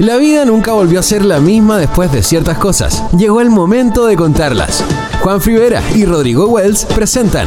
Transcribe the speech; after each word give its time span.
La 0.00 0.16
vida 0.16 0.46
nunca 0.46 0.72
volvió 0.72 0.98
a 0.98 1.02
ser 1.02 1.26
la 1.26 1.40
misma 1.40 1.76
después 1.76 2.10
de 2.10 2.22
ciertas 2.22 2.56
cosas. 2.56 3.04
Llegó 3.18 3.42
el 3.42 3.50
momento 3.50 4.06
de 4.06 4.16
contarlas. 4.16 4.82
Juan 5.20 5.42
Rivera 5.42 5.82
y 5.94 6.06
Rodrigo 6.06 6.46
Wells 6.48 6.86
presentan 6.86 7.46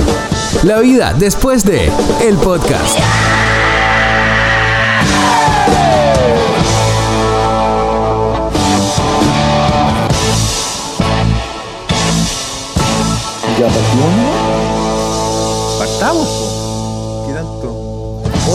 La 0.62 0.80
vida 0.80 1.16
después 1.18 1.66
de 1.66 1.92
El 2.22 2.36
Podcast. 2.36 3.00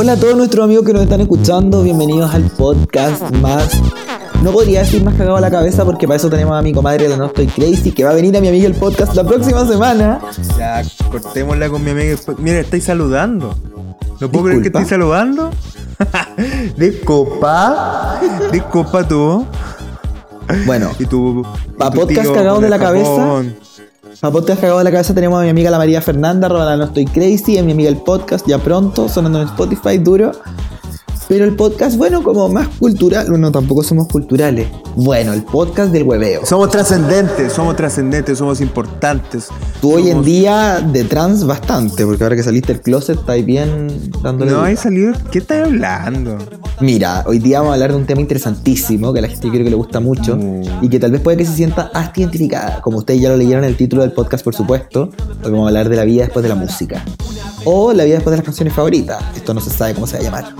Hola 0.00 0.12
a 0.12 0.16
todos 0.16 0.36
nuestros 0.36 0.64
amigos 0.64 0.86
que 0.86 0.92
nos 0.92 1.02
están 1.02 1.20
escuchando, 1.20 1.82
bienvenidos 1.82 2.32
al 2.32 2.44
podcast 2.44 3.32
más. 3.32 3.68
No 4.44 4.52
podría 4.52 4.78
decir 4.82 5.02
más 5.02 5.16
cagado 5.16 5.36
a 5.36 5.40
la 5.40 5.50
cabeza 5.50 5.84
porque 5.84 6.06
para 6.06 6.18
eso 6.18 6.30
tenemos 6.30 6.56
a 6.56 6.62
mi 6.62 6.72
comadre 6.72 7.08
la 7.08 7.16
No 7.16 7.26
Estoy 7.26 7.48
Crazy 7.48 7.90
que 7.90 8.04
va 8.04 8.10
a 8.10 8.14
venir 8.14 8.36
a 8.36 8.40
mi 8.40 8.46
amiga 8.46 8.68
el 8.68 8.74
podcast 8.74 9.16
la 9.16 9.24
próxima 9.24 9.66
semana. 9.66 10.20
Ya, 10.56 10.84
cortémosla 11.10 11.68
con 11.68 11.82
mi 11.82 11.90
amiga. 11.90 12.16
Mira, 12.38 12.60
estáis 12.60 12.84
saludando. 12.84 13.56
¿No 14.20 14.30
puedo 14.30 14.44
creer 14.44 14.60
que 14.62 14.68
estáis 14.68 14.86
saludando? 14.86 15.50
de 16.76 17.00
copa. 17.00 18.20
De 18.52 18.60
copa 18.62 19.08
tú. 19.08 19.44
Bueno, 20.64 20.92
Y 21.00 21.06
tu. 21.06 21.44
Pa' 21.76 21.88
y 21.88 21.90
tu 21.90 21.98
podcast 21.98 22.34
cagado 22.34 22.60
de 22.60 22.68
la 22.68 22.78
cabeza. 22.78 23.10
Japón. 23.10 23.67
Podcast 24.20 24.60
cagado 24.60 24.78
de 24.78 24.84
la 24.84 24.90
cabeza. 24.90 25.14
Tenemos 25.14 25.40
a 25.40 25.44
mi 25.44 25.50
amiga 25.50 25.70
la 25.70 25.78
María 25.78 26.02
Fernanda, 26.02 26.46
arroba 26.46 26.64
la 26.64 26.76
No 26.76 26.84
Estoy 26.84 27.06
Crazy, 27.06 27.56
a 27.56 27.62
mi 27.62 27.72
amiga 27.72 27.88
el 27.88 27.98
podcast. 27.98 28.46
Ya 28.46 28.58
pronto, 28.58 29.08
sonando 29.08 29.40
en 29.40 29.48
Spotify 29.48 29.98
duro. 29.98 30.32
Pero 31.28 31.44
el 31.44 31.54
podcast, 31.56 31.98
bueno, 31.98 32.22
como 32.22 32.48
más 32.48 32.68
cultural, 32.78 33.26
bueno, 33.28 33.52
tampoco 33.52 33.82
somos 33.82 34.08
culturales. 34.08 34.66
Bueno, 34.96 35.34
el 35.34 35.42
podcast 35.42 35.92
del 35.92 36.04
hueveo. 36.04 36.46
Somos 36.46 36.70
trascendentes, 36.70 37.52
somos 37.52 37.76
trascendentes, 37.76 38.38
somos 38.38 38.62
importantes. 38.62 39.48
Tú 39.82 39.92
hoy 39.92 40.08
en 40.08 40.22
día 40.24 40.80
de 40.80 41.04
trans 41.04 41.44
bastante, 41.44 42.06
porque 42.06 42.24
ahora 42.24 42.34
que 42.34 42.42
saliste 42.42 42.72
del 42.72 42.80
closet 42.82 43.18
estáis 43.18 43.44
bien 43.44 43.88
dándole. 44.22 44.52
No 44.52 44.62
hay 44.62 44.76
salido. 44.76 45.12
¿Qué 45.30 45.40
estás 45.40 45.66
hablando? 45.66 46.38
Mira, 46.80 47.24
hoy 47.26 47.38
día 47.40 47.58
vamos 47.58 47.72
a 47.72 47.74
hablar 47.74 47.90
de 47.92 47.98
un 47.98 48.06
tema 48.06 48.22
interesantísimo 48.22 49.12
que 49.12 49.18
a 49.18 49.22
la 49.22 49.28
gente 49.28 49.50
creo 49.50 49.64
que 49.64 49.70
le 49.70 49.76
gusta 49.76 50.00
mucho 50.00 50.34
Mm. 50.36 50.62
y 50.84 50.88
que 50.88 50.98
tal 50.98 51.10
vez 51.12 51.20
puede 51.20 51.36
que 51.36 51.44
se 51.44 51.52
sienta 51.52 51.90
hasta 51.92 52.20
identificada. 52.20 52.80
Como 52.80 52.98
ustedes 52.98 53.20
ya 53.20 53.28
lo 53.28 53.36
leyeron 53.36 53.64
en 53.64 53.70
el 53.70 53.76
título 53.76 54.00
del 54.00 54.12
podcast, 54.12 54.42
por 54.42 54.54
supuesto, 54.54 55.10
hoy 55.44 55.50
vamos 55.50 55.66
a 55.66 55.68
hablar 55.68 55.90
de 55.90 55.96
la 55.96 56.04
vida 56.04 56.22
después 56.22 56.42
de 56.42 56.48
la 56.48 56.54
música. 56.54 57.04
O 57.64 57.92
la 57.92 58.04
vida 58.04 58.14
después 58.14 58.30
de 58.30 58.38
las 58.38 58.44
canciones 58.46 58.72
favoritas. 58.72 59.22
Esto 59.36 59.52
no 59.52 59.60
se 59.60 59.68
sabe 59.68 59.92
cómo 59.92 60.06
se 60.06 60.14
va 60.16 60.20
a 60.20 60.24
llamar. 60.24 60.54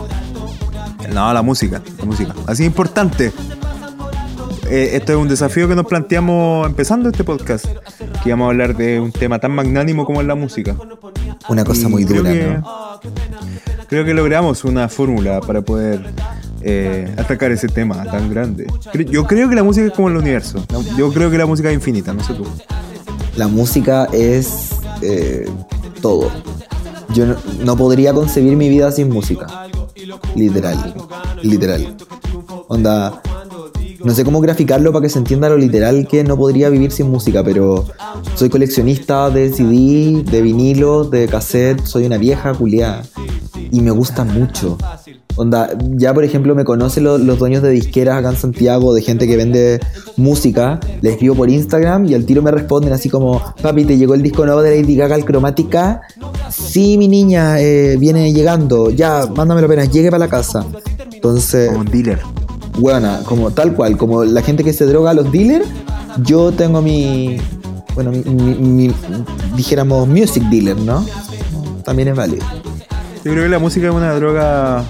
No, 1.13 1.33
la 1.33 1.43
música, 1.43 1.81
la 1.99 2.05
música. 2.05 2.35
Así 2.47 2.63
es 2.63 2.67
importante. 2.67 3.33
Eh, 4.71 4.91
esto 4.95 5.13
es 5.13 5.19
un 5.19 5.29
desafío 5.29 5.67
que 5.69 5.75
nos 5.75 5.87
planteamos 5.87 6.67
empezando 6.67 7.09
este 7.09 7.25
podcast. 7.25 7.65
Que 8.23 8.29
íbamos 8.31 8.47
a 8.47 8.51
hablar 8.51 8.77
de 8.77 9.01
un 9.01 9.13
tema 9.13 9.39
tan 9.39 9.53
magnánimo 9.53 10.05
como 10.05 10.21
es 10.21 10.27
la 10.27 10.35
música. 10.35 10.77
Una 11.49 11.65
cosa 11.65 11.89
Y 11.89 11.91
muy 11.91 12.05
creo 12.05 12.23
dura, 12.23 12.33
que- 12.33 12.45
¿no? 12.59 12.99
Creo 13.89 14.05
que 14.05 14.13
logramos 14.13 14.65
una 14.65 14.89
fórmula 14.91 15.41
para 15.41 15.63
poder 15.63 16.05
eh, 16.61 17.15
atacar 17.17 17.53
ese 17.53 17.69
tema 17.69 18.05
tan 18.05 18.29
grande. 18.29 18.67
Yo 19.11 19.25
creo 19.27 19.49
que 19.49 19.55
la 19.55 19.63
música 19.63 19.87
es 19.87 19.93
como 19.93 20.09
el 20.09 20.17
universo. 20.17 20.63
Yo 20.99 21.11
creo 21.13 21.31
que 21.31 21.39
la 21.39 21.47
música 21.47 21.71
es 21.71 21.75
infinita, 21.77 22.13
no 22.13 22.23
sé 22.23 22.35
tú. 22.35 22.45
La 23.37 23.49
música 23.49 24.07
es 24.13 24.73
eh, 25.01 25.49
todo. 26.03 26.31
Yo 27.15 27.25
no, 27.25 27.37
no 27.65 27.77
podría 27.77 28.13
concebir 28.13 28.57
mi 28.57 28.69
vida 28.69 28.93
sin 28.93 29.09
música. 29.09 29.47
Literal. 30.37 30.95
Literal. 31.42 31.97
Onda. 32.69 33.20
No 34.05 34.14
sé 34.14 34.25
cómo 34.25 34.41
graficarlo 34.41 34.92
para 34.92 35.03
que 35.03 35.09
se 35.09 35.19
entienda 35.19 35.48
lo 35.48 35.56
literal 35.59 36.06
que 36.06 36.23
no 36.23 36.37
podría 36.37 36.69
vivir 36.70 36.92
sin 36.92 37.11
música, 37.11 37.42
pero 37.42 37.85
soy 38.36 38.48
coleccionista 38.48 39.29
de 39.29 39.52
CD, 39.52 40.23
de 40.23 40.41
vinilos, 40.41 41.11
de 41.11 41.27
cassette, 41.27 41.85
soy 41.85 42.05
una 42.07 42.17
vieja 42.17 42.55
culiada. 42.55 43.02
Y 43.73 43.80
me 43.80 43.91
gusta 43.91 44.24
mucho. 44.24 44.79
Onda, 45.35 45.70
ya 45.96 46.14
por 46.14 46.23
ejemplo 46.25 46.55
me 46.55 46.64
conocen 46.64 47.05
lo- 47.05 47.19
los 47.19 47.39
dueños 47.39 47.63
de 47.63 47.70
disqueras 47.70 48.19
acá 48.19 48.30
en 48.30 48.36
Santiago, 48.36 48.95
de 48.95 49.02
gente 49.02 49.27
que 49.27 49.36
vende 49.36 49.80
música, 50.17 50.79
les 51.01 51.13
escribo 51.14 51.35
por 51.35 51.51
Instagram 51.51 52.07
y 52.07 52.14
al 52.14 52.25
tiro 52.25 52.40
me 52.42 52.51
responden 52.52 52.92
así 52.92 53.08
como, 53.08 53.42
papi, 53.63 53.85
¿te 53.85 53.96
llegó 53.98 54.14
el 54.14 54.23
disco 54.23 54.45
nuevo 54.46 54.63
de 54.63 54.80
Lady 54.80 54.96
Gaga, 54.96 55.17
el 55.17 55.25
Cromática? 55.25 56.02
Sí, 56.51 56.97
mi 56.98 57.09
niña, 57.09 57.61
eh, 57.61 57.97
viene 57.98 58.33
llegando, 58.33 58.91
ya, 58.91 59.27
mándamelo 59.35 59.67
apenas, 59.67 59.91
llegue 59.91 60.11
para 60.11 60.19
la 60.25 60.29
casa. 60.29 60.64
Entonces, 61.13 61.69
Como 61.69 61.81
un 61.81 61.86
dealer. 61.86 62.20
Buena, 62.79 63.20
como 63.25 63.51
tal 63.51 63.75
cual, 63.75 63.97
como 63.97 64.25
la 64.25 64.41
gente 64.42 64.63
que 64.63 64.73
se 64.73 64.87
droga 64.87 65.11
a 65.11 65.14
los 65.14 65.31
dealers, 65.33 65.67
yo 66.25 66.53
tengo 66.53 66.81
mi, 66.81 67.39
bueno, 67.95 68.11
mi, 68.13 68.20
mi- 68.23 68.55
mi- 68.89 68.95
dijéramos 69.57 70.07
music 70.08 70.45
dealer, 70.45 70.77
¿no? 70.79 71.05
También 71.85 72.08
es 72.08 72.17
válido. 72.17 72.45
Yo 73.25 73.33
creo 73.33 73.42
que 73.45 73.48
la 73.48 73.58
música 73.58 73.89
es 73.89 73.95
una 73.95 74.14
droga 74.14 74.85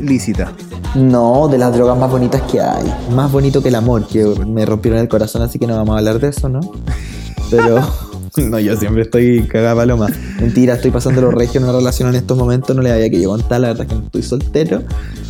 lícita. 0.00 0.52
No, 0.94 1.46
de 1.48 1.58
las 1.58 1.72
drogas 1.74 1.96
más 1.98 2.10
bonitas 2.10 2.42
que 2.50 2.60
hay. 2.60 2.84
Más 3.14 3.30
bonito 3.30 3.62
que 3.62 3.68
el 3.68 3.74
amor, 3.76 4.06
que 4.08 4.24
me 4.24 4.64
rompieron 4.66 4.98
el 4.98 5.08
corazón, 5.08 5.42
así 5.42 5.58
que 5.58 5.66
no 5.66 5.76
vamos 5.76 5.94
a 5.94 5.98
hablar 5.98 6.18
de 6.18 6.28
eso, 6.28 6.48
¿no? 6.48 6.60
Pero... 7.50 7.80
No, 8.50 8.58
yo 8.58 8.76
siempre 8.76 9.02
estoy 9.02 9.42
cagada 9.48 9.74
paloma. 9.76 10.08
Mentira, 10.40 10.74
estoy 10.74 10.90
pasando 10.90 11.20
los 11.20 11.34
regio 11.34 11.58
en 11.60 11.64
una 11.68 11.72
relación 11.76 12.08
en 12.10 12.16
estos 12.16 12.36
momentos, 12.38 12.74
no 12.76 12.82
le 12.82 12.92
había 12.92 13.10
que 13.10 13.20
yo 13.20 13.30
contar, 13.30 13.60
la 13.60 13.68
verdad 13.68 13.82
es 13.84 13.88
que 13.88 13.94
no 13.98 14.04
estoy 14.06 14.22
soltero. 14.22 14.82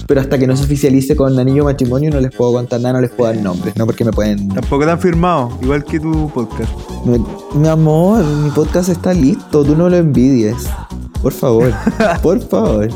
Pero 0.06 0.20
hasta 0.20 0.38
que 0.38 0.46
no 0.46 0.56
se 0.56 0.64
oficialice 0.64 1.14
con 1.14 1.38
anillo 1.38 1.64
matrimonio 1.64 2.10
no 2.10 2.20
les 2.20 2.34
puedo 2.34 2.52
contar 2.52 2.80
nada, 2.80 2.94
no 2.94 3.00
les 3.00 3.10
puedo 3.10 3.32
dar 3.32 3.40
nombres, 3.42 3.76
¿no? 3.76 3.86
Porque 3.86 4.04
me 4.04 4.10
pueden 4.12 4.48
Tampoco 4.48 4.84
te 4.84 4.90
han 4.90 4.98
firmado, 5.00 5.56
igual 5.62 5.84
que 5.84 6.00
tu 6.00 6.28
podcast. 6.30 6.70
Mi, 7.04 7.24
mi 7.54 7.68
amor, 7.68 8.24
mi 8.24 8.50
podcast 8.50 8.88
está 8.88 9.12
listo, 9.14 9.64
tú 9.64 9.76
no 9.76 9.88
lo 9.88 9.96
envidies. 9.96 10.56
Por 11.22 11.32
favor, 11.32 11.72
por 12.22 12.40
favor. 12.40 12.88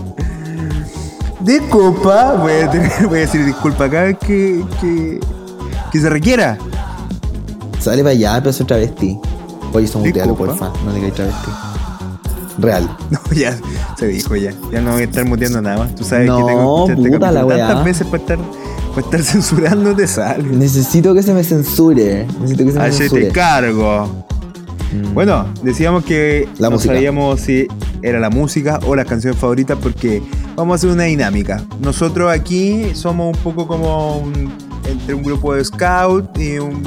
De 1.40 1.60
copa, 1.68 2.36
voy 2.40 2.52
a, 2.52 2.70
tener- 2.70 3.06
voy 3.06 3.18
a 3.18 3.20
decir 3.22 3.44
disculpa 3.44 3.88
cada 3.90 4.04
vez 4.04 4.18
que, 4.18 4.64
que, 4.80 5.20
que 5.92 6.00
se 6.00 6.08
requiera. 6.08 6.58
Sale 7.78 7.98
para 8.02 8.10
allá, 8.12 8.38
pero 8.40 8.52
soy 8.52 8.66
travesti. 8.66 9.18
Oye, 9.74 9.86
son 9.86 10.02
mutealo, 10.02 10.30
Disculpa. 10.32 10.56
porfa, 10.70 10.84
no 10.84 10.92
digáis 10.94 11.14
travesti. 11.14 11.50
Real. 12.58 12.96
No, 13.10 13.18
ya 13.34 13.58
se 13.98 14.06
dijo 14.06 14.36
ya. 14.36 14.52
Ya 14.72 14.80
no 14.80 14.92
voy 14.92 15.02
a 15.02 15.04
estar 15.04 15.24
muteando 15.26 15.60
nada 15.60 15.78
más. 15.78 15.94
Tú 15.94 16.04
sabes 16.04 16.26
No, 16.26 16.38
que 16.38 16.44
tengo 16.52 16.86
que 16.86 16.94
puta 16.96 17.30
la 17.32 17.44
weá. 17.44 17.66
tantas 17.68 17.84
veces 17.84 18.06
para 18.06 18.18
estar, 18.22 18.38
para 18.94 19.00
estar 19.00 19.22
censurando 19.32 19.94
te 19.94 20.06
sale. 20.06 20.44
Necesito 20.44 21.12
que 21.14 21.22
se 21.22 21.34
me 21.34 21.42
censure. 21.44 22.26
Necesito 22.40 22.64
que 22.64 22.72
se 22.72 22.78
me 22.78 22.84
Hacete 22.84 23.08
censure. 23.08 23.28
cargo. 23.32 24.08
Mm. 24.92 25.14
Bueno, 25.14 25.46
decíamos 25.62 26.04
que 26.04 26.48
La 26.58 26.68
no 26.68 26.76
música. 26.76 26.94
sabíamos 26.94 27.40
si 27.40 27.66
era 28.02 28.20
la 28.20 28.30
música 28.30 28.78
o 28.86 28.94
las 28.94 29.06
canciones 29.06 29.38
favoritas 29.40 29.76
porque 29.82 30.22
vamos 30.54 30.74
a 30.74 30.76
hacer 30.76 30.90
una 30.90 31.04
dinámica. 31.04 31.64
Nosotros 31.80 32.30
aquí 32.32 32.94
somos 32.94 33.36
un 33.36 33.42
poco 33.42 33.66
como 33.66 34.18
un- 34.18 34.52
entre 34.88 35.14
un 35.14 35.22
grupo 35.24 35.54
de 35.54 35.64
scout 35.64 36.38
y, 36.38 36.58
un- 36.58 36.82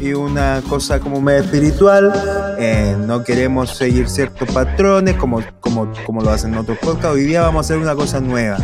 y 0.00 0.12
una 0.12 0.62
cosa 0.68 1.00
como 1.00 1.20
medio 1.20 1.40
espiritual. 1.40 2.12
Eh, 2.58 2.96
no 2.98 3.24
queremos 3.24 3.76
seguir 3.76 4.08
ciertos 4.08 4.50
patrones 4.50 5.16
como, 5.16 5.42
como, 5.60 5.92
como 6.06 6.20
lo 6.20 6.30
hacen 6.30 6.56
otros 6.56 6.78
podcasts. 6.78 7.16
Hoy 7.16 7.24
día 7.24 7.42
vamos 7.42 7.58
a 7.58 7.60
hacer 7.66 7.78
una 7.78 7.94
cosa 7.94 8.20
nueva. 8.20 8.58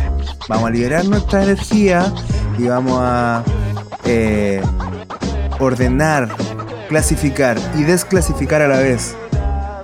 Vamos 0.47 0.67
a 0.67 0.69
liberar 0.71 1.05
nuestra 1.05 1.43
energía 1.43 2.13
y 2.57 2.67
vamos 2.67 2.99
a 3.01 3.43
eh, 4.05 4.61
ordenar, 5.59 6.29
clasificar 6.89 7.57
y 7.77 7.83
desclasificar 7.83 8.61
a 8.61 8.67
la 8.67 8.79
vez 8.79 9.15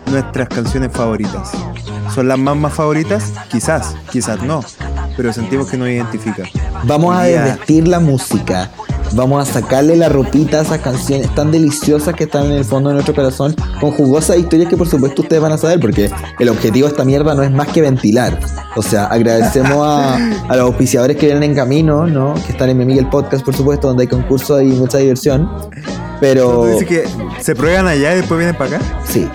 nuestras 0.08 0.48
canciones 0.50 0.92
favoritas. 0.92 1.52
¿Son 2.14 2.28
las 2.28 2.38
más 2.38 2.58
más 2.58 2.74
favoritas? 2.74 3.32
Quizás, 3.50 3.96
quizás 4.12 4.42
no, 4.44 4.62
pero 5.16 5.32
sentimos 5.32 5.70
que 5.70 5.78
nos 5.78 5.88
identifican. 5.88 6.46
Vamos 6.84 7.16
a 7.16 7.24
desvestir 7.24 7.88
la 7.88 8.00
música. 8.00 8.70
Vamos 9.14 9.50
a 9.50 9.54
sacarle 9.54 9.96
la 9.98 10.10
ropita 10.10 10.60
a 10.60 10.62
esas 10.62 10.80
canciones 10.80 11.34
tan 11.36 11.52
deliciosas 11.52 12.16
que 12.16 12.24
están 12.24 12.46
en 12.46 12.54
el 12.54 12.66
fondo 12.66 12.90
de 12.90 12.96
nuestro 12.96 13.14
corazón, 13.14 13.56
con 13.80 13.92
jugosas 13.92 14.38
historias 14.38 14.70
que 14.70 14.78
por 14.78 14.88
supuesto 14.88 15.22
ustedes 15.22 15.42
van 15.42 15.52
a 15.52 15.58
saber, 15.58 15.80
porque 15.80 16.10
el 16.40 16.50
objetivo 16.50 16.88
de 16.88 16.92
esta 16.92 17.04
mierda 17.04 17.34
no 17.36 17.44
es 17.44 17.52
más 17.52 17.68
que 17.68 17.82
ventilar. 17.82 18.40
O 18.76 18.82
sea, 18.82 19.06
agradecemos 19.06 19.86
a, 19.86 20.16
a 20.16 20.56
los 20.56 20.66
auspiciadores 20.66 21.18
que 21.18 21.26
vienen 21.26 21.44
en 21.44 21.56
camino, 21.56 22.08
¿no? 22.08 22.34
Que 22.46 22.54
están 22.54 22.70
en 22.70 22.78
mi 22.78 22.86
Miguel 22.86 23.10
Podcast, 23.10 23.44
por 23.44 23.56
supuesto, 23.56 23.88
donde 23.88 24.04
hay 24.04 24.08
concursos 24.08 24.62
y 24.62 24.68
mucha 24.68 24.98
diversión. 25.00 25.50
Pero... 26.22 26.62
¿Tú 26.62 26.66
dices 26.68 26.88
que 26.88 27.42
se 27.42 27.56
prueban 27.56 27.88
allá 27.88 28.14
y 28.14 28.18
después 28.18 28.38
vienen 28.38 28.56
para 28.56 28.78
acá? 28.78 28.86
Sí, 29.04 29.28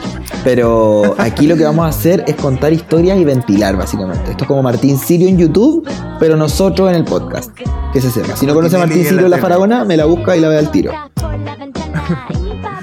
pero 0.46 1.16
aquí 1.18 1.48
lo 1.48 1.56
que 1.56 1.64
vamos 1.64 1.84
a 1.84 1.88
hacer 1.88 2.22
es 2.28 2.36
contar 2.36 2.72
historias 2.72 3.18
y 3.18 3.24
ventilar, 3.24 3.76
básicamente. 3.76 4.30
Esto 4.30 4.44
es 4.44 4.48
como 4.48 4.62
Martín 4.62 4.96
Sirio 4.96 5.28
en 5.28 5.38
YouTube, 5.38 5.84
pero 6.20 6.36
nosotros 6.36 6.88
en 6.88 6.94
el 6.94 7.04
podcast. 7.04 7.50
Que 7.92 8.00
se 8.00 8.12
sepa. 8.12 8.36
Si 8.36 8.46
no 8.46 8.54
conoce 8.54 8.76
a 8.76 8.78
Martín 8.78 8.98
Martín 8.98 9.06
en 9.08 9.14
Sirio 9.14 9.28
la. 9.28 9.38
Faraona, 9.38 9.84
me 9.84 9.96
la 9.96 10.04
busca 10.04 10.36
y 10.36 10.40
la 10.40 10.48
ve 10.48 10.58
al 10.58 10.70
tiro. 10.70 10.92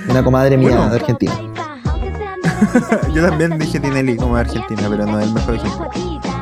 Una 0.10 0.24
comadre 0.25 0.57
mía 0.57 0.71
Bueno. 0.71 0.89
de 0.89 0.95
Argentina. 0.98 1.31
Yo 3.15 3.25
también 3.30 3.57
dije 3.57 3.80
Tinelli 3.80 4.18
como 4.18 4.36
de 4.36 4.42
Argentina, 4.42 4.81
pero 4.89 5.06
no 5.06 5.18
es 5.21 5.27
el 5.27 5.33
mejor 5.33 5.56
ejemplo. 5.56 5.89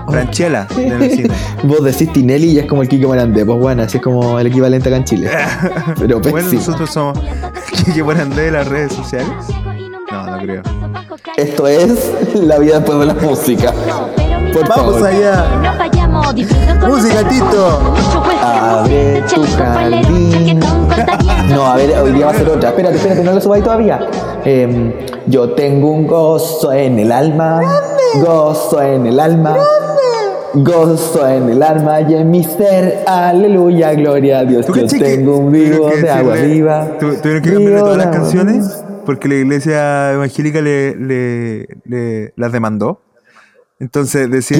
Franchella 0.10 0.68
cine. 0.76 1.30
Vos 1.66 1.84
decís 1.84 2.12
Tinelli 2.12 2.48
y 2.54 2.58
es 2.60 2.66
como 2.66 2.82
el 2.82 2.88
Kike 2.90 3.06
Morandé. 3.06 3.46
Pues 3.46 3.60
bueno, 3.60 3.84
así 3.84 3.98
es 3.98 4.04
como 4.04 4.40
el 4.40 4.48
equivalente 4.48 4.90
acá 4.90 4.98
en 4.98 5.04
Chile. 5.04 5.30
Pero 6.00 6.20
Bueno, 6.20 6.38
pésimo. 6.38 6.62
nosotros 6.62 6.90
somos 6.90 7.20
que 7.94 8.02
buenas 8.02 8.36
de 8.36 8.50
las 8.50 8.68
redes 8.68 8.94
sociales. 8.94 9.30
No, 10.12 10.26
no 10.26 10.38
creo. 10.40 10.81
Esto 11.38 11.68
es 11.68 12.12
la 12.34 12.58
vida 12.58 12.80
después 12.80 13.00
de 13.00 13.06
la 13.06 13.14
música. 13.14 13.72
Por 14.54 14.68
Vamos 14.68 15.02
allá. 15.04 15.46
Música, 16.88 17.28
Tito. 17.30 17.80
Abre 18.44 19.22
tu 19.34 19.44
jardín. 19.56 20.60
No, 21.50 21.66
a 21.68 21.76
ver, 21.76 21.98
hoy 22.00 22.12
día 22.14 22.26
va 22.28 22.32
a 22.32 22.36
ser 22.36 22.50
otra. 22.50 22.70
Espérate, 22.70 22.96
espérate, 22.98 23.24
no 23.24 23.34
lo 23.34 23.42
subáis 23.42 23.64
todavía. 23.64 24.00
Em, 24.44 24.94
yo 25.28 25.52
tengo 25.52 25.92
un 25.92 26.08
gozo 26.08 26.72
en 26.74 27.00
el 27.00 27.12
alma. 27.12 27.62
Gozo 28.22 28.82
en 28.82 29.06
el 29.06 29.20
alma. 29.20 29.56
Gozo 30.54 31.28
en 31.28 31.50
el 31.50 31.64
alma 31.64 32.02
y 32.02 32.16
en 32.16 32.30
mi 32.32 32.44
ser. 32.44 33.04
Aleluya, 33.08 33.94
gloria 33.94 34.40
a 34.40 34.44
Dios. 34.46 34.66
¿Tú 34.66 34.76
Yo 34.76 34.88
tengo 34.88 35.38
un 35.38 35.52
vivo 35.52 35.88
de 35.90 36.10
agua 36.10 36.36
viva. 36.36 36.88
tu- 37.00 37.14
Tuvieron 37.16 37.42
que 37.42 37.52
cambiarle 37.54 37.80
todas 37.80 37.98
las 37.98 38.08
canciones. 38.08 38.84
Porque 39.06 39.28
la 39.28 39.36
iglesia 39.36 40.14
evangélica 40.14 40.62
le, 40.62 40.96
le- 40.96 41.68
le- 41.86 42.34
las 42.36 42.52
demandó. 42.52 43.02
Entonces 43.80 44.30
decía, 44.30 44.60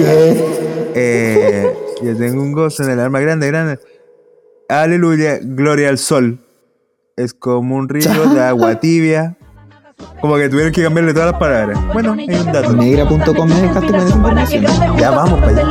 eh, 0.94 1.72
yo 2.02 2.16
tengo 2.16 2.42
un 2.42 2.52
gozo 2.52 2.82
en 2.82 2.90
el 2.90 3.00
alma 3.00 3.20
grande, 3.20 3.46
grande. 3.46 3.78
Aleluya, 4.68 5.38
gloria 5.40 5.88
al 5.90 5.98
sol. 5.98 6.38
Es 7.16 7.34
como 7.34 7.76
un 7.76 7.88
río 7.88 8.10
de 8.34 8.40
agua 8.44 8.80
tibia. 8.80 9.36
Como 10.20 10.36
que 10.36 10.48
tuvieron 10.48 10.72
que 10.72 10.82
cambiarle 10.82 11.12
todas 11.14 11.30
las 11.30 11.38
palabras. 11.40 11.78
Bueno, 11.92 12.14
hay 12.14 12.28
un 12.28 12.46
dato. 12.52 12.72
Negra.com 12.72 13.48
me 13.48 13.60
dejaste 13.60 13.86
con 13.86 13.94
esa 14.00 14.16
información. 14.16 14.64
Ya 14.98 15.10
vamos 15.10 15.38
para 15.40 15.52
allá. 15.52 15.62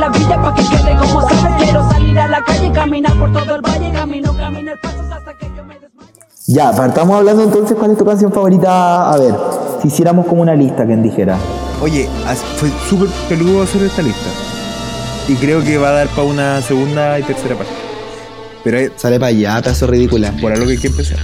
Ya, 6.46 6.72
partamos 6.72 7.16
hablando 7.16 7.44
entonces 7.44 7.76
cuál 7.78 7.92
es 7.92 7.98
tu 7.98 8.04
canción 8.04 8.32
favorita. 8.32 9.10
A 9.12 9.16
ver, 9.16 9.34
si 9.80 9.88
hiciéramos 9.88 10.26
como 10.26 10.42
una 10.42 10.54
lista, 10.54 10.84
quien 10.84 11.02
dijera. 11.02 11.38
Oye, 11.80 12.08
fue 12.56 12.70
súper 12.88 13.08
peludo 13.28 13.62
hacer 13.62 13.82
esta 13.82 14.02
lista. 14.02 14.28
Y 15.28 15.34
creo 15.34 15.62
que 15.62 15.78
va 15.78 15.90
a 15.90 15.92
dar 15.92 16.08
para 16.08 16.24
una 16.24 16.60
segunda 16.62 17.18
y 17.18 17.22
tercera 17.22 17.54
parte. 17.56 17.72
Pero 18.64 18.78
hay- 18.78 18.88
Sale 18.96 19.18
para 19.18 19.28
allá, 19.28 19.60
pedazo 19.62 19.86
ridícula. 19.86 20.32
por 20.40 20.52
algo 20.52 20.66
que 20.66 20.72
hay 20.72 20.78
que 20.78 20.88
empezar. 20.88 21.18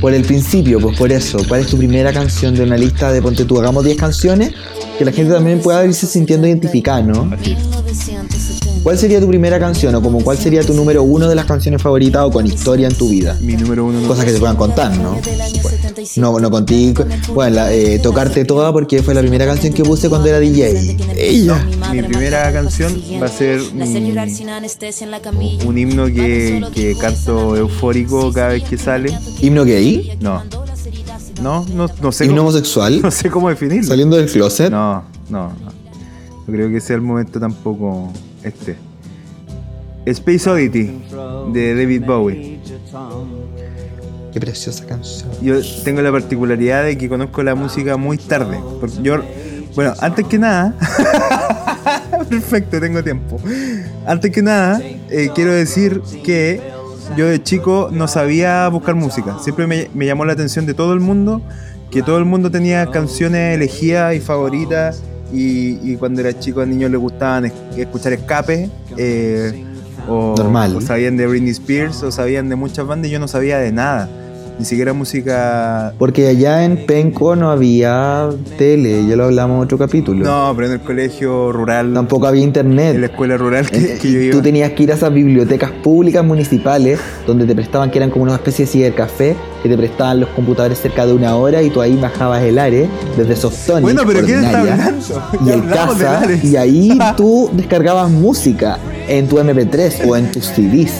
Por 0.00 0.12
el 0.12 0.22
principio, 0.24 0.80
pues 0.80 0.98
por 0.98 1.12
eso. 1.12 1.38
¿Cuál 1.48 1.60
es 1.60 1.66
tu 1.68 1.78
primera 1.78 2.12
canción 2.12 2.54
de 2.54 2.62
una 2.62 2.76
lista 2.76 3.10
de 3.12 3.22
Ponte 3.22 3.44
tú? 3.44 3.58
Hagamos 3.58 3.84
10 3.84 3.96
canciones 3.96 4.52
que 4.98 5.04
la 5.04 5.12
gente 5.12 5.32
también 5.32 5.60
pueda 5.60 5.84
irse 5.84 6.06
sintiendo 6.06 6.46
identificada, 6.46 7.02
¿no? 7.02 7.30
Así 7.34 7.52
es. 7.52 7.58
¿Cuál 8.84 8.98
sería 8.98 9.18
tu 9.18 9.26
primera 9.26 9.58
canción 9.58 9.94
o 9.94 10.02
como 10.02 10.22
cuál 10.22 10.36
sería 10.36 10.62
tu 10.62 10.74
número 10.74 11.02
uno 11.02 11.26
de 11.26 11.34
las 11.34 11.46
canciones 11.46 11.80
favoritas 11.80 12.22
o 12.22 12.30
con 12.30 12.44
historia 12.44 12.86
en 12.86 12.94
tu 12.94 13.08
vida? 13.08 13.34
Mi 13.40 13.56
número 13.56 13.86
uno. 13.86 14.06
Cosas 14.06 14.26
que 14.26 14.32
se 14.32 14.38
puedan 14.38 14.56
contar, 14.56 14.94
¿no? 14.98 15.18
No, 16.16 16.38
no 16.38 16.50
contigo. 16.50 17.06
Bueno, 17.32 17.56
la, 17.56 17.72
eh, 17.72 17.98
tocarte 17.98 18.44
toda 18.44 18.74
porque 18.74 19.02
fue 19.02 19.14
la 19.14 19.22
primera 19.22 19.46
canción 19.46 19.72
que 19.72 19.82
puse 19.82 20.10
cuando 20.10 20.28
era 20.28 20.38
DJ. 20.38 20.98
Ella. 21.16 21.66
Mi 21.92 22.02
primera 22.02 22.52
canción 22.52 22.92
va 23.22 23.24
a 23.24 23.30
ser 23.30 23.62
un, 23.62 23.80
un 25.66 25.78
himno 25.78 26.04
que, 26.04 26.62
que 26.74 26.94
canto 26.98 27.56
eufórico 27.56 28.34
cada 28.34 28.48
vez 28.48 28.64
que 28.64 28.76
sale. 28.76 29.18
¿Himno 29.40 29.64
gay? 29.64 30.18
No. 30.20 30.42
No, 31.42 31.64
no, 31.74 31.88
no 32.02 32.12
sé. 32.12 32.26
¿Himno 32.26 32.36
Cómo, 32.36 32.48
homosexual? 32.50 33.00
no 33.02 33.10
sé 33.10 33.30
cómo 33.30 33.48
definirlo. 33.48 33.88
¿Saliendo 33.88 34.18
del 34.18 34.30
closet? 34.30 34.70
No, 34.70 35.04
no, 35.30 35.48
no. 35.48 35.72
No 36.46 36.52
creo 36.52 36.68
que 36.68 36.82
sea 36.82 36.96
el 36.96 37.02
momento 37.02 37.40
tampoco 37.40 38.12
este. 38.44 38.76
Space 40.06 40.48
Oddity 40.50 40.90
de 41.52 41.74
David 41.74 42.04
Bowie. 42.04 42.60
Qué 44.32 44.40
preciosa 44.40 44.84
canción. 44.84 45.30
Yo 45.40 45.60
tengo 45.84 46.02
la 46.02 46.10
particularidad 46.10 46.84
de 46.84 46.98
que 46.98 47.08
conozco 47.08 47.42
la 47.42 47.54
música 47.54 47.96
muy 47.96 48.18
tarde. 48.18 48.58
Porque 48.80 48.96
yo, 49.02 49.22
bueno, 49.74 49.94
antes 50.00 50.26
que 50.26 50.38
nada, 50.38 50.74
perfecto, 52.28 52.80
tengo 52.80 53.02
tiempo. 53.02 53.38
Antes 54.06 54.30
que 54.30 54.42
nada, 54.42 54.80
eh, 55.08 55.30
quiero 55.34 55.52
decir 55.52 56.02
que 56.24 56.60
yo 57.16 57.26
de 57.26 57.42
chico 57.42 57.88
no 57.92 58.08
sabía 58.08 58.68
buscar 58.68 58.94
música. 58.94 59.38
Siempre 59.38 59.66
me, 59.66 59.88
me 59.94 60.04
llamó 60.04 60.24
la 60.24 60.32
atención 60.32 60.66
de 60.66 60.74
todo 60.74 60.92
el 60.92 61.00
mundo, 61.00 61.40
que 61.90 62.02
todo 62.02 62.18
el 62.18 62.24
mundo 62.24 62.50
tenía 62.50 62.86
canciones 62.86 63.54
elegidas 63.54 64.14
y 64.16 64.20
favoritas. 64.20 65.02
Y, 65.34 65.80
y 65.82 65.96
cuando 65.96 66.20
era 66.20 66.38
chico 66.38 66.60
a 66.60 66.66
niños 66.66 66.90
les 66.90 67.00
gustaban 67.00 67.46
es- 67.46 67.52
escuchar 67.76 68.12
escape. 68.12 68.70
eh, 68.96 69.64
o, 70.08 70.34
Normal. 70.36 70.76
o 70.76 70.80
sabían 70.80 71.16
de 71.16 71.26
Britney 71.26 71.50
Spears 71.50 72.02
o 72.02 72.10
sabían 72.12 72.48
de 72.48 72.56
muchas 72.56 72.86
bandas 72.86 73.08
y 73.08 73.12
yo 73.12 73.18
no 73.18 73.26
sabía 73.26 73.58
de 73.58 73.72
nada. 73.72 74.08
Ni 74.58 74.64
siquiera 74.64 74.92
música. 74.92 75.92
Porque 75.98 76.28
allá 76.28 76.64
en 76.64 76.86
Penco 76.86 77.34
no 77.34 77.50
había 77.50 78.28
tele, 78.56 79.04
ya 79.06 79.16
lo 79.16 79.24
hablamos 79.24 79.56
en 79.58 79.62
otro 79.64 79.78
capítulo. 79.78 80.24
No, 80.24 80.52
pero 80.54 80.68
en 80.68 80.74
el 80.74 80.80
colegio 80.80 81.50
rural, 81.52 81.92
Tampoco 81.92 82.26
había 82.28 82.42
internet. 82.44 82.94
en 82.94 83.00
la 83.00 83.06
escuela 83.08 83.36
rural 83.36 83.68
que, 83.68 83.78
Eh, 83.78 83.98
que 84.00 84.12
yo 84.12 84.20
iba. 84.20 84.32
Tú 84.36 84.42
tenías 84.42 84.70
que 84.72 84.84
ir 84.84 84.92
a 84.92 84.94
esas 84.94 85.12
bibliotecas 85.12 85.70
públicas 85.82 86.24
municipales 86.24 87.00
donde 87.26 87.46
te 87.46 87.54
prestaban, 87.54 87.90
que 87.90 87.98
eran 87.98 88.10
como 88.10 88.22
una 88.24 88.34
especie 88.34 88.64
de 88.64 88.70
cibercafé, 88.70 89.34
que 89.62 89.68
te 89.68 89.76
prestaban 89.76 90.20
los 90.20 90.28
computadores 90.30 90.78
cerca 90.78 91.04
de 91.04 91.12
una 91.14 91.34
hora 91.36 91.60
y 91.60 91.70
tú 91.70 91.80
ahí 91.80 91.96
bajabas 91.96 92.42
el 92.42 92.58
ARE 92.58 92.88
desde 93.16 93.34
Softonic. 93.36 93.82
Bueno, 93.82 94.02
pero 94.06 94.24
¿quién 94.24 94.44
está 94.44 94.60
hablando? 94.60 95.04
Y 95.44 95.50
el 95.50 95.66
casa, 95.68 96.22
y 96.42 96.56
ahí 96.56 96.96
tú 97.16 97.50
descargabas 97.54 98.08
música 98.10 98.78
en 99.08 99.26
tu 99.26 99.36
MP3 99.38 100.06
o 100.08 100.16
en 100.16 100.30
tus 100.30 100.44
CDs 100.46 100.92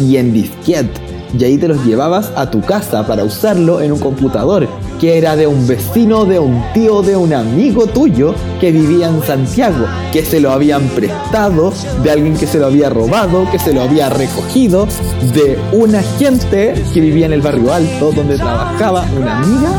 y 0.00 0.16
en 0.16 0.32
disquete. 0.32 1.07
Y 1.36 1.44
ahí 1.44 1.58
te 1.58 1.68
los 1.68 1.84
llevabas 1.84 2.32
a 2.36 2.50
tu 2.50 2.60
casa 2.60 3.06
para 3.06 3.24
usarlo 3.24 3.80
en 3.80 3.92
un 3.92 3.98
computador 3.98 4.68
que 4.98 5.16
era 5.16 5.36
de 5.36 5.46
un 5.46 5.66
vecino, 5.66 6.24
de 6.24 6.38
un 6.38 6.62
tío, 6.74 7.02
de 7.02 7.16
un 7.16 7.32
amigo 7.32 7.86
tuyo 7.86 8.34
que 8.60 8.72
vivía 8.72 9.08
en 9.08 9.22
Santiago, 9.22 9.86
que 10.12 10.24
se 10.24 10.40
lo 10.40 10.50
habían 10.50 10.88
prestado, 10.88 11.72
de 12.02 12.10
alguien 12.10 12.36
que 12.36 12.46
se 12.46 12.58
lo 12.58 12.66
había 12.66 12.90
robado, 12.90 13.48
que 13.50 13.58
se 13.58 13.72
lo 13.72 13.82
había 13.82 14.08
recogido, 14.08 14.86
de 15.34 15.58
una 15.72 16.02
gente 16.02 16.74
que 16.92 17.00
vivía 17.00 17.26
en 17.26 17.32
el 17.32 17.42
barrio 17.42 17.72
alto 17.72 18.10
donde 18.12 18.36
trabajaba 18.36 19.06
una 19.16 19.38
amiga 19.38 19.70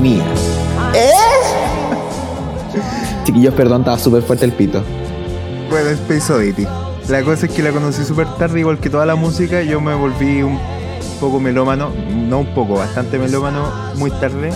mía. 0.00 0.24
¿Eh? 0.94 1.10
Chiquillos, 3.24 3.54
perdón, 3.54 3.82
estaba 3.82 3.98
súper 3.98 4.22
fuerte 4.22 4.44
el 4.44 4.52
pito. 4.52 4.82
Bueno, 5.70 5.90
Oddity. 6.34 6.66
La 7.10 7.24
cosa 7.24 7.46
es 7.46 7.52
que 7.52 7.60
la 7.60 7.72
conocí 7.72 8.04
súper 8.04 8.28
tarde, 8.38 8.60
igual 8.60 8.78
que 8.78 8.88
toda 8.88 9.04
la 9.04 9.16
música. 9.16 9.62
Yo 9.62 9.80
me 9.80 9.96
volví 9.96 10.44
un 10.44 10.60
poco 11.18 11.40
melómano, 11.40 11.92
no 12.08 12.38
un 12.38 12.54
poco, 12.54 12.74
bastante 12.74 13.18
melómano, 13.18 13.68
muy 13.96 14.12
tarde. 14.12 14.52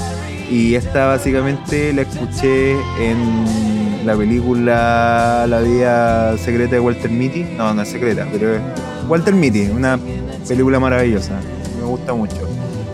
Y 0.48 0.76
esta 0.76 1.06
básicamente 1.06 1.92
la 1.92 2.02
escuché 2.02 2.76
en 3.00 4.06
la 4.06 4.14
película 4.14 5.46
La 5.48 5.60
vida 5.62 6.38
secreta 6.38 6.76
de 6.76 6.80
Walter 6.80 7.10
Mitty. 7.10 7.42
No, 7.42 7.74
no 7.74 7.82
es 7.82 7.88
secreta, 7.88 8.28
pero 8.30 8.60
Walter 9.08 9.34
Mitty, 9.34 9.70
una 9.70 9.98
película 10.46 10.78
maravillosa. 10.78 11.40
Me 11.80 11.86
gusta 11.86 12.14
mucho. 12.14 12.48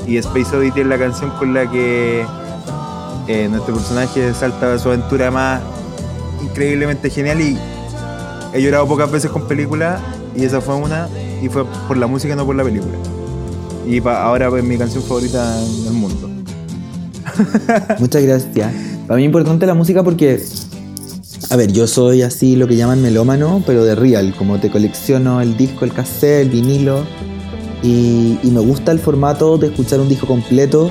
Y 0.06 0.16
Space 0.16 0.56
Oddity 0.56 0.80
es 0.80 0.86
la 0.86 0.98
canción 0.98 1.32
con 1.38 1.52
la 1.52 1.70
que 1.70 2.24
eh, 3.28 3.48
nuestro 3.50 3.74
personaje 3.74 4.32
salta 4.32 4.72
a 4.72 4.78
su 4.78 4.88
aventura 4.88 5.30
más 5.30 5.60
increíblemente 6.42 7.10
genial 7.10 7.42
y 7.42 7.58
he 8.52 8.62
llorado 8.62 8.86
pocas 8.86 9.10
veces 9.10 9.30
con 9.30 9.46
películas 9.46 10.00
y 10.36 10.44
esa 10.44 10.60
fue 10.60 10.74
una 10.76 11.08
y 11.42 11.48
fue 11.48 11.64
por 11.86 11.96
la 11.96 12.06
música 12.06 12.36
no 12.36 12.44
por 12.46 12.56
la 12.56 12.64
película. 12.64 12.92
Y 13.86 14.00
ahora 14.06 14.48
es 14.56 14.64
mi 14.64 14.76
canción 14.76 15.02
favorita 15.02 15.58
en 15.64 15.86
el 15.86 15.92
mundo. 15.92 16.30
Muchas 17.98 18.22
gracias. 18.22 18.72
Para 19.06 19.16
mí 19.16 19.24
es 19.24 19.26
importante 19.26 19.66
la 19.66 19.74
música 19.74 20.02
porque, 20.02 20.40
a 21.50 21.56
ver, 21.56 21.72
yo 21.72 21.86
soy 21.86 22.22
así 22.22 22.56
lo 22.56 22.66
que 22.68 22.76
llaman 22.76 23.02
melómano, 23.02 23.62
pero 23.66 23.84
de 23.84 23.94
real, 23.94 24.34
como 24.36 24.60
te 24.60 24.70
colecciono 24.70 25.40
el 25.40 25.56
disco, 25.56 25.84
el 25.84 25.92
cassette, 25.92 26.42
el 26.42 26.50
vinilo, 26.50 27.04
y, 27.82 28.38
me 28.44 28.60
gusta 28.60 28.92
el 28.92 28.98
formato 28.98 29.56
de 29.58 29.68
escuchar 29.68 30.00
un 30.00 30.08
disco 30.08 30.26
completo, 30.26 30.90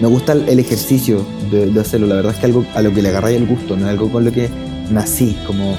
me 0.00 0.08
gusta 0.08 0.32
el, 0.32 0.58
ejercicio 0.58 1.26
de, 1.50 1.66
de 1.66 1.80
hacerlo, 1.80 2.06
la 2.06 2.14
verdad 2.14 2.32
es 2.32 2.38
que 2.38 2.46
algo 2.46 2.64
a 2.74 2.80
lo 2.80 2.94
que 2.94 3.02
le 3.02 3.08
agarré 3.08 3.36
el 3.36 3.46
gusto, 3.46 3.76
no 3.76 3.84
es 3.84 3.90
algo 3.90 4.10
con 4.10 4.24
lo 4.24 4.32
que 4.32 4.48
nací, 4.90 5.36
como... 5.46 5.76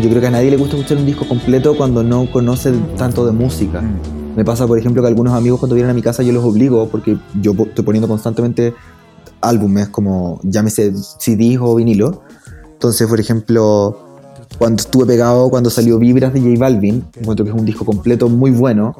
Yo 0.00 0.08
creo 0.08 0.20
que 0.20 0.26
a 0.26 0.30
nadie 0.30 0.50
le 0.50 0.56
gusta 0.56 0.76
escuchar 0.76 0.98
un 0.98 1.06
disco 1.06 1.26
completo 1.26 1.76
cuando 1.76 2.02
no 2.02 2.30
conoce 2.30 2.72
tanto 2.96 3.26
de 3.26 3.32
música. 3.32 3.80
Mm. 3.80 4.36
Me 4.36 4.44
pasa, 4.44 4.66
por 4.66 4.78
ejemplo, 4.78 5.02
que 5.02 5.08
algunos 5.08 5.34
amigos 5.34 5.58
cuando 5.58 5.74
vienen 5.74 5.90
a 5.90 5.94
mi 5.94 6.02
casa 6.02 6.22
yo 6.22 6.32
los 6.32 6.44
obligo, 6.44 6.88
porque 6.88 7.18
yo 7.40 7.52
estoy 7.52 7.84
poniendo 7.84 8.08
constantemente 8.08 8.74
álbumes 9.40 9.88
como 9.88 10.40
llámese 10.42 10.92
CDs 10.94 11.58
o 11.60 11.74
vinilo. 11.74 12.22
Entonces, 12.72 13.08
por 13.08 13.20
ejemplo, 13.20 13.98
cuando 14.58 14.80
estuve 14.80 15.06
pegado, 15.06 15.50
cuando 15.50 15.70
salió 15.70 15.98
Vibras 15.98 16.32
de 16.32 16.40
J 16.40 16.54
Balvin, 16.58 17.04
encuentro 17.16 17.44
que 17.44 17.50
es 17.50 17.56
un 17.56 17.64
disco 17.64 17.84
completo 17.84 18.28
muy 18.28 18.50
bueno, 18.50 18.94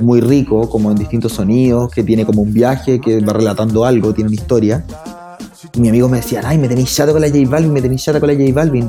muy 0.00 0.20
rico, 0.20 0.68
como 0.68 0.90
en 0.90 0.96
distintos 0.96 1.32
sonidos, 1.32 1.90
que 1.90 2.02
tiene 2.02 2.24
como 2.24 2.42
un 2.42 2.52
viaje, 2.52 3.00
que 3.00 3.20
va 3.20 3.32
relatando 3.32 3.84
algo, 3.84 4.14
tiene 4.14 4.28
una 4.28 4.36
historia. 4.36 4.84
Y 5.74 5.80
mi 5.80 5.88
amigo 5.88 6.08
me 6.08 6.18
decía, 6.18 6.42
ay, 6.44 6.58
me 6.58 6.68
tenéis 6.68 6.94
chato 6.94 7.12
con 7.12 7.20
la 7.20 7.28
J 7.28 7.40
Balvin, 7.48 7.72
me 7.72 7.82
tenéis 7.82 8.04
chato 8.04 8.20
con 8.20 8.28
la 8.28 8.34
J 8.34 8.52
Balvin. 8.54 8.88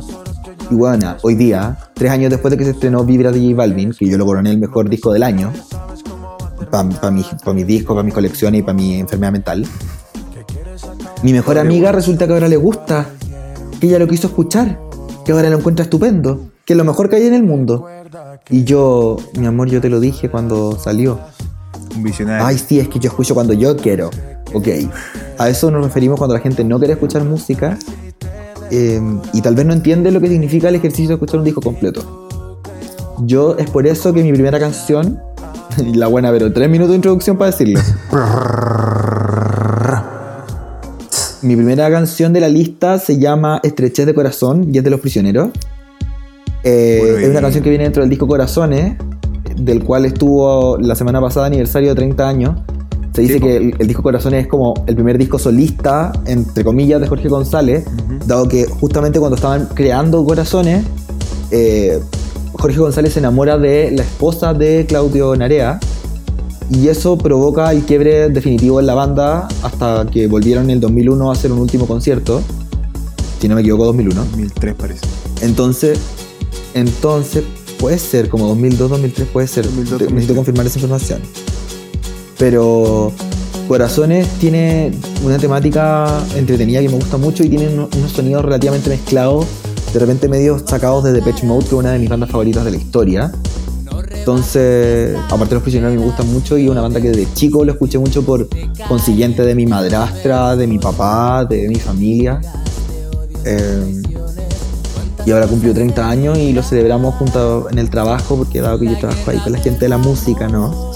Y 0.73 0.75
bueno, 0.75 1.17
hoy 1.21 1.35
día, 1.35 1.77
tres 1.93 2.09
años 2.09 2.31
después 2.31 2.49
de 2.49 2.57
que 2.57 2.65
se 2.65 2.71
estrenó 2.71 3.03
Vibra 3.03 3.31
de 3.31 3.39
J 3.39 3.55
Balvin, 3.55 3.91
que 3.91 4.07
yo 4.07 4.17
lo 4.17 4.25
coroné 4.25 4.49
el 4.49 4.57
mejor 4.57 4.89
disco 4.89 5.13
del 5.13 5.21
año, 5.21 5.53
para 6.71 6.83
mi, 6.83 6.95
pa 6.95 7.53
mis 7.53 7.67
discos, 7.67 7.93
para 7.93 8.01
mis 8.01 8.11
colecciones 8.11 8.61
y 8.61 8.63
para 8.63 8.73
mi 8.73 8.95
enfermedad 8.95 9.33
mental, 9.33 9.67
mi 11.21 11.31
mejor 11.31 11.59
amiga 11.59 11.91
resulta 11.91 12.25
que 12.25 12.33
ahora 12.33 12.47
le 12.47 12.57
gusta, 12.57 13.05
que 13.79 13.85
ella 13.85 13.99
lo 13.99 14.07
quiso 14.07 14.25
escuchar, 14.25 14.79
que 15.23 15.31
ahora 15.31 15.51
lo 15.51 15.59
encuentra 15.59 15.83
estupendo, 15.83 16.49
que 16.65 16.73
es 16.73 16.77
lo 16.77 16.85
mejor 16.85 17.07
que 17.07 17.17
hay 17.17 17.27
en 17.27 17.35
el 17.35 17.43
mundo. 17.43 17.87
Y 18.49 18.63
yo, 18.63 19.17
mi 19.37 19.45
amor, 19.45 19.69
yo 19.69 19.79
te 19.79 19.89
lo 19.89 19.99
dije 19.99 20.31
cuando 20.31 20.79
salió. 20.79 21.19
Un 21.95 22.01
visionario. 22.01 22.47
Ay, 22.47 22.57
sí, 22.57 22.79
es 22.79 22.87
que 22.87 22.97
yo 22.97 23.11
escucho 23.11 23.35
cuando 23.35 23.53
yo 23.53 23.77
quiero. 23.77 24.09
Ok. 24.55 24.69
A 25.37 25.49
eso 25.49 25.69
nos 25.69 25.83
referimos 25.83 26.17
cuando 26.17 26.33
la 26.33 26.41
gente 26.41 26.63
no 26.63 26.79
quiere 26.79 26.93
escuchar 26.93 27.23
música 27.25 27.77
eh, 28.75 28.99
y 29.33 29.41
tal 29.41 29.53
vez 29.53 29.67
no 29.67 29.73
entiende 29.73 30.11
lo 30.11 30.19
que 30.19 30.27
significa 30.27 30.69
el 30.69 30.75
ejercicio 30.75 31.09
de 31.09 31.13
escuchar 31.13 31.39
un 31.39 31.45
disco 31.45 31.61
completo. 31.61 32.27
Yo 33.19 33.55
es 33.57 33.69
por 33.69 33.85
eso 33.85 34.11
que 34.13 34.23
mi 34.23 34.31
primera 34.31 34.59
canción, 34.59 35.19
y 35.77 35.93
la 35.95 36.07
buena, 36.07 36.31
pero 36.31 36.51
tres 36.51 36.67
minutos 36.69 36.89
de 36.89 36.95
introducción 36.95 37.37
para 37.37 37.51
decirlo. 37.51 37.79
mi 41.43 41.55
primera 41.55 41.91
canción 41.91 42.33
de 42.33 42.39
la 42.39 42.49
lista 42.49 42.97
se 42.97 43.19
llama 43.19 43.59
Estrechez 43.61 44.07
de 44.07 44.15
Corazón 44.15 44.69
y 44.73 44.79
es 44.79 44.83
de 44.83 44.89
Los 44.89 45.01
Prisioneros. 45.01 45.49
Eh, 46.63 47.19
es 47.21 47.29
una 47.29 47.41
canción 47.41 47.63
que 47.63 47.69
viene 47.69 47.83
dentro 47.83 48.01
del 48.01 48.09
disco 48.09 48.25
Corazones, 48.25 48.95
del 49.55 49.83
cual 49.83 50.05
estuvo 50.05 50.79
la 50.79 50.95
semana 50.95 51.21
pasada 51.21 51.45
aniversario 51.45 51.89
de 51.89 51.95
30 51.95 52.27
años. 52.27 52.59
Se 53.13 53.21
dice 53.21 53.35
Sí, 53.35 53.39
que 53.39 53.57
el, 53.57 53.75
el 53.77 53.87
disco 53.87 54.01
Corazones 54.01 54.41
es 54.43 54.47
como 54.47 54.73
el 54.87 54.95
primer 54.95 55.17
disco 55.17 55.37
solista, 55.37 56.11
entre 56.25 56.63
comillas, 56.63 56.99
de 56.99 57.07
Jorge 57.07 57.27
González, 57.29 57.85
dado 58.25 58.47
que 58.47 58.65
justamente 58.65 59.19
cuando 59.19 59.35
estaban 59.35 59.67
creando 59.73 60.25
Corazones, 60.25 60.83
eh, 61.51 61.99
Jorge 62.53 62.77
González 62.79 63.13
se 63.13 63.19
enamora 63.19 63.57
de 63.57 63.91
la 63.91 64.01
esposa 64.03 64.53
de 64.53 64.85
Claudio 64.87 65.35
Narea 65.35 65.79
y 66.71 66.87
eso 66.87 67.17
provoca 67.17 67.71
el 67.71 67.83
quiebre 67.83 68.29
definitivo 68.29 68.79
en 68.79 68.87
la 68.87 68.95
banda 68.95 69.47
hasta 69.61 70.07
que 70.11 70.27
volvieron 70.27 70.63
en 70.65 70.69
el 70.71 70.79
2001 70.79 71.29
a 71.29 71.33
hacer 71.33 71.51
un 71.51 71.59
último 71.59 71.85
concierto. 71.85 72.41
Si 73.39 73.47
no 73.47 73.55
me 73.55 73.61
equivoco, 73.61 73.85
2001. 73.85 74.15
2003 74.31 74.73
parece. 74.75 75.01
Entonces, 75.41 75.99
entonces 76.73 77.43
puede 77.79 77.99
ser 77.99 78.29
como 78.29 78.47
2002, 78.47 78.89
2003, 78.89 79.27
puede 79.27 79.47
ser. 79.47 79.65
2002, 79.65 79.97
Te- 79.99 80.05
Necesito 80.05 80.33
2003. 80.33 80.35
confirmar 80.37 80.65
esa 80.65 80.79
información. 80.79 81.19
Pero 82.37 83.11
Corazones 83.67 84.27
tiene 84.39 84.91
una 85.23 85.37
temática 85.37 86.07
entretenida 86.35 86.81
que 86.81 86.89
me 86.89 86.95
gusta 86.95 87.17
mucho 87.17 87.43
y 87.43 87.49
tiene 87.49 87.69
uno- 87.69 87.87
unos 87.95 88.11
sonidos 88.11 88.43
relativamente 88.43 88.89
mezclados, 88.89 89.45
de 89.93 89.99
repente 89.99 90.27
medio 90.27 90.59
sacados 90.65 91.03
de 91.03 91.13
Depeche 91.13 91.45
Mode, 91.45 91.61
que 91.61 91.67
es 91.67 91.73
una 91.73 91.91
de 91.91 91.99
mis 91.99 92.09
bandas 92.09 92.29
favoritas 92.29 92.65
de 92.65 92.71
la 92.71 92.77
historia. 92.77 93.31
Entonces, 94.15 95.17
aparte 95.25 95.49
de 95.49 95.53
los 95.55 95.63
prisioneros, 95.63 95.95
me 95.97 96.01
gustan 96.03 96.31
mucho 96.31 96.57
y 96.57 96.65
es 96.65 96.69
una 96.71 96.81
banda 96.81 97.01
que 97.01 97.09
desde 97.11 97.27
chico 97.33 97.63
lo 97.65 97.73
escuché 97.73 97.97
mucho 97.99 98.23
por 98.23 98.47
consiguiente 98.87 99.43
de 99.43 99.53
mi 99.53 99.65
madrastra, 99.65 100.55
de 100.55 100.65
mi 100.65 100.79
papá, 100.79 101.45
de 101.45 101.67
mi 101.67 101.75
familia. 101.75 102.39
Eh, 103.45 104.01
y 105.25 105.31
ahora 105.31 105.47
cumplió 105.47 105.73
30 105.73 106.09
años 106.09 106.37
y 106.37 106.53
lo 106.53 106.63
celebramos 106.63 107.15
junto 107.15 107.69
en 107.69 107.77
el 107.79 107.89
trabajo, 107.89 108.37
porque 108.37 108.61
dado 108.61 108.79
que 108.79 108.85
yo 108.85 108.97
trabajo 108.97 109.31
ahí 109.31 109.39
con 109.39 109.51
la 109.51 109.59
gente 109.59 109.81
de 109.81 109.89
la 109.89 109.97
música, 109.97 110.47
¿no? 110.47 110.92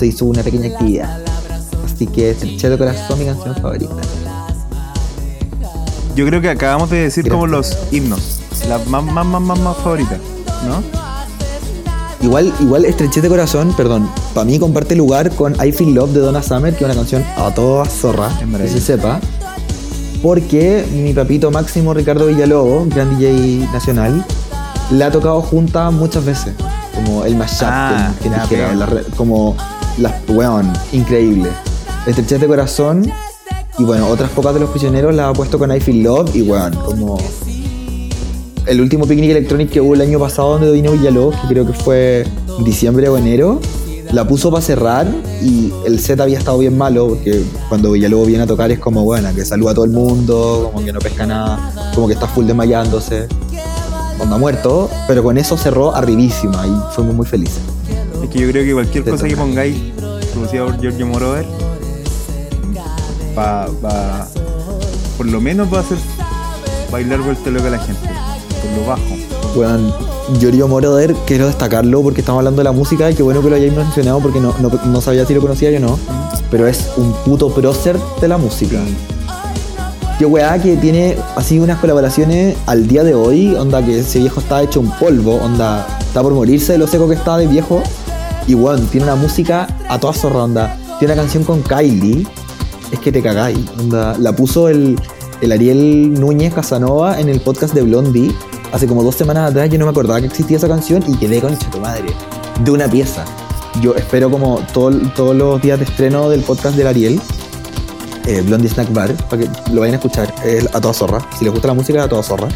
Se 0.00 0.06
hizo 0.06 0.24
una 0.24 0.42
pequeña 0.42 0.68
actividad. 0.68 1.20
Así 1.84 2.06
que 2.06 2.30
Estreché 2.30 2.70
de 2.70 2.78
Corazón, 2.78 3.18
mi 3.18 3.26
canción 3.26 3.54
favorita. 3.56 3.92
Yo 6.16 6.24
creo 6.24 6.40
que 6.40 6.48
acabamos 6.48 6.88
de 6.88 7.02
decir 7.02 7.24
Gracias. 7.24 7.34
como 7.38 7.46
los 7.46 7.76
himnos. 7.92 8.40
Las 8.66 8.86
más, 8.86 9.04
más, 9.04 9.26
más, 9.26 9.42
más, 9.42 9.58
más 9.58 9.76
favoritas, 9.76 10.18
¿no? 10.66 10.82
Igual, 12.26 12.50
igual 12.60 12.86
de 13.20 13.28
Corazón, 13.28 13.74
perdón, 13.76 14.08
para 14.32 14.46
mí 14.46 14.58
comparte 14.58 14.96
lugar 14.96 15.30
con 15.32 15.54
I 15.62 15.70
Feel 15.70 15.92
Love 15.94 16.12
de 16.12 16.20
Donna 16.20 16.42
Summer, 16.42 16.74
que 16.74 16.84
es 16.84 16.90
una 16.90 16.94
canción 16.94 17.22
a 17.36 17.50
toda 17.54 17.84
zorra, 17.84 18.30
que 18.56 18.68
se 18.68 18.80
sepa. 18.80 19.20
Porque 20.22 20.86
mi 20.94 21.12
papito 21.12 21.50
Máximo 21.50 21.92
Ricardo 21.92 22.26
Villalobos, 22.26 22.88
gran 22.88 23.18
DJ 23.18 23.68
nacional, 23.70 24.24
la 24.92 25.06
ha 25.06 25.10
tocado 25.10 25.42
junta 25.42 25.90
muchas 25.90 26.24
veces. 26.24 26.54
Como 26.94 27.24
el 27.26 27.36
mashup, 27.36 27.68
Ah, 27.70 28.12
que- 28.22 28.28
que 28.30 28.34
dijera, 28.34 28.74
la 28.74 28.86
como 29.16 29.56
las, 30.00 30.14
weón, 30.28 30.72
increíble. 30.92 31.48
Estrechez 32.06 32.40
de 32.40 32.46
Corazón, 32.46 33.10
y 33.78 33.84
bueno, 33.84 34.08
otras 34.08 34.30
pocas 34.30 34.54
de 34.54 34.60
los 34.60 34.70
prisioneros 34.70 35.14
la 35.14 35.28
ha 35.28 35.32
puesto 35.32 35.58
con 35.58 35.74
I 35.74 35.80
Feel 35.80 36.02
Love, 36.02 36.34
y 36.34 36.42
weón, 36.42 36.74
como 36.74 37.18
el 38.66 38.80
último 38.80 39.06
picnic 39.06 39.30
electronic 39.30 39.70
que 39.70 39.80
hubo 39.80 39.94
el 39.94 40.00
año 40.00 40.18
pasado 40.18 40.52
donde 40.52 40.70
vino 40.72 40.92
Villalobos, 40.92 41.34
que 41.36 41.48
creo 41.48 41.66
que 41.66 41.72
fue 41.72 42.26
diciembre 42.64 43.08
o 43.08 43.16
enero, 43.16 43.60
la 44.12 44.26
puso 44.26 44.50
para 44.50 44.62
cerrar 44.62 45.06
y 45.42 45.72
el 45.86 46.00
set 46.00 46.20
había 46.20 46.38
estado 46.38 46.58
bien 46.58 46.76
malo 46.76 47.08
porque 47.08 47.44
cuando 47.68 47.92
Villalobos 47.92 48.26
viene 48.26 48.42
a 48.42 48.46
tocar 48.46 48.70
es 48.70 48.78
como, 48.78 49.04
bueno, 49.04 49.28
que 49.34 49.44
saluda 49.44 49.72
a 49.72 49.74
todo 49.74 49.84
el 49.84 49.92
mundo, 49.92 50.70
como 50.72 50.84
que 50.84 50.92
no 50.92 50.98
pesca 50.98 51.26
nada, 51.26 51.92
como 51.94 52.06
que 52.06 52.14
está 52.14 52.26
full 52.26 52.44
desmayándose, 52.46 53.28
onda 54.18 54.36
muerto, 54.36 54.90
pero 55.06 55.22
con 55.22 55.38
eso 55.38 55.56
cerró 55.56 55.94
arribísima 55.94 56.66
y 56.66 56.94
fuimos 56.94 57.14
muy 57.14 57.26
felices. 57.26 57.62
Es 58.22 58.28
que 58.30 58.38
yo 58.38 58.48
creo 58.50 58.64
que 58.64 58.72
cualquier 58.72 59.04
cosa 59.04 59.26
que 59.26 59.36
pongáis, 59.36 59.76
producida 60.32 60.64
por 60.64 60.80
Giorgio 60.80 61.06
Moroder, 61.06 61.46
va, 63.36 63.68
va, 63.84 64.28
por 65.16 65.26
lo 65.26 65.40
menos 65.40 65.72
va 65.72 65.78
a 65.78 65.80
hacer 65.80 65.98
bailar 66.90 67.20
vuelta 67.20 67.50
loca 67.50 67.68
a 67.68 67.70
la 67.70 67.78
gente, 67.78 68.08
por 68.62 68.80
lo 68.80 68.86
bajo. 68.86 69.30
Bueno, 69.54 69.94
Yorio 70.38 70.68
Moroder, 70.68 71.14
quiero 71.26 71.46
destacarlo 71.46 72.02
porque 72.02 72.20
estamos 72.20 72.40
hablando 72.40 72.60
de 72.60 72.64
la 72.64 72.72
música 72.72 73.10
y 73.10 73.14
qué 73.14 73.22
bueno 73.22 73.42
que 73.42 73.50
lo 73.50 73.56
hayáis 73.56 73.72
mencionado 73.72 74.20
porque 74.20 74.40
no, 74.40 74.54
no, 74.60 74.70
no 74.84 75.00
sabía 75.00 75.24
si 75.26 75.34
lo 75.34 75.40
conocía 75.40 75.70
yo 75.70 75.78
o 75.78 75.80
no, 75.80 75.98
pero 76.50 76.66
es 76.66 76.90
un 76.96 77.12
puto 77.24 77.52
prócer 77.52 77.96
de 78.20 78.28
la 78.28 78.38
música. 78.38 78.78
Qué 80.18 80.26
weá 80.26 80.60
que 80.60 80.76
tiene 80.76 81.16
así 81.34 81.58
unas 81.58 81.78
colaboraciones 81.78 82.54
al 82.66 82.86
día 82.86 83.04
de 83.04 83.14
hoy, 83.14 83.54
onda 83.54 83.82
que 83.82 84.00
ese 84.00 84.18
viejo 84.18 84.40
está 84.40 84.62
hecho 84.62 84.78
un 84.78 84.90
polvo, 84.98 85.36
onda 85.36 85.86
está 86.00 86.20
por 86.22 86.34
morirse 86.34 86.72
de 86.72 86.78
lo 86.78 86.86
seco 86.86 87.08
que 87.08 87.14
está 87.14 87.38
de 87.38 87.46
viejo. 87.46 87.82
Y 88.46 88.54
bueno, 88.54 88.84
tiene 88.90 89.04
una 89.06 89.16
música 89.16 89.66
a 89.88 89.98
toda 89.98 90.12
zorra, 90.12 90.44
onda. 90.44 90.76
Tiene 90.98 91.14
una 91.14 91.22
canción 91.22 91.44
con 91.44 91.62
Kylie, 91.62 92.26
es 92.92 92.98
que 93.00 93.12
te 93.12 93.22
cagáis, 93.22 93.58
onda. 93.78 94.16
La 94.18 94.32
puso 94.34 94.68
el, 94.68 94.98
el 95.40 95.52
Ariel 95.52 96.14
Núñez 96.14 96.52
Casanova 96.54 97.20
en 97.20 97.28
el 97.28 97.40
podcast 97.40 97.74
de 97.74 97.82
Blondie 97.82 98.32
hace 98.72 98.86
como 98.86 99.02
dos 99.02 99.14
semanas 99.14 99.50
atrás. 99.50 99.68
Yo 99.70 99.78
no 99.78 99.84
me 99.86 99.90
acordaba 99.92 100.20
que 100.20 100.26
existía 100.26 100.56
esa 100.56 100.68
canción 100.68 101.02
y 101.06 101.16
quedé 101.16 101.40
con 101.40 101.56
tu 101.56 101.78
madre 101.80 102.12
de 102.64 102.70
una 102.70 102.88
pieza. 102.88 103.24
Yo 103.80 103.94
espero 103.94 104.30
como 104.30 104.60
todo- 104.72 104.90
todos 105.14 105.36
los 105.36 105.62
días 105.62 105.78
de 105.78 105.84
estreno 105.84 106.28
del 106.28 106.40
podcast 106.42 106.76
del 106.76 106.88
Ariel 106.88 107.20
eh, 108.26 108.42
Blondie 108.42 108.68
Snack 108.68 108.92
Bar, 108.92 109.14
para 109.30 109.42
que 109.42 109.48
lo 109.72 109.80
vayan 109.80 109.94
a 109.94 109.98
escuchar, 109.98 110.34
es 110.44 110.66
a 110.74 110.80
toda 110.80 110.92
zorra. 110.92 111.26
Si 111.38 111.44
les 111.44 111.52
gusta 111.52 111.68
la 111.68 111.74
música, 111.74 112.02
a 112.04 112.08
toda 112.08 112.22
zorra. 112.22 112.48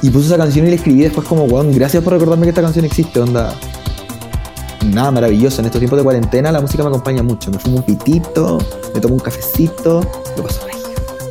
Y 0.00 0.10
puse 0.10 0.26
esa 0.26 0.36
canción 0.36 0.66
y 0.66 0.70
la 0.70 0.74
escribí 0.76 1.02
después 1.02 1.26
como, 1.28 1.44
weón, 1.44 1.70
gracias 1.72 2.02
por 2.02 2.14
recordarme 2.14 2.44
que 2.44 2.48
esta 2.50 2.62
canción 2.62 2.84
existe, 2.84 3.20
onda. 3.20 3.54
Nada, 4.86 5.10
maravilloso. 5.10 5.60
En 5.60 5.66
estos 5.66 5.78
tiempos 5.80 5.98
de 5.98 6.02
cuarentena 6.04 6.50
la 6.52 6.60
música 6.60 6.82
me 6.82 6.88
acompaña 6.88 7.22
mucho. 7.22 7.50
Me 7.50 7.58
fumo 7.58 7.76
un 7.78 7.82
pitito, 7.84 8.58
me 8.94 9.00
tomo 9.00 9.14
un 9.14 9.20
cafecito, 9.20 10.00
lo 10.36 10.42
paso 10.42 10.60
ahí. 10.66 10.72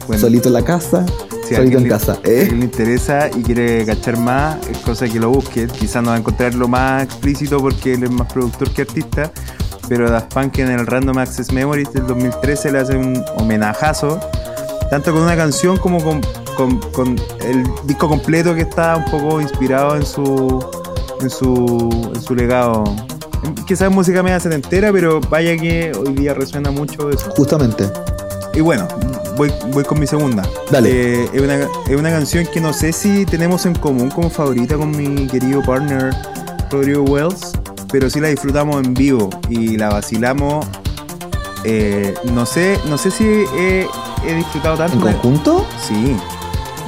Bueno, 0.08 0.22
Solito 0.22 0.48
en 0.50 0.54
la 0.54 0.64
casa, 0.64 1.06
si 1.48 1.56
solito 1.56 1.78
en 1.78 1.84
le- 1.84 1.90
casa. 1.90 2.18
si 2.24 2.30
¿eh? 2.32 2.40
alguien 2.42 2.60
le 2.60 2.66
interesa 2.66 3.30
y 3.30 3.44
quiere 3.44 3.86
cachar 3.86 4.18
más, 4.18 4.58
es 4.68 4.78
cosa 4.80 5.08
que 5.08 5.20
lo 5.20 5.30
busque. 5.30 5.68
Quizás 5.68 6.02
no 6.04 6.10
va 6.10 6.16
a 6.16 6.20
encontrar 6.20 6.54
lo 6.56 6.68
más 6.68 7.04
explícito 7.04 7.60
porque 7.60 7.94
él 7.94 8.04
es 8.04 8.12
más 8.12 8.32
productor 8.32 8.72
que 8.72 8.82
artista. 8.84 9.32
Pero 9.90 10.10
Daft 10.10 10.34
Punk 10.34 10.58
en 10.60 10.70
el 10.72 10.88
Random 10.88 11.18
Access 11.18 11.52
Memories 11.52 11.92
del 11.92 12.08
2013 12.08 12.72
le 12.72 12.80
hace 12.80 12.96
un 12.96 13.22
homenajazo, 13.38 14.20
tanto 14.90 15.12
con 15.12 15.22
una 15.24 15.36
canción 15.36 15.78
como 15.78 16.02
con, 16.04 16.22
con- 16.56 16.80
con 16.94 17.20
el 17.44 17.64
disco 17.86 18.08
completo 18.08 18.56
que 18.56 18.62
está 18.62 18.96
un 18.96 19.06
poco 19.12 19.42
inspirado 19.42 19.98
en 19.98 20.06
su, 20.06 20.64
en 21.22 21.30
su, 21.30 22.12
en 22.16 22.22
su 22.22 22.36
legado. 22.36 22.84
Quizás 23.66 23.92
música 23.92 24.22
media 24.24 24.40
setentera, 24.40 24.92
pero 24.92 25.20
vaya 25.22 25.56
que 25.58 25.92
hoy 25.98 26.14
día 26.14 26.34
resuena 26.34 26.72
mucho 26.72 27.10
eso. 27.10 27.32
Justamente. 27.36 27.90
Y 28.54 28.62
bueno, 28.62 28.88
voy, 29.38 29.52
voy 29.72 29.84
con 29.84 30.00
mi 30.00 30.08
segunda. 30.08 30.44
Dale. 30.70 31.24
Eh, 31.24 31.30
es, 31.34 31.42
una, 31.42 31.56
es 31.56 31.96
una 31.98 32.10
canción 32.12 32.46
que 32.54 32.60
no 32.60 32.74
sé 32.74 32.92
si 32.92 33.26
tenemos 33.26 33.66
en 33.66 33.76
común 33.76 34.10
como 34.10 34.30
favorita 34.30 34.76
con 34.78 34.92
mi 34.92 35.28
querido 35.28 35.62
partner 35.64 36.14
Rodrigo 36.70 37.04
Wells, 37.04 37.54
pero 37.92 38.10
sí 38.10 38.20
la 38.20 38.28
disfrutamos 38.28 38.84
en 38.84 38.94
vivo 38.94 39.30
y 39.50 39.78
la 39.78 39.90
vacilamos. 39.90 40.66
eh, 41.64 42.14
no 42.34 42.46
sé, 42.46 42.80
no 42.90 42.98
sé 42.98 43.10
si 43.12 43.24
he, 43.26 43.88
he 44.28 44.34
disfrutado 44.36 44.78
tanto. 44.78 44.96
¿En 44.96 45.02
conjunto? 45.14 45.66
Sí, 45.88 46.16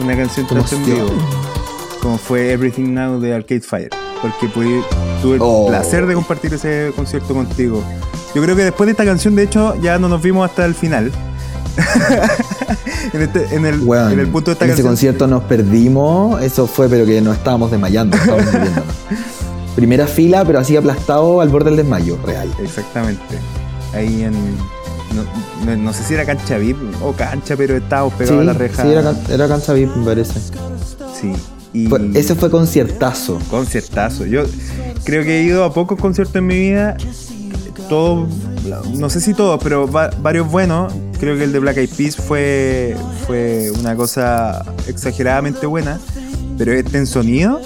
una 0.02 0.16
canción 0.18 0.46
¿Cómo 0.48 0.62
tanto 0.62 0.76
en 0.76 0.86
vivo 0.86 1.08
como 2.02 2.18
fue 2.18 2.52
Everything 2.52 2.94
Now 2.94 3.20
de 3.22 3.34
Arcade 3.34 3.62
Fire, 3.62 3.90
porque 4.24 4.48
pude- 4.48 4.82
tuve 5.22 5.36
el 5.36 5.42
Oh. 5.44 5.68
placer 5.68 6.08
de 6.08 6.16
compartir 6.16 6.52
ese 6.56 6.92
concierto 6.96 7.36
contigo. 7.36 7.84
Yo 8.34 8.42
creo 8.42 8.56
que 8.56 8.64
después 8.64 8.88
de 8.88 8.92
esta 8.92 9.06
canción, 9.06 9.36
de 9.36 9.44
hecho, 9.44 9.76
ya 9.82 10.00
no 10.00 10.10
nos 10.10 10.20
vimos 10.24 10.50
hasta 10.50 10.66
el 10.66 10.74
final, 10.74 11.12
en, 13.14 13.22
este- 13.22 13.56
en 13.56 13.66
el, 13.66 13.80
Weón, 13.82 14.12
en 14.14 14.20
el 14.20 14.28
punto 14.28 14.52
de 14.52 14.54
esta 14.54 14.66
en 14.66 14.72
ese 14.72 14.78
canción. 14.84 14.88
concierto 14.94 15.28
nos 15.28 15.44
perdimos. 15.44 16.42
Eso 16.42 16.66
fue, 16.68 16.90
pero 16.90 17.06
que 17.06 17.22
nos 17.22 17.38
estábamos 17.38 17.70
desmayando. 17.72 18.18
estábamos. 18.18 18.48
Primera 19.76 20.06
fila, 20.08 20.46
pero 20.46 20.60
así 20.60 20.76
aplastado 20.78 21.42
al 21.42 21.50
borde 21.50 21.72
del 21.72 21.78
desmayo, 21.78 22.18
real. 22.26 22.48
Exactamente. 22.62 23.40
Ahí 23.94 24.24
en. 24.24 24.34
No, 25.14 25.24
no- 25.66 25.78
no 25.78 25.94
sé 25.94 26.04
si 26.04 26.14
era 26.16 26.26
cancha 26.26 26.58
VIP 26.58 26.78
o 27.04 27.12
cancha, 27.14 27.56
pero 27.56 27.76
estábamos 27.78 28.14
Sí, 28.14 28.20
pegados 28.20 28.42
a 28.42 28.46
la 28.46 28.54
reja. 28.54 28.82
sí, 28.84 28.90
era, 28.90 29.14
era 29.30 29.48
cancha 29.48 29.74
VIP, 29.74 29.96
me 29.96 30.06
parece. 30.06 30.40
Sí. 31.20 31.34
Y 31.74 31.88
Fue- 31.88 32.10
ese 32.14 32.36
fue 32.36 32.50
conciertazo. 32.52 33.40
conciertazo. 33.50 34.26
Yo 34.26 34.44
creo 35.04 35.24
que 35.24 35.40
he 35.40 35.44
ido 35.44 35.64
a 35.64 35.74
pocos 35.74 36.00
conciertos 36.00 36.36
en 36.36 36.46
mi 36.48 36.56
vida. 36.60 36.96
Todos, 37.90 38.30
no 38.96 39.10
sé 39.10 39.20
si 39.20 39.34
todos, 39.34 39.60
pero 39.62 39.92
va- 39.92 40.12
varios 40.22 40.50
buenos. 40.52 40.94
Creo 41.20 41.38
que 41.38 41.46
el 41.46 41.52
de 41.52 41.60
Black 41.60 41.78
Eyed 41.78 41.90
Peas 41.98 42.16
fue, 42.16 42.96
fue 43.26 43.72
una 43.80 43.96
cosa 43.96 44.64
exageradamente 44.88 45.66
buena. 45.66 46.00
Pero 46.58 46.72
este 46.74 46.98
en 47.00 47.08
sonido 47.08 47.60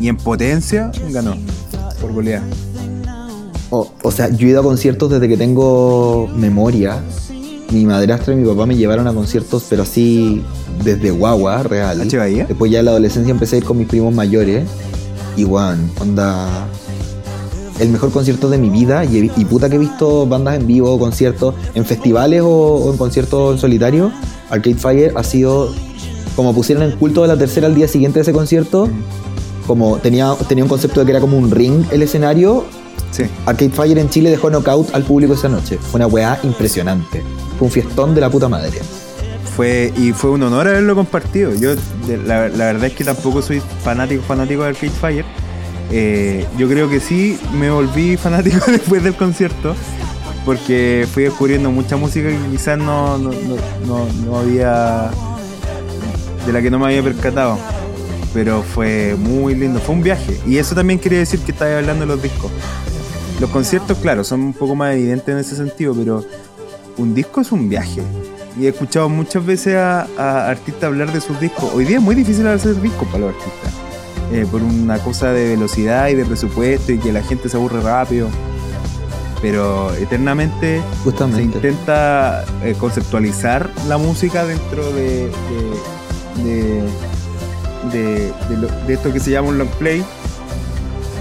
y 0.00 0.08
en 0.08 0.16
potencia 0.16 0.92
ganó 1.10 1.34
por 2.00 2.12
goleada. 2.12 2.44
O, 3.70 3.90
o 4.02 4.10
sea, 4.12 4.28
yo 4.28 4.46
he 4.46 4.50
ido 4.50 4.60
a 4.60 4.62
conciertos 4.62 5.10
desde 5.10 5.28
que 5.28 5.36
tengo 5.36 6.28
memoria. 6.36 7.00
Mi 7.72 7.84
madrastra 7.84 8.32
y 8.32 8.36
mi 8.36 8.46
papá 8.48 8.64
me 8.66 8.76
llevaron 8.76 9.08
a 9.08 9.12
conciertos, 9.12 9.66
pero 9.68 9.82
así 9.82 10.40
desde 10.82 11.10
guagua, 11.10 11.62
real. 11.62 12.00
¿H. 12.00 12.16
Bahía? 12.16 12.44
Después 12.46 12.70
ya 12.70 12.80
en 12.80 12.86
la 12.86 12.90
adolescencia 12.92 13.30
empecé 13.30 13.56
a 13.56 13.58
ir 13.58 13.64
con 13.64 13.78
mis 13.78 13.88
primos 13.88 14.14
mayores. 14.14 14.68
Y 15.36 15.44
weón, 15.44 15.90
onda. 16.00 16.66
El 17.78 17.90
mejor 17.90 18.10
concierto 18.10 18.48
de 18.48 18.58
mi 18.58 18.70
vida. 18.70 19.04
Y, 19.04 19.28
puta 19.44 19.68
que 19.68 19.76
he 19.76 19.78
visto 19.78 20.26
bandas 20.26 20.56
en 20.56 20.66
vivo, 20.66 20.98
conciertos, 20.98 21.54
en 21.74 21.84
festivales 21.84 22.40
o, 22.42 22.48
o 22.48 22.92
en 22.92 22.96
conciertos 22.96 23.54
en 23.54 23.60
solitario. 23.60 24.12
Arcade 24.50 24.76
Fire 24.76 25.12
ha 25.16 25.22
sido. 25.22 25.72
Como 26.34 26.54
pusieron 26.54 26.84
en 26.84 26.92
culto 26.98 27.22
de 27.22 27.28
la 27.28 27.36
tercera 27.36 27.66
al 27.66 27.74
día 27.74 27.88
siguiente 27.88 28.18
de 28.18 28.22
ese 28.22 28.32
concierto. 28.32 28.88
Como 29.66 29.98
tenía, 29.98 30.34
tenía 30.48 30.64
un 30.64 30.70
concepto 30.70 31.00
de 31.00 31.06
que 31.06 31.12
era 31.12 31.20
como 31.20 31.36
un 31.36 31.50
ring 31.50 31.84
el 31.90 32.02
escenario. 32.02 32.64
Sí. 33.10 33.24
Arcade 33.46 33.70
Fire 33.70 33.98
en 33.98 34.10
Chile 34.10 34.30
dejó 34.30 34.50
knockout 34.50 34.94
al 34.94 35.02
público 35.02 35.34
esa 35.34 35.48
noche. 35.48 35.78
Fue 35.78 35.98
una 35.98 36.06
weá 36.06 36.38
impresionante. 36.42 37.22
Fue 37.58 37.66
un 37.66 37.72
fiestón 37.72 38.14
de 38.14 38.20
la 38.20 38.30
puta 38.30 38.48
madre. 38.48 38.80
Fue, 39.56 39.90
y 39.96 40.12
fue 40.12 40.30
un 40.30 40.42
honor 40.42 40.68
haberlo 40.68 40.94
compartido. 40.94 41.54
Yo, 41.54 41.74
la, 42.26 42.40
verdad 42.40 42.84
es 42.84 42.92
que 42.92 43.04
tampoco 43.04 43.40
soy 43.40 43.62
fanático, 43.82 44.22
fanático 44.22 44.62
de 44.62 44.68
Arcade 44.68 44.90
Fire. 44.90 45.24
Eh, 45.90 46.46
yo 46.58 46.68
creo 46.68 46.90
que 46.90 47.00
sí 47.00 47.38
me 47.54 47.70
volví 47.70 48.16
fanático 48.22 48.70
después 48.70 49.02
del 49.02 49.14
concierto. 49.14 49.74
Porque 50.44 51.08
fui 51.12 51.24
descubriendo 51.24 51.72
mucha 51.72 51.96
música 51.96 52.28
que 52.28 52.38
quizás 52.50 52.78
no, 52.78 53.18
no, 53.18 53.30
no, 53.86 54.06
no- 54.26 54.38
había. 54.38 55.10
de 56.46 56.52
la 56.52 56.62
que 56.62 56.70
no 56.70 56.78
me 56.78 56.86
había 56.86 57.02
percatado. 57.02 57.58
Pero 58.34 58.62
fue 58.62 59.16
muy 59.18 59.54
lindo, 59.54 59.80
fue 59.80 59.94
un 59.94 60.02
viaje. 60.02 60.38
Y 60.46 60.58
eso 60.58 60.74
también 60.74 60.98
quiere 60.98 61.16
decir 61.16 61.40
que 61.40 61.52
estaba 61.52 61.78
hablando 61.78 62.02
de 62.02 62.12
los 62.12 62.22
discos. 62.22 62.52
Los 63.40 63.50
conciertos, 63.50 63.96
claro, 63.98 64.22
son 64.22 64.40
un 64.42 64.52
poco 64.52 64.74
más 64.74 64.94
evidentes 64.94 65.28
en 65.28 65.38
ese 65.38 65.56
sentido, 65.56 65.94
pero 65.94 66.24
un 66.98 67.14
disco 67.14 67.40
es 67.40 67.50
un 67.52 67.68
viaje. 67.68 68.02
Y 68.58 68.66
he 68.66 68.68
escuchado 68.70 69.08
muchas 69.08 69.44
veces 69.44 69.74
a, 69.76 70.06
a 70.16 70.48
artistas 70.50 70.84
hablar 70.84 71.12
de 71.12 71.20
sus 71.20 71.38
discos. 71.40 71.70
Hoy 71.74 71.84
día 71.84 71.98
es 71.98 72.02
muy 72.02 72.14
difícil 72.14 72.46
hacer 72.46 72.80
discos 72.80 73.06
para 73.08 73.26
los 73.26 73.34
artistas. 73.34 73.72
eh, 74.32 74.46
por 74.50 74.62
una 74.62 74.98
cosa 74.98 75.30
de 75.32 75.50
velocidad 75.50 76.08
y 76.08 76.14
de 76.14 76.24
presupuesto 76.24 76.90
y 76.92 76.98
que 76.98 77.12
la 77.12 77.22
gente 77.22 77.48
se 77.48 77.56
aburre 77.56 77.80
rápido. 77.82 78.28
Pero 79.42 79.92
eternamente 79.94 80.80
se 80.80 81.04
Justamente. 81.04 81.42
intenta 81.58 82.44
eh, 82.64 82.74
conceptualizar 82.78 83.70
la 83.86 83.98
música 83.98 84.44
dentro 84.46 84.90
de, 84.92 85.30
de, 86.42 86.42
de, 86.42 86.82
de- 87.92 88.32
de 88.48 88.56
lo- 88.56 88.86
de 88.86 88.94
esto 88.94 89.12
que 89.12 89.20
se 89.20 89.30
llama 89.30 89.48
un 89.50 89.58
long 89.58 89.68
play. 89.78 90.02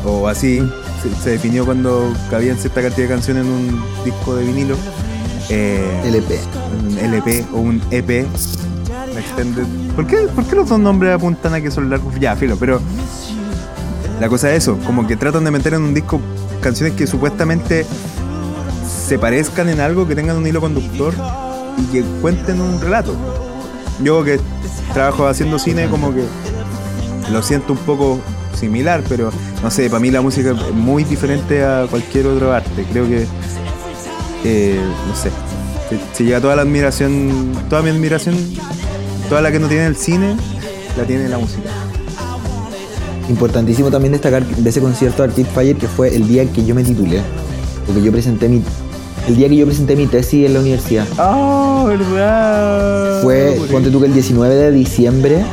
O 0.06 0.28
así 0.30 0.60
se, 1.04 1.14
se 1.22 1.30
definió 1.32 1.66
cuando 1.66 2.14
cabían 2.30 2.58
cierta 2.58 2.82
cantidad 2.82 3.08
de 3.10 3.14
canciones 3.14 3.46
en 3.46 3.52
un 3.52 3.84
disco 4.06 4.36
de 4.36 4.46
vinilo. 4.46 4.76
Eh, 5.50 6.02
LP. 6.06 6.40
un 6.80 6.98
LP 6.98 7.46
o 7.54 7.58
un 7.58 7.82
EP. 7.92 8.26
Extended. 9.18 9.66
¿Por 9.96 10.08
qué, 10.08 10.18
¿Por 10.34 10.46
qué 10.46 10.56
los 10.56 10.70
dos 10.70 10.80
nombres 10.80 11.14
apuntan 11.14 11.54
a 11.54 11.62
que 11.62 11.72
son 11.72 11.90
largos? 11.90 12.14
Ya, 12.20 12.36
filo, 12.36 12.58
pero 12.58 12.82
la 14.20 14.30
cosa 14.30 14.52
es 14.52 14.64
eso, 14.64 14.78
como 14.86 15.08
que 15.08 15.16
tratan 15.16 15.44
de 15.44 15.52
meter 15.52 15.74
en 15.74 15.84
un 15.84 15.94
disco 15.94 16.20
canciones 16.62 16.96
que 16.96 17.06
supuestamente 17.06 17.86
se 19.08 19.20
parezcan 19.20 19.70
en 19.70 19.80
algo, 19.80 20.08
que 20.08 20.16
tengan 20.16 20.38
un 20.38 20.48
hilo 20.48 20.62
conductor 20.62 21.14
y 21.78 21.84
que 21.92 22.02
cuenten 22.22 22.62
un 22.62 22.82
relato. 22.82 23.16
Yo 24.02 24.24
que 24.24 24.40
trabajo 24.94 25.28
haciendo 25.28 25.60
cine 25.60 25.88
como 25.88 26.14
que 26.14 26.24
lo 27.32 27.42
siento 27.42 27.74
un 27.74 27.80
poco 27.80 28.20
similar, 28.56 29.04
pero 29.08 29.32
no 29.62 29.70
sé, 29.70 29.90
para 29.90 30.00
mí 30.00 30.12
la 30.12 30.22
música 30.22 30.52
es 30.52 30.74
muy 30.74 31.04
diferente 31.04 31.64
a 31.64 31.86
cualquier 31.90 32.28
otro 32.28 32.54
arte. 32.54 32.86
Creo 32.92 33.08
que, 33.08 33.28
eh, 34.46 34.80
no 35.08 35.16
sé, 35.16 35.32
se, 35.90 36.16
se 36.16 36.24
llega 36.24 36.40
toda 36.40 36.56
la 36.56 36.62
admiración, 36.62 37.52
toda 37.70 37.82
mi 37.82 37.90
admiración, 37.90 38.36
toda 39.28 39.42
la 39.42 39.52
que 39.52 39.60
no 39.60 39.68
tiene 39.68 39.88
el 39.88 39.96
cine, 39.96 40.36
la 40.98 41.04
tiene 41.04 41.28
la 41.28 41.38
música. 41.38 41.70
Importantísimo 43.30 43.90
también 43.90 44.12
destacar 44.12 44.46
de 44.46 44.70
ese 44.70 44.82
concierto 44.82 45.24
de 45.24 45.30
Arcade 45.30 45.46
Fire 45.46 45.76
que 45.78 45.88
fue 45.88 46.16
el 46.16 46.28
día 46.28 46.46
que 46.52 46.64
yo 46.64 46.76
me 46.76 46.84
titulé. 46.84 47.22
Porque 47.88 48.02
yo 48.02 48.12
presenté 48.12 48.48
mi. 48.48 48.62
El 49.28 49.36
día 49.36 49.50
que 49.50 49.56
yo 49.56 49.66
presenté 49.66 49.96
mi 49.96 50.06
tesis 50.06 50.46
en 50.46 50.54
la 50.54 50.60
universidad. 50.60 51.08
¡Ah, 51.18 51.86
verdad! 51.88 53.24
Fue, 53.24 53.60
ponte 53.72 53.90
tú 53.90 54.00
que 54.00 54.06
el 54.06 54.14
19 54.14 54.54
de 54.54 54.72
diciembre 54.72 55.44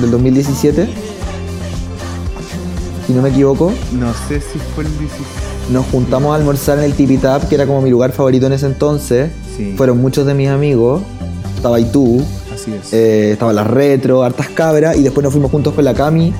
del 0.00 0.10
2017. 0.10 0.88
Si 3.06 3.12
no 3.12 3.20
me 3.20 3.28
equivoco, 3.28 3.70
No 3.92 4.10
sé 4.28 4.40
si 4.40 4.58
fue 4.74 4.84
el 4.84 4.98
16. 4.98 5.20
Nos 5.70 5.86
juntamos 5.86 6.32
a 6.32 6.36
almorzar 6.36 6.78
en 6.78 6.84
el 6.84 6.94
Tipi 6.94 7.16
Tap, 7.18 7.48
que 7.48 7.54
era 7.54 7.66
como 7.66 7.80
mi 7.82 7.90
lugar 7.90 8.12
favorito 8.12 8.46
en 8.46 8.52
ese 8.52 8.66
entonces. 8.66 9.30
Sí. 9.56 9.74
Fueron 9.76 9.98
muchos 10.00 10.26
de 10.26 10.34
mis 10.34 10.48
amigos. 10.48 11.02
Estaba 11.56 11.76
ahí 11.76 11.84
tú, 11.90 12.22
Así 12.52 12.72
es. 12.74 12.92
eh, 12.92 13.32
estaba 13.32 13.52
la 13.52 13.64
retro, 13.64 14.22
hartas 14.22 14.48
cabras, 14.48 14.96
y 14.96 15.02
después 15.02 15.24
nos 15.24 15.32
fuimos 15.32 15.50
juntos 15.50 15.72
con 15.72 15.84
la 15.84 15.94
Cami 15.94 16.34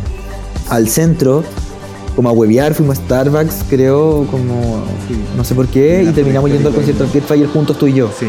al 0.68 0.88
centro, 0.88 1.42
como 2.14 2.28
a 2.28 2.32
huevear, 2.32 2.74
fuimos 2.74 2.98
a 2.98 3.02
Starbucks, 3.02 3.64
creo, 3.70 4.26
como 4.30 4.82
Sí. 5.08 5.16
no 5.37 5.42
sé 5.44 5.54
por 5.54 5.66
qué, 5.68 6.02
y 6.02 6.12
terminamos 6.12 6.50
yendo 6.50 6.68
al 6.68 6.74
concierto 6.74 7.04
de 7.06 7.20
Fire 7.22 7.48
juntos 7.48 7.78
tú 7.78 7.87
y 7.87 7.94
yo. 7.94 8.10
Sí, 8.18 8.26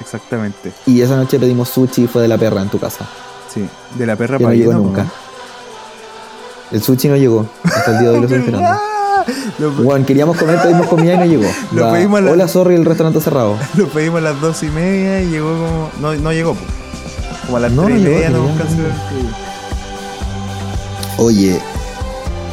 exactamente. 0.00 0.72
Y 0.86 1.00
esa 1.02 1.16
noche 1.16 1.38
pedimos 1.38 1.68
sushi 1.68 2.04
y 2.04 2.06
fue 2.06 2.22
de 2.22 2.28
la 2.28 2.38
perra 2.38 2.62
en 2.62 2.70
tu 2.70 2.78
casa. 2.78 3.06
Sí, 3.52 3.66
de 3.98 4.06
la 4.06 4.16
perra 4.16 4.38
Que 4.38 4.44
no 4.44 4.48
para 4.48 4.56
llegó 4.56 4.72
nunca. 4.72 5.06
El 6.72 6.82
sushi 6.82 7.08
no 7.08 7.16
llegó. 7.16 7.46
Hasta 7.62 7.92
el 7.92 7.98
día 7.98 8.08
de 8.10 8.14
hoy 8.14 8.20
lo 8.20 8.26
estoy 8.26 8.38
esperando. 8.44 8.78
Juan, 9.82 10.04
queríamos 10.04 10.36
comer, 10.36 10.60
pedimos 10.62 10.86
comida 10.86 11.14
y 11.14 11.18
no 11.18 11.24
llegó. 11.24 11.52
Lo 11.72 11.92
pedimos 11.92 12.22
la- 12.22 12.30
Hola, 12.32 12.48
sorry, 12.48 12.74
el 12.74 12.84
restaurante 12.84 13.20
cerrado. 13.20 13.56
lo 13.76 13.86
pedimos 13.88 14.18
a 14.18 14.24
las 14.24 14.40
dos 14.40 14.62
y 14.62 14.66
media 14.66 15.20
y 15.22 15.30
llegó 15.30 15.48
como. 15.52 15.90
No, 16.00 16.14
no 16.14 16.32
llegó, 16.32 16.54
po. 16.54 16.60
como 17.46 17.56
a 17.56 17.60
las 17.60 17.72
No, 17.72 17.84
tres 17.84 18.00
no 18.00 18.08
y 18.08 18.12
media 18.12 18.30
no. 18.30 18.46
Oye, 21.16 21.60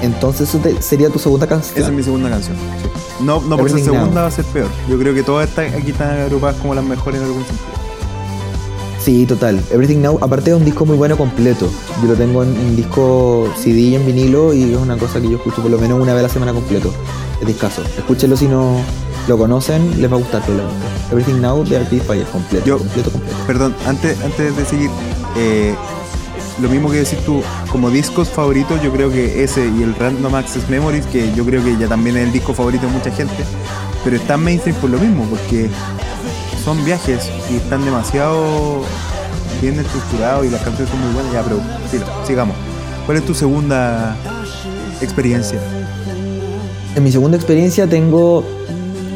entonces 0.01 0.49
eso 0.49 0.59
te- 0.59 0.81
sería 0.81 1.09
tu 1.09 1.19
segunda 1.19 1.47
canción. 1.47 1.77
Esa 1.77 1.87
es 1.87 1.93
mi 1.93 2.03
segunda 2.03 2.29
canción. 2.29 2.55
sí. 2.57 2.87
No, 3.23 3.39
no 3.41 3.55
por 3.57 3.69
ser 3.69 3.83
segunda 3.83 4.21
va 4.21 4.27
a 4.27 4.31
ser 4.31 4.45
peor. 4.45 4.67
Yo 4.89 4.97
creo 4.97 5.13
que 5.13 5.21
todas 5.23 5.47
estas 5.49 5.73
aquí 5.75 5.91
están 5.91 6.19
agrupadas 6.21 6.55
como 6.57 6.73
las 6.73 6.83
mejores 6.83 7.19
en 7.21 7.27
algún 7.27 7.43
sentido. 7.45 7.67
Sí, 9.03 9.25
total. 9.25 9.59
Everything 9.71 9.97
Now, 10.01 10.19
aparte 10.21 10.51
es 10.51 10.55
un 10.57 10.63
disco 10.63 10.85
muy 10.85 10.95
bueno 10.95 11.17
completo. 11.17 11.67
Yo 12.03 12.07
lo 12.09 12.13
tengo 12.13 12.43
en, 12.43 12.55
en 12.55 12.75
disco 12.75 13.51
CD 13.57 13.79
y 13.79 13.95
en 13.95 14.05
vinilo 14.05 14.53
y 14.53 14.71
es 14.73 14.77
una 14.77 14.95
cosa 14.97 15.19
que 15.19 15.27
yo 15.29 15.37
escucho 15.37 15.61
por 15.61 15.71
lo 15.71 15.79
menos 15.79 15.99
una 15.99 16.13
vez 16.13 16.19
a 16.19 16.27
la 16.27 16.29
semana 16.29 16.53
completo. 16.53 16.93
Es 17.41 17.47
discaso. 17.47 17.81
Escúchenlo 17.97 18.37
si 18.37 18.47
no 18.47 18.75
lo 19.27 19.37
conocen, 19.39 19.99
les 19.99 20.11
va 20.11 20.17
a 20.17 20.19
gustar 20.19 20.41
probablemente. 20.43 20.85
Everything 21.11 21.41
Now 21.41 21.63
de 21.63 21.77
Arcade 21.77 22.01
Fire, 22.01 22.25
completo, 22.31 22.65
Yo- 22.65 22.77
completo, 22.77 23.11
completo. 23.11 23.35
Perdón, 23.47 23.75
antes, 23.87 24.21
antes 24.23 24.55
de 24.55 24.65
seguir, 24.65 24.89
eh, 25.35 25.73
lo 26.61 26.69
mismo 26.69 26.91
que 26.91 26.97
decir 26.97 27.17
tú, 27.25 27.41
como 27.71 27.89
discos 27.89 28.29
favoritos, 28.29 28.81
yo 28.83 28.91
creo 28.91 29.09
que 29.11 29.43
ese 29.43 29.65
y 29.65 29.81
el 29.81 29.95
Random 29.95 30.35
Access 30.35 30.69
Memories, 30.69 31.07
que 31.07 31.33
yo 31.33 31.43
creo 31.43 31.63
que 31.63 31.75
ya 31.77 31.87
también 31.87 32.17
es 32.17 32.27
el 32.27 32.31
disco 32.31 32.53
favorito 32.53 32.85
de 32.85 32.91
mucha 32.93 33.09
gente, 33.11 33.33
pero 34.03 34.15
están 34.15 34.43
mainstream 34.43 34.75
por 34.77 34.91
lo 34.91 34.99
mismo, 34.99 35.25
porque 35.25 35.69
son 36.63 36.83
viajes 36.85 37.29
y 37.51 37.55
están 37.57 37.83
demasiado 37.85 38.81
bien 39.61 39.79
estructurados 39.79 40.45
y 40.45 40.49
las 40.49 40.61
canciones 40.61 40.89
son 40.91 41.01
muy 41.03 41.13
buenas. 41.13 41.33
Ya, 41.33 41.43
pero 41.43 41.59
sigamos. 42.25 42.55
¿Cuál 43.05 43.17
es 43.17 43.25
tu 43.25 43.33
segunda 43.33 44.15
experiencia? 45.01 45.59
En 46.95 47.03
mi 47.03 47.11
segunda 47.11 47.37
experiencia 47.37 47.87
tengo 47.87 48.43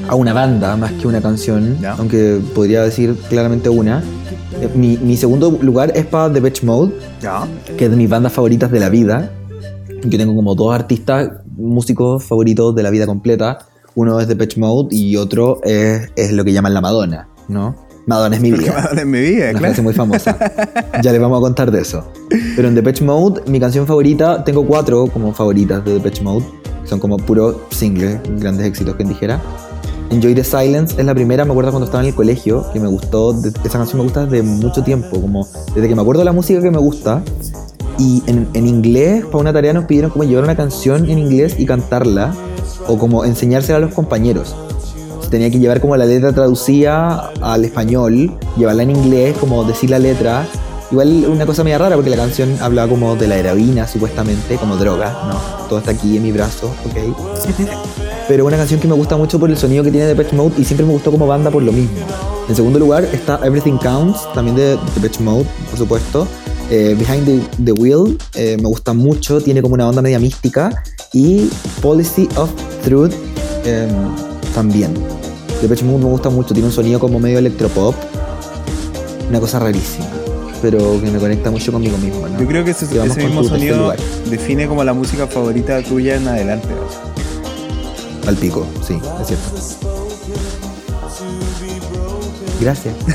a 0.08 0.15
una 0.15 0.34
banda 0.34 0.75
más 0.77 0.91
que 0.93 1.08
una 1.08 1.21
canción, 1.21 1.77
aunque 1.97 2.39
podría 2.53 2.84
decir 2.84 3.15
claramente 3.29 3.69
una. 3.69 4.03
Eh, 4.62 4.69
Mi, 4.73 4.97
mi 4.97 5.17
segundo 5.17 5.58
lugar 5.62 5.91
es 5.95 6.05
para 6.05 6.31
The 6.31 6.39
Beach 6.39 6.63
Mode, 6.63 6.93
Ya. 7.21 7.45
que 7.77 7.86
es 7.86 7.91
de 7.91 7.97
mis 7.97 8.10
bandas 8.10 8.31
favoritas 8.31 8.71
de 8.71 8.79
la 8.79 8.89
vida. 8.89 9.31
Yo 10.03 10.17
tengo 10.17 10.36
como 10.36 10.55
dos 10.55 10.73
artistas, 10.73 11.29
músicos 11.58 12.23
favoritos 12.23 12.73
de 12.75 12.84
la 12.84 12.89
vida 12.89 13.05
completa. 13.05 13.60
Uno 13.95 14.19
es 14.19 14.27
The 14.27 14.36
Beach 14.36 14.58
Mode 14.58 14.95
y 14.95 15.15
otro 15.17 15.60
es, 15.63 16.10
es 16.15 16.31
lo 16.31 16.43
que 16.45 16.53
llaman 16.53 16.73
la 16.73 16.81
Madonna, 16.81 17.27
¿no? 17.47 17.75
Madonna 18.08 18.36
es 18.36 18.41
mi 18.41 18.51
vida. 18.51 18.71
Madonna 18.73 19.01
es 19.01 19.08
mi 19.08 19.19
vida, 19.19 19.43
Una 19.49 19.60
claro. 19.60 19.65
frase 19.67 19.81
muy 19.81 19.93
famosa. 19.93 20.38
ya 21.01 21.12
les 21.12 21.19
vamos 21.19 21.38
a 21.39 21.41
contar 21.41 21.71
de 21.71 21.81
eso. 21.81 22.03
Pero 22.55 22.67
en 22.67 22.75
Depeche 22.75 23.03
Mode, 23.03 23.41
mi 23.47 23.60
canción 23.60 23.88
favorita, 23.88 24.43
tengo 24.43 24.65
cuatro 24.65 25.08
como 25.08 25.34
favoritas 25.34 25.84
de 25.84 25.93
Depeche 25.95 26.21
Mode. 26.23 26.45
Son 26.84 26.99
como 26.99 27.17
puros 27.17 27.55
singles, 27.71 28.19
grandes 28.39 28.67
éxitos, 28.67 28.95
quien 28.95 29.10
dijera. 29.10 29.41
Enjoy 30.12 30.36
the 30.36 30.43
Silence 30.43 30.93
es 30.99 31.05
la 31.05 31.15
primera, 31.15 31.45
me 31.45 31.51
acuerdo 31.51 31.71
cuando 31.71 31.86
estaba 31.86 32.03
en 32.03 32.10
el 32.10 32.15
colegio, 32.15 32.63
que 32.71 32.79
me 32.79 32.88
gustó, 32.88 33.34
de- 33.34 33.49
esa 33.63 33.79
canción 33.79 33.97
me 33.97 34.03
gusta 34.03 34.27
desde 34.27 34.43
mucho 34.43 34.84
tiempo, 34.84 35.19
como 35.19 35.47
desde 35.73 35.88
que 35.89 35.95
me 35.95 36.01
acuerdo 36.03 36.19
de 36.19 36.25
la 36.25 36.31
música 36.31 36.62
que 36.62 36.69
me 36.69 36.77
gusta. 36.77 37.23
Y 37.97 38.21
en, 38.27 38.47
en 38.53 38.67
inglés, 38.67 39.25
para 39.25 39.38
una 39.39 39.51
tarea 39.53 39.73
nos 39.73 39.86
pidieron 39.86 40.12
como 40.12 40.23
llevar 40.25 40.43
una 40.43 40.55
canción 40.55 41.10
en 41.10 41.17
inglés 41.17 41.55
y 41.58 41.65
cantarla, 41.65 42.36
o 42.88 42.99
como 42.99 43.25
enseñársela 43.25 43.77
a 43.79 43.81
los 43.81 43.93
compañeros. 43.95 44.55
Tenía 45.30 45.50
que 45.50 45.60
llevar 45.60 45.82
como 45.82 45.98
la 45.98 46.06
letra 46.06 46.34
traducida 46.34 47.32
al 47.42 47.66
español, 47.66 48.38
llevarla 48.58 48.84
en 48.84 48.92
inglés, 48.92 49.36
como 49.38 49.64
decir 49.64 49.90
la 49.90 50.00
letra. 50.00 50.48
Igual 50.92 51.26
una 51.28 51.46
cosa 51.46 51.64
media 51.64 51.80
rara 51.80 51.96
porque 51.96 52.12
la 52.12 52.18
canción 52.18 52.58
hablaba 52.62 52.88
como 52.88 53.16
de 53.16 53.28
la 53.28 53.38
heroína, 53.38 53.88
supuestamente, 53.88 54.56
como 54.58 54.78
droga, 54.78 55.18
¿no? 55.28 55.68
Todo 55.68 55.80
está 55.80 55.92
aquí 55.92 56.18
en 56.18 56.24
mi 56.24 56.32
brazo, 56.32 56.68
ok. 56.86 57.16
Pero 58.28 58.46
una 58.46 58.58
canción 58.58 58.80
que 58.80 58.88
me 58.88 58.94
gusta 58.94 59.18
mucho 59.18 59.40
por 59.40 59.50
el 59.50 59.58
sonido 59.58 59.84
que 59.84 59.92
tiene 59.92 60.06
Depeche 60.06 60.36
Mode 60.36 60.56
y 60.58 60.64
siempre 60.64 60.86
me 60.86 60.94
gustó 60.94 61.12
como 61.12 61.28
banda 61.28 61.50
por 61.52 61.64
lo 61.64 61.72
mismo. 61.72 61.98
En 62.48 62.56
segundo 62.56 62.78
lugar 62.78 63.04
está 63.06 63.40
Everything 63.44 63.78
Counts, 63.78 64.32
también 64.34 64.56
de 64.56 64.78
Depeche 64.96 65.24
Mode, 65.24 65.46
por 65.70 65.80
supuesto. 65.80 66.28
Eh, 66.70 66.96
Behind 66.98 67.48
the, 67.64 67.72
Wheel 67.74 68.18
eh, 68.34 68.58
me 68.60 68.68
gusta 68.68 68.94
mucho, 68.94 69.40
tiene 69.42 69.62
como 69.62 69.76
una 69.76 69.88
onda 69.88 70.02
media 70.02 70.20
mística. 70.20 70.84
Y 71.14 71.50
Policy 71.82 72.28
of 72.36 72.50
Truth 72.84 73.14
eh, 73.66 73.88
también. 74.56 74.91
Depeche 75.62 75.86
Mode 75.86 76.00
me 76.04 76.10
gusta 76.10 76.30
mucho, 76.32 76.54
tiene 76.54 76.68
un 76.70 76.74
sonido 76.74 77.00
como 77.00 77.20
medio 77.20 77.38
electropop. 77.38 77.94
Una 79.30 79.39
cosa 79.39 79.60
rarísima, 79.60 80.06
pero 80.62 81.00
que 81.02 81.12
me 81.12 81.20
conecta 81.20 81.52
mucho 81.52 81.72
conmigo 81.72 81.98
mismo. 81.98 82.28
¿no? 82.28 82.39
Yo 82.39 82.48
creo 82.48 82.63
que 82.65 82.72
ese, 82.72 82.86
vamos 82.98 83.18
ese 83.18 83.28
mismo 83.28 83.41
tercer 83.41 83.60
sonido 83.60 83.94
define 84.30 84.68
como 84.68 84.84
la 84.84 84.94
música 84.94 85.28
favorita 85.28 85.82
tuya 85.84 86.15
en 86.15 86.28
adelante. 86.28 86.68
Al 88.28 88.36
pico, 88.36 88.65
sí, 88.86 89.00
es 89.22 89.28
cierto. 89.28 89.46
Gracias. 92.62 92.96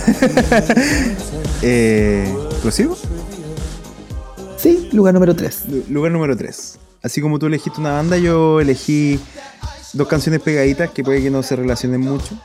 Eh, 1.63 2.35
¿Prosigo? 2.63 2.97
Sí, 4.57 4.89
lugar 4.93 5.13
número 5.13 5.37
3. 5.37 5.65
Lu- 5.69 5.85
Lugar 5.91 6.11
número 6.11 6.35
3. 6.35 6.79
Así 7.03 7.21
como 7.21 7.39
tú 7.39 7.47
elegiste 7.47 7.79
una 7.81 7.93
banda, 7.93 8.17
yo 8.17 8.61
elegí 8.63 9.21
dos 9.93 10.09
canciones 10.09 10.41
pegaditas 10.41 10.91
que 10.91 11.03
puede 11.03 11.23
que 11.23 11.31
no 11.31 11.43
se 11.43 11.57
relacionen 11.57 12.01
mucho. 12.01 12.39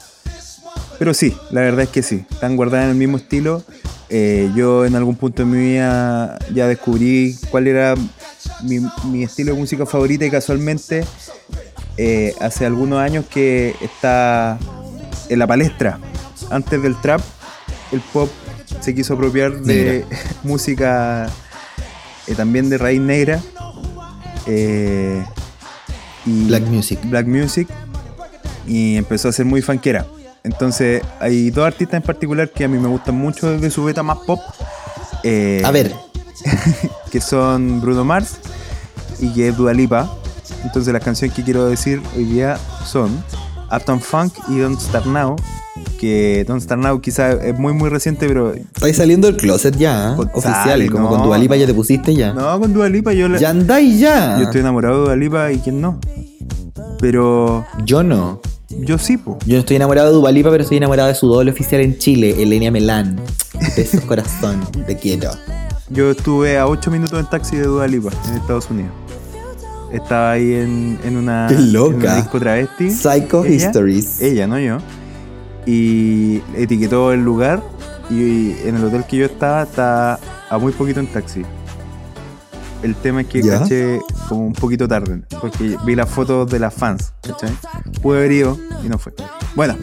Pero 0.98 1.14
sí, 1.14 1.36
la 1.52 1.62
verdad 1.62 1.82
es 1.82 1.90
que 1.90 2.04
sí. 2.04 2.26
Están 2.32 2.56
guardadas 2.56 2.86
en 2.86 2.92
el 2.92 2.98
mismo 2.98 3.18
estilo. 3.18 3.64
Eh, 4.10 4.50
yo 4.56 4.86
en 4.86 4.96
algún 4.96 5.16
punto 5.16 5.44
de 5.44 5.50
mi 5.50 5.58
vida 5.58 6.38
ya 6.54 6.68
descubrí 6.68 7.36
cuál 7.50 7.68
era 7.68 7.96
mi, 8.64 8.80
mi 9.06 9.24
estilo 9.24 9.54
de 9.54 9.60
música 9.60 9.86
favorita 9.86 10.26
y 10.26 10.30
casualmente 10.32 11.04
eh, 11.98 12.34
hace 12.40 12.66
algunos 12.66 13.00
años 13.00 13.26
que 13.30 13.76
está 13.82 14.58
en 15.30 15.40
la 15.40 15.48
palestra. 15.48 16.00
Antes 16.50 16.82
del 16.82 17.00
trap, 17.02 17.22
el 17.92 18.02
pop 18.02 18.30
se 18.80 18.94
quiso 18.94 19.14
apropiar 19.16 19.62
de 19.62 20.06
música 20.44 21.30
eh, 22.28 22.36
también 22.36 22.70
de 22.70 22.78
raíz 22.78 23.02
negra. 23.02 23.42
eh, 24.46 25.24
y 26.26 26.46
Black 26.46 26.64
Music. 26.68 27.00
Black 27.06 27.28
Music 27.28 27.68
y 28.68 28.98
empezó 28.98 29.30
a 29.30 29.32
ser 29.32 29.46
muy 29.46 29.62
fanquera. 29.62 30.06
Entonces 30.44 31.02
hay 31.20 31.50
dos 31.50 31.66
artistas 31.66 31.96
en 31.98 32.04
particular 32.04 32.50
que 32.50 32.64
a 32.66 32.68
mí 32.68 32.78
me 32.78 32.88
gustan 32.88 33.16
mucho 33.16 33.58
de 33.60 33.70
su 33.72 33.84
beta 33.84 34.04
más 34.04 34.18
pop. 34.20 34.40
eh, 35.24 35.62
A 35.66 35.72
ver, 35.72 35.94
que 37.12 37.20
son 37.22 37.82
Bruno 37.82 38.04
Mars 38.06 38.38
y 39.20 39.34
que 39.34 39.50
es 39.50 39.58
Dua 39.58 39.74
Lipa. 39.74 40.12
Entonces 40.64 40.94
las 40.94 41.04
canciones 41.04 41.36
que 41.36 41.44
quiero 41.44 41.68
decir 41.68 42.02
hoy 42.16 42.26
día 42.26 42.58
son 42.86 43.24
Uptown 43.72 44.00
Funk 44.02 44.34
y 44.50 44.60
Don't 44.60 44.80
Start 44.80 45.06
Now. 45.06 45.36
Que 46.00 46.46
Don't 46.48 46.62
Start 46.62 46.82
Now 46.82 47.00
quizás 47.02 47.38
es 47.44 47.58
muy 47.58 47.74
muy 47.74 47.90
reciente, 47.90 48.28
pero 48.28 48.54
estáis 48.54 48.98
saliendo 48.98 49.28
del 49.28 49.38
closet 49.38 49.76
ya, 49.78 50.12
¿eh? 50.12 50.16
Con- 50.16 50.30
oficial. 50.34 50.90
como 50.92 51.04
no. 51.06 51.10
con 51.10 51.24
tu 51.24 51.34
Alipa 51.34 51.56
ya 51.56 51.66
te 51.66 51.74
pusiste 51.74 52.14
ya. 52.16 52.34
no, 52.34 52.60
con 52.60 52.74
Dua 52.74 52.90
Lipa 52.90 53.14
yo, 53.14 53.28
la- 53.28 53.38
Ya 53.40 53.50
andáis 53.50 54.00
ya. 54.00 54.38
yo 54.38 54.44
estoy 54.44 54.62
enamorado 54.62 55.00
de 55.00 55.04
Dua 55.06 55.16
Lipa 55.16 55.52
y 55.52 55.60
quién 55.60 55.82
no. 55.82 56.00
Pero 57.00 57.66
Yo 57.86 58.04
no. 58.04 58.42
yo 58.70 58.98
sí, 58.98 59.18
po. 59.18 59.38
Yo 59.46 59.54
no 59.56 59.60
estoy 59.60 59.76
enamorado 59.76 60.08
de 60.10 60.14
Dubalipa, 60.16 60.50
pero 60.50 60.64
estoy 60.64 60.78
enamorado 60.78 61.10
de 61.10 61.16
su 61.16 61.28
doble 61.28 61.52
oficial 61.52 61.82
en 61.82 61.98
Chile, 61.98 62.42
Elenia 62.42 62.72
Melán. 62.72 63.20
Besos 63.76 64.02
corazón, 64.08 64.62
te 64.88 64.96
quiero. 64.98 65.32
Yo 65.90 66.12
estuve 66.12 66.58
a 66.58 66.68
8 66.68 66.90
minutos 66.90 67.20
en 67.20 67.26
taxi 67.30 67.58
de 67.58 67.64
Dua 67.68 67.88
Lipa 67.88 68.10
en 68.28 68.36
Estados 68.38 68.70
Unidos. 68.70 68.92
Estaba 69.96 70.32
ahí 70.32 70.54
en, 70.54 71.00
en 71.04 71.18
una, 71.18 71.48
Qué 71.50 71.56
loca. 71.58 71.96
en 71.96 72.02
una 72.02 72.16
disco 72.18 72.40
travesti. 72.40 72.92
Psycho 72.92 73.46
Ella- 73.46 73.68
Histories. 73.68 74.22
Ella, 74.22 74.48
no 74.48 74.60
yo. 74.60 74.78
Y 75.66 76.42
etiquetó 76.56 77.12
el 77.12 77.24
lugar 77.24 77.62
y 78.10 78.52
en 78.66 78.76
el 78.76 78.84
hotel 78.86 79.04
que 79.06 79.18
yo 79.18 79.26
estaba, 79.26 79.64
estaba 79.64 80.20
a 80.50 80.58
muy 80.58 80.72
poquito 80.74 81.00
en 81.00 81.08
taxi. 81.08 81.44
El 82.84 82.94
tema 82.96 83.22
es 83.22 83.28
que 83.28 83.42
¿Ya? 83.42 83.60
caché 83.60 84.00
como 84.30 84.46
un 84.46 84.54
poquito 84.54 84.88
tarde, 84.88 85.22
porque 85.42 85.76
vi 85.86 85.96
las 85.96 86.08
fotos 86.10 86.48
de 86.52 86.60
las 86.60 86.72
fans, 86.74 87.14
¿cachai? 87.24 87.50
Pude 88.02 88.20
haber 88.20 88.32
ido 88.32 88.60
y 88.84 88.90
no 88.90 89.00
fue. 89.00 89.14
Bueno, 89.56 89.76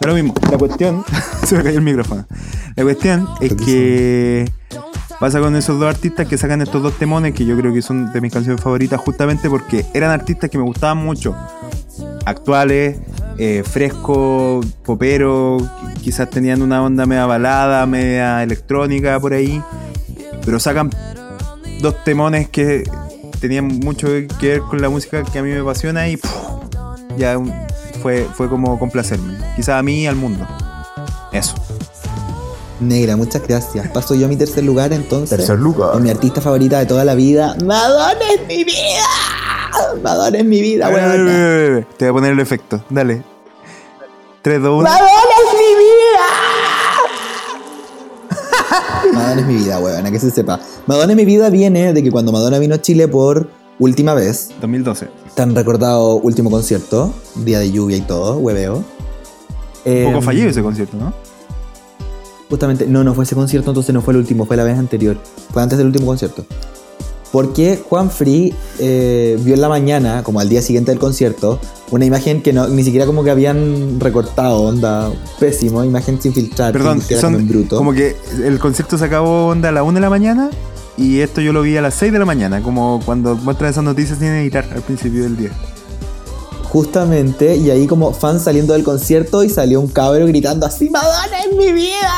da 0.00 0.08
lo 0.08 0.14
mismo. 0.14 0.34
La 0.50 0.58
cuestión, 0.58 1.04
se 1.44 1.56
me 1.56 1.62
cayó 1.62 1.78
el 1.78 1.84
micrófono. 1.84 2.26
La 2.74 2.82
cuestión 2.82 3.28
es 3.40 3.54
que 3.54 4.50
pasa 5.20 5.40
con 5.40 5.56
esos 5.56 5.78
dos 5.78 5.88
artistas 5.88 6.26
que 6.28 6.38
sacan 6.38 6.62
estos 6.62 6.82
dos 6.82 6.96
temones 6.98 7.34
que 7.34 7.44
yo 7.44 7.56
creo 7.56 7.72
que 7.72 7.82
son 7.82 8.12
de 8.12 8.20
mis 8.20 8.32
canciones 8.32 8.62
favoritas 8.62 9.00
justamente 9.00 9.50
porque 9.50 9.84
eran 9.94 10.10
artistas 10.10 10.48
que 10.48 10.58
me 10.58 10.64
gustaban 10.64 10.98
mucho 10.98 11.34
actuales, 12.24 12.98
eh, 13.38 13.62
fresco, 13.64 14.60
popero, 14.84 15.58
quizás 16.02 16.28
tenían 16.30 16.62
una 16.62 16.82
onda 16.82 17.06
media 17.06 17.26
balada, 17.26 17.86
media 17.86 18.42
electrónica 18.42 19.18
por 19.18 19.32
ahí, 19.32 19.62
pero 20.44 20.60
sacan 20.60 20.90
dos 21.80 22.04
temones 22.04 22.48
que 22.48 22.84
tenían 23.40 23.66
mucho 23.66 24.08
que 24.38 24.48
ver 24.48 24.60
con 24.60 24.82
la 24.82 24.88
música 24.88 25.22
que 25.22 25.38
a 25.38 25.42
mí 25.42 25.50
me 25.50 25.60
apasiona 25.60 26.08
y 26.08 26.18
ya 27.16 27.38
fue, 28.02 28.26
fue 28.34 28.48
como 28.48 28.78
complacerme, 28.78 29.38
quizás 29.56 29.80
a 29.80 29.82
mí 29.82 30.02
y 30.02 30.06
al 30.06 30.16
mundo. 30.16 30.46
Eso. 31.32 31.54
Negra, 32.80 33.16
muchas 33.16 33.42
gracias. 33.46 33.88
Paso 33.88 34.14
yo 34.14 34.26
a 34.26 34.28
mi 34.28 34.36
tercer 34.36 34.62
lugar 34.64 34.92
entonces. 34.92 35.36
Tercer 35.38 35.58
lugar. 35.58 35.92
Con 35.92 36.02
mi 36.02 36.10
artista 36.10 36.40
favorita 36.40 36.78
de 36.78 36.86
toda 36.86 37.04
la 37.04 37.14
vida. 37.14 37.56
Madonna 37.64 38.20
es 38.34 38.46
mi 38.46 38.62
vida. 38.64 39.02
Madonna 40.02 40.38
es 40.38 40.44
mi 40.44 40.60
vida, 40.60 40.86
a 40.86 40.90
weón. 40.90 41.10
ver, 41.10 41.20
a 41.20 41.24
ver, 41.24 41.86
Te 41.96 42.04
voy 42.06 42.10
a 42.10 42.12
poner 42.14 42.32
el 42.32 42.40
efecto. 42.40 42.82
Dale. 42.88 43.22
3, 44.42 44.62
2, 44.62 44.70
1. 44.80 44.82
Madonna 44.82 45.06
es 45.08 45.58
mi 45.58 45.74
vida. 45.84 46.24
Madonna 49.14 49.40
es 49.40 49.46
mi 49.46 49.54
vida, 49.56 49.78
weón, 49.80 50.04
que 50.12 50.18
se 50.20 50.30
sepa. 50.30 50.60
Madonna 50.86 51.12
es 51.12 51.16
mi 51.16 51.24
vida 51.24 51.50
viene 51.50 51.92
de 51.92 52.02
que 52.02 52.10
cuando 52.10 52.32
Madonna 52.32 52.58
vino 52.58 52.74
a 52.76 52.80
Chile 52.80 53.08
por 53.08 53.48
última 53.78 54.14
vez, 54.14 54.50
2012. 54.60 55.08
tan 55.34 55.54
recordado 55.54 56.14
último 56.14 56.50
concierto, 56.50 57.12
día 57.36 57.58
de 57.58 57.70
lluvia 57.72 57.96
y 57.96 58.00
todo, 58.02 58.36
hueveo. 58.38 58.76
Un 58.76 58.84
poco 60.04 60.18
Em, 60.18 60.22
fallido 60.22 60.50
ese 60.50 60.62
concierto, 60.62 60.96
¿no? 60.96 61.12
Justamente, 62.50 62.86
no, 62.86 63.04
no 63.04 63.14
fue 63.14 63.24
ese 63.24 63.34
concierto, 63.34 63.70
entonces 63.70 63.94
no 63.94 64.00
fue 64.00 64.14
el 64.14 64.20
último, 64.20 64.46
fue 64.46 64.56
la 64.56 64.64
vez 64.64 64.78
anterior. 64.78 65.18
Fue 65.52 65.62
antes 65.62 65.78
del 65.78 65.86
último 65.88 66.06
concierto. 66.06 66.44
Porque 67.30 67.78
Juan 67.86 68.10
Free 68.10 68.54
eh, 68.78 69.38
vio 69.42 69.54
en 69.54 69.60
la 69.60 69.68
mañana, 69.68 70.22
como 70.22 70.40
al 70.40 70.48
día 70.48 70.62
siguiente 70.62 70.90
del 70.90 70.98
concierto, 70.98 71.60
una 71.90 72.06
imagen 72.06 72.40
que 72.42 72.54
no, 72.54 72.68
ni 72.68 72.82
siquiera 72.82 73.04
como 73.04 73.22
que 73.22 73.30
habían 73.30 74.00
recortado, 74.00 74.62
onda, 74.62 75.12
pésimo, 75.38 75.84
imagen 75.84 76.20
sin 76.22 76.32
filtrar, 76.32 76.72
Perdón, 76.72 77.02
era 77.08 77.20
son 77.20 77.34
como 77.34 77.46
bruto. 77.46 77.76
como 77.76 77.92
que 77.92 78.16
el 78.42 78.58
concierto 78.58 78.96
se 78.96 79.04
acabó 79.04 79.48
onda 79.48 79.68
a 79.68 79.72
la 79.72 79.82
1 79.82 79.94
de 79.96 80.00
la 80.00 80.10
mañana 80.10 80.48
y 80.96 81.20
esto 81.20 81.42
yo 81.42 81.52
lo 81.52 81.60
vi 81.62 81.76
a 81.76 81.82
las 81.82 81.94
6 81.94 82.12
de 82.12 82.18
la 82.18 82.24
mañana, 82.24 82.62
como 82.62 83.00
cuando 83.04 83.36
muestran 83.36 83.70
esas 83.70 83.84
noticias 83.84 84.18
sin 84.18 84.28
editar 84.28 84.66
al 84.74 84.80
principio 84.80 85.22
del 85.22 85.36
día. 85.36 85.50
Justamente, 86.70 87.56
y 87.56 87.70
ahí 87.70 87.86
como 87.86 88.12
fan 88.12 88.38
saliendo 88.40 88.74
del 88.74 88.84
concierto 88.84 89.42
y 89.42 89.48
salió 89.48 89.80
un 89.80 89.88
cabro 89.88 90.26
gritando 90.26 90.66
así, 90.66 90.90
Madonna 90.90 91.40
es 91.48 91.56
mi 91.56 91.72
vida. 91.72 92.12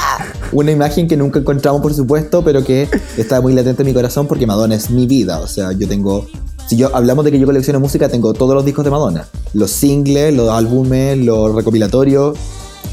Una 0.50 0.72
imagen 0.72 1.06
que 1.06 1.16
nunca 1.16 1.38
encontramos, 1.38 1.80
por 1.80 1.94
supuesto, 1.94 2.42
pero 2.42 2.64
que 2.64 2.88
está 3.16 3.40
muy 3.40 3.52
latente 3.52 3.82
en 3.82 3.86
mi 3.86 3.94
corazón 3.94 4.26
porque 4.26 4.46
Madonna 4.48 4.74
es 4.74 4.90
mi 4.90 5.06
vida. 5.06 5.38
O 5.38 5.46
sea, 5.46 5.70
yo 5.72 5.86
tengo... 5.86 6.26
Si 6.68 6.76
yo 6.76 6.94
hablamos 6.94 7.24
de 7.24 7.30
que 7.30 7.38
yo 7.38 7.46
colecciono 7.46 7.78
música, 7.78 8.08
tengo 8.08 8.32
todos 8.32 8.54
los 8.54 8.64
discos 8.64 8.84
de 8.84 8.90
Madonna. 8.90 9.28
Los 9.54 9.70
singles, 9.70 10.34
los 10.34 10.50
álbumes, 10.50 11.18
los 11.18 11.54
recopilatorios. 11.54 12.36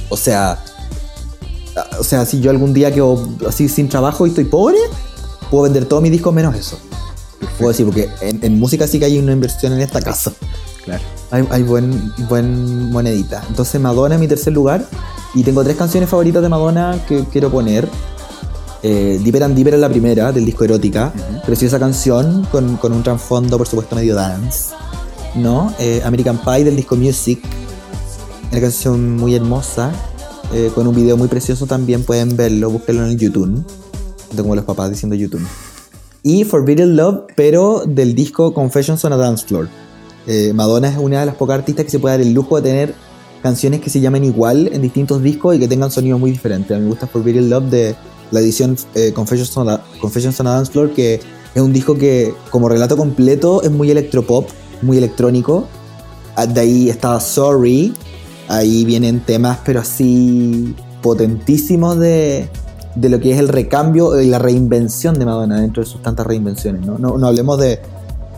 O 0.09 0.17
sea... 0.17 0.63
O 1.99 2.03
sea, 2.03 2.25
si 2.25 2.39
yo 2.39 2.51
algún 2.51 2.73
día 2.73 2.91
quedo 2.91 3.19
así 3.47 3.67
sin 3.67 3.89
trabajo 3.89 4.25
y 4.25 4.29
estoy 4.29 4.45
pobre, 4.45 4.77
puedo 5.49 5.63
vender 5.63 5.85
todos 5.85 6.03
mis 6.03 6.11
discos 6.11 6.33
menos 6.33 6.55
eso. 6.55 6.77
Puedo 7.57 7.69
decir, 7.69 7.85
porque 7.85 8.09
en, 8.21 8.43
en 8.43 8.59
música 8.59 8.87
sí 8.87 8.99
que 8.99 9.05
hay 9.05 9.17
una 9.17 9.31
inversión 9.31 9.73
en 9.73 9.81
esta 9.81 10.01
casa. 10.01 10.33
Claro. 10.87 11.03
Hay, 11.31 11.45
hay 11.51 11.63
buen, 11.63 12.13
buen 12.29 12.89
monedita. 12.91 13.43
Entonces 13.49 13.79
Madonna 13.81 14.15
en 14.15 14.21
mi 14.21 14.27
tercer 14.27 14.53
lugar. 14.53 14.85
Y 15.35 15.43
tengo 15.43 15.61
tres 15.63 15.75
canciones 15.75 16.09
favoritas 16.09 16.41
de 16.41 16.47
Madonna 16.49 16.97
que 17.07 17.25
quiero 17.25 17.51
poner. 17.51 17.87
Eh, 18.83 19.19
Deeper 19.21 19.43
and 19.43 19.55
Deeper 19.55 19.73
es 19.73 19.79
la 19.81 19.89
primera 19.89 20.31
del 20.31 20.45
disco 20.45 20.63
Erótica. 20.63 21.11
Preciosa 21.45 21.77
canción 21.77 22.47
con, 22.51 22.77
con 22.77 22.93
un 22.93 23.03
trasfondo, 23.03 23.57
por 23.57 23.67
supuesto, 23.67 23.95
medio 23.97 24.15
dance. 24.15 24.73
¿No? 25.35 25.73
Eh, 25.77 26.01
American 26.05 26.37
Pie 26.39 26.63
del 26.63 26.77
disco 26.77 26.95
Music. 26.95 27.43
Una 28.51 28.61
canción 28.61 29.17
muy 29.17 29.35
hermosa. 29.35 29.91
eh, 30.53 30.71
con 30.73 30.87
un 30.87 30.95
video 30.95 31.17
muy 31.17 31.27
precioso 31.27 31.65
también. 31.65 32.03
Pueden 32.03 32.37
verlo, 32.37 32.69
búsquenlo 32.69 33.03
en 33.03 33.09
el 33.09 33.17
YouTube. 33.17 33.63
Siento 34.25 34.43
como 34.43 34.55
los 34.55 34.65
papás 34.65 34.89
diciendo 34.89 35.15
YouTube. 35.15 35.45
Y 36.23 36.43
Forbidden 36.43 36.95
Love, 36.95 37.25
pero 37.35 37.83
del 37.85 38.15
disco 38.15 38.53
Confessions 38.53 39.03
on 39.05 39.13
a 39.13 39.17
Dance 39.17 39.45
Floor. 39.45 39.69
Eh, 40.27 40.51
Madonna 40.53 40.89
es 40.89 40.97
una 40.97 41.21
de 41.21 41.25
las 41.25 41.35
pocas 41.35 41.57
artistas 41.57 41.85
que 41.85 41.91
se 41.91 41.99
puede 41.99 42.17
dar 42.17 42.21
el 42.21 42.33
lujo 42.33 42.57
de 42.57 42.69
tener 42.69 42.93
canciones 43.41 43.79
que 43.79 43.89
se 43.89 44.01
llamen 44.01 44.25
igual 44.25 44.69
en 44.73 44.81
distintos 44.81 45.23
discos 45.23 45.55
y 45.55 45.59
que 45.59 45.67
tengan 45.69 45.89
sonidos 45.89 46.19
muy 46.19 46.31
diferentes. 46.31 46.75
A 46.75 46.79
mí 46.79 46.83
me 46.83 46.89
gusta 46.89 47.07
Forbidden 47.07 47.49
Love 47.49 47.65
de 47.65 47.95
la 48.31 48.41
edición 48.41 48.75
eh, 48.93 49.13
Confessions, 49.13 49.55
on 49.55 49.69
a, 49.69 49.81
Confessions 50.01 50.37
on 50.41 50.47
Dance 50.47 50.71
Floor, 50.71 50.91
que 50.91 51.21
es 51.55 51.61
un 51.61 51.71
disco 51.71 51.95
que 51.97 52.33
como 52.49 52.67
relato 52.67 52.97
completo 52.97 53.61
es 53.61 53.71
muy 53.71 53.89
electropop, 53.89 54.49
muy 54.81 54.97
electrónico. 54.97 55.65
Ah, 56.35 56.45
De 56.45 56.59
ahí 56.59 56.89
está 56.89 57.19
Sorry, 57.21 57.93
ahí 58.49 58.83
vienen 58.83 59.21
temas 59.21 59.59
pero 59.65 59.79
así 59.79 60.75
potentísimos 61.01 61.97
de, 61.99 62.49
de 62.95 63.09
lo 63.09 63.19
que 63.21 63.31
es 63.31 63.39
el 63.39 63.47
recambio 63.47 64.19
y 64.21 64.27
la 64.27 64.39
reinvención 64.39 65.17
de 65.17 65.25
Madonna 65.25 65.61
dentro 65.61 65.83
de 65.83 65.89
sus 65.89 66.01
tantas 66.01 66.27
reinvenciones. 66.27 66.85
No 66.85 67.25
hablemos 67.25 67.57
de 67.59 67.79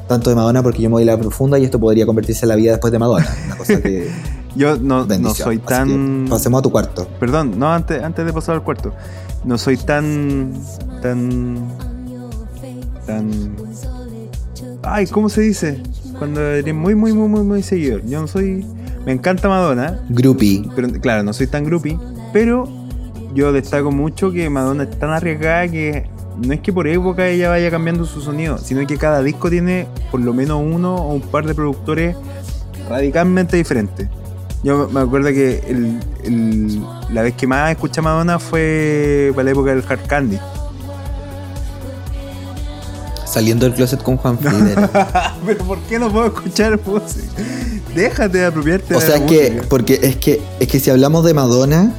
tanto 0.10 0.30
de 0.30 0.36
Madonna 0.36 0.62
porque 0.62 0.82
yo 0.82 0.90
me 0.90 0.94
voy 0.94 1.04
a 1.04 1.06
la 1.06 1.18
profunda 1.18 1.58
y 1.60 1.64
esto 1.64 1.80
podría 1.80 2.06
convertirse 2.06 2.44
en 2.44 2.50
la 2.50 2.56
vida 2.56 2.72
después 2.72 2.92
de 2.92 3.00
Madonna. 3.00 3.28
Una 3.46 3.56
cosa 3.56 3.82
que... 3.82 4.10
Yo 4.56 4.78
no, 4.78 5.06
no 5.06 5.34
soy 5.36 5.60
tan. 5.60 6.26
pasemos 6.28 6.60
a 6.60 6.62
tu 6.64 6.72
cuarto. 6.72 7.08
Perdón, 7.20 7.60
no, 7.60 7.72
antes, 7.72 8.02
antes 8.02 8.26
de 8.26 8.34
pasar 8.34 8.56
al 8.56 8.64
cuarto. 8.64 8.94
No 9.46 9.60
soy 9.60 9.78
tan. 9.78 10.54
tan. 11.04 11.70
tan. 13.06 13.56
Ay, 14.82 15.06
¿cómo 15.06 15.30
se 15.30 15.42
dice? 15.42 15.82
Cuando 16.18 16.42
eres 16.42 16.74
muy, 16.74 16.96
muy, 16.96 17.14
muy, 17.14 17.30
muy, 17.30 17.44
muy 17.44 17.64
seguidor. 17.64 18.04
Yo 18.08 18.22
no 18.22 18.28
soy. 18.28 18.66
Me 19.06 19.14
encanta 19.14 19.48
Madonna, 19.48 20.02
Groupie. 20.10 20.68
pero 20.76 20.90
claro, 21.00 21.22
no 21.22 21.32
soy 21.32 21.46
tan 21.46 21.64
groupie. 21.64 21.98
Pero 22.34 22.68
yo 23.36 23.54
destaco 23.54 23.92
mucho 23.92 24.32
que 24.32 24.50
Madonna 24.50 24.84
es 24.84 25.00
tan 25.00 25.12
arriesgada 25.12 25.68
que 25.68 26.10
no 26.42 26.54
es 26.54 26.60
que 26.62 26.72
por 26.74 26.88
época 26.88 27.28
ella 27.28 27.50
vaya 27.50 27.70
cambiando 27.72 28.06
su 28.06 28.22
sonido, 28.22 28.58
sino 28.58 28.86
que 28.88 28.98
cada 28.98 29.22
disco 29.22 29.50
tiene 29.50 29.88
por 30.12 30.20
lo 30.22 30.34
menos 30.34 30.62
uno 30.64 30.96
o 30.96 31.14
un 31.14 31.22
par 31.22 31.46
de 31.46 31.54
productores 31.56 32.16
radicalmente 32.90 33.58
diferentes. 33.58 34.08
Yo 34.64 34.90
me 34.92 35.00
acuerdo 35.02 35.30
que 35.30 35.64
el- 35.68 36.00
el- 36.24 36.82
la 37.14 37.22
vez 37.22 37.34
que 37.36 37.48
más 37.48 37.72
escuché 37.72 38.02
a 38.02 38.04
Madonna 38.04 38.40
fue 38.40 39.32
para 39.34 39.46
la 39.46 39.52
época 39.52 39.70
del 39.74 39.84
Hard 39.88 40.06
Candy. 40.08 40.38
Saliendo 43.26 43.66
del 43.66 43.76
closet 43.76 44.02
con 44.02 44.18
Juan 44.18 44.38
Frieder. 44.40 44.90
Pero 45.46 45.64
¿por 45.66 45.78
qué 45.82 46.00
no 46.00 46.12
puedo 46.12 46.28
escuchar 46.28 46.80
música? 46.86 47.28
Déjate 47.96 48.40
de 48.40 48.46
apropiarte 48.46 48.96
o 48.96 49.00
de 49.00 49.06
sea, 49.06 49.18
la 49.18 49.26
es 49.26 49.32
que, 49.32 49.50
música. 49.52 49.66
porque 49.70 50.00
es 50.02 50.16
que, 50.18 50.42
es 50.60 50.68
que 50.68 50.80
si 50.80 50.90
hablamos 50.90 51.24
de 51.26 51.34
Madonna, 51.34 51.92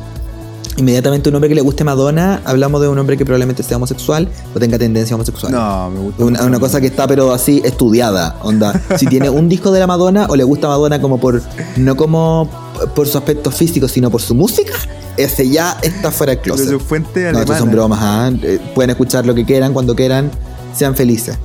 inmediatamente 0.76 1.28
un 1.28 1.34
hombre 1.34 1.48
que 1.48 1.54
le 1.54 1.60
guste 1.60 1.84
Madonna, 1.84 2.40
hablamos 2.44 2.80
de 2.80 2.88
un 2.88 2.98
hombre 2.98 3.16
que 3.16 3.24
probablemente 3.24 3.62
sea 3.62 3.76
homosexual 3.76 4.28
o 4.54 4.58
tenga 4.58 4.78
tendencia 4.78 5.14
homosexual. 5.14 5.52
No, 5.52 5.90
me 5.90 6.00
gusta. 6.00 6.24
Una, 6.44 6.58
cosa 6.60 6.80
que 6.80 6.86
está 6.88 7.06
pero 7.06 7.32
así 7.32 7.60
estudiada, 7.64 8.36
onda. 8.42 8.80
Si 8.98 9.06
tiene 9.06 9.30
un 9.30 9.48
disco 9.48 9.70
de 9.72 9.80
la 9.80 9.86
Madonna 9.86 10.26
o 10.28 10.36
le 10.36 10.44
gusta 10.44 10.68
Madonna 10.68 11.00
como 11.00 11.18
por 11.18 11.42
no 11.76 11.96
como 11.96 12.48
por 12.94 13.06
su 13.08 13.18
aspecto 13.18 13.50
físico, 13.50 13.88
sino 13.88 14.10
por 14.10 14.22
su 14.22 14.34
música, 14.34 14.72
ese 15.16 15.48
ya 15.48 15.76
está 15.82 16.10
fuera 16.10 16.30
del 16.32 16.40
Pero 16.42 16.54
closet. 16.56 16.72
su 16.72 16.80
fuente 16.80 17.20
No, 17.20 17.28
alemana. 17.28 17.40
estos 17.42 17.58
son 17.58 17.70
bromas, 17.70 17.98
¿ah? 18.02 18.30
Eh, 18.42 18.58
pueden 18.74 18.90
escuchar 18.90 19.26
lo 19.26 19.34
que 19.34 19.44
quieran, 19.44 19.72
cuando 19.72 19.94
quieran, 19.94 20.30
sean 20.74 20.94
felices. 20.94 21.36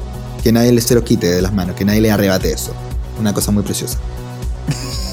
Que 0.44 0.52
nadie 0.52 0.72
les 0.72 0.84
se 0.86 0.94
los 0.96 1.04
quite 1.04 1.28
de 1.28 1.42
las 1.42 1.52
manos, 1.54 1.76
que 1.76 1.84
nadie 1.86 2.02
les 2.02 2.12
arrebate 2.12 2.52
eso. 2.52 2.72
Una 3.20 3.34
cosa 3.34 3.52
muy 3.52 3.64
preciosa. 3.64 3.98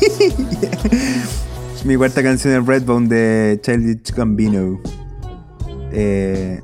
Mi 1.84 1.96
cuarta 1.96 2.22
canción 2.22 2.54
es 2.54 2.64
Redbone 2.64 3.08
de 3.08 3.60
Childish 3.60 4.14
Gambino. 4.14 4.80
Eh, 5.90 6.60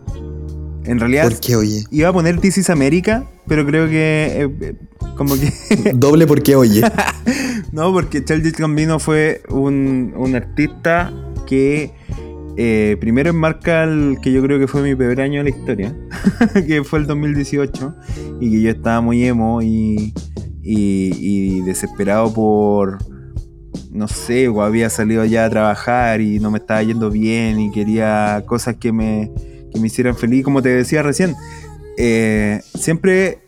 en 0.85 1.01
realidad 1.01 1.25
¿Por 1.25 1.41
qué, 1.41 1.57
oye? 1.57 1.85
iba 1.91 2.09
a 2.09 2.13
poner 2.13 2.41
This 2.41 2.59
is 2.59 2.71
America, 2.71 3.29
pero 3.49 3.67
creo 3.67 3.89
que 3.89 4.43
eh, 4.43 4.57
eh, 4.61 4.75
como 5.17 5.35
que 5.35 5.53
Doble 5.95 6.27
por 6.27 6.43
qué, 6.43 6.55
oye. 6.55 6.83
no, 7.73 7.93
porque 7.93 8.25
Childish 8.25 8.57
Gambino 8.57 9.01
fue 9.01 9.43
un, 9.51 10.15
un 10.17 10.37
artista 10.37 11.13
que 11.47 11.91
eh, 12.57 12.97
primero 13.01 13.31
enmarca 13.31 13.85
el 13.85 14.19
que 14.23 14.33
yo 14.33 14.41
creo 14.43 14.61
que 14.61 14.69
fue 14.69 14.83
mi 14.83 14.95
peor 14.95 15.21
año 15.21 15.43
de 15.43 15.51
la 15.51 15.57
historia, 15.57 15.97
que 16.67 16.85
fue 16.85 17.01
el 17.01 17.07
2018, 17.07 17.95
y 18.41 18.51
que 18.53 18.61
yo 18.63 18.71
estaba 18.71 19.01
muy 19.01 19.25
emo 19.25 19.63
y, 19.63 20.15
y, 20.63 21.13
y 21.17 21.61
desesperado 21.63 22.33
por, 22.33 22.99
no 23.99 24.09
sé, 24.09 24.49
o 24.49 24.63
había 24.63 24.89
salido 24.91 25.25
ya 25.25 25.45
a 25.45 25.51
trabajar 25.51 26.21
y 26.21 26.39
no 26.39 26.51
me 26.51 26.59
estaba 26.59 26.83
yendo 26.83 27.11
bien 27.11 27.61
y 27.61 27.71
quería 27.73 28.43
cosas 28.47 28.77
que 28.77 28.93
me, 28.93 29.31
que 29.73 29.81
me 29.81 29.89
hicieran 29.89 30.17
feliz, 30.17 30.45
como 30.45 30.63
te 30.63 30.71
decía 30.71 31.03
recién. 31.03 31.35
eh, 31.99 32.61
siempre 32.75 33.41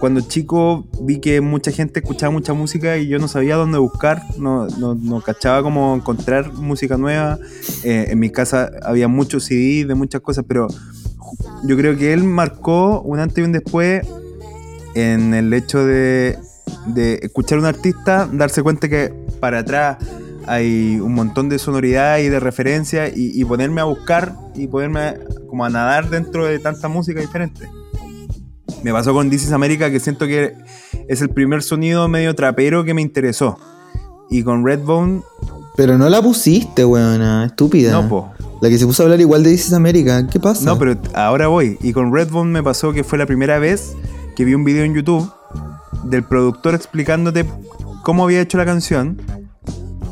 cuando 0.00 0.22
chico 0.22 0.86
vi 1.02 1.18
que 1.18 1.42
mucha 1.42 1.70
gente 1.70 2.00
escuchaba 2.00 2.32
mucha 2.32 2.54
música 2.54 2.96
y 2.96 3.06
yo 3.06 3.18
no 3.18 3.28
sabía 3.28 3.56
dónde 3.56 3.76
buscar, 3.76 4.22
no, 4.38 4.66
no, 4.66 4.94
no 4.94 5.20
cachaba 5.20 5.62
cómo 5.62 5.94
encontrar 5.94 6.54
música 6.54 6.96
nueva. 6.96 7.38
Eh, 7.84 8.06
en 8.08 8.18
mi 8.18 8.30
casa 8.30 8.70
había 8.82 9.08
muchos 9.08 9.44
CDs 9.44 9.86
de 9.86 9.94
muchas 9.94 10.22
cosas, 10.22 10.46
pero 10.48 10.68
yo 11.64 11.76
creo 11.76 11.98
que 11.98 12.14
él 12.14 12.24
marcó 12.24 13.02
un 13.02 13.18
antes 13.18 13.38
y 13.38 13.42
un 13.42 13.52
después 13.52 14.06
en 14.94 15.34
el 15.34 15.52
hecho 15.52 15.84
de, 15.84 16.38
de 16.86 17.20
escuchar 17.22 17.58
a 17.58 17.60
un 17.60 17.66
artista, 17.66 18.26
darse 18.32 18.62
cuenta 18.62 18.88
que 18.88 19.12
para 19.40 19.60
atrás 19.60 19.96
hay 20.46 20.98
un 21.00 21.14
montón 21.14 21.48
de 21.48 21.58
sonoridad 21.58 22.18
y 22.18 22.28
de 22.28 22.40
referencia 22.40 23.08
y, 23.08 23.32
y 23.34 23.44
ponerme 23.44 23.80
a 23.80 23.84
buscar 23.84 24.34
y 24.54 24.66
ponerme 24.66 25.14
como 25.48 25.64
a 25.64 25.70
nadar 25.70 26.08
dentro 26.10 26.46
de 26.46 26.58
tanta 26.58 26.88
música 26.88 27.20
diferente. 27.20 27.68
Me 28.82 28.92
pasó 28.92 29.12
con 29.12 29.28
This 29.28 29.44
is 29.44 29.52
America 29.52 29.90
que 29.90 30.00
siento 30.00 30.26
que 30.26 30.54
es 31.08 31.20
el 31.20 31.28
primer 31.30 31.62
sonido 31.62 32.08
medio 32.08 32.34
trapero 32.34 32.84
que 32.84 32.94
me 32.94 33.02
interesó. 33.02 33.58
Y 34.30 34.42
con 34.42 34.64
Redbone, 34.64 35.22
Pero 35.76 35.98
no 35.98 36.08
la 36.08 36.22
pusiste, 36.22 36.84
weona, 36.84 37.44
estúpida. 37.46 37.92
no, 37.92 38.08
po. 38.08 38.30
La 38.62 38.68
que 38.68 38.78
se 38.78 38.86
puso 38.86 39.02
a 39.02 39.06
hablar 39.06 39.20
igual 39.20 39.42
de 39.42 39.50
This 39.50 39.66
is 39.68 39.72
America. 39.72 40.26
¿Qué 40.26 40.38
pasa? 40.38 40.64
No, 40.64 40.78
pero 40.78 40.96
ahora 41.14 41.48
voy. 41.48 41.78
Y 41.82 41.92
con 41.92 42.14
Redbone 42.14 42.50
me 42.52 42.62
pasó 42.62 42.92
que 42.92 43.04
fue 43.04 43.18
la 43.18 43.26
primera 43.26 43.58
vez 43.58 43.92
que 44.36 44.44
vi 44.44 44.54
un 44.54 44.64
video 44.64 44.84
en 44.84 44.94
YouTube 44.94 45.30
del 46.04 46.22
productor 46.24 46.74
explicándote 46.74 47.44
cómo 48.02 48.24
había 48.24 48.40
hecho 48.40 48.58
la 48.58 48.64
canción. 48.64 49.20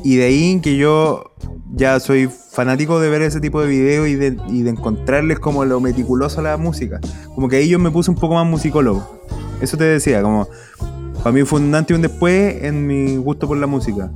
Y 0.05 0.17
de 0.17 0.25
ahí 0.25 0.61
que 0.61 0.77
yo 0.77 1.33
ya 1.75 2.01
soy 2.01 2.29
fanático 2.29 3.01
de 3.01 3.11
ver 3.11 3.23
ese 3.23 3.41
tipo 3.41 3.61
de 3.61 3.69
videos 3.69 4.09
y 4.09 4.15
de, 4.15 4.37
y 4.49 4.63
de 4.63 4.71
encontrarles 4.71 5.39
como 5.39 5.65
lo 5.65 5.81
meticuloso 5.81 6.41
a 6.41 6.43
la 6.43 6.57
música. 6.57 7.01
Como 7.35 7.49
que 7.49 7.57
ahí 7.57 7.69
yo 7.69 7.79
me 7.79 7.91
puse 7.91 8.11
un 8.11 8.17
poco 8.17 8.35
más 8.35 8.47
musicólogo. 8.47 9.21
Eso 9.61 9.77
te 9.77 9.85
decía, 9.85 10.23
como 10.23 10.49
para 11.23 11.33
mí 11.33 11.43
fue 11.45 11.61
un 11.61 11.75
antes 11.75 11.95
y 11.95 11.95
un 11.95 12.03
después 12.03 12.63
en 12.63 12.87
mi 12.87 13.17
gusto 13.17 13.49
por 13.49 13.59
la 13.59 13.67
música. 13.67 14.11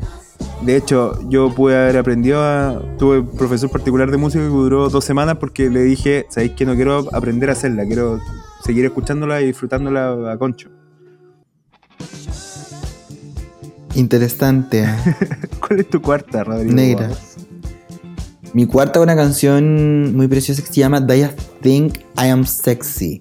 De 0.62 0.76
hecho, 0.76 1.18
yo 1.28 1.52
pude 1.52 1.76
haber 1.76 1.98
aprendido 1.98 2.40
a... 2.40 2.80
Tuve 2.96 3.20
un 3.20 3.26
profesor 3.36 3.70
particular 3.70 4.10
de 4.10 4.16
música 4.16 4.44
que 4.44 4.50
duró 4.50 4.88
dos 4.88 5.04
semanas 5.04 5.36
porque 5.38 5.68
le 5.68 5.82
dije, 5.82 6.26
¿sabéis 6.28 6.52
que 6.52 6.64
no 6.64 6.74
quiero 6.76 7.08
aprender 7.12 7.48
a 7.48 7.52
hacerla? 7.52 7.84
Quiero 7.84 8.20
seguir 8.64 8.84
escuchándola 8.84 9.40
y 9.40 9.46
disfrutándola 9.46 10.32
a 10.32 10.38
concho. 10.38 10.70
Interesante. 13.94 14.86
¿Cuál 15.66 15.80
es 15.80 15.90
tu 15.90 16.00
cuarta, 16.00 16.44
Rodrigo? 16.44 16.72
Negra. 16.74 17.10
Mi 18.54 18.66
cuarta 18.66 18.98
es 18.98 19.02
una 19.02 19.16
canción 19.16 20.14
muy 20.14 20.28
preciosa 20.28 20.60
que 20.62 20.68
se 20.68 20.80
llama 20.80 21.00
Do 21.00 21.14
You 21.14 21.28
Think 21.62 21.98
I 22.16 22.28
Am 22.28 22.44
Sexy. 22.44 23.20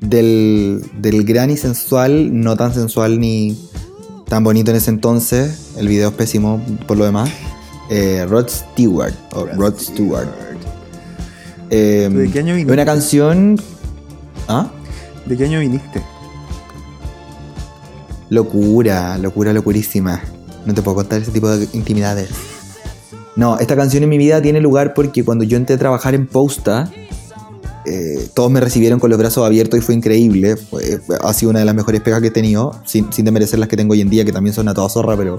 Del, 0.00 0.84
del 0.98 1.24
gran 1.24 1.50
y 1.50 1.56
sensual, 1.56 2.38
no 2.40 2.56
tan 2.56 2.74
sensual 2.74 3.20
ni 3.20 3.56
tan 4.28 4.42
bonito 4.44 4.70
en 4.70 4.76
ese 4.78 4.90
entonces. 4.90 5.72
El 5.76 5.88
video 5.88 6.08
es 6.10 6.14
pésimo 6.14 6.60
por 6.86 6.96
lo 6.96 7.04
demás. 7.04 7.30
eh, 7.88 8.26
Rod 8.28 8.48
Stewart. 8.48 9.14
O 9.32 9.46
Rod 9.46 9.78
Stewart. 9.78 10.28
Eh, 11.70 12.10
¿De 12.12 12.30
qué 12.30 12.40
año 12.40 12.54
viniste? 12.54 12.72
Una 12.72 12.84
canción. 12.84 13.58
¿Ah? 14.48 14.70
¿De 15.24 15.36
qué 15.36 15.44
año 15.44 15.60
viniste? 15.60 16.02
Locura, 18.32 19.18
locura, 19.18 19.52
locurísima. 19.52 20.22
No 20.64 20.72
te 20.72 20.80
puedo 20.80 20.94
contar 20.94 21.20
ese 21.20 21.30
tipo 21.32 21.50
de 21.50 21.68
intimidades. 21.74 22.30
No, 23.36 23.58
esta 23.58 23.76
canción 23.76 24.02
en 24.04 24.08
mi 24.08 24.16
vida 24.16 24.40
tiene 24.40 24.58
lugar 24.62 24.94
porque 24.94 25.22
cuando 25.22 25.44
yo 25.44 25.58
entré 25.58 25.76
a 25.76 25.78
trabajar 25.78 26.14
en 26.14 26.26
Posta, 26.26 26.90
eh, 27.84 28.26
todos 28.32 28.50
me 28.50 28.58
recibieron 28.62 28.98
con 29.00 29.10
los 29.10 29.18
brazos 29.18 29.44
abiertos 29.44 29.78
y 29.78 29.82
fue 29.82 29.94
increíble. 29.94 30.56
Fue- 30.56 30.98
ha 31.22 31.32
sido 31.34 31.50
una 31.50 31.58
de 31.58 31.66
las 31.66 31.74
mejores 31.74 32.00
pegas 32.00 32.22
que 32.22 32.28
he 32.28 32.30
tenido, 32.30 32.74
sin, 32.86 33.12
sin 33.12 33.26
desmerecer 33.26 33.58
las 33.58 33.68
que 33.68 33.76
tengo 33.76 33.92
hoy 33.92 34.00
en 34.00 34.08
día, 34.08 34.24
que 34.24 34.32
también 34.32 34.54
son 34.54 34.66
a 34.68 34.72
toda 34.72 34.88
zorra, 34.88 35.14
pero 35.14 35.36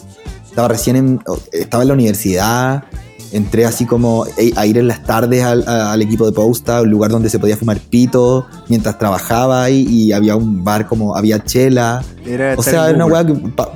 estaba 0.47 0.67
recién 0.67 0.95
en, 0.95 1.19
estaba 1.51 1.81
en 1.81 1.87
la 1.87 1.93
universidad, 1.95 2.83
entré 3.33 3.65
así 3.65 3.85
como 3.85 4.25
eh, 4.37 4.53
a 4.55 4.65
ir 4.65 4.77
en 4.77 4.87
las 4.87 5.03
tardes 5.03 5.43
al, 5.43 5.67
al 5.67 6.01
equipo 6.01 6.25
de 6.25 6.31
posta, 6.31 6.81
un 6.81 6.89
lugar 6.89 7.11
donde 7.11 7.29
se 7.29 7.39
podía 7.39 7.57
fumar 7.57 7.79
pito 7.79 8.45
mientras 8.69 8.97
trabajaba 8.97 9.63
ahí 9.63 9.85
y 9.89 10.11
había 10.13 10.35
un 10.37 10.63
bar 10.63 10.87
como 10.87 11.15
había 11.17 11.43
chela. 11.43 12.01
Era 12.25 12.55
O 12.57 12.63
sea, 12.63 12.87
era 12.89 12.95
una 12.95 13.05
weá 13.07 13.25
que. 13.25 13.33
pa- 13.33 13.71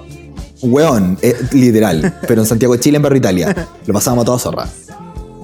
weón, 0.61 1.17
eh, 1.21 1.35
literal. 1.51 2.15
pero 2.27 2.41
en 2.41 2.47
Santiago 2.47 2.73
de 2.73 2.79
Chile, 2.79 2.97
en 2.97 3.03
Barrio 3.03 3.17
Italia. 3.17 3.67
Lo 3.85 3.93
pasábamos 3.93 4.23
a 4.23 4.25
toda 4.25 4.39
zorra. 4.39 4.67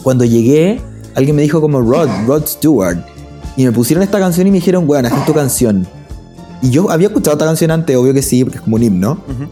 Cuando 0.03 0.25
llegué, 0.25 0.81
alguien 1.15 1.35
me 1.35 1.41
dijo 1.41 1.59
como 1.61 1.81
Rod, 1.81 2.07
Rod 2.27 2.45
Stewart. 2.45 2.97
Y 3.55 3.65
me 3.65 3.71
pusieron 3.71 4.03
esta 4.03 4.19
canción 4.19 4.47
y 4.47 4.51
me 4.51 4.57
dijeron, 4.57 4.85
weón, 4.87 5.05
haz 5.05 5.25
tu 5.25 5.33
canción. 5.33 5.85
Y 6.61 6.69
yo 6.71 6.89
había 6.89 7.07
escuchado 7.07 7.35
esta 7.35 7.45
canción 7.45 7.71
antes, 7.71 7.95
obvio 7.95 8.13
que 8.13 8.21
sí, 8.21 8.43
porque 8.43 8.57
es 8.57 8.63
como 8.63 8.77
un 8.77 8.83
himno. 8.83 9.11
Ujú. 9.27 9.47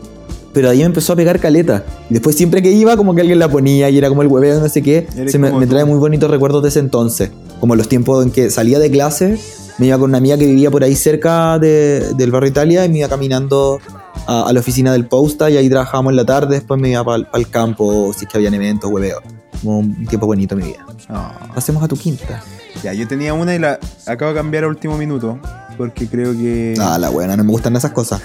Pero 0.53 0.69
ahí 0.69 0.79
me 0.79 0.85
empezó 0.85 1.13
a 1.13 1.15
pegar 1.15 1.39
caleta. 1.39 1.85
Y 2.09 2.15
después 2.15 2.35
siempre 2.35 2.61
que 2.61 2.71
iba, 2.71 2.97
como 2.97 3.15
que 3.15 3.21
alguien 3.21 3.39
la 3.39 3.49
ponía 3.49 3.89
y 3.89 3.97
era 3.97 4.09
como 4.09 4.21
el 4.21 4.27
hueveo, 4.27 4.59
no 4.59 4.67
sé 4.69 4.81
qué. 4.81 5.07
Se 5.31 5.37
me, 5.39 5.49
trae 5.67 5.85
muy 5.85 5.97
bonitos 5.97 6.29
recuerdos 6.29 6.61
de 6.63 6.69
ese 6.69 6.79
entonces. 6.79 7.31
Como 7.59 7.75
los 7.75 7.87
tiempos 7.87 8.25
en 8.25 8.31
que 8.31 8.49
salía 8.49 8.77
de 8.79 8.91
clase, 8.91 9.37
me 9.77 9.87
iba 9.87 9.97
con 9.97 10.09
una 10.09 10.17
amiga 10.17 10.37
que 10.37 10.45
vivía 10.45 10.69
por 10.69 10.83
ahí 10.83 10.95
cerca 10.95 11.57
de- 11.59 12.13
del 12.17 12.31
barrio 12.31 12.49
Italia 12.49 12.83
y 12.85 12.89
me 12.89 12.97
iba 12.99 13.07
caminando 13.07 13.79
a, 14.27 14.43
a 14.49 14.53
la 14.53 14.59
oficina 14.59 14.91
del 14.91 15.05
Posta 15.07 15.49
y 15.49 15.55
ahí 15.57 15.69
trabajábamos 15.69 16.11
en 16.11 16.17
la 16.17 16.25
tarde. 16.25 16.55
Después 16.55 16.79
me 16.81 16.89
iba 16.89 17.03
para 17.05 17.27
el 17.33 17.47
campo, 17.49 18.11
si 18.13 18.25
es 18.25 18.31
que 18.31 18.37
habían 18.37 18.53
eventos, 18.53 18.91
hueveo. 18.91 19.21
Como 19.63 19.79
un 19.79 20.05
tiempo 20.07 20.25
bonito 20.27 20.55
en 20.55 20.61
mi 20.61 20.67
vida. 20.71 20.85
No. 21.07 21.31
Pasemos 21.55 21.81
a 21.83 21.87
tu 21.87 21.95
quinta. 21.95 22.43
Ya, 22.83 22.93
yo 22.93 23.07
tenía 23.07 23.33
una 23.33 23.53
y 23.55 23.59
la 23.59 23.79
acabo 24.07 24.31
de 24.31 24.37
cambiar 24.37 24.63
a 24.63 24.67
último 24.67 24.97
minuto. 24.97 25.39
Porque 25.77 26.07
creo 26.07 26.33
que. 26.33 26.75
Ah, 26.79 26.97
la 26.99 27.09
buena, 27.09 27.35
no 27.37 27.43
me 27.43 27.51
gustan 27.51 27.75
esas 27.75 27.91
cosas. 27.91 28.21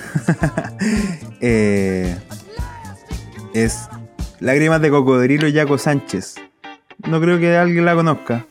eh, 1.40 2.16
es 3.54 3.88
Lágrimas 4.40 4.82
de 4.82 4.90
Cocodrilo 4.90 5.48
Yaco 5.48 5.78
Sánchez. 5.78 6.36
No 7.08 7.20
creo 7.20 7.38
que 7.38 7.56
alguien 7.56 7.84
la 7.84 7.94
conozca. 7.94 8.46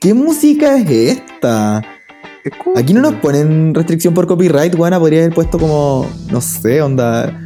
¿Qué 0.00 0.14
música 0.14 0.78
es 0.78 0.90
esta? 0.90 1.82
Escucha. 2.44 2.80
Aquí 2.80 2.94
no 2.94 3.00
nos 3.00 3.14
ponen 3.14 3.74
restricción 3.74 4.14
por 4.14 4.26
copyright, 4.26 4.74
weona. 4.74 4.98
Podría 4.98 5.20
haber 5.20 5.34
puesto 5.34 5.58
como, 5.58 6.08
no 6.30 6.40
sé, 6.40 6.82
onda. 6.82 7.38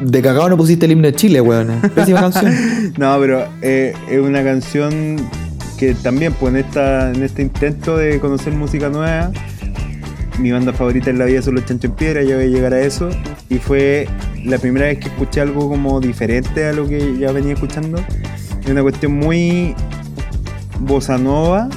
De 0.00 0.22
cagado 0.22 0.48
no 0.48 0.56
pusiste 0.56 0.86
el 0.86 0.92
himno 0.92 1.08
de 1.08 1.14
Chile, 1.14 1.40
weona. 1.40 1.80
Pésima 1.94 2.20
canción. 2.30 2.54
No, 2.96 3.18
pero 3.20 3.46
eh, 3.60 3.92
es 4.08 4.20
una 4.20 4.42
canción 4.42 5.16
que 5.78 5.94
también, 5.94 6.32
pues 6.34 6.54
en, 6.54 6.60
esta, 6.60 7.10
en 7.10 7.22
este 7.22 7.42
intento 7.42 7.96
de 7.96 8.20
conocer 8.20 8.52
música 8.52 8.88
nueva, 8.88 9.30
mi 10.40 10.50
banda 10.50 10.72
favorita 10.72 11.10
en 11.10 11.18
la 11.18 11.26
vida 11.26 11.42
son 11.42 11.54
los 11.56 11.66
Chancho 11.66 11.88
en 11.88 11.92
Piedra, 11.92 12.22
ya 12.22 12.36
voy 12.36 12.46
a 12.46 12.48
llegar 12.48 12.74
a 12.74 12.80
eso. 12.80 13.10
Y 13.48 13.58
fue 13.58 14.08
la 14.44 14.58
primera 14.58 14.86
vez 14.86 14.98
que 14.98 15.08
escuché 15.08 15.40
algo 15.40 15.68
como 15.68 16.00
diferente 16.00 16.66
a 16.66 16.72
lo 16.72 16.88
que 16.88 17.18
ya 17.18 17.30
venía 17.32 17.54
escuchando. 17.54 17.98
Es 18.62 18.68
una 18.68 18.82
cuestión 18.82 19.12
muy 19.12 19.74
bossa 20.80 21.18
nova, 21.18 21.68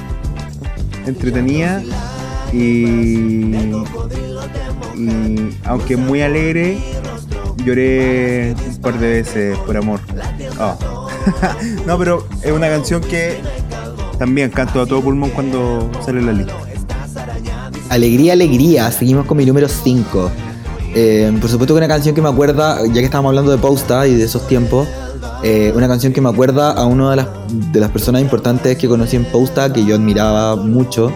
entretenida 1.06 1.82
y, 2.52 2.86
y 4.96 5.58
aunque 5.64 5.96
muy 5.96 6.22
alegre, 6.22 6.78
lloré 7.64 8.54
un 8.66 8.80
par 8.80 8.98
de 8.98 9.08
veces 9.08 9.58
por 9.58 9.76
amor. 9.76 10.00
Ah. 10.58 10.76
no, 11.86 11.98
pero 11.98 12.26
es 12.42 12.52
una 12.52 12.68
canción 12.68 13.00
que 13.02 13.38
también 14.18 14.50
canto 14.50 14.80
a 14.80 14.86
todo 14.86 15.02
pulmón 15.02 15.30
cuando 15.30 15.90
sale 16.04 16.22
la 16.22 16.32
lista. 16.32 16.54
Alegría, 17.88 18.32
alegría. 18.32 18.90
Seguimos 18.90 19.26
con 19.26 19.36
mi 19.36 19.44
número 19.46 19.68
5. 19.68 20.30
por 21.40 21.50
supuesto 21.50 21.74
que 21.74 21.78
una 21.78 21.88
canción 21.88 22.14
que 22.14 22.22
me 22.22 22.28
acuerda, 22.28 22.78
ya 22.86 22.94
que 22.94 23.04
estábamos 23.04 23.30
hablando 23.30 23.50
de 23.52 23.58
Posta 23.58 24.06
y 24.06 24.14
de 24.14 24.24
esos 24.24 24.46
tiempos, 24.46 24.88
eh, 25.42 25.72
una 25.74 25.88
canción 25.88 26.12
que 26.12 26.20
me 26.20 26.28
acuerda 26.28 26.70
a 26.72 26.86
una 26.86 27.10
de 27.10 27.16
las, 27.16 27.28
de 27.72 27.80
las 27.80 27.90
personas 27.90 28.22
importantes 28.22 28.76
que 28.78 28.88
conocí 28.88 29.16
en 29.16 29.24
Posta, 29.24 29.72
que 29.72 29.84
yo 29.84 29.94
admiraba 29.96 30.56
mucho, 30.56 31.12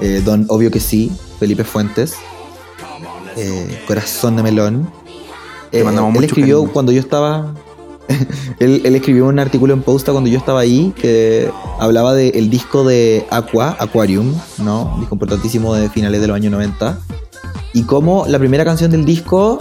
eh, 0.00 0.22
don 0.24 0.46
Obvio 0.48 0.70
que 0.70 0.80
sí, 0.80 1.12
Felipe 1.38 1.64
Fuentes, 1.64 2.14
eh, 3.36 3.82
Corazón 3.86 4.36
de 4.36 4.42
Melón. 4.42 4.90
Te 5.70 5.80
Eh, 5.80 5.84
mandamos 5.84 6.08
él 6.10 6.14
mucho 6.14 6.26
escribió 6.26 6.56
cariño. 6.58 6.72
cuando 6.72 6.92
yo 6.92 7.00
estaba... 7.00 7.54
él, 8.58 8.94
escribió 8.94 9.26
un 9.26 9.38
artículo 9.38 9.74
en 9.74 9.82
Posta 9.82 10.12
cuando 10.12 10.30
yo 10.30 10.38
estaba 10.38 10.60
ahí 10.60 10.92
que 10.96 11.50
hablaba 11.78 12.14
del 12.14 12.50
disco 12.50 12.84
de 12.84 13.26
Aqua, 13.30 13.76
Aquarium, 13.78 14.34
¿no? 14.58 14.92
Un 14.94 15.00
disco 15.00 15.14
importantísimo 15.14 15.74
de 15.74 15.88
finales 15.88 16.20
de 16.20 16.26
los 16.26 16.36
años 16.36 16.52
90. 16.52 16.98
Y 17.72 17.84
cómo 17.84 18.24
la 18.26 18.38
primera 18.38 18.64
canción 18.64 18.90
del 18.90 19.04
disco 19.04 19.58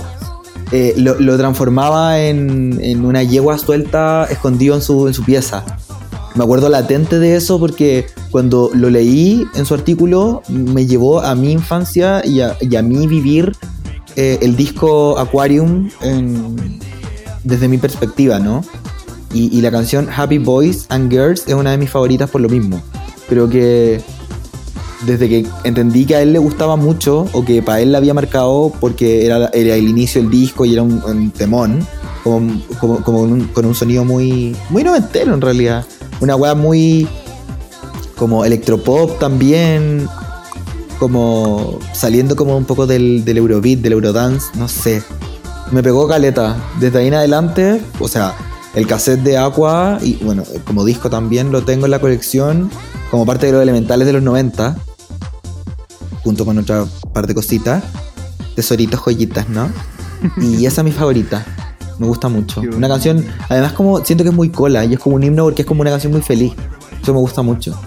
eh, 0.72 0.94
lo, 0.98 1.38
transformaba 1.38 2.20
en, 2.20 3.06
una 3.06 3.24
yegua 3.24 3.58
suelta 3.58 4.28
escondido 4.30 4.76
en 4.76 4.82
su, 4.82 5.08
en 5.08 5.14
su 5.14 5.24
pieza. 5.24 5.64
Me 6.36 6.44
acuerdo 6.44 6.70
latente 6.70 7.20
de 7.20 7.36
eso 7.36 7.60
porque 7.60 8.06
cuando 8.32 8.70
lo 8.74 8.90
leí 8.90 9.46
en 9.56 9.66
su 9.66 9.74
artículo 9.74 10.42
me 10.48 10.86
llevó 10.86 11.22
a 11.22 11.36
mi 11.36 11.52
infancia 11.52 12.22
y 12.26 12.42
a, 12.42 12.56
y 12.62 12.76
a 12.76 12.82
mí 12.82 13.08
vivir 13.08 13.56
eh, 14.16 14.38
el 14.42 14.56
disco 14.56 15.18
Aquarium 15.18 15.90
en- 16.02 16.80
desde 17.44 17.68
mi 17.68 17.78
perspectiva, 17.78 18.40
¿no? 18.40 18.64
Y, 19.34 19.56
y 19.56 19.62
la 19.62 19.72
canción 19.72 20.08
Happy 20.16 20.38
Boys 20.40 20.86
and 20.90 21.12
Girls 21.12 21.44
es 21.48 21.54
una 21.54 21.72
de 21.72 21.78
mis 21.78 21.90
favoritas 21.90 22.30
por 22.30 22.42
lo 22.42 22.50
mismo. 22.50 22.82
Creo 23.28 23.48
que 23.50 24.02
desde 25.06 25.30
que 25.30 25.46
entendí 25.64 26.06
que 26.06 26.16
a 26.16 26.22
él 26.22 26.34
le 26.34 26.40
gustaba 26.40 26.76
mucho 26.76 27.26
o 27.34 27.46
que 27.46 27.62
para 27.62 27.80
él 27.80 27.92
la 27.92 28.00
había 28.00 28.14
marcado 28.14 28.74
porque 28.80 29.26
era, 29.26 29.50
era 29.54 29.76
el 29.76 29.88
inicio 29.88 30.22
del 30.22 30.30
disco 30.32 30.66
y 30.66 30.74
era 30.74 30.82
un, 30.84 31.02
un 31.06 31.32
temón, 31.32 31.86
como, 32.24 32.60
como, 32.80 33.04
como 33.04 33.22
un- 33.22 33.48
con 33.48 33.66
un 33.66 33.76
sonido 33.76 34.04
muy, 34.04 34.56
muy 34.70 34.84
noventero 34.84 35.34
en 35.34 35.42
realidad. 35.42 35.86
Una 36.22 36.36
weá 36.36 36.54
muy 36.56 37.08
como 38.18 38.44
electropop 38.44 39.18
también, 39.20 40.10
como 41.00 41.80
saliendo 41.94 42.36
como 42.36 42.58
un 42.58 42.66
poco 42.66 42.86
del, 42.86 43.24
del 43.24 43.38
Eurobeat, 43.38 43.80
del 43.80 43.94
Eurodance, 43.94 44.48
no 44.58 44.68
sé. 44.68 45.02
Me 45.72 45.84
pegó 45.84 46.08
caleta. 46.08 46.58
Desde 46.80 47.00
ahí 47.00 47.08
en 47.08 47.14
adelante, 47.14 47.82
o 48.00 48.08
sea, 48.08 48.36
el 48.76 48.88
cassette 48.88 49.22
de 49.22 49.38
Aqua 49.38 50.00
y 50.02 50.16
bueno, 50.24 50.44
como 50.66 50.86
disco 50.86 51.10
también 51.10 51.52
lo 51.52 51.64
tengo 51.64 51.86
en 51.86 51.92
la 51.92 52.00
colección 52.00 52.70
como 53.12 53.26
parte 53.26 53.48
de 53.48 53.52
los 53.52 53.62
elementales 53.62 54.06
de 54.06 54.14
los 54.14 54.24
90, 54.24 54.78
junto 56.24 56.46
con 56.46 56.58
otra 56.58 56.86
parte 57.14 57.34
cosita, 57.34 57.82
tesoritos, 58.56 59.00
joyitas, 59.00 59.50
¿no? 59.50 59.70
Y 60.42 60.66
esa 60.66 60.82
es 60.82 60.86
mi 60.86 60.92
favorita. 60.92 61.46
Me 61.98 62.08
gusta 62.08 62.30
mucho. 62.30 62.62
Una 62.62 62.88
canción, 62.88 63.26
además 63.50 63.74
como 63.74 64.04
siento 64.06 64.24
que 64.24 64.30
es 64.30 64.36
muy 64.36 64.50
cola 64.50 64.86
y 64.86 64.94
es 64.94 65.00
como 65.00 65.18
un 65.18 65.24
himno 65.24 65.44
porque 65.44 65.64
es 65.64 65.68
como 65.68 65.82
una 65.82 65.92
canción 65.92 66.14
muy 66.14 66.22
feliz. 66.22 66.54
Eso 67.02 67.14
me 67.14 67.20
gusta 67.20 67.42
mucho. 67.42 67.78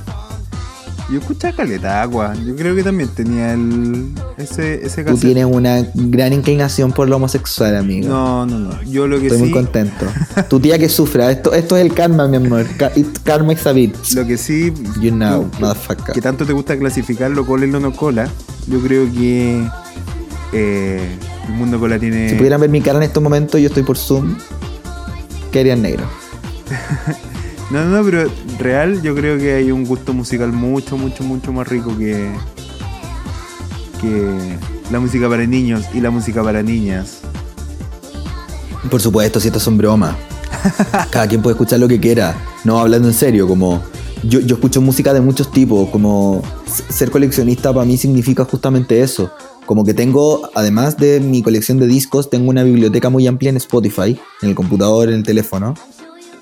Yo 1.13 1.19
escuchaba 1.21 1.55
Caleta 1.55 2.01
Agua. 2.03 2.33
Yo 2.35 2.57
creo 2.57 2.75
que 2.75 2.83
también 2.83 3.09
tenía 3.11 3.53
el, 3.53 4.13
ese, 4.39 4.85
ese 4.87 5.03
Tú 5.05 5.11
cassette. 5.11 5.21
tienes 5.21 5.45
una 5.45 5.87
gran 5.95 6.33
inclinación 6.33 6.91
por 6.93 7.09
lo 7.09 7.17
homosexual, 7.17 7.77
amigo. 7.77 8.09
No, 8.09 8.47
no, 8.47 8.59
no. 8.59 8.83
Yo 8.85 9.07
lo 9.07 9.19
que 9.21 9.27
Estoy 9.27 9.39
sí. 9.39 9.45
muy 9.45 9.53
contento. 9.53 10.07
Tu 10.49 10.59
tía 10.61 10.79
que 10.79 10.89
sufra. 10.89 11.31
Esto, 11.31 11.53
esto 11.53 11.77
es 11.77 11.83
el 11.85 11.93
karma, 11.93 12.27
mi 12.29 12.39
amor. 12.39 12.67
It- 12.97 13.19
karma 13.25 13.53
is 13.53 13.67
a 13.67 13.73
bitch. 13.73 14.13
Lo 14.15 14.27
que 14.27 14.39
sí. 14.39 14.73
You 15.01 15.11
know, 15.11 15.51
que- 15.51 15.61
motherfucker. 15.61 16.15
que 16.15 16.21
tanto 16.23 16.47
te 16.47 16.53
gusta 16.55 16.79
clasificar 16.79 17.31
lo 17.31 17.45
cola 17.45 17.67
y 17.67 17.71
lo 17.71 17.79
no 17.81 17.93
cola. 17.93 18.29
Yo 18.67 18.81
creo 18.81 19.05
que. 19.13 19.63
eh, 20.53 21.17
el 21.49 21.55
mundo 21.55 21.79
cola 21.79 21.99
tiene. 21.99 22.31
Si 22.31 22.37
pudieran 22.37 22.61
ver 22.61 22.71
mi 22.71 22.81
cara 22.81 22.97
en 22.99 23.03
estos 23.05 23.23
momentos, 23.23 23.61
yo 23.61 23.67
estoy 23.69 23.83
por 23.83 23.99
Zoom. 23.99 24.37
¿Qué 25.51 25.61
harían 25.61 25.83
negro? 25.83 26.05
No, 27.73 27.87
no, 27.87 28.05
pero 28.05 28.31
real 28.59 29.01
yo 29.01 29.15
creo 29.15 29.39
que 29.39 29.55
hay 29.55 29.73
un 29.73 29.87
gusto 29.87 30.13
musical 30.13 30.53
mucho, 30.53 30.99
mucho, 30.99 31.25
mucho 31.25 31.55
más 31.55 31.67
rico 31.67 31.97
que. 31.97 32.31
que 33.99 34.59
la 34.91 35.01
música 35.01 35.27
para 35.27 35.47
niños 35.47 35.87
y 35.95 36.01
la 36.03 36.11
música 36.11 36.43
para 36.43 36.63
niñas. 36.63 37.21
Por 38.91 39.01
supuesto, 39.01 39.41
si 39.41 39.49
estas 39.49 39.63
son 39.63 39.79
bromas. 39.79 40.15
Cada 41.11 41.27
quien 41.27 41.41
puede 41.41 41.55
escuchar 41.55 41.81
lo 41.81 41.89
que 41.89 41.99
quiera. 41.99 42.37
No, 42.65 42.79
hablando 42.79 43.09
en 43.09 43.15
serio, 43.15 43.49
como. 43.49 43.83
Yo, 44.23 44.41
yo 44.41 44.57
escucho 44.57 44.83
música 44.83 45.15
de 45.15 45.23
muchos 45.23 45.51
tipos, 45.51 45.89
como 45.89 46.43
ser 46.67 47.11
coleccionista 47.11 47.73
para 47.73 47.87
mí 47.87 47.97
significa 47.97 48.45
justamente 48.45 49.01
eso. 49.01 49.33
Como 49.65 49.83
que 49.83 49.95
tengo, 49.95 50.51
además 50.55 50.99
de 50.99 51.21
mi 51.21 51.43
colección 51.43 51.79
de 51.79 51.87
discos, 51.87 52.29
tengo 52.29 52.51
una 52.51 52.65
biblioteca 52.65 53.09
muy 53.09 53.27
amplia 53.27 53.49
en 53.49 53.57
Spotify, 53.57 54.21
en 54.43 54.51
el 54.51 54.55
computador, 54.55 55.09
en 55.09 55.15
el 55.15 55.23
teléfono. 55.23 55.75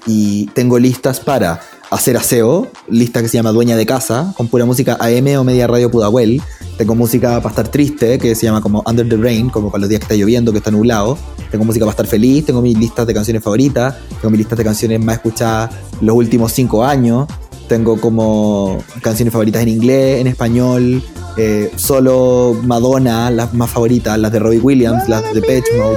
Y 0.07 0.47
tengo 0.47 0.79
listas 0.79 1.21
para 1.21 1.61
hacer 1.91 2.17
aseo, 2.17 2.69
lista 2.89 3.21
que 3.21 3.29
se 3.29 3.37
llama 3.37 3.53
Dueña 3.53 3.77
de 3.77 3.85
Casa, 3.85 4.33
con 4.37 4.49
pura 4.49 4.65
música 4.65 4.97
AM 5.01 5.39
o 5.39 5.45
Media 5.45 5.67
Radio 5.67 5.91
Pudahuel. 5.91 6.41
Tengo 6.79 6.95
música 6.95 7.39
para 7.39 7.51
estar 7.51 7.69
triste, 7.69 8.19
que 8.19 8.35
se 8.35 8.47
llama 8.47 8.63
como 8.63 8.83
Under 8.87 9.07
the 9.09 9.17
Rain, 9.17 9.51
como 9.51 9.71
para 9.71 9.81
los 9.81 9.89
días 9.89 10.01
que 10.01 10.05
está 10.05 10.15
lloviendo, 10.15 10.53
que 10.53 10.59
está 10.59 10.71
nublado. 10.71 11.19
Tengo 11.51 11.65
música 11.65 11.85
para 11.85 11.91
estar 11.91 12.07
feliz, 12.07 12.47
tengo 12.47 12.63
mis 12.63 12.79
listas 12.79 13.07
de 13.07 13.13
canciones 13.13 13.43
favoritas, 13.43 13.97
tengo 14.21 14.31
mis 14.31 14.39
listas 14.39 14.57
de 14.57 14.65
canciones 14.65 15.01
más 15.01 15.17
escuchadas 15.17 15.71
los 16.01 16.17
últimos 16.17 16.53
cinco 16.53 16.85
años. 16.85 17.27
Tengo 17.69 18.01
como 18.01 18.83
canciones 19.03 19.33
favoritas 19.33 19.63
en 19.63 19.69
inglés, 19.69 20.21
en 20.21 20.27
español, 20.27 21.03
eh, 21.37 21.71
solo 21.77 22.57
Madonna, 22.65 23.31
las 23.31 23.53
más 23.55 23.71
favoritas, 23.71 24.19
las 24.19 24.33
de 24.33 24.39
Robbie 24.39 24.59
Williams, 24.61 25.09
las 25.09 25.23
de 25.23 25.41
Depeche 25.41 25.77
Mode. 25.77 25.97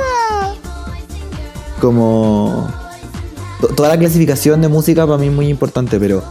Como 1.79 2.67
toda 3.67 3.89
la 3.89 3.97
clasificación 3.97 4.61
de 4.61 4.67
música 4.67 5.05
para 5.05 5.17
mí 5.17 5.27
es 5.27 5.33
muy 5.33 5.47
importante, 5.47 5.99
pero 5.99 6.23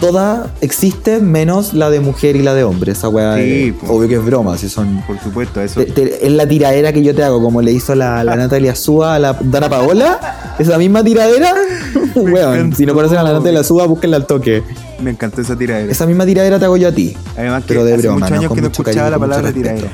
toda 0.00 0.52
existe 0.60 1.20
menos 1.20 1.72
la 1.72 1.88
de 1.90 2.00
mujer 2.00 2.36
y 2.36 2.42
la 2.42 2.52
de 2.54 2.64
hombre. 2.64 2.92
Esa 2.92 3.08
weá 3.08 3.36
Sí, 3.36 3.74
es- 3.82 3.90
obvio 3.90 4.08
que 4.08 4.14
es 4.16 4.24
broma, 4.24 4.58
si 4.58 4.68
son... 4.68 5.02
Por 5.06 5.18
supuesto, 5.20 5.60
eso. 5.60 5.80
te- 5.80 5.86
te- 5.92 6.26
es 6.26 6.32
la 6.32 6.46
tiradera 6.46 6.92
que 6.92 7.02
yo 7.02 7.14
te 7.14 7.22
hago, 7.22 7.42
como 7.42 7.62
le 7.62 7.72
hizo 7.72 7.94
la, 7.94 8.22
la 8.24 8.36
Natalia 8.36 8.74
Súa 8.74 9.14
a 9.14 9.18
la 9.18 9.36
Dana 9.40 9.68
Paola. 9.68 10.18
Esa 10.58 10.78
misma 10.78 11.02
tiradera, 11.02 11.54
weón. 12.14 12.74
Si 12.74 12.84
no 12.86 12.94
conocen 12.94 13.18
a 13.18 13.22
la 13.22 13.32
Natalia 13.32 13.62
Súa, 13.64 13.86
búsquenla 13.86 14.16
al 14.16 14.26
toque. 14.26 14.62
Me 15.02 15.10
encantó 15.10 15.40
esa 15.40 15.56
tiradera. 15.56 15.90
Esa 15.90 16.06
misma 16.06 16.24
tiradera 16.26 16.58
te 16.58 16.64
hago 16.64 16.76
yo 16.76 16.88
a 16.88 16.92
ti. 16.92 17.16
Además 17.36 17.62
que 17.62 17.68
pero 17.68 17.84
de 17.84 17.94
hace 17.94 18.02
broma, 18.02 18.18
muchos 18.20 18.38
años 18.38 18.52
que 18.52 18.60
no 18.60 18.66
escuchaba 18.68 18.94
cariño, 18.94 19.10
la 19.10 19.18
palabra 19.18 19.52
tiradera. 19.52 19.88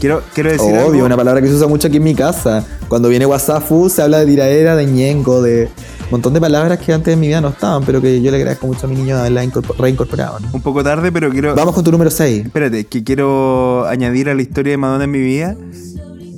Quiero, 0.00 0.22
quiero 0.34 0.50
decir 0.50 0.68
Obvio, 0.74 0.86
algo. 0.92 1.04
una 1.06 1.16
palabra 1.16 1.40
que 1.42 1.48
se 1.48 1.54
usa 1.54 1.66
mucho 1.66 1.88
aquí 1.88 1.96
en 1.96 2.04
mi 2.04 2.14
casa. 2.14 2.64
Cuando 2.88 3.08
viene 3.08 3.26
WhatsApp 3.26 3.64
se 3.88 4.02
habla 4.02 4.20
de 4.20 4.26
tiradera, 4.26 4.76
de 4.76 4.86
ñengo, 4.86 5.42
de 5.42 5.68
un 6.04 6.10
montón 6.12 6.32
de 6.34 6.40
palabras 6.40 6.78
que 6.78 6.92
antes 6.92 7.12
en 7.12 7.20
mi 7.20 7.26
vida 7.28 7.40
no 7.40 7.48
estaban, 7.48 7.84
pero 7.84 8.00
que 8.00 8.22
yo 8.22 8.30
le 8.30 8.36
agradezco 8.38 8.66
mucho 8.66 8.86
a 8.86 8.88
mi 8.88 8.96
niño 8.96 9.16
haberla 9.18 9.44
incorpor- 9.44 9.76
reincorporado. 9.78 10.38
¿no? 10.40 10.48
Un 10.52 10.62
poco 10.62 10.82
tarde, 10.84 11.10
pero 11.12 11.30
quiero. 11.30 11.54
Vamos 11.54 11.74
con 11.74 11.84
tu 11.84 11.90
número 11.90 12.10
6. 12.10 12.46
Espérate, 12.46 12.84
que 12.86 13.02
quiero 13.04 13.86
añadir 13.86 14.28
a 14.30 14.34
la 14.34 14.42
historia 14.42 14.70
de 14.72 14.76
Madonna 14.76 15.04
en 15.04 15.10
mi 15.10 15.20
vida 15.20 15.56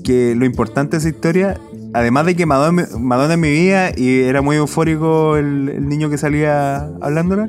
que 0.03 0.35
lo 0.35 0.45
importante 0.47 0.97
de 0.97 1.01
esa 1.01 1.09
historia, 1.11 1.61
además 1.93 2.25
de 2.27 2.35
que 2.35 2.47
Madonna, 2.47 2.89
Madonna 2.99 3.35
en 3.35 3.41
mi 3.41 3.51
vida 3.51 3.91
y 3.95 4.21
era 4.23 4.41
muy 4.43 4.57
eufórico 4.57 5.37
el, 5.37 5.69
el 5.69 5.89
niño 5.89 6.09
que 6.11 6.17
salía 6.19 6.89
hablándola, 7.01 7.49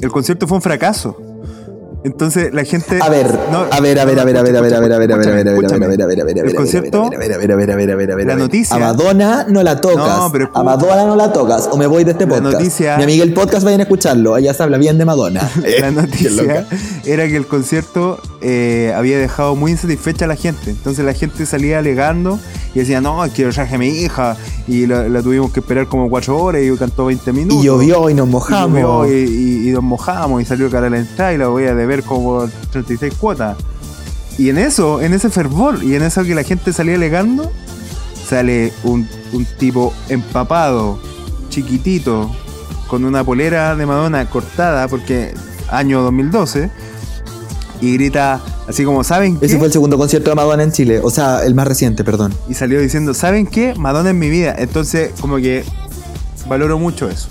el 0.00 0.10
concierto 0.10 0.46
fue 0.48 0.56
un 0.56 0.62
fracaso. 0.62 1.16
Entonces 2.04 2.54
la 2.54 2.64
gente. 2.64 2.98
A 3.02 3.08
ver, 3.08 3.26
a 3.26 3.80
ver, 3.80 3.98
a 3.98 4.04
ver, 4.04 4.18
a 4.20 4.24
ver, 4.24 4.36
a 4.36 4.42
ver, 4.42 4.56
a 4.56 4.60
ver, 4.62 4.74
a 4.74 4.80
ver, 4.80 4.92
a 4.94 4.98
ver, 4.98 5.12
a 5.12 5.16
ver, 5.16 5.28
a 5.28 5.32
ver, 5.32 5.32
a 5.32 5.34
ver, 5.34 5.48
a 5.48 5.52
ver, 5.52 5.68
a 5.68 5.68
ver, 5.68 5.72
a 5.72 5.78
ver, 5.78 5.82
a 5.82 5.86
ver, 5.88 6.02
a 6.02 6.06
ver, 6.06 6.20
a 6.20 6.24
ver, 6.24 6.38
a 6.38 6.42
ver, 6.42 6.46
El 6.46 6.54
concierto, 6.54 7.04
a 7.06 7.18
ver, 7.18 7.32
a 7.32 7.38
ver, 7.38 7.52
a 7.52 7.56
ver, 7.56 7.70
a 7.72 7.76
ver, 7.76 7.90
a 7.90 7.90
ver, 7.90 7.90
a 7.92 7.96
ver, 7.96 8.12
a 8.12 8.14
ver, 8.16 8.26
La 8.26 8.32
a 8.32 8.36
ver. 8.36 8.44
noticia- 8.44 8.76
A 8.76 8.78
Madonna 8.78 9.46
no 9.48 9.62
la 9.64 9.80
tocas. 9.80 10.18
No, 10.18 10.30
pero 10.32 10.50
a 10.54 10.62
Madonna 10.62 11.06
no 11.06 11.16
la 11.16 11.32
tocas. 11.32 11.68
O 11.72 11.76
me 11.76 11.86
voy 11.88 12.04
de 12.04 12.12
este 12.12 12.24
La 12.26 12.34
podcast. 12.36 12.54
noticia- 12.54 12.96
Mi 12.98 13.02
amiga 13.02 13.24
el 13.24 13.34
podcast 13.34 13.64
vayan 13.64 13.80
a 13.80 13.82
escucharlo. 13.82 14.34
Allá 14.34 14.54
se 14.54 14.62
habla 14.62 14.78
bien 14.78 14.96
de 14.98 15.04
Madonna. 15.04 15.50
la 15.80 15.90
noticia 15.90 16.66
era 17.04 17.26
que 17.26 17.36
el 17.36 17.46
concierto 17.46 18.20
eh, 18.40 18.92
había 18.96 19.18
dejado 19.18 19.56
muy 19.56 19.72
insatisfecha 19.72 20.26
a 20.26 20.28
la 20.28 20.36
gente. 20.36 20.70
Entonces 20.70 21.04
la 21.04 21.14
gente 21.14 21.46
salía 21.46 21.78
alegando 21.80 22.38
y 22.74 22.78
decía, 22.80 23.00
no, 23.00 23.26
yo 23.26 23.50
traje 23.50 23.74
a 23.74 23.78
mi 23.78 23.88
hija 23.88 24.36
y 24.68 24.86
la, 24.86 25.08
la 25.08 25.20
tuvimos 25.22 25.50
que 25.52 25.60
esperar 25.60 25.88
como 25.88 26.08
cuatro 26.08 26.36
horas 26.40 26.62
y 26.62 26.70
cantó 26.76 27.06
20 27.06 27.32
minutos. 27.32 27.60
Y 27.62 27.66
llovió 27.66 28.08
y 28.08 28.14
nos 28.14 28.28
mojamos. 28.28 29.08
Y, 29.08 29.68
y- 29.68 29.72
nos 29.72 29.82
mojamos 29.82 30.40
y 30.40 30.44
salió 30.44 30.70
cara 30.70 30.86
a 30.86 30.90
la 30.90 30.98
entrada 30.98 31.32
y 31.34 31.38
la 31.38 31.48
voy 31.48 31.66
a 31.66 31.74
deber 31.88 32.04
como 32.04 32.48
36 32.70 33.14
cuotas. 33.14 33.56
Y 34.36 34.50
en 34.50 34.58
eso, 34.58 35.00
en 35.00 35.14
ese 35.14 35.30
fervor 35.30 35.82
y 35.82 35.94
en 35.94 36.02
eso 36.02 36.22
que 36.22 36.34
la 36.34 36.44
gente 36.44 36.72
salía 36.72 36.94
alegando, 36.94 37.50
sale 38.28 38.72
un, 38.84 39.08
un 39.32 39.44
tipo 39.58 39.92
empapado, 40.08 41.00
chiquitito, 41.48 42.30
con 42.86 43.04
una 43.04 43.24
polera 43.24 43.74
de 43.74 43.86
Madonna 43.86 44.28
cortada, 44.28 44.86
porque 44.86 45.34
año 45.70 46.02
2012, 46.02 46.70
y 47.80 47.94
grita 47.94 48.40
así 48.68 48.84
como, 48.84 49.02
¿saben 49.02 49.38
qué? 49.38 49.46
Ese 49.46 49.58
fue 49.58 49.66
el 49.66 49.72
segundo 49.72 49.96
concierto 49.98 50.30
de 50.30 50.36
Madonna 50.36 50.62
en 50.62 50.72
Chile. 50.72 51.00
O 51.02 51.10
sea, 51.10 51.44
el 51.44 51.54
más 51.54 51.66
reciente, 51.66 52.04
perdón. 52.04 52.34
Y 52.48 52.54
salió 52.54 52.80
diciendo, 52.80 53.14
¿saben 53.14 53.46
qué? 53.46 53.74
Madonna 53.74 54.10
es 54.10 54.16
mi 54.16 54.30
vida. 54.30 54.54
Entonces, 54.58 55.12
como 55.20 55.36
que 55.36 55.64
valoro 56.48 56.78
mucho 56.78 57.08
eso. 57.08 57.28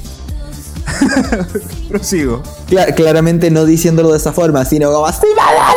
Prosigo. 1.90 2.42
Cla- 2.70 2.94
claramente 2.96 3.50
no 3.52 3.66
diciéndolo 3.66 4.12
de 4.12 4.18
esa 4.18 4.34
forma, 4.34 4.64
sino 4.66 4.92
como 4.92 5.06
así, 5.06 5.26
Madonna 5.36 5.74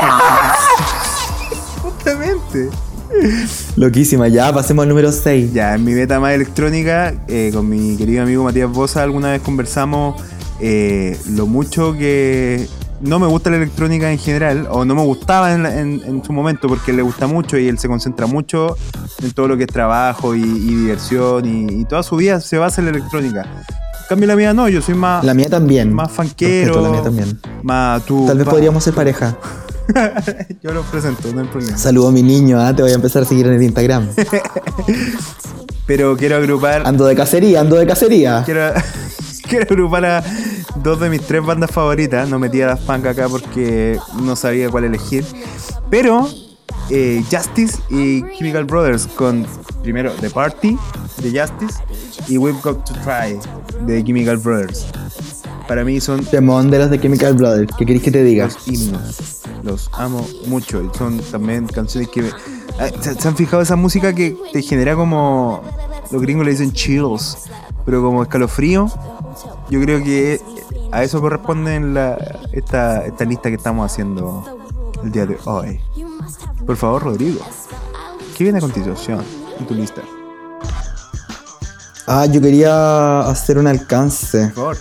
Justamente. 1.82 2.68
Loquísima, 3.76 4.28
ya 4.28 4.52
pasemos 4.52 4.82
al 4.84 4.88
número 4.88 5.10
6. 5.12 5.52
Ya, 5.52 5.74
en 5.74 5.84
mi 5.84 5.94
beta 5.94 6.20
más 6.20 6.32
electrónica, 6.32 7.14
eh, 7.28 7.50
con 7.52 7.68
mi 7.68 7.96
querido 7.96 8.22
amigo 8.22 8.44
Matías 8.44 8.70
Bosa, 8.70 9.02
alguna 9.02 9.32
vez 9.32 9.42
conversamos 9.42 10.20
eh, 10.60 11.18
lo 11.30 11.46
mucho 11.46 11.92
que 11.94 12.68
no 13.00 13.18
me 13.18 13.26
gusta 13.26 13.50
la 13.50 13.56
electrónica 13.56 14.12
en 14.12 14.18
general, 14.18 14.68
o 14.70 14.84
no 14.84 14.94
me 14.94 15.02
gustaba 15.02 15.52
en, 15.54 15.64
en- 15.66 16.02
en 16.04 16.24
su 16.24 16.32
momento, 16.32 16.68
porque 16.68 16.92
le 16.92 17.02
gusta 17.02 17.26
mucho 17.26 17.58
y 17.58 17.66
él 17.68 17.78
se 17.78 17.88
concentra 17.88 18.26
mucho 18.26 18.76
en 19.22 19.32
todo 19.32 19.48
lo 19.48 19.56
que 19.56 19.64
es 19.64 19.70
trabajo 19.70 20.34
y, 20.34 20.40
y 20.42 20.74
diversión, 20.74 21.46
y, 21.46 21.80
y 21.80 21.84
toda 21.86 22.02
su 22.02 22.16
vida 22.16 22.40
se 22.40 22.58
basa 22.58 22.80
en 22.80 22.86
la 22.86 22.90
electrónica. 22.98 23.46
Cambio, 24.10 24.26
la 24.26 24.34
mía 24.34 24.52
no, 24.52 24.68
yo 24.68 24.82
soy 24.82 24.94
más, 24.96 25.24
La 25.24 25.34
mía 25.34 25.48
también. 25.48 25.94
más 25.94 26.10
fanquero, 26.10 26.80
la 26.80 26.88
mía 26.88 27.00
también. 27.00 27.40
más 27.62 28.04
tú. 28.04 28.26
Tal 28.26 28.38
vez 28.38 28.44
pa- 28.44 28.50
podríamos 28.50 28.82
ser 28.82 28.92
pareja. 28.92 29.36
yo 30.64 30.72
los 30.72 30.84
presento, 30.86 31.32
no 31.32 31.42
hay 31.42 31.46
problema. 31.46 31.78
Saludo 31.78 32.08
a 32.08 32.10
mi 32.10 32.20
niño, 32.24 32.60
¿ah? 32.60 32.74
te 32.74 32.82
voy 32.82 32.90
a 32.90 32.96
empezar 32.96 33.22
a 33.22 33.24
seguir 33.24 33.46
en 33.46 33.52
el 33.52 33.62
Instagram. 33.62 34.08
Pero 35.86 36.16
quiero 36.16 36.38
agrupar. 36.38 36.82
Ando 36.86 37.04
de 37.06 37.14
cacería, 37.14 37.60
ando 37.60 37.76
de 37.76 37.86
cacería. 37.86 38.42
quiero, 38.44 38.72
quiero 39.48 39.64
agrupar 39.70 40.04
a 40.04 40.24
dos 40.82 40.98
de 40.98 41.08
mis 41.08 41.20
tres 41.22 41.46
bandas 41.46 41.70
favoritas. 41.70 42.28
No 42.28 42.40
metí 42.40 42.60
a 42.62 42.66
Daft 42.66 42.82
Punk 42.86 43.06
acá 43.06 43.28
porque 43.28 43.96
no 44.22 44.34
sabía 44.34 44.70
cuál 44.70 44.84
elegir. 44.84 45.24
Pero 45.88 46.28
eh, 46.90 47.22
Justice 47.30 47.78
y 47.90 48.22
Chemical 48.36 48.64
Brothers 48.64 49.06
con 49.06 49.46
primero 49.82 50.12
The 50.20 50.30
Party 50.30 50.76
de 51.22 51.40
Justice 51.40 51.82
y 52.28 52.38
We've 52.38 52.58
Got 52.62 52.84
to 52.84 52.94
Try 53.04 53.38
de 53.86 54.04
Chemical 54.04 54.36
Brothers. 54.36 54.86
Para 55.68 55.84
mí 55.84 56.00
son 56.00 56.24
Temón 56.24 56.70
de 56.70 56.78
los 56.78 56.90
de 56.90 57.00
Chemical 57.00 57.34
Brothers. 57.34 57.72
¿Qué 57.76 57.86
querés 57.86 58.02
que 58.02 58.10
te 58.10 58.24
diga? 58.24 58.46
los 58.46 58.68
himnos. 58.68 59.40
Los 59.62 59.90
amo 59.92 60.26
mucho. 60.46 60.82
y 60.82 60.90
Son 60.96 61.18
también 61.30 61.66
canciones 61.66 62.08
que... 62.10 62.22
me- 62.22 62.30
Ah, 62.78 62.88
¿Se, 63.00 63.28
han 63.28 63.36
fijado 63.36 63.62
esa 63.62 63.76
música 63.76 64.14
que 64.14 64.36
te 64.52 64.62
genera 64.62 64.94
como... 64.96 65.62
Los 66.10 66.22
gringos 66.22 66.46
le 66.46 66.52
dicen 66.52 66.72
chills, 66.72 67.36
pero 67.84 68.02
como 68.02 68.22
escalofrío? 68.22 68.86
Yo 69.68 69.80
creo 69.82 70.02
que 70.02 70.40
a 70.90 71.04
eso 71.04 71.20
corresponde 71.20 71.78
la, 71.78 72.16
esta, 72.52 73.04
esta 73.06 73.24
lista 73.26 73.48
que 73.50 73.56
estamos 73.56 73.84
haciendo 73.92 74.58
el 75.04 75.12
día 75.12 75.26
de 75.26 75.36
hoy. 75.44 75.78
Por 76.66 76.76
favor, 76.76 77.02
Rodrigo. 77.04 77.40
¿Qué 78.36 78.44
viene 78.44 78.58
a 78.58 78.60
continuación 78.62 79.22
en 79.60 79.66
tu 79.66 79.74
lista? 79.74 80.02
Ah, 82.06 82.26
yo 82.26 82.40
quería 82.40 83.20
hacer 83.20 83.58
un 83.58 83.66
alcance. 83.66 84.46
Por 84.48 84.54
favor. 84.54 84.78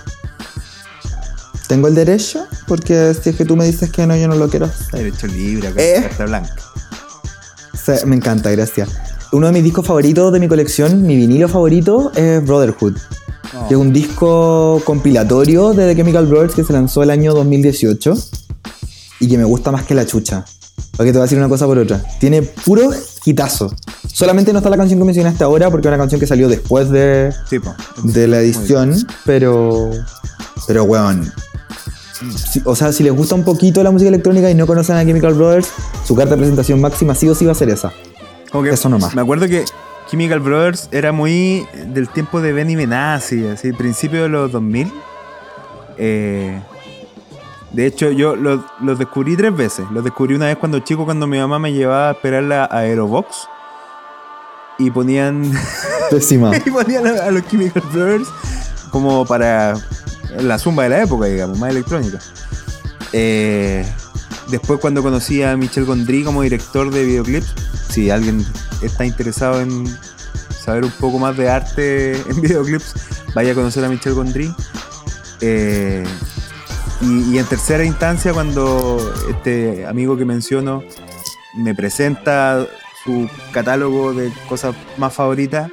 ¿Tengo 1.68 1.88
el 1.88 1.94
derecho? 1.96 2.48
Porque 2.68 3.14
si 3.22 3.30
es 3.30 3.36
que 3.36 3.46
tú 3.46 3.56
me 3.56 3.66
dices 3.66 3.92
que 3.92 4.08
no, 4.08 4.16
yo 4.16 4.28
no 4.28 4.36
lo 4.36 4.50
quiero 4.50 4.66
hacer. 4.66 4.92
Derecho 5.04 5.28
libre, 5.28 5.72
Eh. 5.78 6.02
carta 6.02 6.26
blanca. 6.26 6.54
Se- 7.86 8.06
me 8.08 8.16
encanta, 8.16 8.50
gracias. 8.50 8.90
Uno 9.32 9.46
de 9.48 9.54
mis 9.54 9.64
discos 9.64 9.86
favoritos 9.86 10.34
de 10.34 10.40
mi 10.40 10.48
colección, 10.48 11.04
mi 11.04 11.16
vinilo 11.16 11.48
favorito, 11.48 12.12
es 12.16 12.44
Brotherhood. 12.44 12.98
Que 13.68 13.76
es 13.76 13.80
un 13.80 13.94
disco 13.94 14.82
compilatorio 14.86 15.74
de 15.74 15.88
The 15.88 15.96
Chemical 15.96 16.26
Brothers 16.26 16.56
que 16.56 16.64
se 16.64 16.74
lanzó 16.74 17.04
el 17.04 17.12
año 17.12 17.34
2018 17.36 18.16
y 19.20 19.28
que 19.28 19.38
me 19.38 19.44
gusta 19.44 19.72
más 19.72 19.84
que 19.86 19.94
la 19.94 20.06
chucha. 20.08 20.46
Porque 20.98 21.12
te 21.12 21.18
voy 21.20 21.24
a 21.24 21.26
decir 21.26 21.38
una 21.38 21.50
cosa 21.50 21.66
por 21.68 21.78
otra. 21.78 22.02
Tiene 22.20 22.42
puro 22.42 22.90
hitazo. 23.26 23.72
Solamente 24.20 24.52
no 24.52 24.60
está 24.60 24.70
la 24.70 24.76
canción 24.76 25.00
que 25.00 25.06
mencionaste 25.06 25.44
ahora 25.46 25.72
porque 25.72 25.88
es 25.88 25.90
una 25.90 25.98
canción 25.98 26.20
que 26.20 26.28
salió 26.28 26.50
después 26.50 26.90
de, 26.90 27.34
Sí, 27.50 27.58
po. 27.60 27.74
de 28.04 28.28
la 28.28 28.40
edición, 28.42 28.94
pero. 29.26 29.92
Pero, 30.68 30.84
weón. 30.84 31.32
si- 32.52 32.62
o 32.66 32.76
sea, 32.76 32.92
si 32.92 33.02
les 33.04 33.14
gusta 33.14 33.36
un 33.36 33.46
poquito 33.46 33.82
la 33.82 33.92
música 33.92 34.10
electrónica 34.10 34.50
y 34.52 34.56
no 34.56 34.68
conocen 34.68 34.98
a 34.98 35.06
Chemical 35.06 35.34
Brothers, 35.36 35.70
su 36.06 36.16
carta 36.16 36.32
de 36.32 36.38
presentación 36.38 36.82
máxima 36.82 37.16
sí 37.16 37.30
o 37.30 37.34
sí 37.36 37.46
va 37.46 37.54
a 37.54 37.56
ser 37.56 37.70
esa. 37.70 37.94
Como 38.52 38.66
que 38.66 38.72
Eso 38.72 38.90
nomás. 38.90 39.16
Me 39.16 39.22
acuerdo 39.22 39.48
que 39.48 39.64
Chemical 40.12 40.42
Brothers 40.42 40.90
era 40.92 41.14
muy 41.14 41.66
del 41.94 42.10
tiempo 42.10 42.42
de 42.42 42.52
Benny 42.52 42.76
Benassi, 42.76 43.48
así, 43.48 43.72
principio 43.72 44.24
de 44.24 44.28
los 44.30 44.52
2000. 44.52 44.92
Eh, 45.98 46.60
de 47.72 47.86
hecho, 47.86 48.10
yo 48.12 48.36
los, 48.36 48.60
los 48.82 49.00
descubrí 49.00 49.38
tres 49.38 49.56
veces. 49.56 49.86
Los 49.92 50.04
descubrí 50.04 50.36
una 50.36 50.48
vez 50.48 50.58
cuando 50.58 50.80
chico, 50.80 51.06
cuando 51.06 51.26
mi 51.28 51.38
mamá 51.38 51.58
me 51.60 51.72
llevaba 51.72 52.10
a 52.10 52.12
esperar 52.12 52.44
la 52.44 52.66
Aerobox. 52.70 53.48
Y 54.80 54.90
ponían, 54.90 55.52
Pésima. 56.10 56.56
y 56.66 56.72
ponían 56.72 57.06
a, 57.06 57.26
a 57.26 57.32
los 57.32 57.48
Chemical 57.48 57.84
Brothers 57.92 58.28
como 58.92 59.26
para 59.26 59.76
la 60.38 60.58
zumba 60.58 60.84
de 60.84 60.90
la 60.90 61.04
época, 61.04 61.28
digamos, 61.28 61.60
más 61.60 61.72
electrónica. 61.72 62.20
Eh, 63.14 63.86
después 64.50 64.80
cuando 64.80 65.02
conocí 65.02 65.44
a 65.44 65.56
Michel 65.58 65.86
Gondry 65.86 66.24
como 66.24 66.42
director 66.44 66.92
de 66.92 67.04
videoclips, 67.04 67.54
si 67.90 68.10
alguien 68.10 68.46
está 68.82 69.06
interesado 69.06 69.62
en 69.62 69.86
saber 70.64 70.86
un 70.86 70.92
poco 70.92 71.20
más 71.20 71.36
de 71.38 71.50
arte 71.50 72.12
en 72.30 72.42
videoclips, 72.42 72.94
vaya 73.34 73.52
a 73.52 73.56
conocer 73.56 73.84
a 73.84 73.90
Michel 73.90 74.14
Gondry. 74.14 74.54
Eh, 75.42 76.04
y, 77.02 77.34
y 77.34 77.38
en 77.38 77.46
tercera 77.46 77.84
instancia, 77.84 78.34
cuando 78.34 79.14
este 79.30 79.86
amigo 79.86 80.18
que 80.18 80.26
menciono 80.26 80.84
me 81.56 81.74
presenta 81.74 82.68
catálogo 83.52 84.14
de 84.14 84.32
cosas 84.48 84.76
más 84.98 85.14
favoritas, 85.14 85.70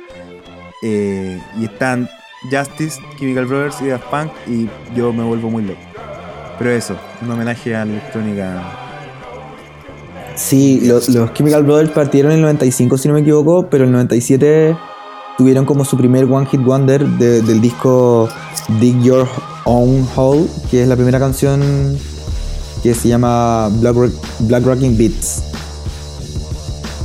eh, 0.82 1.40
y 1.58 1.64
están 1.64 2.08
Justice, 2.50 3.00
Chemical 3.18 3.46
Brothers 3.46 3.80
y 3.80 3.88
Daft 3.88 4.04
Punk, 4.10 4.30
y 4.46 4.68
yo 4.96 5.12
me 5.12 5.22
vuelvo 5.24 5.50
muy 5.50 5.62
loco. 5.64 5.80
Pero 6.58 6.70
eso, 6.70 6.96
un 7.22 7.30
homenaje 7.30 7.74
a 7.74 7.84
la 7.84 7.92
electrónica. 7.92 8.62
Sí, 10.34 10.80
los, 10.84 11.06
Chemical 11.34 11.62
Brothers 11.62 11.90
partieron 11.90 12.32
en 12.32 12.38
el 12.38 12.42
95, 12.44 12.98
si 12.98 13.08
no 13.08 13.14
me 13.14 13.20
equivoco, 13.20 13.68
pero 13.70 13.84
el 13.84 13.92
97 13.92 14.76
tuvieron 15.38 15.64
como 15.64 15.84
su 15.84 15.96
primer 15.96 16.24
One 16.24 16.46
Hit 16.46 16.62
Wonder 16.62 17.06
de- 17.06 17.40
del 17.42 17.60
disco 17.60 18.28
Dig 18.80 19.00
Your 19.02 19.26
Own 19.64 20.06
Hole, 20.14 20.46
que 20.70 20.82
es 20.82 20.88
la 20.88 20.94
primera 20.96 21.18
canción 21.18 21.98
que 22.82 22.94
se 22.94 23.08
llama 23.08 23.68
Black, 23.80 23.96
Black 24.40 24.64
Rocking 24.64 24.96
Beats. 24.96 25.42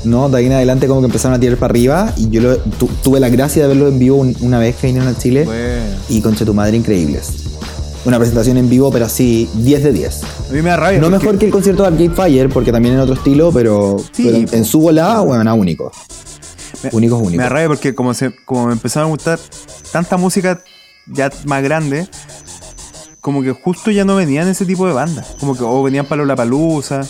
¿No? 0.04 0.30
De 0.30 0.38
ahí 0.38 0.46
en 0.48 0.54
adelante 0.54 0.88
como 0.88 1.02
que 1.02 1.06
empezaron 1.08 1.36
a 1.36 1.40
tirar 1.40 1.58
para 1.58 1.72
arriba 1.72 2.14
y 2.18 2.30
yo 2.30 2.42
lo- 2.42 2.58
tu- 2.58 2.88
tuve 3.04 3.20
la 3.20 3.30
gracia 3.30 3.62
de 3.64 3.68
verlo 3.68 3.88
en 3.88 4.00
vivo 4.00 4.18
un- 4.18 4.36
una 4.42 4.60
vez 4.60 4.76
que 4.76 4.88
vinieron 4.88 5.10
a 5.14 5.18
Chile 5.18 5.44
Bueno. 5.46 5.84
y 6.10 6.22
concha 6.22 6.46
tu 6.46 6.54
madre 6.54 6.78
increíbles. 6.78 7.32
Una 8.04 8.18
presentación 8.18 8.58
en 8.58 8.68
vivo, 8.68 8.92
pero 8.92 9.06
así 9.06 9.48
10 9.54 9.84
de 9.84 9.92
10. 9.94 10.22
A 10.50 10.54
mí 10.54 10.62
me 10.64 10.70
da 10.72 10.78
rabia. 10.78 11.00
No 11.00 11.10
porque- 11.10 11.18
mejor 11.26 11.38
que 11.40 11.46
el 11.46 11.52
concierto 11.52 11.84
de 11.84 11.90
Arcade 11.90 12.10
Fire, 12.10 12.50
porque 12.50 12.72
también 12.72 12.96
en 12.96 13.02
otro 13.02 13.14
estilo, 13.14 13.52
pero, 13.52 13.98
Sí, 14.12 14.24
pero 14.24 14.58
en, 14.58 14.66
su 14.66 14.80
volada, 14.80 15.20
bueno, 15.22 15.54
único. 15.56 15.92
Me- 16.84 16.90
Únicos, 16.94 17.20
Me 17.20 17.28
únicos. 17.28 17.44
da 17.44 17.50
rabia 17.50 17.68
porque 17.68 17.94
como, 17.94 18.16
se, 18.16 18.34
como 18.44 18.66
me 18.68 18.74
empezaron 18.74 19.08
a 19.08 19.12
gustar 19.12 19.40
tanta 19.92 20.18
música 20.18 20.64
ya 21.06 21.30
más 21.46 21.62
grande, 21.62 22.08
como 23.20 23.44
que 23.44 23.52
justo 23.52 23.92
ya 23.92 24.04
no 24.04 24.16
venían 24.16 24.48
ese 24.48 24.66
tipo 24.66 24.88
de 24.88 24.94
bandas. 24.94 25.28
Como 25.40 25.56
que 25.56 25.64
o 25.64 25.84
venían 25.84 26.08
para 26.08 26.26
la 26.26 26.36
palusa, 26.36 27.02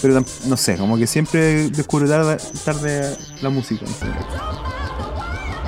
pero 0.00 0.24
no 0.46 0.56
sé, 0.56 0.76
como 0.76 0.96
que 0.96 1.06
siempre 1.06 1.70
descubrí 1.70 2.08
tarde, 2.08 2.38
tarde 2.64 3.16
la 3.42 3.50
música. 3.50 3.84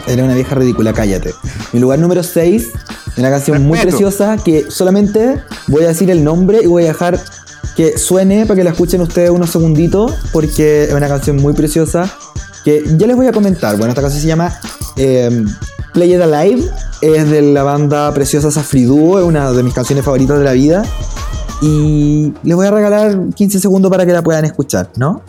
Era 0.07 0.25
una 0.25 0.35
vieja 0.35 0.55
ridícula, 0.55 0.93
cállate. 0.93 1.35
Mi 1.73 1.81
lugar 1.81 1.99
número 1.99 2.23
6, 2.23 2.69
una 3.17 3.31
canción 3.31 3.63
muy 3.63 3.79
preciosa 3.79 4.37
que 4.37 4.71
solamente 4.71 5.43
voy 5.67 5.85
a 5.85 5.89
decir 5.89 6.11
el 6.11 6.25
nombre 6.25 6.61
y 6.63 6.67
voy 6.67 6.85
a 6.85 6.89
dejar 6.89 7.21
que 7.77 7.99
suene 7.99 8.47
para 8.47 8.57
que 8.57 8.65
la 8.65 8.71
escuchen 8.71 9.01
ustedes 9.01 9.31
unos 9.31 9.51
segunditos 9.51 10.13
porque 10.33 10.85
es 10.85 10.93
una 10.93 11.09
canción 11.09 11.37
muy 11.37 11.53
preciosa 11.53 12.11
que 12.65 12.83
ya 12.97 13.07
les 13.07 13.17
voy 13.17 13.27
a 13.27 13.33
comentar. 13.33 13.77
Bueno, 13.77 13.91
esta 13.91 14.03
canción 14.03 14.21
se 14.21 14.29
llama 14.29 14.59
eh, 14.97 15.45
Play 15.93 16.15
It 16.15 16.21
Alive, 16.21 16.69
es 17.01 17.31
de 17.31 17.43
la 17.43 17.63
banda 17.63 18.13
preciosa 18.13 18.51
Safri 18.51 18.85
Duo, 18.85 19.19
es 19.19 19.25
una 19.25 19.53
de 19.53 19.63
mis 19.63 19.75
canciones 19.75 20.05
favoritas 20.05 20.39
de 20.39 20.45
la 20.45 20.53
vida 20.53 20.83
y 21.61 22.33
les 22.43 22.57
voy 22.57 22.67
a 22.67 22.71
regalar 22.71 23.19
15 23.35 23.61
segundos 23.61 23.91
para 23.91 24.07
que 24.07 24.13
la 24.13 24.23
puedan 24.23 24.45
escuchar, 24.45 24.91
¿no? 24.97 25.23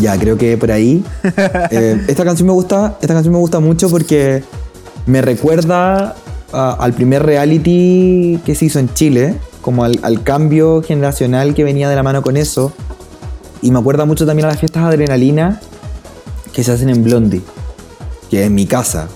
Ya, 0.00 0.18
creo 0.18 0.36
que 0.36 0.56
por 0.56 0.72
ahí. 0.72 1.04
Eh, 1.70 2.04
esta 2.08 2.24
canción 2.24 2.46
me 2.46 2.52
gusta. 2.52 2.96
Esta 3.00 3.14
canción 3.14 3.32
me 3.32 3.38
gusta 3.40 3.60
mucho 3.60 3.88
porque 3.88 4.42
me 5.06 5.22
recuerda 5.22 6.14
a- 6.52 6.72
al 6.72 6.92
primer 6.92 7.22
reality 7.24 8.38
que 8.44 8.54
se 8.54 8.66
hizo 8.66 8.78
en 8.78 8.92
Chile, 8.94 9.34
como 9.62 9.84
al, 9.84 9.98
al 10.02 10.22
cambio 10.22 10.82
generacional 10.82 11.54
que 11.54 11.64
venía 11.64 11.88
de 11.88 11.96
la 11.96 12.02
mano 12.02 12.20
con 12.20 12.36
eso. 12.36 12.72
Y 13.62 13.70
me 13.70 13.78
acuerda 13.78 14.04
mucho 14.04 14.26
también 14.26 14.46
a 14.46 14.48
las 14.50 14.58
fiestas 14.58 14.84
adrenalina 14.84 15.60
que 16.52 16.62
se 16.62 16.72
hacen 16.72 16.90
en 16.90 17.02
Blondie, 17.02 17.40
que 18.30 18.44
es 18.44 18.50
mi 18.50 18.66
casa. 18.66 19.08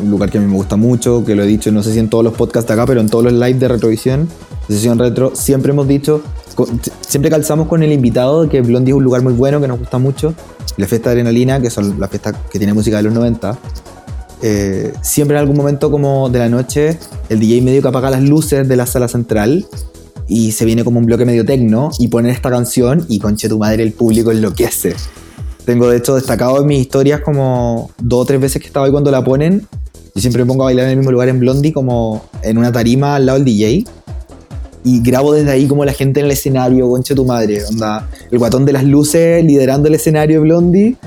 Un 0.00 0.10
lugar 0.10 0.30
que 0.30 0.38
a 0.38 0.40
mí 0.40 0.46
me 0.46 0.54
gusta 0.54 0.76
mucho, 0.76 1.24
que 1.24 1.34
lo 1.34 1.42
he 1.42 1.46
dicho, 1.46 1.70
no 1.72 1.82
sé 1.82 1.92
si 1.92 1.98
en 1.98 2.10
todos 2.10 2.24
los 2.24 2.34
podcasts 2.34 2.68
de 2.68 2.74
acá, 2.74 2.86
pero 2.86 3.00
en 3.00 3.08
todos 3.08 3.24
los 3.24 3.32
live 3.32 3.54
de 3.54 3.68
Retrovisión, 3.68 4.28
de 4.68 4.74
sesión 4.74 4.98
retro, 4.98 5.32
siempre 5.34 5.72
hemos 5.72 5.86
dicho, 5.86 6.22
siempre 7.00 7.30
calzamos 7.30 7.68
con 7.68 7.82
el 7.82 7.92
invitado 7.92 8.48
que 8.48 8.60
Blondie 8.60 8.92
es 8.92 8.96
un 8.96 9.04
lugar 9.04 9.22
muy 9.22 9.32
bueno, 9.32 9.60
que 9.60 9.68
nos 9.68 9.78
gusta 9.78 9.98
mucho. 9.98 10.34
Y 10.76 10.80
la 10.80 10.88
fiesta 10.88 11.10
de 11.10 11.14
adrenalina, 11.14 11.60
que 11.60 11.70
son 11.70 11.98
las 12.00 12.10
fiestas 12.10 12.34
que 12.50 12.58
tiene 12.58 12.74
música 12.74 12.96
de 12.96 13.04
los 13.04 13.12
90, 13.12 13.56
eh, 14.46 14.92
siempre 15.00 15.38
en 15.38 15.40
algún 15.40 15.56
momento 15.56 15.90
como 15.90 16.28
de 16.28 16.38
la 16.38 16.50
noche, 16.50 16.98
el 17.30 17.40
DJ 17.40 17.62
medio 17.62 17.80
que 17.80 17.88
apaga 17.88 18.10
las 18.10 18.22
luces 18.22 18.68
de 18.68 18.76
la 18.76 18.84
sala 18.84 19.08
central 19.08 19.64
y 20.28 20.52
se 20.52 20.66
viene 20.66 20.84
como 20.84 20.98
un 20.98 21.06
bloque 21.06 21.24
medio 21.24 21.46
tecno 21.46 21.90
y 21.98 22.08
ponen 22.08 22.30
esta 22.30 22.50
canción 22.50 23.06
y 23.08 23.20
conche 23.20 23.48
tu 23.48 23.58
madre 23.58 23.82
el 23.82 23.94
público 23.94 24.32
enloquece. 24.32 24.96
Tengo 25.64 25.88
de 25.88 25.96
hecho 25.96 26.14
destacado 26.14 26.60
en 26.60 26.66
mis 26.66 26.78
historias 26.78 27.22
como 27.22 27.90
dos 27.96 28.20
o 28.20 28.24
tres 28.26 28.38
veces 28.38 28.60
que 28.60 28.66
estaba 28.66 28.84
ahí 28.84 28.92
cuando 28.92 29.10
la 29.10 29.24
ponen. 29.24 29.66
Yo 30.14 30.20
siempre 30.20 30.44
me 30.44 30.48
pongo 30.48 30.64
a 30.64 30.66
bailar 30.66 30.84
en 30.84 30.90
el 30.90 30.96
mismo 30.98 31.12
lugar 31.12 31.30
en 31.30 31.40
Blondie 31.40 31.72
como 31.72 32.26
en 32.42 32.58
una 32.58 32.70
tarima 32.70 33.16
al 33.16 33.24
lado 33.24 33.38
del 33.38 33.46
DJ. 33.46 33.86
Y 34.84 35.00
grabo 35.00 35.32
desde 35.32 35.52
ahí 35.52 35.66
como 35.66 35.86
la 35.86 35.94
gente 35.94 36.20
en 36.20 36.26
el 36.26 36.32
escenario, 36.32 36.86
conche 36.90 37.14
tu 37.14 37.24
madre. 37.24 37.64
Onda, 37.64 38.10
el 38.30 38.38
guatón 38.38 38.66
de 38.66 38.74
las 38.74 38.84
luces 38.84 39.42
liderando 39.42 39.88
el 39.88 39.94
escenario 39.94 40.42
Blondie. 40.42 40.98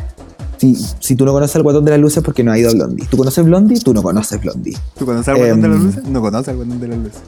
Si, 0.57 0.75
si 0.99 1.15
tú 1.15 1.23
no 1.25 1.33
conoces 1.33 1.55
al 1.55 1.63
guatón 1.63 1.85
de 1.85 1.91
las 1.91 1.99
luces, 1.99 2.23
porque 2.23 2.43
no 2.43 2.51
has 2.51 2.57
ido 2.59 2.69
a 2.69 2.73
Blondie. 2.73 3.05
¿Tú 3.09 3.17
conoces 3.17 3.45
Blondie? 3.45 3.79
Tú 3.79 3.93
no 3.93 4.01
conoces 4.01 4.41
Blondie. 4.41 4.75
¿Tú 4.97 5.05
conoces 5.05 5.27
al 5.29 5.37
guatón 5.37 5.61
de 5.61 5.67
las 5.67 5.77
Em, 5.77 5.85
luces? 5.85 6.03
No 6.05 6.21
conoces 6.21 6.47
al 6.49 6.55
guatón 6.57 6.79
de 6.79 6.87
las 6.87 6.97
luces. 6.97 7.21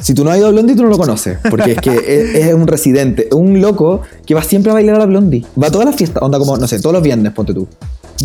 Si 0.00 0.12
tú 0.14 0.24
no 0.24 0.30
has 0.30 0.38
ido 0.38 0.48
a 0.48 0.50
Blondie, 0.50 0.74
tú 0.76 0.82
no 0.82 0.88
lo 0.90 0.98
conoces. 0.98 1.38
Porque 1.48 1.72
es 1.72 1.80
que 1.80 1.92
es, 1.96 2.46
es 2.46 2.54
un 2.54 2.66
residente, 2.66 3.26
es 3.28 3.32
un 3.34 3.60
loco 3.60 4.02
que 4.26 4.34
va 4.34 4.42
siempre 4.42 4.70
a 4.70 4.74
bailar 4.74 4.96
a 4.96 4.98
la 4.98 5.06
Blondie. 5.06 5.44
Va 5.60 5.68
a 5.68 5.70
todas 5.70 5.86
las 5.86 5.96
fiestas, 5.96 6.22
onda 6.22 6.38
como, 6.38 6.56
no 6.56 6.66
sé, 6.66 6.78
todos 6.80 6.92
los 6.92 7.02
viernes, 7.02 7.32
ponte 7.32 7.54
tú. 7.54 7.66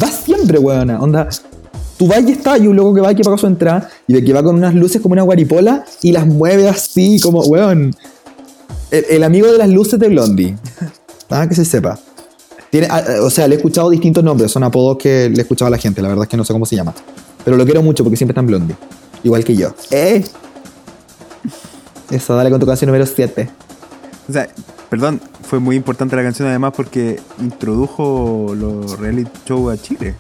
Va 0.02 0.08
siempre, 0.08 0.60
weona. 0.60 1.00
Onda, 1.00 1.30
tú 1.98 2.08
vas 2.08 2.22
y 2.28 2.32
está, 2.32 2.58
y 2.58 2.68
un 2.68 2.76
loco 2.76 2.94
que 2.96 3.02
va 3.02 3.12
y 3.12 3.16
que 3.16 3.24
paga 3.24 3.38
su 3.38 3.48
entrada, 3.48 3.90
y 4.08 4.14
de 4.14 4.24
que 4.24 4.34
va 4.34 4.44
con 4.44 4.56
unas 4.56 4.74
luces 4.74 5.02
como 5.02 5.14
una 5.14 5.22
guaripola 5.24 5.86
y 6.02 6.12
las 6.12 6.26
mueve 6.28 6.68
así, 6.68 7.20
como, 7.22 7.42
weón. 7.44 7.96
El, 8.92 9.06
el 9.10 9.24
amigo 9.24 9.52
de 9.52 9.58
las 9.60 9.70
luces 9.70 10.00
de 10.00 10.10
Blondie. 10.10 10.58
Ah, 11.32 11.48
que 11.48 11.54
se 11.54 11.64
sepa. 11.64 12.00
Tiene, 12.70 12.88
ah, 12.90 13.04
eh, 13.08 13.20
o 13.20 13.30
sea, 13.30 13.48
le 13.48 13.56
he 13.56 13.58
escuchado 13.58 13.90
distintos 13.90 14.24
nombres, 14.24 14.52
son 14.52 14.64
apodos 14.64 14.98
que 14.98 15.30
le 15.30 15.38
he 15.38 15.42
escuchado 15.42 15.68
a 15.68 15.72
la 15.72 15.78
gente, 15.78 16.02
la 16.02 16.10
verdad 16.10 16.24
es 16.24 16.30
que 16.30 16.38
no 16.38 16.44
sé 16.44 16.54
cómo 16.54 16.66
se 16.66 16.76
llama. 16.76 16.94
Pero 17.44 17.58
lo 17.58 17.66
quiero 17.66 17.82
mucho 17.82 18.04
porque 18.04 18.18
siempre 18.18 18.34
está 18.34 18.42
en 18.42 18.48
Blondie. 18.48 18.76
Igual 19.24 19.44
que 19.44 19.56
yo. 19.56 19.74
¡Eh! 19.92 20.24
Eso, 22.12 22.36
dale 22.36 22.50
con 22.50 22.60
tu 22.60 22.66
canción 22.66 22.88
número 22.88 23.06
7. 23.06 23.50
O 24.28 24.34
sea, 24.34 24.50
perdón, 24.90 25.20
fue 25.44 25.60
muy 25.60 25.76
importante 25.76 26.16
la 26.16 26.24
canción 26.24 26.48
además 26.48 26.74
porque 26.76 27.20
introdujo 27.40 28.54
los 28.56 29.00
reality 29.00 29.30
show 29.46 29.70
a 29.70 29.78
Chile. 29.78 30.16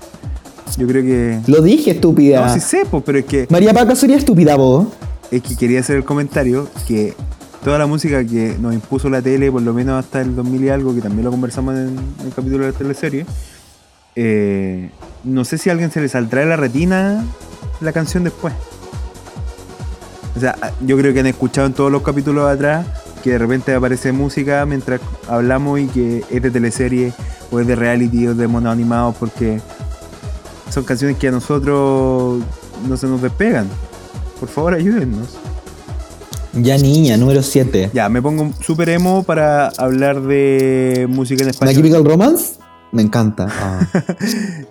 Yo 0.78 0.88
creo 0.88 1.04
que... 1.04 1.40
Lo 1.48 1.62
dije, 1.62 1.92
estúpida. 1.92 2.46
No, 2.46 2.54
sí 2.54 2.60
sé, 2.60 2.84
pero 3.06 3.20
es 3.20 3.26
que, 3.26 3.48
María 3.50 3.74
Paca 3.74 3.96
sería 3.96 4.18
estúpida, 4.18 4.56
vos. 4.56 4.88
es 5.32 5.42
que 5.42 5.56
quería 5.56 5.80
hacer 5.80 5.98
el 5.98 6.06
comentario 6.06 6.68
que 6.88 7.16
toda 7.64 7.78
la 7.78 7.88
música 7.88 8.24
que 8.24 8.56
nos 8.60 8.74
impuso 8.74 9.10
la 9.10 9.22
tele, 9.22 9.52
por 9.52 9.62
lo 9.62 9.74
menos 9.74 10.04
hasta 10.04 10.22
el 10.22 10.36
2000 10.36 10.64
y 10.64 10.70
algo, 10.70 10.96
que 10.96 11.02
también 11.02 11.26
lo 11.26 11.32
conversamos 11.32 11.76
en 11.76 11.98
el 12.24 12.34
capítulo 12.34 12.66
de 12.66 12.72
la 12.72 12.78
teleserie, 12.78 13.26
eh, 14.16 14.90
no 15.24 15.46
sé 15.46 15.58
si 15.58 15.70
a 15.70 15.74
alguien 15.74 15.92
se 15.92 16.02
le 16.02 16.10
saldrá 16.10 16.42
de 16.42 16.48
la 16.48 16.56
retina 16.56 17.24
la 17.82 17.92
canción 17.92 18.24
después. 18.24 18.54
O 20.36 20.40
sea, 20.40 20.56
yo 20.86 20.98
creo 20.98 21.14
que 21.14 21.20
han 21.20 21.28
escuchado 21.28 21.68
en 21.68 21.74
todos 21.74 21.92
los 21.92 22.02
capítulos 22.02 22.46
de 22.48 22.54
atrás 22.54 22.86
que 23.24 23.32
de 23.32 23.38
repente 23.38 23.74
aparece 23.74 24.12
música 24.12 24.66
mientras 24.66 25.02
hablamos 25.28 25.80
y 25.80 25.88
que 25.88 26.24
es 26.30 26.42
de 26.42 26.52
teleserie 26.52 27.14
o 27.52 27.60
es 27.60 27.68
de 27.68 27.76
reality 27.76 28.28
o 28.28 28.36
de 28.36 28.48
monos 28.48 28.72
animados 28.72 29.16
porque 29.20 29.60
son 30.70 30.84
canciones 30.84 31.18
que 31.18 31.28
a 31.28 31.32
nosotros 31.32 32.42
no 32.88 32.98
se 32.98 33.08
nos 33.08 33.22
despegan. 33.22 33.68
Por 34.40 34.48
favor, 34.48 34.74
ayúdennos. 34.74 35.38
Ya 36.62 36.78
niña, 36.78 37.18
número 37.18 37.42
7. 37.42 37.92
Ya, 37.94 38.10
me 38.10 38.22
pongo 38.22 38.52
súper 38.62 38.90
emo 38.90 39.24
para 39.24 39.68
hablar 39.78 40.22
de 40.22 41.08
música 41.10 41.42
en 41.44 41.48
¿My 41.48 41.52
español. 41.52 41.76
Chemical 41.76 42.06
Romance? 42.06 42.54
Me 42.92 43.02
encanta. 43.02 43.48
Ah. 43.62 43.88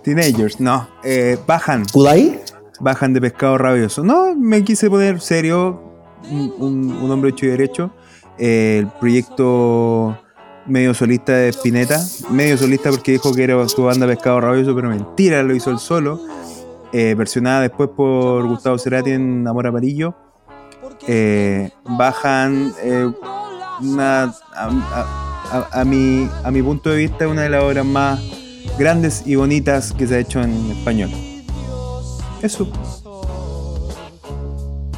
Teenagers, 0.03 0.59
no. 0.59 0.87
Eh, 1.03 1.37
bajan, 1.47 1.85
¿Kudai? 1.91 2.39
bajan 2.79 3.13
de 3.13 3.21
pescado 3.21 3.57
rabioso. 3.57 4.03
No, 4.03 4.35
me 4.35 4.63
quise 4.63 4.89
poner 4.89 5.19
serio, 5.21 5.81
un, 6.29 6.53
un- 6.59 6.91
un 7.01 7.11
hombre 7.11 7.31
hecho 7.31 7.45
y 7.45 7.49
derecho. 7.49 7.91
Eh, 8.37 8.77
el 8.79 8.87
proyecto 8.99 10.17
medio 10.67 10.93
solista 10.93 11.33
de 11.33 11.49
Spinetta. 11.49 11.99
Medio 12.29 12.57
solista 12.57 12.89
porque 12.91 13.13
dijo 13.13 13.33
que 13.33 13.43
era 13.43 13.67
su 13.67 13.83
banda 13.83 14.05
Pescado 14.07 14.39
Rabioso, 14.41 14.75
pero 14.75 14.89
mentira, 14.89 15.41
lo 15.43 15.55
hizo 15.55 15.71
él 15.71 15.79
solo. 15.79 16.19
Eh, 16.91 17.15
versionada 17.17 17.61
después 17.61 17.89
por 17.95 18.47
Gustavo 18.47 18.77
Cerati 18.77 19.11
en 19.11 19.47
Amor 19.47 19.67
Amarillo. 19.67 20.15
Eh, 21.07 21.69
bajan 21.85 22.73
eh, 22.83 23.11
a, 25.71 25.83
mi, 25.85 26.29
a 26.43 26.51
mi 26.51 26.61
punto 26.61 26.89
de 26.89 26.97
vista, 26.97 27.27
una 27.27 27.43
de 27.43 27.49
las 27.49 27.63
obras 27.63 27.85
más 27.85 28.19
grandes 28.77 29.23
y 29.25 29.35
bonitas 29.35 29.93
que 29.93 30.07
se 30.07 30.15
ha 30.15 30.19
hecho 30.19 30.41
en 30.41 30.71
español. 30.71 31.09
Eso. 32.41 32.67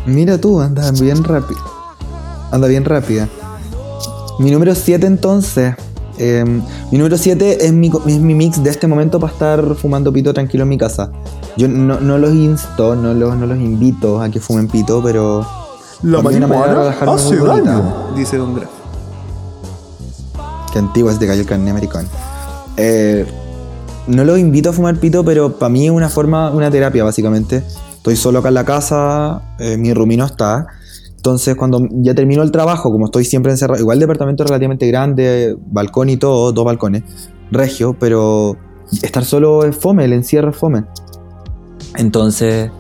Mira 0.06 0.39
tú, 0.39 0.60
anda 0.60 0.91
bien 0.91 1.24
rápido. 1.24 1.60
Anda 2.52 2.68
bien 2.68 2.86
rápida. 2.86 3.30
Mi 4.39 4.52
número 4.52 4.76
7 4.76 5.06
entonces. 5.06 5.76
eh, 6.18 6.43
mi 6.91 6.97
número 6.97 7.18
7 7.18 7.66
es 7.66 7.72
mi, 7.74 7.91
es 8.08 8.20
mi 8.20 8.34
mix 8.36 8.64
de 8.64 8.70
este 8.70 8.88
momento 8.88 9.20
para 9.20 9.32
estar 9.34 9.76
fumando 9.76 10.12
pito 10.12 10.34
tranquilo 10.34 10.64
en 10.64 10.70
mi 10.70 10.78
casa. 10.78 11.12
Yo 11.58 11.68
no, 11.68 11.99
no 11.99 12.18
los 12.18 12.34
insto, 12.34 12.95
no 12.95 13.14
los, 13.14 13.36
no 13.38 13.45
los 13.45 13.58
invito 13.58 14.22
a 14.22 14.30
que 14.30 14.39
fumen 14.39 14.68
pito, 14.68 15.02
pero... 15.04 15.45
La 16.04 16.22
muy 16.22 16.39
bonita. 16.39 17.84
dice 18.16 18.38
Don 18.38 18.56
Graf. 18.56 18.70
Que 20.74 20.80
antiguo 20.80 21.12
es 21.12 21.20
de 21.20 21.28
Gallo 21.28 21.45
Carne 21.45 21.70
Americano. 21.70 22.08
Eh, 22.78 23.26
no 24.08 24.24
los 24.24 24.39
invito 24.39 24.70
a 24.70 24.74
fumar 24.74 24.97
pito, 24.97 25.24
pero 25.24 25.60
para 25.60 25.70
mí 25.70 25.86
es 25.86 25.91
una 25.91 26.10
forma, 26.10 26.49
una 26.52 26.72
terapia 26.72 27.04
básicamente. 27.04 27.64
Estoy 27.95 28.16
solo 28.16 28.39
acá 28.39 28.47
en 28.47 28.56
la 28.56 28.66
casa, 28.66 29.56
eh, 29.60 29.78
mi 29.78 29.93
rumino 29.93 30.26
está. 30.26 30.66
Entonces 31.16 31.56
cuando 31.56 31.88
ya 31.91 32.16
termino 32.16 32.41
el 32.41 32.52
trabajo, 32.52 32.91
como 32.91 33.06
estoy 33.06 33.26
siempre 33.26 33.52
encerrado, 33.52 33.80
igual 33.80 33.97
el 33.97 33.99
departamento 33.99 34.43
es 34.43 34.49
relativamente 34.49 34.88
grande, 34.88 35.56
balcón 35.68 36.10
y 36.10 36.18
todo, 36.18 36.52
dos 36.52 36.66
balcones, 36.66 37.04
regio, 37.52 37.95
pero 37.99 38.58
estar 39.04 39.24
solo 39.24 39.66
es 39.66 39.76
fome, 39.76 40.06
el 40.06 40.14
encierro 40.14 40.49
es 40.49 40.58
fome. 40.58 40.86
Entonces, 41.95 42.72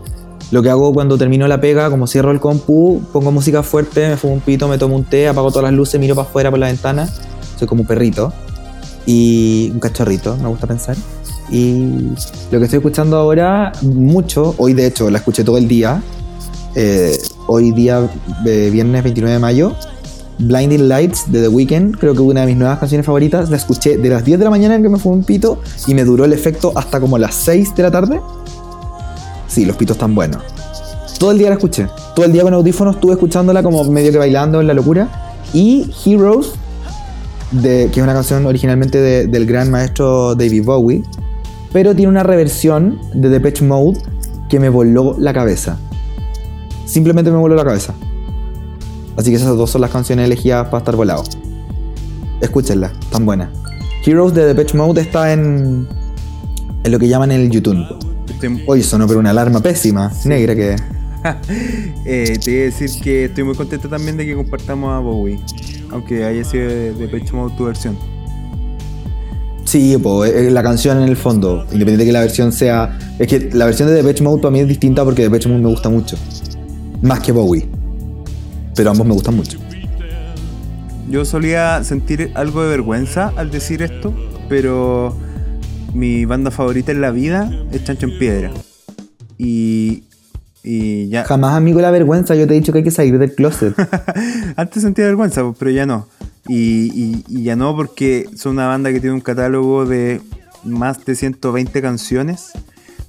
lo 0.51 0.61
que 0.61 0.69
hago 0.69 0.93
cuando 0.93 1.17
termino 1.17 1.47
la 1.47 1.61
pega, 1.61 1.89
como 1.89 2.07
cierro 2.07 2.31
el 2.31 2.39
compu, 2.39 3.01
pongo 3.13 3.31
música 3.31 3.63
fuerte, 3.63 4.09
me 4.09 4.17
fumo 4.17 4.33
un 4.33 4.41
pito, 4.41 4.67
me 4.67 4.77
tomo 4.77 4.95
un 4.95 5.05
té, 5.05 5.27
apago 5.27 5.49
todas 5.49 5.63
las 5.63 5.73
luces, 5.73 5.99
miro 5.99 6.13
para 6.13 6.27
afuera 6.27 6.49
por 6.49 6.59
la 6.59 6.67
ventana, 6.67 7.09
soy 7.57 7.67
como 7.67 7.81
un 7.81 7.87
perrito 7.87 8.33
y 9.05 9.71
un 9.73 9.79
cachorrito, 9.79 10.35
me 10.37 10.49
gusta 10.49 10.67
pensar. 10.67 10.97
Y 11.49 12.11
lo 12.51 12.59
que 12.59 12.65
estoy 12.65 12.77
escuchando 12.77 13.17
ahora 13.17 13.71
mucho, 13.81 14.53
hoy 14.57 14.73
de 14.73 14.87
hecho 14.87 15.09
la 15.09 15.19
escuché 15.19 15.43
todo 15.43 15.57
el 15.57 15.67
día, 15.67 16.01
eh, 16.75 17.17
hoy 17.47 17.71
día 17.71 18.09
eh, 18.45 18.69
viernes 18.71 19.03
29 19.03 19.33
de 19.33 19.39
mayo, 19.39 19.75
Blinding 20.39 20.87
Lights 20.87 21.31
de 21.31 21.43
The 21.43 21.47
Weeknd, 21.47 21.97
creo 21.97 22.13
que 22.13 22.21
una 22.21 22.41
de 22.41 22.47
mis 22.47 22.57
nuevas 22.57 22.79
canciones 22.79 23.05
favoritas, 23.05 23.49
la 23.49 23.57
escuché 23.57 23.97
de 23.97 24.09
las 24.09 24.25
10 24.25 24.39
de 24.39 24.45
la 24.45 24.51
mañana 24.51 24.75
en 24.75 24.83
que 24.83 24.89
me 24.89 24.97
fue 24.97 25.13
un 25.13 25.23
pito 25.23 25.61
y 25.87 25.93
me 25.93 26.03
duró 26.03 26.25
el 26.25 26.33
efecto 26.33 26.73
hasta 26.75 26.99
como 26.99 27.17
las 27.17 27.35
6 27.35 27.75
de 27.75 27.83
la 27.83 27.91
tarde. 27.91 28.19
Sí, 29.51 29.65
los 29.65 29.75
pitos 29.75 29.95
están 29.97 30.15
buenos. 30.15 30.41
Todo 31.19 31.31
el 31.31 31.37
día 31.37 31.49
la 31.49 31.55
escuché, 31.55 31.87
todo 32.15 32.25
el 32.25 32.31
día 32.31 32.41
con 32.43 32.53
audífonos 32.53 32.95
estuve 32.95 33.13
escuchándola 33.13 33.61
como 33.61 33.83
medio 33.83 34.11
que 34.11 34.17
bailando 34.17 34.61
en 34.61 34.67
la 34.67 34.73
locura. 34.73 35.09
Y 35.53 35.91
Heroes, 36.05 36.53
de, 37.51 37.89
que 37.93 37.99
es 37.99 38.03
una 38.03 38.13
canción 38.13 38.45
originalmente 38.45 38.97
de- 38.99 39.27
del 39.27 39.45
gran 39.45 39.69
maestro 39.69 40.35
David 40.35 40.63
Bowie, 40.63 41.03
pero 41.73 41.93
tiene 41.95 42.09
una 42.09 42.23
reversión 42.23 42.97
de 43.13 43.29
Depeche 43.29 43.65
Mode 43.65 43.99
que 44.49 44.59
me 44.59 44.69
voló 44.69 45.15
la 45.19 45.33
cabeza. 45.33 45.77
Simplemente 46.85 47.29
me 47.29 47.37
voló 47.37 47.55
la 47.55 47.63
cabeza. 47.65 47.93
Así 49.17 49.29
que 49.29 49.35
esas 49.35 49.55
dos 49.57 49.69
son 49.69 49.81
las 49.81 49.91
canciones 49.91 50.25
elegidas 50.25 50.65
para 50.67 50.77
estar 50.79 50.95
volado. 50.95 51.23
Escúchenla, 52.39 52.91
tan 53.11 53.25
buenas. 53.25 53.49
Heroes 54.05 54.33
de 54.33 54.45
Depeche 54.45 54.77
Mode 54.77 55.01
está 55.01 55.31
en, 55.33 55.87
en 56.83 56.91
lo 56.91 56.97
que 56.97 57.07
llaman 57.07 57.31
el 57.31 57.51
YouTube. 57.51 57.77
Estoy- 58.47 58.63
Oye, 58.67 58.83
sonó 58.83 59.07
pero 59.07 59.19
una 59.19 59.29
alarma 59.31 59.61
pésima, 59.61 60.11
negra 60.25 60.55
que... 60.55 60.75
eh, 62.05 62.37
te 62.43 62.51
iba 62.51 62.61
a 62.61 62.65
decir 62.65 62.89
que 63.01 63.25
estoy 63.25 63.43
muy 63.43 63.55
contento 63.55 63.87
también 63.87 64.17
de 64.17 64.25
que 64.25 64.35
compartamos 64.35 64.91
a 64.91 64.99
Bowie. 64.99 65.39
Aunque 65.91 66.23
haya 66.25 66.43
sido 66.43 66.67
de, 66.67 66.93
de 66.93 67.07
Pecho 67.07 67.35
Mode 67.35 67.53
tu 67.57 67.65
versión. 67.65 67.97
Sí, 69.65 69.95
po, 70.01 70.25
eh, 70.25 70.49
la 70.51 70.63
canción 70.63 70.97
en 71.01 71.07
el 71.07 71.15
fondo, 71.15 71.63
independiente 71.71 71.97
de 71.99 72.05
que 72.05 72.11
la 72.13 72.21
versión 72.21 72.51
sea... 72.51 72.97
Es 73.19 73.27
que 73.27 73.49
la 73.53 73.65
versión 73.65 73.87
de 73.89 73.95
Depeche 73.95 74.23
Mode 74.23 74.41
para 74.41 74.51
mí 74.51 74.59
es 74.59 74.67
distinta 74.67 75.03
porque 75.05 75.21
Depeche 75.23 75.47
Mode 75.47 75.61
me 75.61 75.69
gusta 75.69 75.89
mucho. 75.89 76.17
Más 77.01 77.19
que 77.19 77.31
Bowie. 77.31 77.67
Pero 78.75 78.89
ambos 78.91 79.05
me 79.05 79.13
gustan 79.13 79.35
mucho. 79.35 79.59
Yo 81.09 81.25
solía 81.25 81.83
sentir 81.83 82.31
algo 82.35 82.63
de 82.63 82.69
vergüenza 82.69 83.31
al 83.35 83.51
decir 83.51 83.81
esto, 83.81 84.13
pero 84.49 85.15
mi 85.93 86.25
banda 86.25 86.51
favorita 86.51 86.91
en 86.91 87.01
la 87.01 87.11
vida 87.11 87.51
es 87.71 87.83
Chancho 87.83 88.05
en 88.07 88.17
Piedra. 88.19 88.51
Y, 89.37 90.03
y 90.63 91.09
ya. 91.09 91.23
Jamás, 91.25 91.55
amigo, 91.55 91.81
la 91.81 91.91
vergüenza. 91.91 92.35
Yo 92.35 92.47
te 92.47 92.53
he 92.53 92.59
dicho 92.59 92.71
que 92.71 92.79
hay 92.79 92.83
que 92.83 92.91
salir 92.91 93.17
del 93.17 93.33
closet. 93.33 93.73
Antes 94.55 94.83
sentía 94.83 95.05
vergüenza, 95.05 95.43
pero 95.57 95.71
ya 95.71 95.85
no. 95.85 96.07
Y, 96.47 96.91
y- 96.93 97.23
y 97.27 97.43
ya 97.43 97.55
no 97.55 97.75
porque 97.75 98.27
son 98.35 98.53
una 98.53 98.67
banda 98.67 98.91
que 98.91 98.99
tiene 98.99 99.13
un 99.13 99.21
catálogo 99.21 99.85
de 99.85 100.21
más 100.63 101.03
de 101.05 101.15
120 101.15 101.81
canciones. 101.81 102.51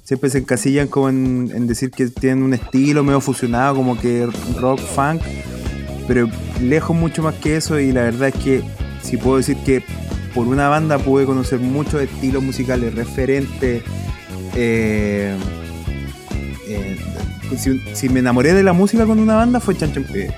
Siempre 0.03 0.29
se 0.29 0.39
encasillan 0.39 0.87
como 0.87 1.09
en, 1.09 1.51
en 1.55 1.65
decir 1.67 1.89
que 1.91 2.07
tienen 2.07 2.43
un 2.43 2.53
estilo 2.53 3.03
medio 3.03 3.21
fusionado, 3.21 3.75
como 3.75 3.97
que 3.99 4.27
rock, 4.59 4.79
funk. 4.79 5.21
Pero 6.07 6.29
lejos 6.61 6.95
mucho 6.95 7.23
más 7.23 7.35
que 7.35 7.55
eso 7.55 7.79
y 7.79 7.91
la 7.93 8.01
verdad 8.03 8.27
es 8.29 8.35
que 8.35 8.61
si 9.01 9.15
puedo 9.17 9.37
decir 9.37 9.55
que 9.65 9.83
por 10.33 10.47
una 10.47 10.69
banda 10.69 10.97
pude 10.97 11.25
conocer 11.25 11.59
muchos 11.59 12.01
estilos 12.01 12.43
musicales 12.43 12.93
referentes. 12.95 13.83
eh, 14.55 15.37
eh, 16.67 16.97
si, 17.93 18.09
me 18.09 18.19
enamoré 18.19 18.53
de 18.53 18.63
la 18.63 18.73
música 18.73 19.05
con 19.05 19.19
una 19.19 19.35
banda 19.35 19.59
fue 19.59 19.75
Chancho 19.75 20.01
en. 20.01 20.33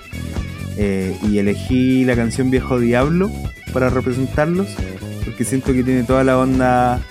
Eh, 0.77 1.17
y 1.23 1.37
elegí 1.37 2.03
la 2.03 2.15
canción 2.15 2.51
Viejo 2.51 2.79
Diablo 2.79 3.31
para 3.71 3.89
representarlos, 3.89 4.67
porque 5.23 5.45
siento 5.45 5.73
que 5.73 5.83
tiene 5.83 6.03
toda 6.03 6.23
la 6.23 6.37
onda 6.37 7.01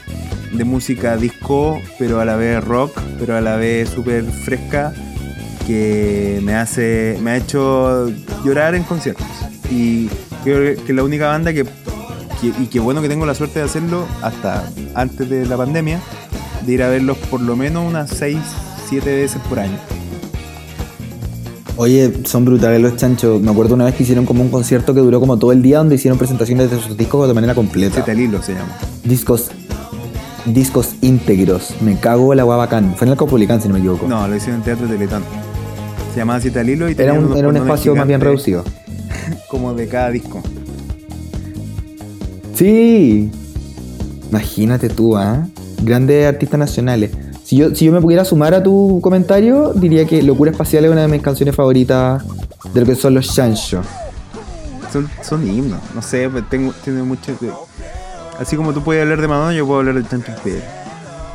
de 0.53 0.65
música 0.65 1.17
disco, 1.17 1.81
pero 1.99 2.21
a 2.21 2.25
la 2.25 2.37
vez 2.37 2.63
rock, 2.63 3.01
pero 3.19 3.37
a 3.37 3.41
la 3.41 3.57
vez 3.57 3.89
súper 3.89 4.25
fresca, 4.25 4.93
que 5.67 6.41
me 6.43 6.55
hace 6.55 7.19
me 7.23 7.33
ha 7.33 7.37
hecho 7.37 8.11
llorar 8.45 8.75
en 8.75 8.83
conciertos. 8.83 9.27
Y 9.71 10.09
creo 10.45 10.77
que 10.85 10.93
la 10.93 11.03
única 11.03 11.29
banda 11.29 11.53
que, 11.55 11.65
que- 12.53 12.63
y 12.63 12.67
que 12.67 12.81
bueno 12.81 13.03
que 13.03 13.09
tengo 13.09 13.27
la 13.27 13.35
suerte 13.35 13.59
de 13.61 13.65
hacerlo 13.67 14.05
hasta 14.23 14.69
antes 14.95 15.29
de 15.29 15.47
la 15.47 15.57
pandemia, 15.57 16.01
de 16.67 16.73
ir 16.73 16.83
a 16.83 16.89
verlos 16.89 17.17
por 17.31 17.41
lo 17.41 17.57
menos 17.57 17.87
unas 17.89 18.11
6, 18.11 18.39
7 18.89 19.15
veces 19.15 19.41
por 19.49 19.59
año. 19.61 19.77
Oye, 21.77 22.13
son 22.25 22.45
brutales 22.45 22.81
los 22.81 22.97
chanchos. 22.97 23.41
Me 23.43 23.51
acuerdo 23.51 23.75
una 23.75 23.85
vez 23.85 23.95
que 23.97 24.05
hicieron 24.05 24.27
como 24.27 24.43
un 24.43 24.49
concierto 24.49 24.95
que 24.95 25.01
duró 25.01 25.19
como 25.19 25.39
todo 25.39 25.51
el 25.51 25.61
día 25.61 25.79
donde 25.79 25.97
hicieron 25.97 26.19
presentaciones 26.19 26.71
de 26.71 26.79
sus 26.81 26.97
discos 26.97 27.27
de 27.27 27.35
manera 27.35 27.55
completa. 27.55 27.97
Zeta 27.97 28.15
Lilo 28.15 28.41
se 28.43 28.53
llama. 28.55 28.69
Discos 29.03 29.51
discos 30.47 30.95
íntegros. 31.01 31.75
Me 31.81 31.97
cago 31.99 32.33
la 32.35 32.45
guava 32.45 32.65
bacán. 32.67 32.95
Fue 32.97 33.07
en 33.07 33.13
el 33.13 33.17
Copulicán, 33.19 33.61
si 33.61 33.67
no 33.69 33.75
me 33.75 33.81
equivoco. 33.81 34.07
No, 34.07 34.29
lo 34.29 34.37
hicieron 34.37 34.61
en 34.61 34.65
Teatro 34.65 34.87
Teletón. 34.87 35.25
Se 36.13 36.21
llamaba 36.21 36.41
Cita 36.41 36.63
Lilo 36.63 36.89
y 36.89 36.95
era 36.97 37.15
un, 37.15 37.37
era 37.37 37.49
un 37.49 37.57
espacio 37.57 37.97
más 37.97 38.07
bien 38.07 38.21
reducido. 38.21 38.63
Como 39.49 39.75
de 39.75 39.89
cada 39.89 40.11
disco. 40.11 40.43
Sí. 42.55 43.31
Imagínate 44.31 44.89
tú, 44.89 45.17
¿ah? 45.17 45.47
Grandes 45.83 46.27
artistas 46.27 46.59
nacionales. 46.59 47.11
Si 47.45 47.57
yo, 47.57 47.75
si 47.75 47.85
yo 47.85 47.93
me 47.93 48.01
pudiera 48.01 48.25
sumar 48.25 48.55
a 48.55 48.63
tu 48.63 49.01
comentario, 49.03 49.73
diría 49.75 50.07
que 50.07 50.23
Locura 50.23 50.51
Espacial 50.51 50.85
es 50.87 50.91
una 50.91 51.03
de 51.03 51.09
mis 51.09 51.21
canciones 51.23 51.55
favoritas 51.55 52.23
de 52.73 52.81
lo 52.81 52.87
que 52.87 52.95
son 52.95 53.15
los 53.15 53.33
chanchos. 53.35 53.85
Son, 54.93 55.09
son 55.23 55.47
himnos. 55.47 55.79
No 55.95 56.01
sé, 56.01 56.31
tengo, 56.49 56.73
mucho. 57.05 57.33
de- 57.41 57.51
Así 58.41 58.57
como 58.57 58.73
tú 58.73 58.83
puedes 58.83 59.03
hablar 59.03 59.21
de 59.21 59.29
Madonna, 59.29 59.53
yo 59.55 59.67
puedo 59.67 59.81
hablar 59.81 59.95
de 59.97 60.09
Chancho. 60.09 60.33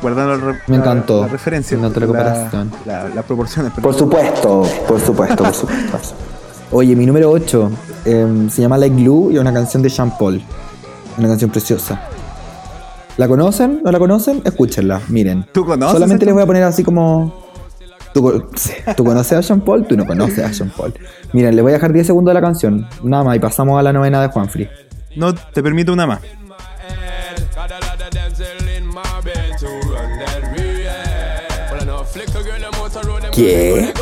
Guardando 0.02 0.36
la, 0.36 0.52
Me 0.52 0.60
la- 0.68 0.76
encantó. 0.76 1.22
la 1.22 1.28
referencia. 1.28 1.76
Me 1.76 1.82
encantó 1.86 2.00
la 2.00 2.06
comparación. 2.06 2.70
la- 2.86 3.08
las 3.10 3.24
proporciones. 3.24 3.72
Por 3.72 3.94
supuesto, 3.94 4.62
por 4.88 5.00
supuesto, 5.00 5.44
por 5.44 5.54
supuesto. 5.54 6.14
Oye, 6.72 6.96
mi 6.96 7.06
número 7.06 7.30
8 7.30 7.70
se 8.04 8.62
llama 8.62 8.78
Like 8.78 8.96
Glue 8.96 9.30
y 9.32 9.34
es 9.36 9.40
una 9.40 9.52
canción 9.52 9.82
de 9.82 9.90
Sean 9.90 10.16
Paul. 10.18 10.42
Una 11.18 11.28
canción 11.28 11.50
preciosa. 11.50 12.00
¿La 13.16 13.28
conocen? 13.28 13.80
¿No 13.84 13.90
la 13.92 13.98
conocen? 13.98 14.40
Escúchenla, 14.44 15.00
miren. 15.08 15.46
¿Tú 15.52 15.64
conoces 15.64 15.92
Solamente 15.92 16.24
les 16.24 16.34
voy 16.34 16.42
a 16.42 16.46
poner 16.46 16.62
así 16.62 16.82
como. 16.84 17.48
¿Tú, 18.14 18.22
co- 18.22 18.48
sí, 18.56 18.72
¿Tú 18.96 19.04
conoces 19.04 19.32
a 19.38 19.42
Sean 19.42 19.60
Paul? 19.60 19.86
Tú 19.86 19.96
no 19.96 20.06
conoces 20.06 20.38
a 20.44 20.52
Sean 20.52 20.70
Paul. 20.76 20.94
Miren, 21.32 21.54
les 21.54 21.62
voy 21.62 21.72
a 21.72 21.74
dejar 21.74 21.92
10 21.92 22.06
segundos 22.06 22.30
de 22.32 22.40
la 22.40 22.46
canción. 22.46 22.88
Nada 23.02 23.22
más, 23.24 23.36
y 23.36 23.38
pasamos 23.40 23.78
a 23.78 23.82
la 23.82 23.92
novena 23.92 24.20
de 24.22 24.28
Juanfrey. 24.28 24.68
No, 25.16 25.34
te 25.34 25.62
permito 25.62 25.92
una 25.92 26.06
más. 26.06 26.20
¿Qué? 33.32 33.92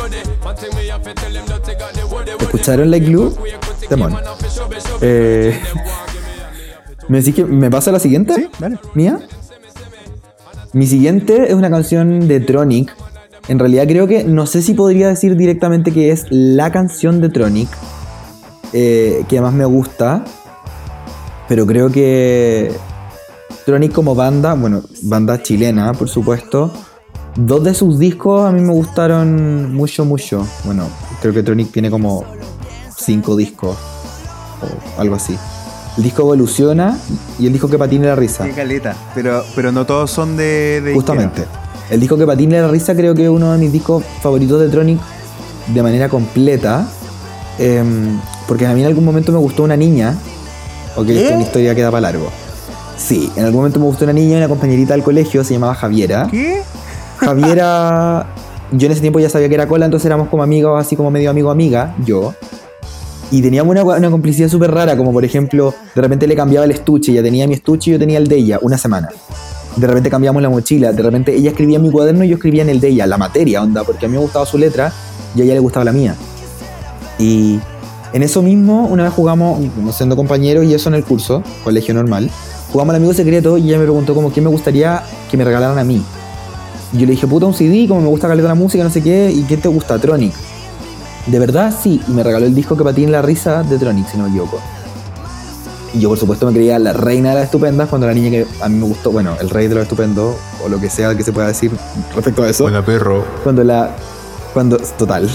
¿Escucharon 2.39 2.89
Like 2.91 3.05
Glue? 3.07 3.35
Temón. 3.87 4.15
Eh, 5.01 5.59
¿Me 7.09 7.17
decís 7.17 7.35
que 7.35 7.43
me 7.43 7.69
pasa 7.71 7.91
la 7.91 7.99
siguiente? 7.99 8.35
Sí, 8.35 8.47
dale. 8.59 8.79
¿Mía? 8.93 9.19
Mi 10.73 10.85
siguiente 10.85 11.47
es 11.49 11.55
una 11.55 11.69
canción 11.71 12.27
de 12.27 12.39
Tronic. 12.39 12.95
En 13.47 13.57
realidad 13.57 13.87
creo 13.87 14.07
que 14.07 14.23
no 14.23 14.45
sé 14.45 14.61
si 14.61 14.75
podría 14.75 15.07
decir 15.07 15.35
directamente 15.35 15.91
que 15.91 16.11
es 16.11 16.27
la 16.29 16.71
canción 16.71 17.19
de 17.19 17.29
Tronic 17.29 17.67
eh, 18.73 19.25
que 19.27 19.41
más 19.41 19.53
me 19.53 19.65
gusta. 19.65 20.23
Pero 21.47 21.65
creo 21.65 21.91
que 21.91 22.71
Tronic 23.65 23.91
como 23.91 24.13
banda, 24.13 24.53
bueno, 24.53 24.83
banda 25.01 25.41
chilena, 25.41 25.93
por 25.93 26.09
supuesto. 26.09 26.71
Dos 27.35 27.63
de 27.63 27.73
sus 27.73 27.97
discos 27.97 28.45
a 28.45 28.51
mí 28.51 28.61
me 28.61 28.73
gustaron 28.73 29.73
mucho, 29.73 30.05
mucho. 30.05 30.45
Bueno, 30.63 30.87
creo 31.21 31.33
que 31.33 31.41
Tronic 31.41 31.71
tiene 31.71 31.89
como 31.89 32.23
cinco 32.95 33.35
discos 33.35 33.75
o 34.61 35.01
algo 35.01 35.15
así. 35.15 35.35
El 35.99 36.03
disco 36.03 36.21
evoluciona 36.21 36.97
y 37.37 37.47
el 37.47 37.51
disco 37.51 37.67
que 37.67 37.77
patine 37.77 38.07
la 38.07 38.15
risa. 38.15 38.45
Qué 38.45 38.53
caleta. 38.53 38.95
Pero, 39.13 39.43
pero 39.53 39.73
no 39.73 39.85
todos 39.85 40.09
son 40.09 40.37
de. 40.37 40.79
de 40.79 40.93
Justamente. 40.93 41.41
izquierda. 41.41 41.69
El 41.89 41.99
disco 41.99 42.17
que 42.17 42.25
patine 42.25 42.61
la 42.61 42.69
risa 42.69 42.95
creo 42.95 43.13
que 43.13 43.23
es 43.23 43.29
uno 43.29 43.51
de 43.51 43.57
mis 43.57 43.69
discos 43.69 44.01
favoritos 44.21 44.61
de 44.61 44.69
Tronic 44.69 44.97
de 45.67 45.83
manera 45.83 46.07
completa. 46.07 46.87
Em, 47.57 48.17
porque 48.47 48.65
a 48.65 48.73
mí 48.73 48.79
en 48.79 48.87
algún 48.87 49.03
momento 49.03 49.33
me 49.33 49.39
gustó 49.39 49.63
una 49.63 49.75
niña. 49.75 50.15
Ok, 50.95 51.09
esta 51.09 51.31
es 51.31 51.35
una 51.35 51.43
historia 51.43 51.75
que 51.75 51.81
da 51.81 51.91
para 51.91 51.99
largo. 51.99 52.29
Sí, 52.95 53.29
en 53.35 53.43
algún 53.43 53.59
momento 53.59 53.81
me 53.81 53.85
gustó 53.85 54.05
una 54.05 54.13
niña, 54.13 54.37
una 54.37 54.47
compañerita 54.47 54.93
del 54.93 55.03
colegio, 55.03 55.43
se 55.43 55.53
llamaba 55.53 55.75
Javiera. 55.75 56.29
¿Qué? 56.31 56.61
Javiera, 57.17 58.25
yo 58.71 58.85
en 58.85 58.93
ese 58.93 59.01
tiempo 59.01 59.19
ya 59.19 59.29
sabía 59.29 59.49
que 59.49 59.55
era 59.55 59.67
cola, 59.67 59.83
entonces 59.83 60.05
éramos 60.05 60.29
como 60.29 60.43
amigos, 60.43 60.79
así 60.79 60.95
como 60.95 61.11
medio 61.11 61.29
amigo 61.29 61.51
amiga, 61.51 61.93
yo. 62.05 62.33
Y 63.31 63.41
teníamos 63.41 63.71
una, 63.71 63.83
una 63.83 64.09
complicidad 64.09 64.49
súper 64.49 64.71
rara, 64.71 64.97
como 64.97 65.13
por 65.13 65.23
ejemplo, 65.23 65.73
de 65.93 66.01
repente 66.01 66.27
le 66.27 66.35
cambiaba 66.35 66.65
el 66.65 66.71
estuche, 66.71 67.11
ella 67.11 67.21
tenía 67.21 67.47
mi 67.47 67.53
estuche 67.53 67.91
y 67.91 67.93
yo 67.93 67.99
tenía 67.99 68.17
el 68.17 68.27
de 68.27 68.37
ella, 68.37 68.59
una 68.61 68.77
semana. 68.77 69.09
De 69.75 69.85
repente 69.85 70.09
cambiamos 70.09 70.41
la 70.41 70.49
mochila, 70.49 70.91
de 70.91 71.03
repente 71.03 71.35
ella 71.35 71.51
escribía 71.51 71.77
en 71.77 71.83
mi 71.83 71.91
cuaderno 71.91 72.23
y 72.23 72.29
yo 72.29 72.35
escribía 72.35 72.63
en 72.63 72.69
el 72.69 72.79
de 72.79 72.89
ella, 72.89 73.05
la 73.05 73.17
materia, 73.17 73.61
onda, 73.61 73.83
porque 73.83 74.07
a 74.07 74.09
mí 74.09 74.15
me 74.15 74.21
gustaba 74.21 74.45
su 74.45 74.57
letra 74.57 74.91
y 75.35 75.41
a 75.41 75.43
ella 75.43 75.53
le 75.53 75.59
gustaba 75.59 75.85
la 75.85 75.91
mía. 75.91 76.15
Y 77.19 77.59
en 78.13 78.23
eso 78.23 78.41
mismo, 78.41 78.87
una 78.87 79.03
vez 79.03 79.13
jugamos, 79.13 79.61
siendo 79.91 80.15
compañeros 80.15 80.65
y 80.65 80.73
eso 80.73 80.89
en 80.89 80.95
el 80.95 81.03
curso, 81.03 81.43
colegio 81.63 81.93
normal, 81.93 82.31
jugamos 82.71 82.91
al 82.91 82.95
amigo 82.95 83.13
secreto 83.13 83.57
y 83.57 83.67
ella 83.67 83.77
me 83.77 83.83
preguntó 83.83 84.15
como 84.15 84.33
qué 84.33 84.41
me 84.41 84.49
gustaría 84.49 85.03
que 85.29 85.37
me 85.37 85.43
regalaran 85.43 85.77
a 85.77 85.83
mí. 85.83 86.03
Y 86.91 86.97
yo 86.97 87.05
le 87.05 87.11
dije, 87.11 87.27
puta, 87.27 87.45
un 87.45 87.53
CD, 87.53 87.87
como 87.87 88.01
me 88.01 88.07
gusta 88.07 88.27
caleta 88.27 88.47
la 88.47 88.55
música, 88.55 88.83
no 88.83 88.89
sé 88.89 89.03
qué, 89.03 89.31
¿y 89.31 89.43
qué 89.43 89.57
te 89.57 89.67
gusta? 89.67 89.99
Tronic. 89.99 90.33
De 91.29 91.37
verdad, 91.37 91.71
sí, 91.71 92.01
y 92.07 92.11
me 92.11 92.23
regaló 92.23 92.47
el 92.47 92.55
disco 92.55 92.75
que 92.75 92.83
patina 92.83 93.11
la 93.11 93.21
risa 93.21 93.61
de 93.61 93.77
Tronic, 93.77 94.07
si 94.09 94.17
no 94.17 94.23
me 94.23 94.29
equivoco. 94.29 94.59
Y 95.93 95.99
yo, 95.99 96.09
por 96.09 96.17
supuesto, 96.17 96.47
me 96.47 96.53
creía 96.53 96.79
la 96.79 96.91
reina 96.91 97.29
de 97.29 97.35
las 97.35 97.43
estupendas 97.45 97.87
cuando 97.87 98.07
la 98.07 98.15
niña 98.15 98.31
que 98.31 98.47
a 98.61 98.67
mí 98.67 98.77
me 98.77 98.85
gustó, 98.85 99.11
bueno, 99.11 99.35
el 99.39 99.49
rey 99.51 99.67
de 99.67 99.75
los 99.75 99.83
estupendos, 99.83 100.35
o 100.63 100.69
lo 100.69 100.79
que 100.79 100.89
sea 100.89 101.15
que 101.15 101.23
se 101.23 101.31
pueda 101.31 101.47
decir 101.47 101.71
respecto 102.15 102.41
a 102.41 102.49
eso. 102.49 102.63
Buena 102.63 102.83
perro. 102.83 103.23
Cuando 103.43 103.63
la. 103.63 103.95
Cuando. 104.53 104.77
Total. 104.77 105.29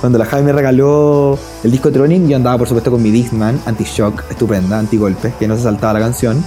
Cuando 0.00 0.18
la 0.18 0.26
Javi 0.26 0.42
me 0.42 0.52
regaló 0.52 1.38
el 1.62 1.70
disco 1.70 1.90
Tronic, 1.90 2.26
yo 2.26 2.36
andaba, 2.36 2.58
por 2.58 2.68
supuesto, 2.68 2.90
con 2.90 3.02
mi 3.02 3.10
Discman, 3.10 3.60
anti-shock, 3.64 4.24
estupenda, 4.30 4.78
anti-golpes, 4.78 5.34
que 5.38 5.48
no 5.48 5.56
se 5.56 5.62
saltaba 5.62 5.94
la 5.94 6.00
canción. 6.00 6.42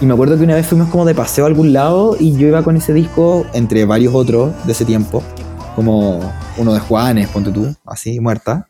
Y 0.00 0.06
me 0.06 0.14
acuerdo 0.14 0.36
que 0.36 0.44
una 0.44 0.54
vez 0.54 0.66
fuimos 0.66 0.88
como 0.88 1.04
de 1.04 1.14
paseo 1.14 1.44
a 1.44 1.48
algún 1.48 1.72
lado 1.72 2.16
y 2.18 2.32
yo 2.32 2.46
iba 2.46 2.62
con 2.62 2.76
ese 2.76 2.92
disco, 2.92 3.46
entre 3.52 3.84
varios 3.84 4.14
otros 4.14 4.52
de 4.64 4.72
ese 4.72 4.84
tiempo, 4.84 5.22
como 5.74 6.20
uno 6.56 6.74
de 6.74 6.80
Juanes, 6.80 7.28
ponte 7.28 7.50
tú, 7.50 7.74
así, 7.86 8.20
muerta. 8.20 8.68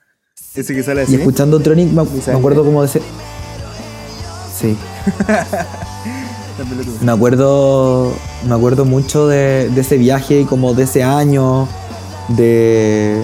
Ese 0.54 0.74
que 0.74 0.82
sale 0.82 1.04
Y 1.08 1.14
escuchando 1.14 1.60
Tronic 1.60 1.90
me, 1.92 2.02
acuerdo 2.32 2.64
como 2.64 2.82
de 2.82 2.86
ese. 2.88 3.02
Sí. 4.54 4.76
Me 7.00 7.10
acuerdo. 7.10 8.12
Me 8.46 8.54
acuerdo 8.54 8.84
mucho 8.84 9.26
de, 9.26 9.68
de 9.70 9.80
ese 9.80 9.96
viaje 9.96 10.40
y 10.40 10.44
como 10.44 10.74
de 10.74 10.84
ese 10.84 11.02
año. 11.02 11.66
De. 12.28 13.20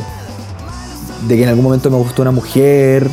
De 1.28 1.36
que 1.36 1.42
en 1.42 1.48
algún 1.50 1.64
momento 1.64 1.90
me 1.90 1.96
gustó 1.98 2.22
una 2.22 2.30
mujer. 2.30 3.08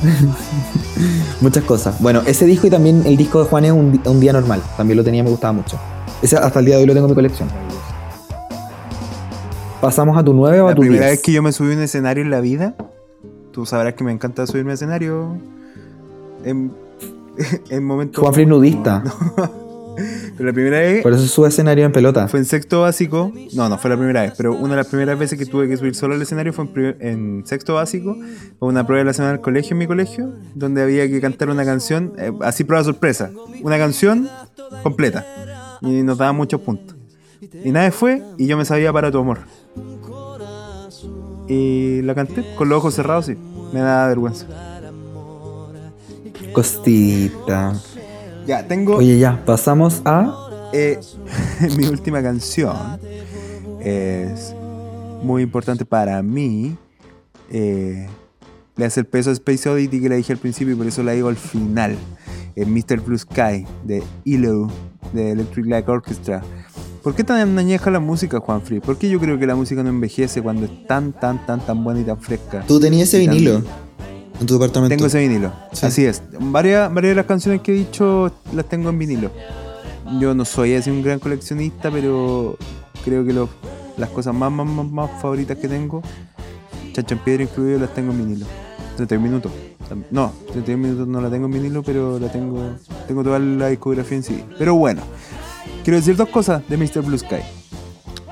Muchas 1.42 1.64
cosas. 1.66 2.00
Bueno, 2.00 2.22
ese 2.26 2.46
disco 2.46 2.68
y 2.68 2.70
también 2.70 3.04
el 3.06 3.18
disco 3.18 3.44
de 3.44 3.50
Juanes 3.50 3.72
un, 3.74 3.92
Di- 3.92 4.02
un 4.10 4.20
día 4.20 4.32
normal. 4.34 4.62
También 4.78 4.98
lo 4.98 5.04
tenía, 5.04 5.22
me 5.24 5.30
gustaba 5.30 5.52
mucho. 5.54 5.78
Ese 6.22 6.38
hasta 6.38 6.60
el 6.60 6.66
día 6.66 6.76
de 6.78 6.82
hoy 6.82 6.88
lo 6.88 6.94
tengo 6.94 7.08
en 7.08 7.12
mi 7.12 7.16
colección. 7.16 7.50
Pasamos 9.86 10.18
a 10.18 10.24
tu 10.24 10.34
9 10.34 10.62
o 10.62 10.66
a 10.66 10.70
La 10.70 10.76
tu 10.76 10.82
primera 10.82 11.06
10. 11.06 11.12
vez 11.12 11.22
que 11.22 11.32
yo 11.32 11.44
me 11.44 11.52
subí 11.52 11.74
a 11.74 11.76
un 11.76 11.84
escenario 11.84 12.24
en 12.24 12.32
la 12.32 12.42
vida, 12.42 12.76
tú 13.52 13.68
sabrás 13.68 13.94
que 13.94 14.04
me 14.04 14.12
encanta 14.12 14.48
subirme 14.48 14.72
a 14.72 14.74
escenario 14.74 15.38
en, 16.44 16.72
en 17.70 17.84
momentos. 17.84 18.28
Juan 18.28 18.50
nudista. 18.50 19.04
Pero 20.38 20.48
la 20.50 20.54
primera 20.54 20.80
vez 20.80 21.04
Por 21.04 21.14
eso 21.14 21.28
sube 21.28 21.50
escenario 21.50 21.86
en 21.86 21.92
pelota. 21.92 22.28
fue 22.28 22.40
en 22.40 22.46
sexto 22.46 22.82
básico. 22.82 23.32
No, 23.54 23.70
no 23.70 23.78
fue 23.78 23.92
la 23.92 23.96
primera 23.96 24.24
vez, 24.24 24.34
pero 24.36 24.54
una 24.54 24.72
de 24.72 24.78
las 24.78 24.88
primeras 24.88 25.18
veces 25.20 25.38
que 25.38 25.46
tuve 25.46 25.70
que 25.70 25.78
subir 25.78 25.94
solo 25.96 26.16
al 26.16 26.22
escenario 26.22 26.52
fue 26.52 26.66
en, 26.66 26.96
en 27.00 27.44
sexto 27.46 27.76
básico. 27.76 28.18
Fue 28.60 28.68
una 28.68 28.86
prueba 28.88 29.00
de 29.02 29.06
la 29.06 29.14
semana 29.14 29.34
del 29.34 29.42
colegio 29.42 29.74
en 29.76 29.78
mi 29.78 29.88
colegio, 29.88 30.34
donde 30.56 30.82
había 30.82 31.08
que 31.08 31.22
cantar 31.22 31.50
una 31.52 31.64
canción, 31.64 32.12
eh, 32.18 32.32
así 32.42 32.64
prueba 32.64 32.84
sorpresa. 32.84 33.30
Una 33.62 33.78
canción 33.78 34.28
completa. 34.82 35.26
Y 35.82 36.02
nos 36.02 36.18
daban 36.18 36.36
muchos 36.36 36.60
puntos. 36.60 36.96
Y 37.64 37.72
nadie 37.72 37.92
fue, 37.92 38.22
y 38.38 38.48
yo 38.48 38.58
me 38.58 38.66
sabía 38.66 38.92
para 38.92 39.12
tu 39.12 39.20
amor. 39.20 39.38
Y 41.48 42.02
la 42.02 42.16
canté 42.16 42.44
con 42.56 42.70
los 42.70 42.80
ojos 42.80 42.96
cerrados, 42.96 43.28
sí. 43.28 43.38
Me 43.74 43.80
da 43.80 44.08
vergüenza. 44.08 44.48
Costita. 46.54 47.74
Ya, 48.48 48.68
tengo. 48.68 48.98
Oye, 48.98 49.18
ya, 49.20 49.44
pasamos 49.46 50.02
a. 50.06 50.50
Eh, 50.74 51.00
mi 51.78 51.88
última 51.88 52.22
canción 52.22 52.76
es 53.80 54.56
muy 55.24 55.44
importante 55.44 55.86
para 55.86 56.22
mí. 56.22 56.76
Eh, 57.52 58.08
le 58.76 58.86
hace 58.86 59.02
el 59.02 59.06
peso 59.06 59.30
a 59.30 59.34
Space 59.34 59.70
Oddity 59.70 60.02
que 60.02 60.10
le 60.10 60.18
dije 60.18 60.34
al 60.34 60.40
principio 60.40 60.74
y 60.74 60.78
por 60.78 60.88
eso 60.88 61.04
la 61.04 61.14
digo 61.14 61.30
al 61.30 61.38
final. 61.38 61.96
Es 62.56 62.68
Mr. 62.68 63.02
Blue 63.02 63.18
Sky 63.18 63.66
de 63.84 64.04
ELO, 64.26 64.70
de 65.14 65.32
Electric 65.32 65.66
Light 65.66 65.88
Orchestra. 65.88 66.42
¿Por 67.06 67.14
qué 67.14 67.24
tan 67.24 67.60
añeja 67.60 67.92
la 67.92 68.00
música, 68.00 68.40
Juan 68.40 68.64
Free? 68.64 68.80
¿Por 68.80 68.98
qué 68.98 69.08
yo 69.12 69.20
creo 69.20 69.38
que 69.38 69.46
la 69.46 69.54
música 69.54 69.84
no 69.84 69.90
envejece 69.90 70.42
cuando 70.42 70.66
es 70.66 70.88
tan, 70.88 71.14
tan, 71.14 71.46
tan, 71.46 71.64
tan 71.64 71.84
buena 71.84 72.00
y 72.00 72.04
tan 72.04 72.20
fresca? 72.20 72.64
Tú 72.68 72.80
tenías 72.80 73.08
ese 73.10 73.20
vinilo 73.20 73.62
en 74.40 74.46
tu 74.48 74.56
departamento. 74.56 74.96
Tengo 74.96 75.06
ese 75.06 75.20
vinilo. 75.20 75.54
Sí. 75.72 75.86
Así 75.86 76.04
es. 76.04 76.24
Varias, 76.40 76.92
varias 76.92 77.12
de 77.12 77.16
las 77.18 77.28
canciones 77.28 77.62
que 77.62 77.74
he 77.74 77.76
dicho 77.76 78.32
las 78.56 78.68
tengo 78.68 78.90
en 78.90 78.98
vinilo. 78.98 79.30
Yo 80.20 80.34
no 80.34 80.46
soy 80.46 80.74
así 80.74 80.90
un 80.90 81.04
gran 81.04 81.20
coleccionista, 81.20 81.92
pero 81.92 82.58
creo 83.04 83.24
que 83.24 83.34
los- 83.34 83.50
las 83.98 84.10
cosas 84.10 84.34
más, 84.34 84.52
más, 84.52 84.66
más, 84.66 84.90
más 84.90 85.22
favoritas 85.22 85.58
que 85.60 85.68
tengo, 85.68 86.02
Chacha 86.94 87.14
en 87.14 87.20
Piedra 87.22 87.44
incluido, 87.44 87.78
las 87.78 87.94
tengo 87.94 88.14
en 88.14 88.18
vinilo. 88.26 88.48
31 88.96 89.24
minutos. 89.28 89.52
No, 90.10 90.32
31 90.52 90.82
minutos 90.82 91.08
no 91.08 91.22
la 91.22 91.30
tengo 91.30 91.46
en 91.46 91.52
vinilo, 91.52 91.84
pero 91.84 92.18
la 92.18 92.32
tengo. 92.32 92.60
Tengo 93.08 93.24
toda 93.24 93.38
la 93.38 93.68
discografía 93.68 94.18
en 94.18 94.24
CD. 94.24 94.44
Pero 94.58 94.74
bueno, 94.74 95.04
quiero 95.86 95.98
decir 95.98 96.16
dos 96.16 96.30
cosas 96.30 96.68
de 96.68 96.78
Mr. 96.78 97.04
Blue 97.04 97.18
Sky. 97.18 97.44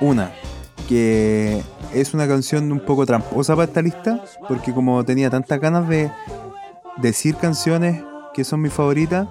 Una, 0.02 0.32
que 0.90 1.62
es 1.94 2.16
una 2.16 2.28
canción 2.28 2.72
un 2.72 2.80
poco 2.80 3.06
tramposa 3.06 3.56
para 3.56 3.66
esta 3.66 3.84
lista, 3.84 4.26
porque 4.48 4.74
como 4.74 5.06
tenía 5.06 5.30
tantas 5.30 5.62
ganas 5.62 5.88
de 5.88 6.12
decir 6.98 7.36
canciones 7.36 8.04
que 8.34 8.44
son 8.44 8.60
mis 8.60 8.74
favoritas, 8.74 9.28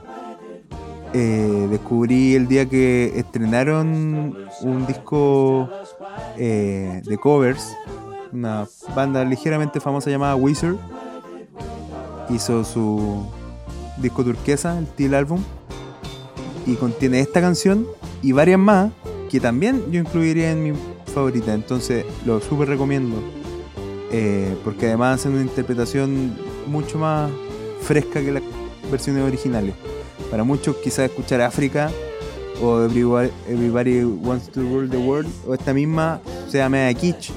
eh, 1.12 1.66
descubrí 1.68 2.36
el 2.36 2.46
día 2.46 2.66
que 2.66 3.12
estrenaron 3.16 4.36
un 4.60 4.86
disco 4.86 5.68
eh, 6.38 7.02
de 7.04 7.18
covers, 7.18 7.76
una 8.32 8.68
banda 8.94 9.24
ligeramente 9.24 9.80
famosa 9.80 10.10
llamada 10.10 10.36
Wizard, 10.36 10.76
hizo 12.30 12.62
su 12.62 13.26
disco 13.96 14.22
turquesa, 14.22 14.78
el 14.78 14.86
Teal 14.86 15.14
Album, 15.14 15.42
y 16.66 16.76
contiene 16.76 17.18
esta 17.18 17.40
canción 17.40 17.84
y 18.22 18.32
varias 18.32 18.58
más 18.58 18.90
que 19.30 19.40
también 19.40 19.82
yo 19.90 20.00
incluiría 20.00 20.52
en 20.52 20.62
mi 20.62 20.72
favorita, 21.12 21.52
entonces 21.54 22.04
lo 22.24 22.40
súper 22.40 22.68
recomiendo. 22.68 23.16
eh, 24.12 24.54
porque 24.62 24.86
además 24.86 25.20
hacen 25.20 25.32
una 25.32 25.42
interpretación 25.42 26.36
mucho 26.66 26.98
más 26.98 27.30
fresca 27.80 28.20
que 28.20 28.30
las 28.30 28.42
versiones 28.90 29.24
originales. 29.24 29.74
Para 30.30 30.44
muchos 30.44 30.76
quizás 30.76 31.10
escuchar 31.10 31.40
África 31.40 31.90
o 32.62 32.82
Everybody, 32.82 34.04
Wants 34.04 34.50
to 34.50 34.60
Rule 34.60 34.88
the 34.88 34.98
World 34.98 35.30
o 35.46 35.54
esta 35.54 35.72
misma 35.72 36.20
sea 36.48 36.68
media 36.68 36.92
kitsch, 36.92 37.30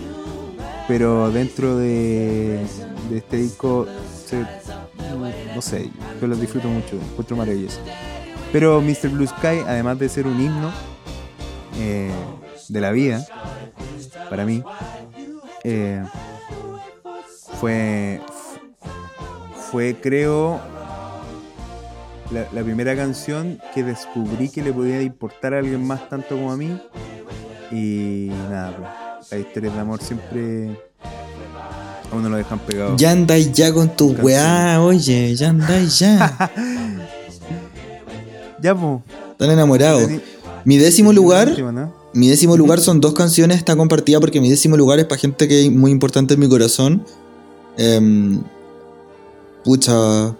pero 0.87 1.31
dentro 1.31 1.77
de, 1.77 2.59
de 3.09 3.17
este 3.17 3.37
disco 3.37 3.87
no 5.55 5.61
sé, 5.61 5.89
yo 6.19 6.27
los 6.27 6.39
disfruto 6.41 6.67
mucho, 6.67 6.97
encuentro 6.97 7.37
maravilloso. 7.37 7.79
Pero 8.55 8.81
Mr. 8.81 9.09
Blue 9.09 9.27
Sky, 9.27 9.65
además 9.67 9.99
de 9.99 10.07
ser 10.07 10.25
un 10.25 10.39
himno 10.39 10.71
eh, 11.77 12.09
de 12.69 12.79
la 12.79 12.91
vida, 12.91 13.21
para 14.29 14.45
mí, 14.45 14.63
eh, 15.65 16.01
fue, 17.59 18.21
fue 19.69 19.97
creo, 20.01 20.61
la, 22.31 22.47
la 22.53 22.63
primera 22.63 22.95
canción 22.95 23.59
que 23.73 23.83
descubrí 23.83 24.47
que 24.47 24.61
le 24.61 24.71
podía 24.71 25.01
importar 25.01 25.53
a 25.53 25.59
alguien 25.59 25.85
más 25.85 26.07
tanto 26.07 26.37
como 26.37 26.53
a 26.53 26.55
mí. 26.55 26.81
Y 27.73 28.29
nada, 28.49 28.71
pues, 28.77 29.31
las 29.31 29.39
historias 29.41 29.73
de 29.73 29.79
amor 29.81 30.01
siempre 30.01 30.79
a 32.09 32.15
uno 32.15 32.29
lo 32.29 32.37
dejan 32.37 32.59
pegado. 32.59 32.95
Ya 32.95 33.11
andáis 33.11 33.51
ya 33.51 33.73
con 33.73 33.89
tu 33.89 34.13
Canción. 34.13 34.25
weá, 34.25 34.81
oye, 34.81 35.35
ya 35.35 35.49
andáis 35.49 35.99
ya. 35.99 36.51
Ya, 38.61 38.75
pues. 38.75 39.01
Están 39.31 39.51
enamorados. 39.51 40.09
Mi 40.63 40.77
décimo 40.77 41.13
lugar, 41.13 41.55
mi 42.13 42.27
décimo 42.27 42.57
lugar 42.57 42.79
son 42.79 43.01
dos 43.01 43.13
canciones, 43.13 43.57
está 43.57 43.75
compartida 43.75 44.19
porque 44.19 44.41
mi 44.41 44.49
décimo 44.49 44.77
lugar 44.77 44.99
es 44.99 45.05
para 45.05 45.19
gente 45.19 45.47
que 45.47 45.65
es 45.65 45.71
muy 45.71 45.91
importante 45.91 46.33
en 46.33 46.39
mi 46.39 46.49
corazón. 46.49 47.05
Em, 47.77 48.41
pucha. 49.63 50.35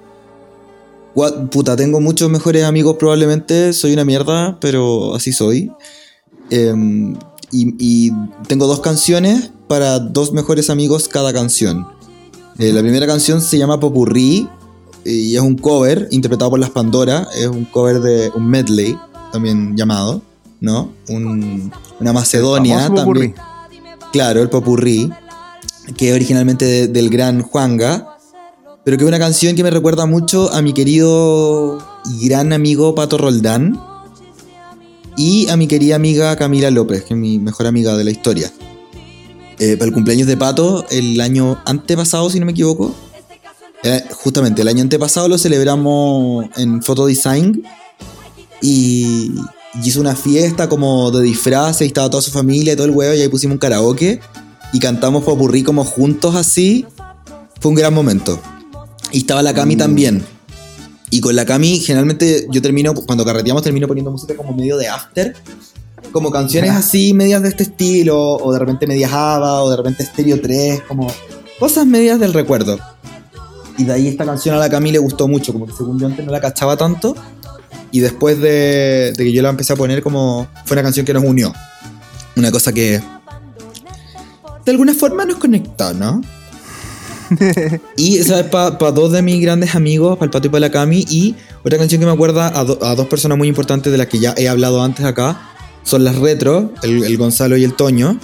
Puta, 1.51 1.75
tengo 1.75 2.01
muchos 2.01 2.29
mejores 2.29 2.63
amigos 2.63 2.97
probablemente, 2.97 3.71
soy 3.71 3.93
una 3.93 4.03
mierda, 4.03 4.57
pero 4.59 5.15
así 5.15 5.31
soy. 5.31 5.71
Em, 6.49 7.13
y, 7.51 7.75
y 7.79 8.11
tengo 8.47 8.67
dos 8.67 8.81
canciones 8.81 9.51
para 9.67 9.99
dos 9.99 10.33
mejores 10.33 10.69
amigos 10.69 11.07
cada 11.07 11.31
canción. 11.33 11.87
Eh, 12.57 12.71
la 12.71 12.81
primera 12.81 13.05
canción 13.05 13.41
se 13.41 13.57
llama 13.57 13.79
Popurrí 13.79 14.47
y 15.05 15.35
es 15.35 15.41
un 15.41 15.55
cover 15.57 16.07
interpretado 16.11 16.51
por 16.51 16.59
las 16.59 16.71
Pandora, 16.71 17.27
es 17.35 17.47
un 17.47 17.65
cover 17.65 18.01
de 18.01 18.31
un 18.35 18.47
medley, 18.47 18.97
también 19.31 19.77
llamado, 19.77 20.21
¿no? 20.59 20.91
Un- 21.09 21.71
una 21.99 22.11
Macedonia 22.13 22.79
famoso 22.79 23.03
también. 23.05 23.35
Claro, 24.11 24.41
el 24.41 24.49
popurrí, 24.49 25.11
que 25.95 26.09
es 26.09 26.15
originalmente 26.15 26.65
de- 26.65 26.87
del 26.87 27.09
gran 27.09 27.41
Juanga, 27.41 28.17
pero 28.83 28.97
que 28.97 29.03
es 29.03 29.07
una 29.07 29.19
canción 29.19 29.55
que 29.55 29.63
me 29.63 29.69
recuerda 29.71 30.05
mucho 30.05 30.51
a 30.53 30.61
mi 30.61 30.73
querido 30.73 31.77
y 32.19 32.27
gran 32.27 32.53
amigo 32.53 32.95
Pato 32.95 33.17
Roldán 33.17 33.79
y 35.17 35.47
a 35.49 35.55
mi 35.57 35.67
querida 35.67 35.95
amiga 35.95 36.35
Camila 36.35 36.69
López, 36.71 37.03
que 37.03 37.13
es 37.13 37.19
mi 37.19 37.39
mejor 37.39 37.67
amiga 37.67 37.95
de 37.95 38.03
la 38.03 38.11
historia. 38.11 38.51
Eh, 39.59 39.77
para 39.77 39.87
el 39.87 39.93
cumpleaños 39.93 40.27
de 40.27 40.35
Pato, 40.35 40.85
el 40.89 41.19
año 41.21 41.57
antepasado, 41.65 42.29
si 42.29 42.39
no 42.39 42.45
me 42.45 42.51
equivoco, 42.51 42.93
justamente 44.11 44.61
el 44.61 44.67
año 44.67 44.81
antepasado 44.81 45.27
lo 45.27 45.37
celebramos 45.37 46.45
en 46.57 46.81
Photodesign 46.81 47.63
y, 48.61 49.31
y 49.73 49.87
hizo 49.87 50.01
una 50.01 50.15
fiesta 50.15 50.69
como 50.69 51.11
de 51.11 51.23
disfraces 51.23 51.81
y 51.81 51.87
estaba 51.87 52.09
toda 52.09 52.21
su 52.21 52.31
familia 52.31 52.73
y 52.73 52.75
todo 52.75 52.85
el 52.85 52.91
huevo 52.91 53.13
y 53.13 53.21
ahí 53.21 53.27
pusimos 53.27 53.53
un 53.53 53.59
karaoke 53.59 54.19
y 54.73 54.79
cantamos 54.79 55.23
popurrí 55.23 55.63
como 55.63 55.83
juntos 55.83 56.35
así. 56.35 56.85
Fue 57.59 57.69
un 57.69 57.75
gran 57.75 57.93
momento. 57.93 58.39
Y 59.11 59.19
estaba 59.19 59.41
la 59.41 59.53
Cami 59.53 59.75
también. 59.77 60.25
Y 61.09 61.21
con 61.21 61.35
la 61.35 61.45
Cami 61.45 61.79
generalmente 61.79 62.47
yo 62.51 62.61
termino, 62.61 62.93
cuando 62.93 63.23
carreteamos 63.23 63.63
termino 63.63 63.87
poniendo 63.87 64.11
música 64.11 64.35
como 64.35 64.53
medio 64.53 64.77
de 64.77 64.87
after. 64.87 65.33
Como 66.11 66.31
canciones 66.31 66.71
así, 66.71 67.13
medias 67.13 67.41
de 67.41 67.49
este 67.49 67.63
estilo, 67.63 68.35
o 68.35 68.51
de 68.51 68.59
repente 68.59 68.87
medias 68.87 69.11
ABBA, 69.13 69.63
o 69.63 69.69
de 69.69 69.77
repente 69.77 70.05
Stereo 70.05 70.41
3, 70.41 70.81
como 70.87 71.07
cosas 71.59 71.85
medias 71.85 72.19
del 72.19 72.33
recuerdo. 72.33 72.77
Y 73.77 73.83
de 73.83 73.93
ahí 73.93 74.07
esta 74.07 74.25
canción 74.25 74.55
a 74.55 74.59
la 74.59 74.69
Cami 74.69 74.91
le 74.91 74.99
gustó 74.99 75.27
mucho, 75.27 75.51
como 75.53 75.65
que 75.67 75.73
según 75.73 75.99
yo 75.99 76.07
antes 76.07 76.25
no 76.25 76.31
la 76.31 76.39
cachaba 76.41 76.77
tanto. 76.77 77.15
Y 77.91 77.99
después 77.99 78.39
de, 78.39 79.13
de 79.15 79.23
que 79.23 79.31
yo 79.31 79.41
la 79.41 79.49
empecé 79.49 79.73
a 79.73 79.75
poner, 79.75 80.01
como 80.03 80.47
fue 80.65 80.75
una 80.75 80.83
canción 80.83 81.05
que 81.05 81.13
nos 81.13 81.23
unió. 81.23 81.53
Una 82.35 82.51
cosa 82.51 82.73
que 82.73 83.01
de 84.65 84.71
alguna 84.71 84.93
forma 84.93 85.25
nos 85.25 85.37
conectó, 85.37 85.93
¿no? 85.93 86.21
y 87.97 88.17
esa 88.17 88.39
es 88.41 88.45
para 88.47 88.69
dos 88.91 89.11
de 89.11 89.21
mis 89.21 89.41
grandes 89.41 89.75
amigos, 89.75 90.15
para 90.17 90.25
el 90.25 90.31
Pato 90.31 90.47
y 90.47 90.49
para 90.49 90.61
la 90.61 90.71
Cami. 90.71 91.05
Y 91.09 91.35
otra 91.63 91.77
canción 91.77 91.99
que 91.99 92.05
me 92.05 92.11
acuerda 92.13 92.47
a, 92.59 92.63
do- 92.63 92.79
a 92.83 92.95
dos 92.95 93.07
personas 93.07 93.37
muy 93.37 93.47
importantes 93.47 93.91
de 93.91 93.97
las 93.97 94.07
que 94.07 94.19
ya 94.19 94.33
he 94.37 94.47
hablado 94.49 94.83
antes 94.83 95.05
acá 95.05 95.49
son 95.83 96.03
las 96.03 96.15
retro, 96.17 96.71
el, 96.83 97.03
el 97.03 97.17
Gonzalo 97.17 97.55
y 97.57 97.63
el 97.63 97.73
Toño. 97.75 98.19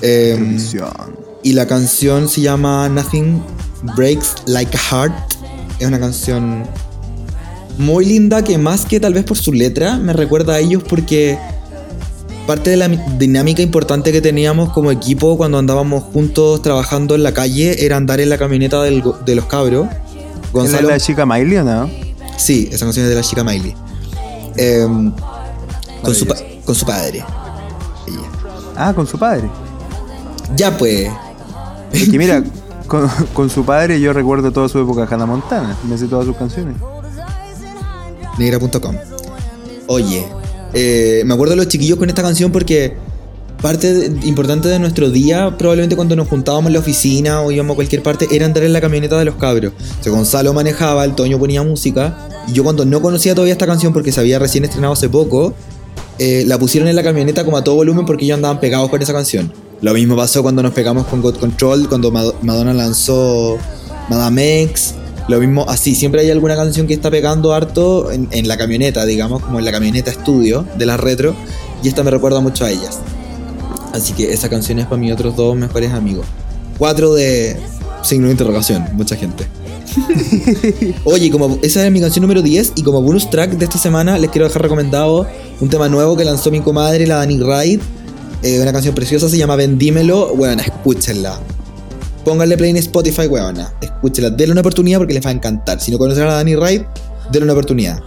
Televisión. 0.00 0.90
Y 1.44 1.52
la 1.52 1.66
canción 1.66 2.28
se 2.28 2.40
llama 2.40 2.88
Nothing 2.88 3.40
Breaks 3.96 4.34
Like 4.46 4.76
a 4.76 4.80
Heart. 4.80 5.14
Es 5.78 5.86
una 5.86 6.00
canción 6.00 6.64
muy 7.78 8.04
linda 8.06 8.42
que 8.42 8.56
más 8.58 8.84
que 8.86 8.98
tal 9.00 9.14
vez 9.14 9.24
por 9.24 9.36
su 9.36 9.52
letra 9.52 9.96
me 9.98 10.12
recuerda 10.12 10.54
a 10.54 10.58
ellos 10.60 10.82
porque 10.88 11.38
parte 12.46 12.70
de 12.70 12.76
la 12.76 12.88
mi- 12.88 12.98
dinámica 13.18 13.62
importante 13.62 14.12
que 14.12 14.20
teníamos 14.20 14.72
como 14.72 14.90
equipo 14.90 15.36
cuando 15.36 15.58
andábamos 15.58 16.02
juntos 16.04 16.62
trabajando 16.62 17.14
en 17.14 17.22
la 17.22 17.32
calle 17.34 17.84
era 17.84 17.96
andar 17.96 18.20
en 18.20 18.30
la 18.30 18.38
camioneta 18.38 18.82
del 18.82 19.02
go- 19.02 19.18
de 19.24 19.34
los 19.34 19.44
cabros. 19.46 19.86
¿Esa 19.86 19.96
es 20.46 20.52
Gonzalo, 20.52 20.88
la 20.88 21.00
chica 21.00 21.26
Miley 21.26 21.56
o 21.58 21.64
no? 21.64 21.90
sí, 22.36 22.68
esa 22.72 22.84
canción 22.84 23.04
es 23.04 23.10
de 23.10 23.16
la 23.16 23.22
chica 23.22 23.42
Miley. 23.44 23.74
Em, 24.56 25.12
con, 26.02 26.14
su 26.14 26.26
con 26.64 26.74
su 26.74 26.86
padre. 26.86 27.24
Ella. 28.06 28.18
Ah, 28.76 28.92
con 28.94 29.06
su 29.06 29.18
padre. 29.18 29.48
Ya 30.56 30.76
pues, 30.76 31.10
Es 31.94 32.08
que 32.10 32.18
mira, 32.18 32.42
con, 32.86 33.08
con 33.32 33.48
su 33.50 33.64
padre 33.64 34.00
yo 34.00 34.12
recuerdo 34.12 34.52
toda 34.52 34.68
su 34.68 34.78
época 34.78 35.06
Hannah 35.10 35.26
Montana. 35.26 35.76
Me 35.88 35.96
sé 35.96 36.06
todas 36.06 36.26
sus 36.26 36.36
canciones. 36.36 36.76
negra.com. 38.38 38.96
Oye, 39.86 40.24
eh, 40.72 41.22
me 41.24 41.34
acuerdo 41.34 41.52
de 41.52 41.56
los 41.56 41.68
chiquillos 41.68 41.98
con 41.98 42.08
esta 42.08 42.22
canción 42.22 42.50
porque 42.52 42.94
parte 43.60 43.92
de- 43.94 44.26
importante 44.26 44.68
de 44.68 44.78
nuestro 44.78 45.10
día, 45.10 45.56
probablemente 45.56 45.94
cuando 45.96 46.16
nos 46.16 46.28
juntábamos 46.28 46.66
en 46.68 46.74
la 46.74 46.78
oficina 46.80 47.40
o 47.40 47.50
íbamos 47.50 47.74
a 47.74 47.76
cualquier 47.76 48.02
parte, 48.02 48.26
era 48.30 48.44
andar 48.46 48.62
en 48.64 48.72
la 48.72 48.80
camioneta 48.80 49.18
de 49.18 49.24
los 49.24 49.36
cabros. 49.36 49.72
O 50.00 50.02
sea, 50.02 50.12
Gonzalo 50.12 50.52
manejaba, 50.52 51.04
el 51.04 51.14
Toño 51.14 51.38
ponía 51.38 51.62
música, 51.62 52.28
y 52.48 52.52
yo 52.52 52.64
cuando 52.64 52.84
no 52.84 53.00
conocía 53.00 53.34
todavía 53.34 53.52
esta 53.54 53.66
canción 53.66 53.92
porque 53.92 54.12
se 54.12 54.20
había 54.20 54.38
recién 54.38 54.64
estrenado 54.64 54.92
hace 54.92 55.08
poco, 55.08 55.54
eh, 56.18 56.44
la 56.46 56.58
pusieron 56.58 56.88
en 56.88 56.96
la 56.96 57.02
camioneta 57.02 57.44
como 57.44 57.56
a 57.56 57.64
todo 57.64 57.76
volumen 57.76 58.04
porque 58.06 58.24
ellos 58.24 58.36
andaban 58.36 58.60
pegados 58.60 58.90
con 58.90 59.00
esa 59.00 59.12
canción. 59.12 59.50
Lo 59.84 59.92
mismo 59.92 60.16
pasó 60.16 60.42
cuando 60.42 60.62
nos 60.62 60.72
pegamos 60.72 61.06
con 61.08 61.20
God 61.20 61.36
Control, 61.36 61.90
cuando 61.90 62.10
Mad- 62.10 62.32
Madonna 62.40 62.72
lanzó 62.72 63.58
Madame 64.08 64.62
X. 64.62 64.94
Lo 65.28 65.38
mismo, 65.40 65.66
así, 65.68 65.94
siempre 65.94 66.22
hay 66.22 66.30
alguna 66.30 66.56
canción 66.56 66.86
que 66.86 66.94
está 66.94 67.10
pegando 67.10 67.52
harto 67.52 68.10
en, 68.10 68.26
en 68.30 68.48
la 68.48 68.56
camioneta, 68.56 69.04
digamos, 69.04 69.42
como 69.42 69.58
en 69.58 69.66
la 69.66 69.72
camioneta 69.72 70.10
estudio 70.10 70.64
de 70.78 70.86
las 70.86 70.98
retro, 70.98 71.34
y 71.82 71.88
esta 71.88 72.02
me 72.02 72.10
recuerda 72.10 72.40
mucho 72.40 72.64
a 72.64 72.70
ellas. 72.70 72.98
Así 73.92 74.14
que 74.14 74.32
esa 74.32 74.48
canción 74.48 74.78
es 74.78 74.86
para 74.86 74.96
mis 74.96 75.12
otros 75.12 75.36
dos 75.36 75.54
mejores 75.54 75.92
amigos. 75.92 76.24
Cuatro 76.78 77.12
de 77.12 77.58
signo 78.02 78.28
de 78.28 78.32
interrogación, 78.32 78.86
mucha 78.94 79.16
gente. 79.16 79.46
Oye, 81.04 81.30
como 81.30 81.58
esa 81.60 81.84
es 81.84 81.92
mi 81.92 82.00
canción 82.00 82.22
número 82.22 82.40
10 82.40 82.72
y 82.76 82.82
como 82.82 83.02
bonus 83.02 83.28
track 83.28 83.50
de 83.52 83.66
esta 83.66 83.76
semana 83.78 84.16
les 84.18 84.30
quiero 84.30 84.46
dejar 84.46 84.62
recomendado 84.62 85.26
un 85.60 85.68
tema 85.68 85.90
nuevo 85.90 86.16
que 86.16 86.24
lanzó 86.24 86.50
mi 86.50 86.60
comadre, 86.60 87.06
la 87.06 87.16
Dani 87.16 87.38
Ride. 87.38 87.80
Eh, 88.44 88.60
una 88.60 88.72
canción 88.72 88.94
preciosa, 88.94 89.26
se 89.30 89.38
llama 89.38 89.56
Vendímelo. 89.56 90.36
Bueno, 90.36 90.60
escúchenla. 90.60 91.40
Pónganle 92.26 92.58
play 92.58 92.70
en 92.70 92.76
Spotify, 92.76 93.26
weona. 93.26 93.72
Escúchenla. 93.80 94.28
Denle 94.28 94.52
una 94.52 94.60
oportunidad 94.60 94.98
porque 94.98 95.14
les 95.14 95.24
va 95.24 95.30
a 95.30 95.32
encantar. 95.32 95.80
Si 95.80 95.90
no 95.90 95.96
conocen 95.96 96.24
a 96.24 96.26
la 96.26 96.32
Dani 96.34 96.54
Ride, 96.54 96.86
denle 97.32 97.44
una 97.44 97.54
oportunidad. 97.54 98.00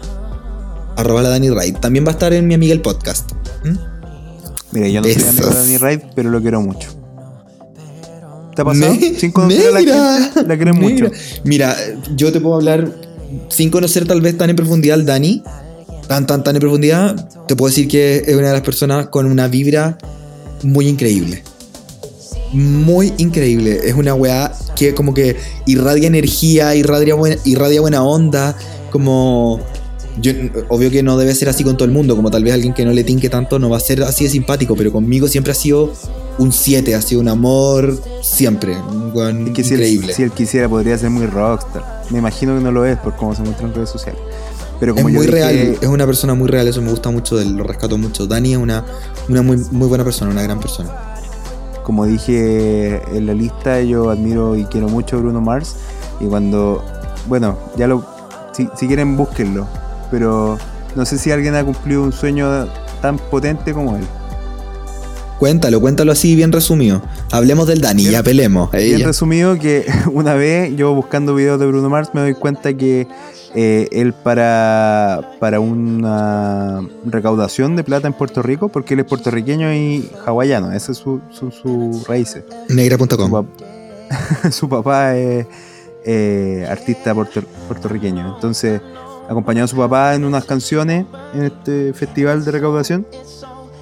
Arroba 0.96 1.24
la 1.24 1.30
Dani 1.30 1.50
Ride. 1.50 1.80
También 1.80 2.06
va 2.06 2.10
a 2.10 2.12
estar 2.12 2.34
en 2.34 2.46
mi 2.46 2.54
amiga 2.54 2.72
el 2.74 2.82
podcast. 2.82 3.32
¿Mm? 3.64 3.78
Mira, 4.74 4.88
yo 4.90 5.02
no 5.02 5.08
soy 5.08 5.16
Besos. 5.16 5.30
amigo 5.30 5.50
de 5.50 5.56
Danny 5.56 5.78
Raid, 5.78 6.00
pero 6.14 6.30
lo 6.30 6.40
quiero 6.40 6.62
mucho. 6.62 6.90
¿Te 8.56 8.62
ha 8.62 8.66
pasado? 8.66 8.94
Sin 9.18 9.32
conocer 9.32 9.68
a 9.70 9.72
la 9.72 9.80
gente, 9.80 10.44
la 10.46 10.56
quieres 10.56 10.76
mucho. 10.76 11.04
negra. 11.06 11.12
Mira, 11.46 11.76
yo 12.16 12.32
te 12.32 12.40
puedo 12.40 12.58
hablar 12.58 12.92
sin 13.50 13.72
conocer 13.72 14.08
tal 14.08 14.22
vez 14.22 14.38
tan 14.38 14.52
en 14.52 14.56
profundidad 14.56 15.00
al 15.00 15.06
Dani. 15.08 15.42
Tan, 16.08 16.28
tan, 16.28 16.44
tan 16.44 16.56
en 16.56 16.60
profundidad. 16.60 17.28
Te 17.48 17.56
puedo 17.56 17.70
decir 17.70 17.88
que 17.88 18.18
es 18.28 18.36
una 18.36 18.50
de 18.50 18.54
las 18.54 18.62
personas 18.62 19.08
con 19.08 19.26
una 19.26 19.48
vibra 19.48 19.98
muy 20.64 20.88
increíble. 20.88 21.44
Muy 22.54 23.14
increíble. 23.18 23.82
Es 23.84 23.94
una 23.94 24.14
weá 24.14 24.54
que 24.76 24.94
como 24.94 25.14
que 25.14 25.36
irradia 25.66 26.08
energía, 26.08 26.76
irradia 26.76 27.16
buena, 27.16 27.38
irradia 27.46 27.82
buena 27.82 28.04
onda. 28.04 28.56
Como... 28.92 29.60
Yo, 30.20 30.32
obvio 30.70 30.90
que 30.90 31.04
no 31.04 31.16
debe 31.16 31.36
ser 31.36 31.48
así 31.48 31.64
con 31.64 31.78
todo 31.78 31.86
el 31.86 31.92
mundo, 31.92 32.16
como 32.16 32.32
tal 32.32 32.44
vez 32.44 32.52
alguien 32.52 32.74
que 32.74 32.84
no 32.84 32.92
le 32.92 33.04
tinque 33.04 33.30
tanto 33.30 33.60
no 33.60 33.70
va 33.70 33.78
a 33.78 33.80
ser 33.80 34.02
así 34.02 34.24
de 34.24 34.32
simpático, 34.32 34.76
pero 34.76 34.92
conmigo 34.92 35.28
siempre 35.28 35.52
ha 35.52 35.56
sido 35.56 35.94
un 36.40 36.52
7, 36.52 36.96
ha 36.96 37.02
sido 37.04 37.22
un 37.22 37.28
amor 37.28 38.02
siempre, 38.24 38.76
un 38.78 39.48
Es 39.48 39.54
que 39.54 39.64
si 39.64 39.76
él, 39.76 39.82
increíble. 39.82 40.14
si 40.14 40.24
él 40.24 40.32
quisiera 40.32 40.68
podría 40.68 40.98
ser 40.98 41.12
muy 41.12 41.28
rockstar. 41.28 42.02
Me 42.10 42.18
imagino 42.18 42.56
que 42.56 42.64
no 42.64 42.72
lo 42.72 42.84
es 42.86 42.98
por 42.98 43.16
cómo 43.16 43.36
se 43.36 43.44
muestra 43.44 43.68
en 43.68 43.76
redes 43.76 43.92
sociales. 43.92 44.20
Pero 44.80 44.94
es 44.96 45.02
yo 45.02 45.10
muy 45.10 45.14
dije, 45.26 45.32
real, 45.32 45.56
es 45.82 45.88
una 45.88 46.06
persona 46.06 46.34
muy 46.36 46.48
real, 46.48 46.68
eso 46.68 46.82
me 46.82 46.90
gusta 46.92 47.10
mucho 47.10 47.36
lo 47.44 47.64
rescato 47.64 47.98
mucho. 47.98 48.28
Dani 48.28 48.52
es 48.54 48.58
una, 48.58 48.86
una 49.30 49.42
muy, 49.42 49.58
muy 49.72 49.88
buena 49.88 50.04
persona, 50.04 50.32
una 50.32 50.44
gran 50.44 50.60
persona. 50.60 50.90
como 51.84 52.06
dije 52.06 53.02
en 53.16 53.26
la 53.26 53.34
lista, 53.34 53.82
yo 53.82 54.10
admiro 54.10 54.56
y 54.56 54.66
quiero 54.66 54.88
mucho 54.90 55.16
a 55.18 55.20
Bruno 55.20 55.42
Mars. 55.42 55.76
Y 56.20 56.26
cuando, 56.26 56.84
bueno, 57.28 57.58
ya 57.78 57.88
lo, 57.88 58.06
si, 58.54 58.68
si 58.78 58.88
quieren 58.88 59.18
búsquenlo. 59.18 59.68
Pero 60.12 60.58
no 60.96 61.06
sé 61.06 61.18
si 61.18 61.32
alguien 61.32 61.56
ha 61.56 61.64
cumplido 61.64 62.04
un 62.04 62.12
sueño 62.14 62.68
tan 63.02 63.18
potente 63.18 63.74
como 63.74 63.96
él. 63.98 64.04
Cuéntalo, 65.40 65.80
cuéntalo 65.80 66.12
así, 66.12 66.36
bien 66.36 66.52
resumido. 66.52 67.02
Hablemos 67.32 67.68
del 67.68 67.80
Dani, 67.80 68.02
Bien- 68.04 68.14
ya 68.14 68.24
pelemos. 68.24 68.72
Bien 68.72 69.04
resumido 69.04 69.58
que 69.60 69.86
una 70.12 70.34
vez 70.34 70.76
yo 70.76 70.94
buscando 70.96 71.36
videos 71.36 71.60
de 71.60 71.68
Bruno 71.68 71.90
Mars 71.90 72.10
me 72.14 72.22
doy 72.22 72.34
cuenta 72.34 72.74
que 72.74 73.08
eh, 73.56 73.88
él 73.92 74.14
para, 74.14 75.32
para 75.40 75.60
una 75.60 76.82
recaudación 77.06 77.76
de 77.76 77.84
plata 77.84 78.08
en 78.08 78.14
Puerto 78.14 78.42
Rico, 78.42 78.70
porque 78.70 78.94
él 78.94 79.02
es 79.02 79.06
puertorriqueño 79.06 79.74
y 79.74 80.10
hawaiano, 80.26 80.72
esas 80.72 80.98
son 80.98 81.22
su, 81.32 81.52
su, 81.52 81.92
sus 81.96 82.08
raíces. 82.08 82.44
Su, 82.68 82.76
Negra.com. 82.76 83.32
pap- 83.32 83.46
su 84.52 84.70
papá 84.70 85.16
es 85.16 85.46
eh, 86.06 86.68
artista 86.70 87.14
puerto- 87.14 87.42
puertorriqueño, 87.68 88.36
entonces 88.36 88.82
acompañó 89.30 89.64
a 89.64 89.68
su 89.68 89.76
papá 89.76 90.16
en 90.16 90.24
unas 90.26 90.46
canciones 90.46 91.06
en 91.34 91.44
este 91.44 91.94
festival 91.94 92.46
de 92.46 92.52
recaudación 92.52 93.06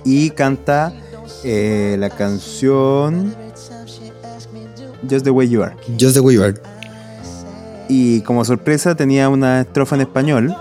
y 0.04 0.30
canta 0.32 0.94
eh, 1.44 1.96
la 2.00 2.10
canción 2.10 3.36
Just 5.08 5.24
the 5.24 5.30
Way 5.32 5.50
You 5.50 5.62
Are. 5.64 5.76
Just 6.00 6.16
the 6.16 6.20
Weaver. 6.20 6.60
Y 7.88 8.22
como 8.22 8.44
sorpresa 8.46 8.96
tenía 8.96 9.30
una 9.30 9.62
estrofa 9.62 9.96
en 9.96 10.02
español. 10.02 10.56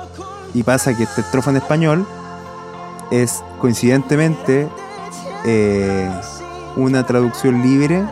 Y 0.53 0.63
pasa 0.63 0.97
que 0.97 1.05
esta 1.05 1.21
estrofa 1.21 1.51
en 1.51 1.57
español 1.57 2.07
es 3.11 3.43
coincidentemente 3.61 4.69
eh, 5.45 6.11
una 6.77 7.05
traducción 7.07 7.63
libre 7.63 8.05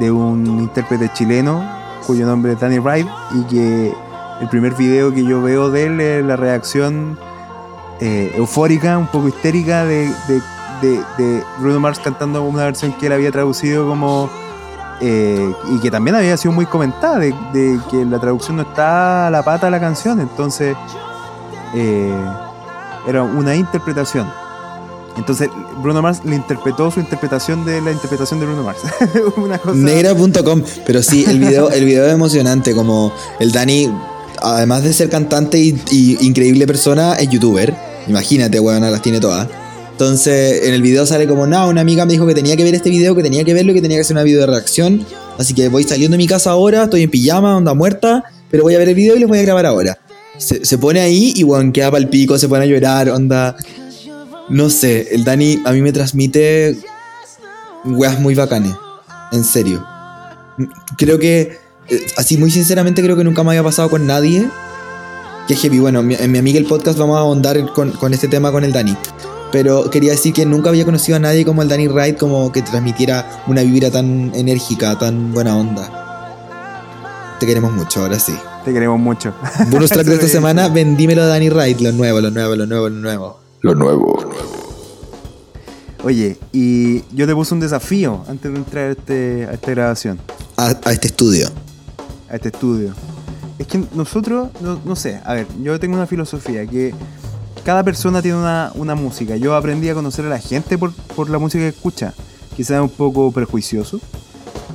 de 0.00 0.10
un 0.10 0.46
intérprete 0.60 1.10
chileno 1.12 1.64
cuyo 2.06 2.26
nombre 2.26 2.52
es 2.52 2.60
Danny 2.60 2.78
Wright 2.78 3.06
y 3.34 3.42
que 3.44 3.92
el 4.40 4.48
primer 4.48 4.74
video 4.74 5.12
que 5.12 5.24
yo 5.24 5.42
veo 5.42 5.70
de 5.70 5.86
él 5.86 6.00
es 6.00 6.24
la 6.24 6.36
reacción 6.36 7.18
eh, 8.00 8.32
eufórica, 8.36 8.98
un 8.98 9.06
poco 9.08 9.28
histérica 9.28 9.84
de, 9.84 10.08
de, 10.82 11.42
Bruno 11.58 11.80
Mars 11.80 11.98
cantando 11.98 12.42
una 12.42 12.64
versión 12.64 12.92
que 12.92 13.06
él 13.06 13.12
había 13.12 13.32
traducido 13.32 13.88
como... 13.88 14.30
eh, 15.00 15.52
y 15.70 15.80
que 15.80 15.90
también 15.90 16.16
había 16.16 16.36
sido 16.36 16.52
muy 16.52 16.66
comentada, 16.66 17.18
de, 17.18 17.34
que 17.90 18.04
la 18.04 18.18
traducción 18.18 18.56
no 18.56 18.62
está 18.62 19.26
a 19.26 19.30
la 19.30 19.42
pata 19.42 19.66
de 19.66 19.72
la 19.72 19.80
canción, 19.80 20.20
entonces 20.20 20.76
eh, 21.74 22.14
era 23.06 23.22
una 23.22 23.54
interpretación. 23.54 24.26
Entonces 25.16 25.48
Bruno 25.82 26.02
Mars 26.02 26.20
le 26.24 26.36
interpretó 26.36 26.90
su 26.90 27.00
interpretación 27.00 27.64
de 27.64 27.80
la 27.80 27.90
interpretación 27.90 28.38
de 28.38 28.46
Bruno 28.46 28.62
Mars. 28.62 28.80
Negra.com. 29.74 30.62
Pero 30.84 31.02
sí, 31.02 31.24
el 31.26 31.38
video, 31.38 31.70
el 31.70 31.86
video 31.86 32.06
es 32.06 32.12
emocionante. 32.12 32.74
Como 32.74 33.12
el 33.40 33.50
Dani, 33.50 33.90
además 34.42 34.82
de 34.82 34.92
ser 34.92 35.08
cantante 35.08 35.58
y, 35.58 35.82
y 35.90 36.18
increíble 36.20 36.66
persona, 36.66 37.14
es 37.14 37.30
youtuber. 37.30 37.74
Imagínate, 38.08 38.60
weón, 38.60 38.82
las 38.82 39.00
tiene 39.00 39.18
todas. 39.18 39.48
Entonces, 39.96 40.64
en 40.64 40.74
el 40.74 40.82
video 40.82 41.06
sale 41.06 41.26
como, 41.26 41.46
no, 41.46 41.68
una 41.68 41.80
amiga 41.80 42.04
me 42.04 42.12
dijo 42.12 42.26
que 42.26 42.34
tenía 42.34 42.54
que 42.54 42.64
ver 42.64 42.74
este 42.74 42.90
video, 42.90 43.14
que 43.16 43.22
tenía 43.22 43.44
que 43.44 43.54
verlo, 43.54 43.72
que 43.72 43.80
tenía 43.80 43.96
que 43.96 44.02
hacer 44.02 44.14
una 44.14 44.24
video 44.24 44.40
de 44.40 44.46
reacción. 44.46 45.06
Así 45.38 45.54
que 45.54 45.70
voy 45.70 45.84
saliendo 45.84 46.16
de 46.16 46.18
mi 46.18 46.26
casa 46.26 46.50
ahora, 46.50 46.84
estoy 46.84 47.02
en 47.02 47.10
pijama, 47.10 47.56
onda 47.56 47.72
muerta, 47.72 48.24
pero 48.50 48.62
voy 48.62 48.74
a 48.74 48.78
ver 48.78 48.90
el 48.90 48.94
video 48.94 49.16
y 49.16 49.20
lo 49.20 49.28
voy 49.28 49.38
a 49.38 49.42
grabar 49.42 49.64
ahora. 49.64 49.98
Se, 50.36 50.66
se 50.66 50.76
pone 50.76 51.00
ahí 51.00 51.32
y, 51.34 51.44
weón, 51.44 51.72
queda 51.72 51.90
pa'l 51.90 52.10
pico, 52.10 52.36
se 52.36 52.46
pone 52.46 52.64
a 52.64 52.66
llorar, 52.66 53.08
onda. 53.08 53.56
No 54.50 54.68
sé, 54.68 55.08
el 55.12 55.24
Dani 55.24 55.62
a 55.64 55.72
mí 55.72 55.80
me 55.80 55.92
transmite 55.92 56.76
weas 57.86 58.20
muy 58.20 58.34
bacanes. 58.34 58.74
En 59.32 59.44
serio. 59.44 59.82
Creo 60.98 61.18
que, 61.18 61.58
eh, 61.88 62.06
así 62.18 62.36
muy 62.36 62.50
sinceramente, 62.50 63.02
creo 63.02 63.16
que 63.16 63.24
nunca 63.24 63.42
me 63.42 63.52
había 63.52 63.62
pasado 63.62 63.88
con 63.88 64.06
nadie. 64.06 64.46
Que 65.48 65.56
heavy. 65.56 65.78
Bueno, 65.78 66.00
en 66.00 66.32
mi 66.32 66.38
amiga 66.38 66.58
el 66.58 66.66
podcast 66.66 66.98
vamos 66.98 67.16
a 67.16 67.20
ahondar 67.20 67.72
con, 67.72 67.92
con 67.92 68.12
este 68.12 68.28
tema 68.28 68.52
con 68.52 68.62
el 68.62 68.72
Dani. 68.72 68.94
Pero 69.52 69.88
quería 69.90 70.12
decir 70.12 70.32
que 70.34 70.44
nunca 70.44 70.70
había 70.70 70.84
conocido 70.84 71.16
a 71.16 71.20
nadie 71.20 71.44
como 71.44 71.62
el 71.62 71.68
Dani 71.68 71.88
Wright, 71.88 72.18
como 72.18 72.50
que 72.52 72.62
transmitiera 72.62 73.42
una 73.46 73.62
vibra 73.62 73.90
tan 73.90 74.32
enérgica, 74.34 74.98
tan 74.98 75.32
buena 75.32 75.56
onda. 75.56 77.36
Te 77.38 77.46
queremos 77.46 77.72
mucho, 77.72 78.00
ahora 78.02 78.18
sí. 78.18 78.34
Te 78.64 78.72
queremos 78.72 78.98
mucho. 78.98 79.32
Bonus 79.70 79.90
track 79.90 80.06
de 80.06 80.14
esta 80.14 80.28
semana, 80.28 80.68
vendímelo 80.68 81.22
a 81.22 81.26
Danny 81.26 81.48
Wright, 81.50 81.80
lo 81.80 81.92
nuevo, 81.92 82.20
lo 82.20 82.30
nuevo, 82.30 82.56
lo 82.56 82.66
nuevo, 82.66 82.88
lo 82.88 82.96
nuevo. 83.00 83.40
Lo 83.62 83.74
nuevo. 83.74 84.18
Oye, 86.04 86.36
y 86.52 87.02
yo 87.14 87.26
te 87.26 87.34
puse 87.34 87.54
un 87.54 87.60
desafío 87.60 88.24
antes 88.28 88.52
de 88.52 88.58
entrar 88.58 88.88
a, 88.88 88.90
este, 88.92 89.46
a 89.48 89.52
esta 89.54 89.70
grabación, 89.72 90.20
A, 90.56 90.74
a 90.84 90.92
este 90.92 91.08
estudio. 91.08 91.48
a 92.28 92.36
este 92.36 92.48
estudio. 92.48 92.94
Es 93.58 93.66
que 93.66 93.82
nosotros, 93.94 94.50
no, 94.60 94.78
no 94.84 94.94
sé, 94.96 95.20
a 95.24 95.32
ver, 95.34 95.46
yo 95.62 95.80
tengo 95.80 95.96
una 95.96 96.06
filosofía 96.06 96.66
que 96.66 96.94
cada 97.66 97.82
persona 97.82 98.22
tiene 98.22 98.38
una, 98.38 98.70
una 98.76 98.94
música. 98.94 99.34
Yo 99.34 99.56
aprendí 99.56 99.88
a 99.88 99.94
conocer 99.94 100.24
a 100.24 100.28
la 100.28 100.38
gente 100.38 100.78
por, 100.78 100.92
por 100.92 101.28
la 101.28 101.38
música 101.38 101.64
que 101.64 101.70
escucha. 101.70 102.14
Quizás 102.54 102.76
es 102.76 102.80
un 102.80 102.88
poco 102.88 103.32
prejuicioso, 103.32 103.98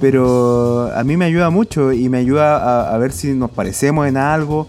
pero 0.01 0.91
a 0.93 1.01
mí 1.05 1.15
me 1.15 1.23
ayuda 1.23 1.49
mucho 1.49 1.93
y 1.93 2.09
me 2.09 2.17
ayuda 2.17 2.57
a, 2.57 2.93
a 2.93 2.97
ver 2.97 3.13
si 3.13 3.31
nos 3.31 3.49
parecemos 3.49 4.09
en 4.09 4.17
algo. 4.17 4.67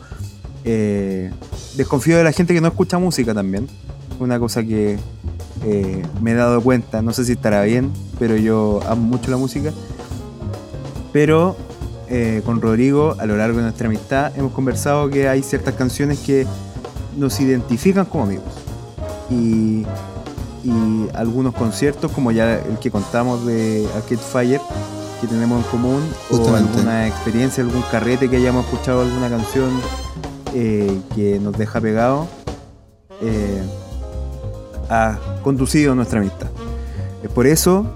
Eh, 0.64 1.32
desconfío 1.74 2.16
de 2.16 2.22
la 2.22 2.30
gente 2.30 2.54
que 2.54 2.60
no 2.60 2.68
escucha 2.68 2.96
música 2.96 3.34
también. 3.34 3.66
Una 4.20 4.38
cosa 4.38 4.62
que 4.62 5.00
eh, 5.64 6.02
me 6.20 6.30
he 6.30 6.34
dado 6.34 6.60
cuenta, 6.60 7.02
no 7.02 7.12
sé 7.12 7.24
si 7.24 7.32
estará 7.32 7.64
bien, 7.64 7.90
pero 8.20 8.36
yo 8.36 8.78
amo 8.86 9.02
mucho 9.02 9.32
la 9.32 9.36
música. 9.36 9.72
Pero 11.12 11.56
eh, 12.08 12.40
con 12.46 12.60
Rodrigo, 12.60 13.16
a 13.18 13.26
lo 13.26 13.36
largo 13.36 13.56
de 13.56 13.64
nuestra 13.64 13.88
amistad, 13.88 14.32
hemos 14.38 14.52
conversado 14.52 15.10
que 15.10 15.28
hay 15.28 15.42
ciertas 15.42 15.74
canciones 15.74 16.20
que 16.20 16.46
nos 17.16 17.40
identifican 17.40 18.04
como 18.04 18.24
amigos. 18.24 18.52
Y, 19.30 19.86
y 20.64 21.08
algunos 21.14 21.54
conciertos, 21.54 22.10
como 22.12 22.30
ya 22.32 22.54
el 22.54 22.78
que 22.78 22.90
contamos 22.90 23.46
de 23.46 23.86
Arcade 23.94 24.18
Fire, 24.18 24.60
que 25.20 25.26
tenemos 25.26 25.64
en 25.64 25.70
común, 25.70 26.02
o 26.30 26.54
alguna 26.54 27.06
experiencia, 27.06 27.62
algún 27.62 27.82
carrete 27.90 28.28
que 28.28 28.36
hayamos 28.36 28.64
escuchado 28.64 29.02
alguna 29.02 29.28
canción 29.28 29.70
eh, 30.54 31.00
que 31.14 31.38
nos 31.38 31.56
deja 31.56 31.80
pegado, 31.80 32.26
eh, 33.20 33.62
ha 34.90 35.18
conducido 35.42 35.94
nuestra 35.94 36.20
amistad. 36.20 36.48
Es 37.22 37.30
por 37.30 37.46
eso 37.46 37.86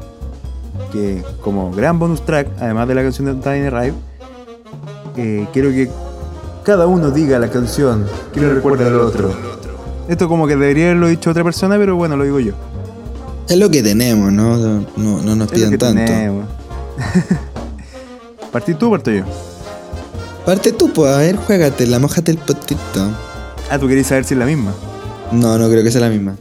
que 0.93 1.23
como 1.43 1.73
gran 1.73 1.99
bonus 1.99 2.25
track, 2.25 2.49
además 2.61 2.87
de 2.89 2.95
la 2.95 3.03
canción 3.03 3.27
de 3.27 3.35
Tiny 3.43 3.71
Rive, 3.71 3.95
eh, 5.17 5.47
quiero 5.53 5.71
que 5.71 5.91
cada 6.67 6.89
uno 6.89 7.13
diga 7.13 7.39
la 7.39 7.49
canción 7.49 8.05
que 8.35 8.41
le 8.41 8.53
recuerda 8.53 8.89
al 8.89 8.99
otro. 8.99 9.31
Esto 10.09 10.29
como 10.29 10.49
que 10.49 10.57
debería 10.57 10.87
haberlo 10.87 11.07
dicho 11.07 11.31
otra 11.31 11.45
persona, 11.45 11.77
pero 11.79 11.95
bueno, 11.95 12.17
lo 12.17 12.25
digo 12.25 12.41
yo. 12.41 12.55
Es 13.49 13.57
lo 13.57 13.71
que 13.71 13.85
tenemos, 13.85 14.33
¿no? 14.33 14.57
No, 14.57 14.83
no 14.97 15.37
nos 15.37 15.47
Es 15.47 15.53
lo 15.53 15.57
pidan 15.57 15.71
que 15.71 15.79
tanto. 15.79 16.05
tenemos. 16.05 16.45
¿Partí 18.53 18.75
tú 18.75 18.89
o 18.89 18.91
parto 18.91 19.13
yo? 19.13 19.23
Parte 20.45 20.73
tú, 20.73 20.93
pues, 20.93 21.13
a 21.13 21.19
ver, 21.19 21.37
juégatela, 21.37 22.01
mojate 22.01 22.33
el 22.33 22.39
potito. 22.39 23.13
Ah, 23.71 23.79
tú 23.79 23.87
querías 23.87 24.09
saber 24.09 24.25
si 24.25 24.35
es 24.35 24.41
la 24.41 24.47
misma. 24.47 24.73
No, 25.31 25.59
no 25.59 25.69
creo 25.69 25.85
que 25.85 25.93
sea 25.93 26.01
la 26.01 26.09
misma. 26.09 26.35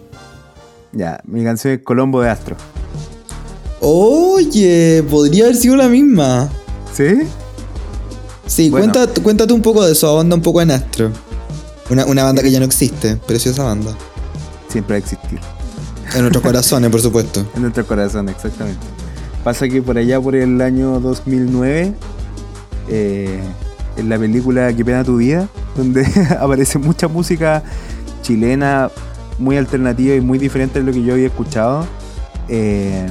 Ya, 0.91 1.19
mi 1.25 1.43
canción 1.43 1.75
es 1.75 1.81
Colombo 1.83 2.21
de 2.21 2.29
Astro. 2.31 2.55
Oye, 3.79 5.03
podría 5.07 5.43
haber 5.43 5.55
sido 5.55 5.75
la 5.75 5.87
misma. 5.87 6.49
¿Sí? 6.93 7.27
Sí, 8.47 8.69
Bueno. 8.69 8.93
cuenta, 8.93 9.21
cuéntate 9.21 9.53
un 9.53 9.61
poco 9.61 9.85
de 9.85 9.91
eso, 9.93 10.13
onda 10.15 10.35
un 10.35 10.41
poco 10.41 10.61
en 10.61 10.71
Astro. 10.71 11.11
Una, 11.89 12.05
una 12.05 12.23
banda 12.23 12.41
que 12.41 12.51
ya 12.51 12.59
no 12.59 12.65
existe, 12.65 13.15
preciosa 13.17 13.63
banda. 13.63 13.95
Siempre 14.69 14.93
va 14.93 14.95
a 14.95 14.99
existir. 14.99 15.39
En 16.13 16.21
nuestros 16.21 16.43
corazones, 16.43 16.89
por 16.89 17.01
supuesto. 17.01 17.45
En 17.55 17.61
nuestro 17.63 17.85
corazón, 17.85 18.29
exactamente. 18.29 18.85
Pasa 19.43 19.67
que 19.67 19.81
por 19.81 19.97
allá, 19.97 20.19
por 20.19 20.35
el 20.35 20.59
año 20.61 20.99
2009, 20.99 21.93
eh, 22.89 23.39
en 23.97 24.09
la 24.09 24.17
película 24.17 24.73
Qué 24.73 24.83
pena 24.83 25.03
tu 25.03 25.17
vida, 25.17 25.47
donde 25.75 26.05
aparece 26.39 26.79
mucha 26.79 27.07
música 27.07 27.63
chilena 28.21 28.89
muy 29.37 29.57
alternativa 29.57 30.15
y 30.15 30.21
muy 30.21 30.37
diferente 30.39 30.79
de 30.79 30.85
lo 30.85 30.91
que 30.91 31.03
yo 31.03 31.13
había 31.13 31.27
escuchado, 31.27 31.85
eh, 32.47 33.05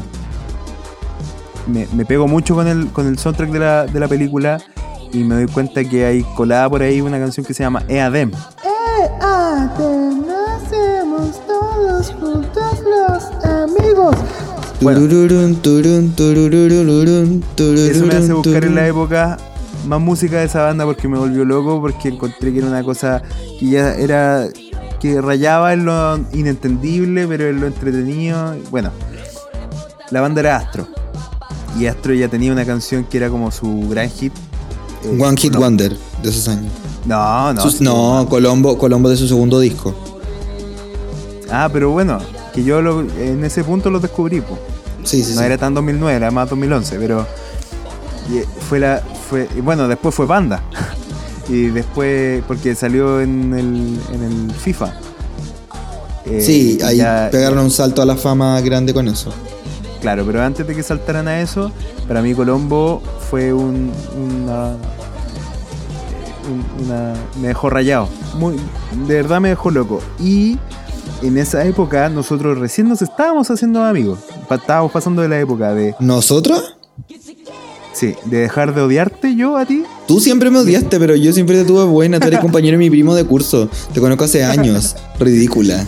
me, 1.66 1.86
me 1.94 2.04
pego 2.04 2.26
mucho 2.26 2.54
con 2.54 2.66
el, 2.66 2.88
con 2.88 3.06
el 3.06 3.18
soundtrack 3.18 3.50
de 3.50 3.58
la, 3.58 3.86
de 3.86 4.00
la 4.00 4.08
película 4.08 4.58
y 5.14 5.22
me 5.22 5.36
doy 5.36 5.46
cuenta 5.46 5.84
que 5.84 6.04
hay 6.04 6.22
colada 6.34 6.68
por 6.68 6.82
ahí 6.82 7.00
una 7.00 7.18
canción 7.18 7.46
que 7.46 7.54
se 7.54 7.62
llama 7.62 7.82
Eadem. 7.88 8.32
Bueno. 14.80 15.00
Turururun, 15.00 15.56
turun, 15.62 16.12
tururururun, 16.14 17.44
Eso 17.56 18.06
me 18.06 18.14
hace 18.14 18.32
buscar 18.32 18.64
en 18.64 18.74
la 18.74 18.86
época 18.86 19.38
más 19.86 20.00
música 20.00 20.38
de 20.38 20.46
esa 20.46 20.62
banda 20.62 20.84
porque 20.84 21.08
me 21.08 21.18
volvió 21.18 21.44
loco, 21.44 21.80
porque 21.80 22.08
encontré 22.08 22.52
que 22.52 22.58
era 22.58 22.66
una 22.66 22.82
cosa 22.82 23.22
que 23.58 23.66
ya 23.66 23.94
era 23.94 24.48
que 25.00 25.20
rayaba 25.20 25.72
en 25.72 25.84
lo 25.84 26.18
inentendible, 26.32 27.26
pero 27.28 27.48
en 27.48 27.60
lo 27.60 27.66
entretenido. 27.66 28.56
Bueno, 28.70 28.90
la 30.10 30.20
banda 30.20 30.40
era 30.40 30.56
Astro. 30.56 30.88
Y 31.78 31.86
Astro 31.86 32.14
ya 32.14 32.28
tenía 32.28 32.52
una 32.52 32.64
canción 32.64 33.04
que 33.04 33.16
era 33.16 33.28
como 33.30 33.50
su 33.50 33.88
gran 33.88 34.10
hit. 34.10 34.32
Eh, 35.04 35.18
One 35.20 35.36
Hit 35.36 35.54
Wonder 35.56 35.96
de 36.22 36.28
esos 36.30 36.48
años. 36.48 36.72
No, 37.04 37.52
no. 37.52 37.60
Sus- 37.60 37.80
no, 37.80 38.26
Colombo, 38.30 38.78
Colombo 38.78 39.08
de 39.10 39.16
su 39.16 39.28
segundo 39.28 39.60
disco. 39.60 39.94
Ah, 41.50 41.68
pero 41.72 41.90
bueno, 41.90 42.18
que 42.54 42.64
yo 42.64 42.80
lo- 42.82 43.00
en 43.02 43.44
ese 43.44 43.62
punto 43.64 43.90
lo 43.90 44.00
descubrí. 44.00 44.40
po. 44.40 44.58
Sí, 45.04 45.22
sí, 45.22 45.34
no 45.34 45.40
sí. 45.40 45.46
era 45.46 45.58
tan 45.58 45.74
2009, 45.74 46.16
era 46.16 46.30
más 46.30 46.48
2011, 46.48 46.96
pero 46.98 47.26
eh, 48.32 48.44
fue 48.68 48.80
la 48.80 49.02
fue 49.28 49.46
bueno, 49.62 49.86
después 49.86 50.14
fue 50.14 50.26
Panda. 50.26 50.62
y 51.48 51.66
después 51.66 52.42
porque 52.48 52.74
salió 52.74 53.20
en 53.20 53.52
el, 53.52 53.98
en 54.14 54.22
el 54.22 54.52
FIFA. 54.54 54.94
Eh, 56.24 56.40
Sí, 56.40 56.78
ahí 56.82 56.96
ya- 56.96 57.28
pegaron 57.30 57.58
un 57.58 57.70
salto 57.70 58.00
a 58.00 58.06
la 58.06 58.16
fama 58.16 58.58
grande 58.62 58.94
con 58.94 59.06
eso. 59.08 59.30
Claro, 60.04 60.22
pero 60.26 60.42
antes 60.42 60.66
de 60.66 60.74
que 60.74 60.82
saltaran 60.82 61.26
a 61.28 61.40
eso, 61.40 61.72
para 62.06 62.20
mí 62.20 62.34
Colombo 62.34 63.00
fue 63.30 63.54
un 63.54 63.90
una, 64.14 64.76
un- 66.46 66.84
una 66.84 67.14
me 67.40 67.48
dejó 67.48 67.70
rayado. 67.70 68.10
Muy, 68.38 68.56
de 69.06 69.14
verdad 69.14 69.40
me 69.40 69.48
dejó 69.48 69.70
loco. 69.70 70.02
Y 70.20 70.58
en 71.22 71.38
esa 71.38 71.64
época 71.64 72.10
nosotros 72.10 72.58
recién 72.58 72.86
nos 72.86 73.00
estábamos 73.00 73.50
haciendo 73.50 73.82
amigos. 73.82 74.18
Estábamos 74.50 74.92
pasando 74.92 75.22
de 75.22 75.28
la 75.30 75.40
época 75.40 75.72
de 75.72 75.94
¿Nosotros? 76.00 76.76
Sí, 77.94 78.14
de 78.26 78.40
dejar 78.40 78.74
de 78.74 78.82
odiarte 78.82 79.34
yo 79.34 79.56
a 79.56 79.64
ti. 79.64 79.84
Tú 80.06 80.20
siempre 80.20 80.50
me 80.50 80.58
odiaste, 80.58 80.98
pero 80.98 81.16
yo 81.16 81.32
siempre 81.32 81.56
te 81.56 81.64
tuve 81.64 81.84
buena. 81.84 82.20
Tú 82.20 82.26
eres 82.26 82.40
compañero 82.42 82.74
de 82.74 82.78
mi 82.84 82.90
primo 82.90 83.14
de 83.14 83.24
curso. 83.24 83.70
Te 83.94 84.00
conozco 84.00 84.24
hace 84.24 84.44
años. 84.44 84.96
Ridícula. 85.18 85.82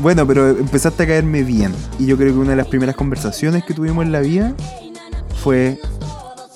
Bueno, 0.00 0.26
pero 0.26 0.48
empezaste 0.48 1.02
a 1.02 1.06
caerme 1.06 1.42
bien. 1.42 1.74
Y 1.98 2.06
yo 2.06 2.16
creo 2.16 2.32
que 2.32 2.38
una 2.38 2.50
de 2.50 2.56
las 2.56 2.68
primeras 2.68 2.96
conversaciones 2.96 3.64
que 3.64 3.74
tuvimos 3.74 4.04
en 4.04 4.12
la 4.12 4.20
vida 4.20 4.54
fue 5.42 5.78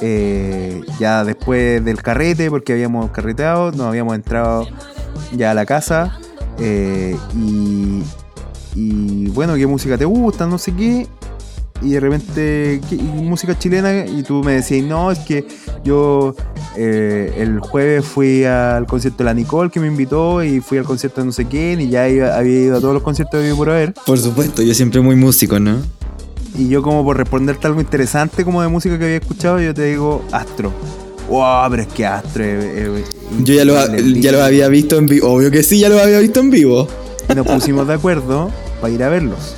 eh, 0.01 0.83
ya 0.99 1.25
después 1.25 1.85
del 1.85 2.03
carrete, 2.03 2.51
porque 2.51 2.73
habíamos 2.73 3.11
carreteado, 3.11 3.71
nos 3.73 3.87
habíamos 3.89 4.15
entrado 4.15 4.67
ya 5.33 5.51
a 5.51 5.55
la 5.55 5.67
casa 5.67 6.19
Eh, 6.59 7.17
y, 7.35 8.03
y 8.77 9.29
bueno, 9.31 9.57
¿qué 9.57 9.67
música 9.67 9.99
te 9.99 10.05
gusta? 10.05 10.47
No 10.47 10.57
sé 10.57 10.73
qué. 10.73 11.09
Y 11.83 11.91
de 11.91 12.01
repente, 12.01 12.81
¿qué- 12.89 12.95
y 12.97 13.03
música 13.03 13.59
chilena, 13.59 14.07
y 14.07 14.23
tú 14.23 14.43
me 14.43 14.53
decías, 14.55 14.85
no, 14.87 15.11
es 15.11 15.19
que 15.19 15.45
yo 15.85 16.35
eh, 16.77 17.35
el 17.37 17.61
jueves 17.61 18.05
fui 18.05 18.45
al 18.45 18.87
concierto 18.87 19.19
de 19.19 19.25
la 19.25 19.35
Nicole 19.35 19.71
que 19.71 19.81
me 19.81 19.87
invitó 19.89 20.43
y 20.43 20.61
fui 20.61 20.79
al 20.79 20.85
concierto 20.85 21.21
de 21.21 21.27
no 21.27 21.33
sé 21.33 21.45
quién 21.47 21.81
y 21.81 21.89
ya 21.91 22.09
iba- 22.09 22.37
había 22.37 22.59
ido 22.61 22.77
a 22.79 22.81
todos 22.81 22.95
los 22.95 23.03
conciertos 23.03 23.43
de 23.43 23.55
por 23.55 23.69
haber. 23.71 23.93
Por 24.07 24.19
supuesto, 24.19 24.63
yo 24.63 24.73
siempre 24.75 25.01
muy 25.01 25.17
músico, 25.17 25.61
¿no? 25.61 25.79
Y 26.57 26.69
yo 26.69 26.83
como 26.83 27.05
por 27.05 27.17
responderte 27.19 27.67
algo 27.67 27.81
interesante 27.81 28.45
como 28.45 28.63
de 28.63 28.69
música 28.69 28.97
que 28.99 29.05
había 29.05 29.17
escuchado, 29.17 29.61
yo 29.61 29.75
te 29.75 29.83
digo 29.85 30.25
Astro. 30.33 30.73
Wow, 31.29 31.71
pero 31.71 31.83
es 31.83 31.89
que 31.89 32.07
Astro 32.07 32.45
es- 32.45 32.65
es- 32.65 33.15
Yo 33.43 33.55
ya 33.55 33.65
lo, 33.65 33.75
ya 33.97 34.33
lo 34.33 34.43
había 34.43 34.69
visto 34.69 34.97
en 34.97 35.07
vivo. 35.07 35.33
Obvio 35.33 35.51
que 35.51 35.63
sí, 35.63 35.81
ya 35.81 35.89
lo 35.89 35.99
había 36.01 36.21
visto 36.21 36.41
en 36.41 36.51
vivo. 36.51 36.87
Y 37.31 37.35
nos 37.35 37.47
pusimos 37.47 37.87
de 37.89 37.95
acuerdo 37.95 38.51
para 38.81 38.93
ir 38.93 39.03
a 39.03 39.09
verlos. 39.09 39.57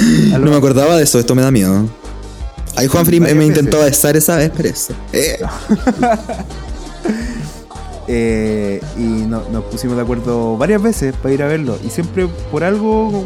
No 0.40 0.50
me 0.50 0.56
acordaba 0.56 0.96
de 0.96 1.04
eso, 1.04 1.18
esto 1.18 1.34
me 1.34 1.42
da 1.42 1.50
miedo. 1.50 1.86
Ahí 2.76 2.86
Juan 2.86 3.04
me, 3.10 3.34
me 3.34 3.44
intentó 3.46 3.80
besar 3.80 4.16
esa 4.16 4.36
vez, 4.36 4.50
pero 4.56 4.68
eso. 4.68 4.94
Eh, 5.12 5.38
Eh, 8.12 8.80
y 8.96 9.02
no- 9.02 9.44
nos 9.52 9.62
pusimos 9.64 9.94
de 9.96 10.02
acuerdo 10.02 10.56
varias 10.56 10.82
veces 10.82 11.14
para 11.14 11.32
ir 11.32 11.42
a 11.44 11.46
verlo. 11.46 11.78
Y 11.86 11.90
siempre 11.90 12.26
por 12.50 12.64
algo, 12.64 13.24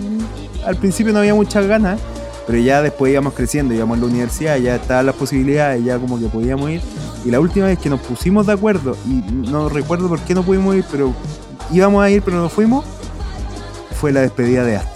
al 0.67 0.77
principio 0.77 1.11
no 1.15 1.21
había 1.21 1.35
muchas 1.35 1.67
ganas, 1.67 1.99
pero 2.47 2.59
ya 2.59 2.83
después 2.83 3.11
íbamos 3.11 3.33
creciendo, 3.33 3.73
íbamos 3.73 3.97
a 3.97 4.01
la 4.03 4.07
universidad, 4.09 4.59
ya 4.59 4.77
estaban 4.77 5.07
las 5.07 5.15
posibilidades, 5.15 5.83
ya 5.83 5.99
como 5.99 6.19
que 6.21 6.27
podíamos 6.27 6.71
ir. 6.71 6.83
Y 7.25 7.31
la 7.31 7.41
última 7.41 7.65
vez 7.67 7.79
que 7.79 7.89
nos 7.89 8.01
pusimos 8.01 8.47
de 8.47 8.53
acuerdo, 8.53 8.95
y 9.07 9.23
no 9.33 9.71
recuerdo 9.71 10.07
por 10.09 10.21
qué 10.21 10.35
no 10.35 10.43
pudimos 10.43 10.77
ir, 10.77 10.85
pero 10.91 11.15
íbamos 11.73 12.05
a 12.05 12.11
ir, 12.11 12.21
pero 12.21 12.37
no 12.37 12.51
fuimos, 12.51 12.85
fue 13.99 14.13
la 14.13 14.21
despedida 14.21 14.65
de 14.65 14.77
Astro. 14.77 14.94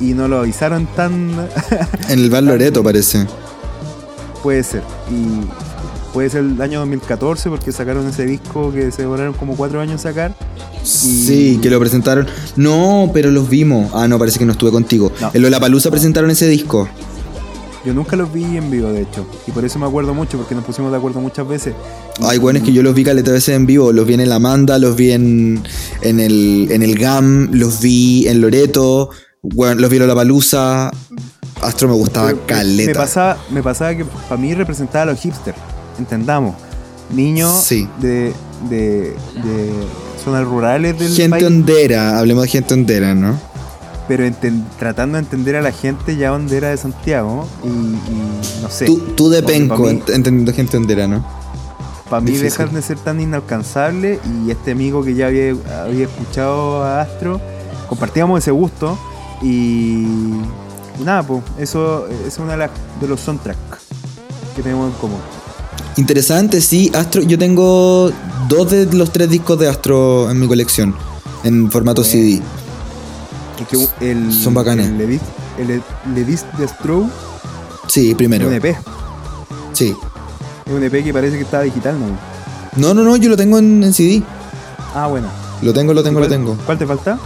Y 0.00 0.12
no 0.12 0.28
lo 0.28 0.40
avisaron 0.40 0.86
tan... 0.94 1.30
en 2.08 2.18
el 2.18 2.30
Bar 2.30 2.42
Loreto 2.42 2.82
parece. 2.82 3.26
puede 4.42 4.62
ser. 4.62 4.82
Y 5.10 5.46
puede 6.12 6.30
ser 6.30 6.40
el 6.44 6.60
año 6.60 6.80
2014 6.80 7.50
porque 7.50 7.72
sacaron 7.72 8.06
ese 8.08 8.26
disco 8.26 8.72
que 8.72 8.90
se 8.90 9.02
demoraron 9.02 9.34
como 9.34 9.56
cuatro 9.56 9.80
años 9.80 9.92
en 9.92 9.98
sacar. 9.98 10.34
Sí, 10.82 11.58
que 11.62 11.68
lo 11.70 11.80
presentaron. 11.80 12.26
No, 12.56 13.10
pero 13.12 13.30
los 13.30 13.48
vimos. 13.48 13.90
Ah, 13.94 14.06
no, 14.06 14.18
parece 14.18 14.38
que 14.38 14.44
no 14.44 14.52
estuve 14.52 14.70
contigo. 14.70 15.10
No. 15.20 15.30
En 15.34 15.42
Lollapalooza 15.42 15.90
presentaron 15.90 16.30
ese 16.30 16.48
disco. 16.48 16.88
Yo 17.84 17.94
nunca 17.94 18.16
los 18.16 18.32
vi 18.32 18.56
en 18.56 18.68
vivo, 18.70 18.88
de 18.90 19.02
hecho. 19.02 19.26
Y 19.46 19.52
por 19.52 19.64
eso 19.64 19.78
me 19.78 19.86
acuerdo 19.86 20.12
mucho, 20.12 20.36
porque 20.38 20.56
nos 20.56 20.64
pusimos 20.64 20.90
de 20.90 20.96
acuerdo 20.98 21.20
muchas 21.20 21.46
veces. 21.46 21.72
Ay, 22.20 22.38
bueno, 22.38 22.58
es 22.58 22.64
que 22.64 22.72
yo 22.72 22.82
los 22.82 22.94
vi 22.96 23.04
caleta 23.04 23.30
veces 23.30 23.54
en 23.54 23.64
vivo. 23.64 23.92
Los 23.92 24.06
vi 24.06 24.14
en 24.14 24.20
el 24.20 24.32
Amanda, 24.32 24.78
los 24.78 24.96
vi 24.96 25.12
en, 25.12 25.62
en, 26.02 26.18
el, 26.18 26.68
en 26.70 26.82
el 26.82 26.98
GAM, 26.98 27.50
los 27.52 27.80
vi 27.80 28.26
en 28.26 28.40
Loreto, 28.40 29.10
bueno, 29.54 29.80
los 29.80 29.90
vi 29.90 29.96
en 29.96 30.02
Lollapalooza. 30.02 30.90
Astro 31.62 31.88
me 31.88 31.94
gustaba 31.94 32.28
Pero 32.28 32.46
caleta. 32.46 32.90
Me 32.90 32.94
pasaba, 32.94 33.36
me 33.50 33.62
pasaba 33.62 33.94
que 33.94 34.04
para 34.04 34.36
mí 34.40 34.54
representaba 34.54 35.02
a 35.04 35.06
los 35.06 35.20
hipsters. 35.20 35.56
Entendamos. 35.98 36.54
Niños 37.10 37.62
Sí. 37.64 37.88
de, 38.00 38.32
de, 38.68 39.14
de 39.44 39.70
zonas 40.22 40.44
rurales 40.44 40.98
del 40.98 41.12
Gente 41.12 41.30
país. 41.30 41.44
hondera, 41.44 42.18
hablemos 42.18 42.42
de 42.44 42.48
gente 42.48 42.74
hondera, 42.74 43.14
¿no? 43.14 43.38
Pero 44.08 44.24
tratando 44.78 45.16
de 45.18 45.24
entender 45.24 45.56
a 45.56 45.62
la 45.62 45.72
gente 45.72 46.16
ya 46.16 46.32
hondera 46.32 46.68
de 46.70 46.76
Santiago. 46.76 47.48
Y, 47.64 47.68
y 47.68 48.62
no 48.62 48.68
sé. 48.70 48.86
Tú, 48.86 48.98
tú 49.16 49.30
de 49.30 49.42
penco, 49.42 49.78
mí- 49.84 50.02
entendiendo 50.08 50.52
gente 50.52 50.76
hondera, 50.76 51.06
¿no? 51.06 51.24
Para 52.10 52.20
mí 52.20 52.32
dejar 52.36 52.70
de 52.70 52.82
ser 52.82 52.98
tan 52.98 53.20
inalcanzable 53.20 54.20
y 54.44 54.50
este 54.50 54.72
amigo 54.72 55.02
que 55.02 55.14
ya 55.14 55.26
había, 55.26 55.54
había 55.82 56.04
escuchado 56.04 56.84
a 56.84 57.00
Astro, 57.00 57.40
compartíamos 57.88 58.38
ese 58.38 58.52
gusto 58.52 58.96
y, 59.42 60.04
y 60.98 61.04
nada, 61.04 61.22
pues 61.22 61.42
eso 61.58 62.06
es 62.26 62.38
uno 62.38 62.52
de, 62.56 62.68
los 63.08 63.20
soundtracks 63.20 63.58
que 64.54 64.62
tenemos 64.62 64.92
en 64.92 64.98
común. 64.98 65.20
Interesante, 65.96 66.60
sí. 66.60 66.90
Astro, 66.94 67.22
yo 67.22 67.38
tengo 67.38 68.10
dos 68.48 68.70
de 68.70 68.86
los 68.92 69.10
tres 69.12 69.30
discos 69.30 69.58
de 69.58 69.68
Astro 69.68 70.30
en 70.30 70.38
mi 70.40 70.46
colección, 70.46 70.94
en 71.44 71.70
formato. 71.70 72.04
CD. 72.04 72.40
Es 73.70 73.90
el, 74.00 74.32
Son 74.32 74.52
bacanes. 74.52 74.86
El 74.88 74.98
Levis, 74.98 75.20
el 75.58 75.82
Levis 76.14 76.44
de 76.58 76.64
Astro 76.66 77.08
Sí, 77.88 78.10
es 78.10 78.14
primero. 78.16 78.48
un 78.48 78.54
EP. 78.54 78.64
Es 78.66 78.76
Sí. 79.72 79.94
un 80.70 80.82
EP 80.82 81.02
que 81.02 81.12
parece 81.12 81.36
que 81.36 81.42
está 81.44 81.62
digital, 81.62 81.96
¿no? 81.98 82.06
No, 82.76 82.92
no, 82.92 83.02
no, 83.02 83.16
yo 83.16 83.30
lo 83.30 83.36
tengo 83.36 83.58
en, 83.58 83.82
en 83.82 83.94
CD. 83.94 84.22
Ah, 84.94 85.06
bueno. 85.06 85.28
Lo 85.62 85.72
tengo, 85.72 85.94
lo 85.94 86.02
tengo, 86.02 86.20
lo 86.20 86.26
¿Cuál- 86.26 86.38
tengo. 86.38 86.56
¿Cuál 86.66 86.78
te 86.78 86.86
falta? 86.86 87.18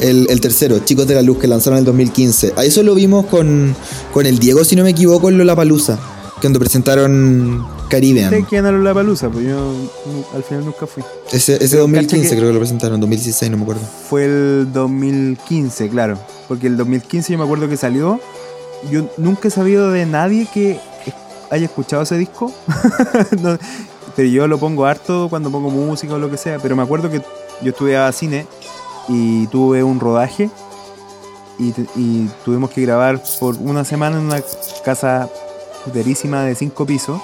El, 0.00 0.26
el 0.30 0.40
tercero, 0.40 0.78
Chicos 0.80 1.06
de 1.06 1.14
la 1.14 1.22
Luz, 1.22 1.38
que 1.38 1.46
lanzaron 1.46 1.76
en 1.78 1.80
el 1.82 1.84
2015. 1.86 2.54
A 2.56 2.64
eso 2.64 2.82
lo 2.82 2.94
vimos 2.94 3.26
con, 3.26 3.74
con 4.12 4.26
el 4.26 4.38
Diego, 4.38 4.64
si 4.64 4.76
no 4.76 4.82
me 4.84 4.90
equivoco, 4.90 5.28
en 5.28 5.38
Lollapalooza. 5.38 5.98
Cuando 6.40 6.58
presentaron 6.58 7.66
Caribbean. 7.90 8.28
Ustedes 8.28 8.46
quieren 8.48 8.66
a 8.66 8.72
la 8.78 8.94
palusa, 8.94 9.28
pues 9.28 9.44
yo 9.46 9.74
al 10.34 10.42
final 10.42 10.64
nunca 10.64 10.86
fui. 10.86 11.02
Ese, 11.30 11.56
ese 11.56 11.68
Pero 11.76 11.82
2015 11.82 12.16
cacha 12.16 12.30
que- 12.30 12.36
creo 12.36 12.48
que 12.48 12.54
lo 12.54 12.60
presentaron, 12.60 12.98
2016, 13.00 13.50
no 13.50 13.56
me 13.58 13.62
acuerdo. 13.64 13.82
Fue 14.08 14.24
el 14.24 14.68
2015, 14.72 15.90
claro. 15.90 16.18
Porque 16.48 16.66
el 16.66 16.78
2015 16.78 17.32
yo 17.32 17.38
me 17.38 17.44
acuerdo 17.44 17.68
que 17.68 17.76
salió. 17.76 18.18
Yo 18.90 19.06
nunca 19.18 19.48
he 19.48 19.50
sabido 19.50 19.90
de 19.90 20.06
nadie 20.06 20.46
que 20.52 20.80
haya 21.50 21.66
escuchado 21.66 22.02
ese 22.02 22.16
disco. 22.16 22.50
No, 23.42 23.58
pero 24.16 24.28
yo 24.28 24.48
lo 24.48 24.58
pongo 24.58 24.86
harto 24.86 25.28
cuando 25.28 25.50
pongo 25.50 25.70
música 25.70 26.14
o 26.14 26.18
lo 26.18 26.30
que 26.30 26.38
sea. 26.38 26.58
Pero 26.58 26.74
me 26.74 26.82
acuerdo 26.82 27.10
que 27.10 27.18
yo 27.62 27.70
estudiaba 27.70 28.10
cine 28.12 28.46
y 29.10 29.48
tuve 29.48 29.82
un 29.82 30.00
rodaje. 30.00 30.48
Y, 31.58 32.28
tuvimos 32.42 32.70
que 32.70 32.80
grabar 32.80 33.22
por 33.38 33.56
una 33.56 33.84
semana 33.84 34.16
en 34.16 34.24
una 34.24 34.40
casa 34.82 35.28
puterísima 35.84 36.42
de 36.42 36.54
cinco 36.54 36.86
pisos. 36.86 37.20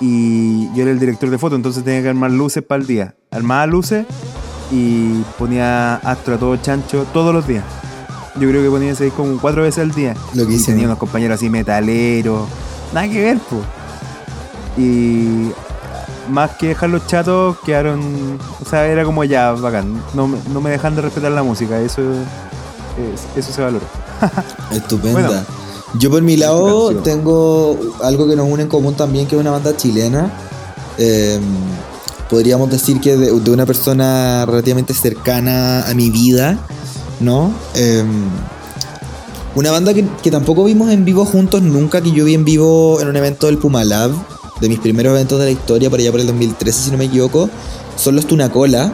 Y 0.00 0.72
yo 0.74 0.82
era 0.82 0.90
el 0.90 0.98
director 0.98 1.30
de 1.30 1.38
foto, 1.38 1.54
entonces 1.54 1.84
tenía 1.84 2.02
que 2.02 2.08
armar 2.08 2.32
luces 2.32 2.64
para 2.64 2.80
el 2.80 2.86
día. 2.88 3.14
Armaba 3.30 3.66
luces 3.66 4.06
y 4.72 5.22
ponía 5.38 5.96
astro 5.96 6.34
a 6.34 6.38
todo 6.38 6.56
chancho 6.56 7.06
todos 7.12 7.32
los 7.32 7.46
días. 7.46 7.64
Yo 8.40 8.48
creo 8.48 8.62
que 8.62 8.70
ponía 8.70 8.92
ese 8.92 9.04
disco 9.04 9.22
como 9.22 9.40
cuatro 9.40 9.62
veces 9.62 9.82
al 9.82 9.92
día. 9.92 10.14
Loquísimo. 10.34 10.62
Y 10.62 10.64
tenía 10.64 10.86
unos 10.86 10.98
compañeros 10.98 11.36
así 11.36 11.50
metaleros. 11.50 12.48
Nada 12.92 13.08
que 13.08 13.20
ver, 13.20 13.38
pues. 13.38 13.62
Y 14.76 15.52
más 16.28 16.52
que 16.52 16.68
dejarlos 16.68 17.06
chatos, 17.06 17.56
quedaron. 17.64 18.38
O 18.64 18.68
sea, 18.68 18.86
era 18.86 19.04
como 19.04 19.24
ya, 19.24 19.52
bacán. 19.52 20.02
No, 20.14 20.26
me- 20.28 20.38
no 20.52 20.60
me 20.60 20.70
dejan 20.70 20.94
de 20.96 21.02
respetar 21.02 21.32
la 21.32 21.42
música. 21.42 21.80
Eso, 21.80 22.02
es- 22.02 23.26
eso 23.36 23.52
se 23.52 23.62
valora. 23.62 23.84
Estupenda. 24.72 25.20
Bueno. 25.28 25.42
Yo 25.98 26.10
por 26.10 26.20
mi 26.22 26.36
lado 26.36 26.94
tengo 26.96 27.78
algo 28.02 28.28
que 28.28 28.36
nos 28.36 28.46
une 28.50 28.64
en 28.64 28.68
común 28.68 28.94
también, 28.94 29.26
que 29.26 29.36
es 29.36 29.40
una 29.40 29.50
banda 29.52 29.74
chilena. 29.76 30.30
Eh, 30.98 31.40
podríamos 32.28 32.68
decir 32.70 33.00
que 33.00 33.16
de, 33.16 33.32
de 33.40 33.50
una 33.50 33.64
persona 33.64 34.44
relativamente 34.44 34.92
cercana 34.92 35.88
a 35.88 35.94
mi 35.94 36.10
vida, 36.10 36.58
¿no? 37.20 37.50
Eh, 37.74 38.04
una 39.54 39.70
banda 39.70 39.94
que, 39.94 40.06
que 40.22 40.30
tampoco 40.30 40.64
vimos 40.64 40.90
en 40.90 41.04
vivo 41.04 41.24
juntos 41.24 41.62
nunca, 41.62 42.00
que 42.02 42.12
yo 42.12 42.24
vi 42.26 42.34
en 42.34 42.44
vivo 42.44 43.00
en 43.00 43.08
un 43.08 43.16
evento 43.16 43.46
del 43.46 43.56
Puma 43.58 43.82
Lab, 43.84 44.10
de 44.60 44.68
mis 44.68 44.78
primeros 44.78 45.12
eventos 45.12 45.38
de 45.38 45.46
la 45.46 45.50
historia, 45.50 45.90
por 45.90 46.00
allá 46.00 46.10
por 46.10 46.20
el 46.20 46.26
2013, 46.26 46.84
si 46.84 46.90
no 46.90 46.98
me 46.98 47.04
equivoco, 47.06 47.48
son 47.96 48.16
los 48.16 48.26
Tunacola. 48.26 48.92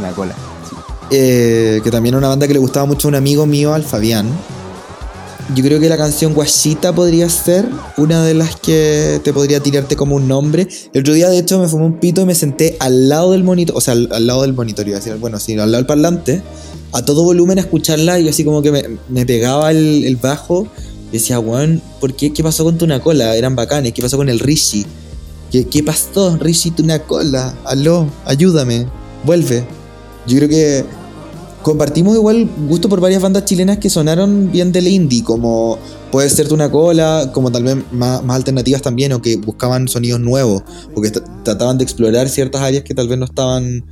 La 0.00 0.10
cola. 0.12 0.34
sí. 0.68 0.76
Eh, 1.10 1.80
que 1.84 1.90
también 1.90 2.14
era 2.14 2.18
una 2.18 2.28
banda 2.28 2.46
que 2.46 2.54
le 2.54 2.58
gustaba 2.58 2.86
mucho 2.86 3.08
a 3.08 3.10
un 3.10 3.14
amigo 3.16 3.46
mío, 3.46 3.74
al 3.74 3.84
Fabián. 3.84 4.26
Yo 5.54 5.62
creo 5.62 5.80
que 5.80 5.88
la 5.88 5.98
canción 5.98 6.32
Guachita 6.32 6.94
podría 6.94 7.28
ser 7.28 7.68
una 7.98 8.24
de 8.24 8.32
las 8.32 8.56
que 8.56 9.20
te 9.22 9.32
podría 9.32 9.60
tirarte 9.60 9.96
como 9.96 10.16
un 10.16 10.26
nombre. 10.26 10.66
El 10.94 11.00
otro 11.02 11.12
día, 11.12 11.28
de 11.28 11.38
hecho, 11.38 11.58
me 11.58 11.68
fumé 11.68 11.84
un 11.84 11.98
pito 11.98 12.22
y 12.22 12.24
me 12.24 12.34
senté 12.34 12.76
al 12.80 13.08
lado 13.08 13.32
del 13.32 13.44
monitor, 13.44 13.76
o 13.76 13.80
sea, 13.80 13.92
al, 13.92 14.08
al 14.12 14.26
lado 14.26 14.42
del 14.42 14.54
monitor, 14.54 14.86
iba 14.86 14.96
a 14.96 15.00
decir, 15.00 15.14
bueno, 15.16 15.38
sí, 15.38 15.52
al 15.52 15.70
lado 15.70 15.76
del 15.82 15.86
parlante, 15.86 16.42
a 16.92 17.04
todo 17.04 17.24
volumen 17.24 17.58
a 17.58 17.62
escucharla 17.62 18.18
y 18.20 18.28
así 18.28 18.44
como 18.44 18.62
que 18.62 18.70
me, 18.70 18.84
me 19.08 19.26
pegaba 19.26 19.70
el, 19.70 20.04
el 20.04 20.16
bajo 20.16 20.68
decía, 21.12 21.38
weón, 21.38 21.82
¿por 22.00 22.14
qué? 22.14 22.32
¿Qué 22.32 22.42
pasó 22.42 22.64
con 22.64 22.78
Tunacola? 22.78 23.36
Eran 23.36 23.54
bacanes, 23.54 23.92
¿qué 23.92 24.02
pasó 24.02 24.16
con 24.16 24.28
el 24.28 24.38
Rishi? 24.40 24.86
¿Qué, 25.50 25.66
qué 25.66 25.82
pasó, 25.82 26.36
Rishi 26.38 26.70
Tunacola? 26.70 27.54
Aló, 27.64 28.08
ayúdame, 28.24 28.86
vuelve. 29.24 29.64
Yo 30.26 30.36
creo 30.38 30.48
que 30.48 30.84
compartimos 31.62 32.16
igual 32.16 32.48
gusto 32.68 32.88
por 32.88 33.00
varias 33.00 33.22
bandas 33.22 33.44
chilenas 33.44 33.78
que 33.78 33.90
sonaron 33.90 34.50
bien 34.50 34.72
del 34.72 34.88
indie, 34.88 35.22
como 35.22 35.78
puede 36.10 36.28
ser 36.30 36.48
Tunacola, 36.48 37.30
como 37.32 37.52
tal 37.52 37.64
vez 37.64 37.76
más, 37.92 38.24
más 38.24 38.36
alternativas 38.36 38.82
también, 38.82 39.12
o 39.12 39.22
que 39.22 39.36
buscaban 39.36 39.88
sonidos 39.88 40.20
nuevos, 40.20 40.62
o 40.94 41.00
que 41.00 41.12
tra- 41.12 41.42
trataban 41.44 41.78
de 41.78 41.84
explorar 41.84 42.28
ciertas 42.28 42.62
áreas 42.62 42.84
que 42.84 42.94
tal 42.94 43.08
vez 43.08 43.18
no 43.18 43.26
estaban 43.26 43.84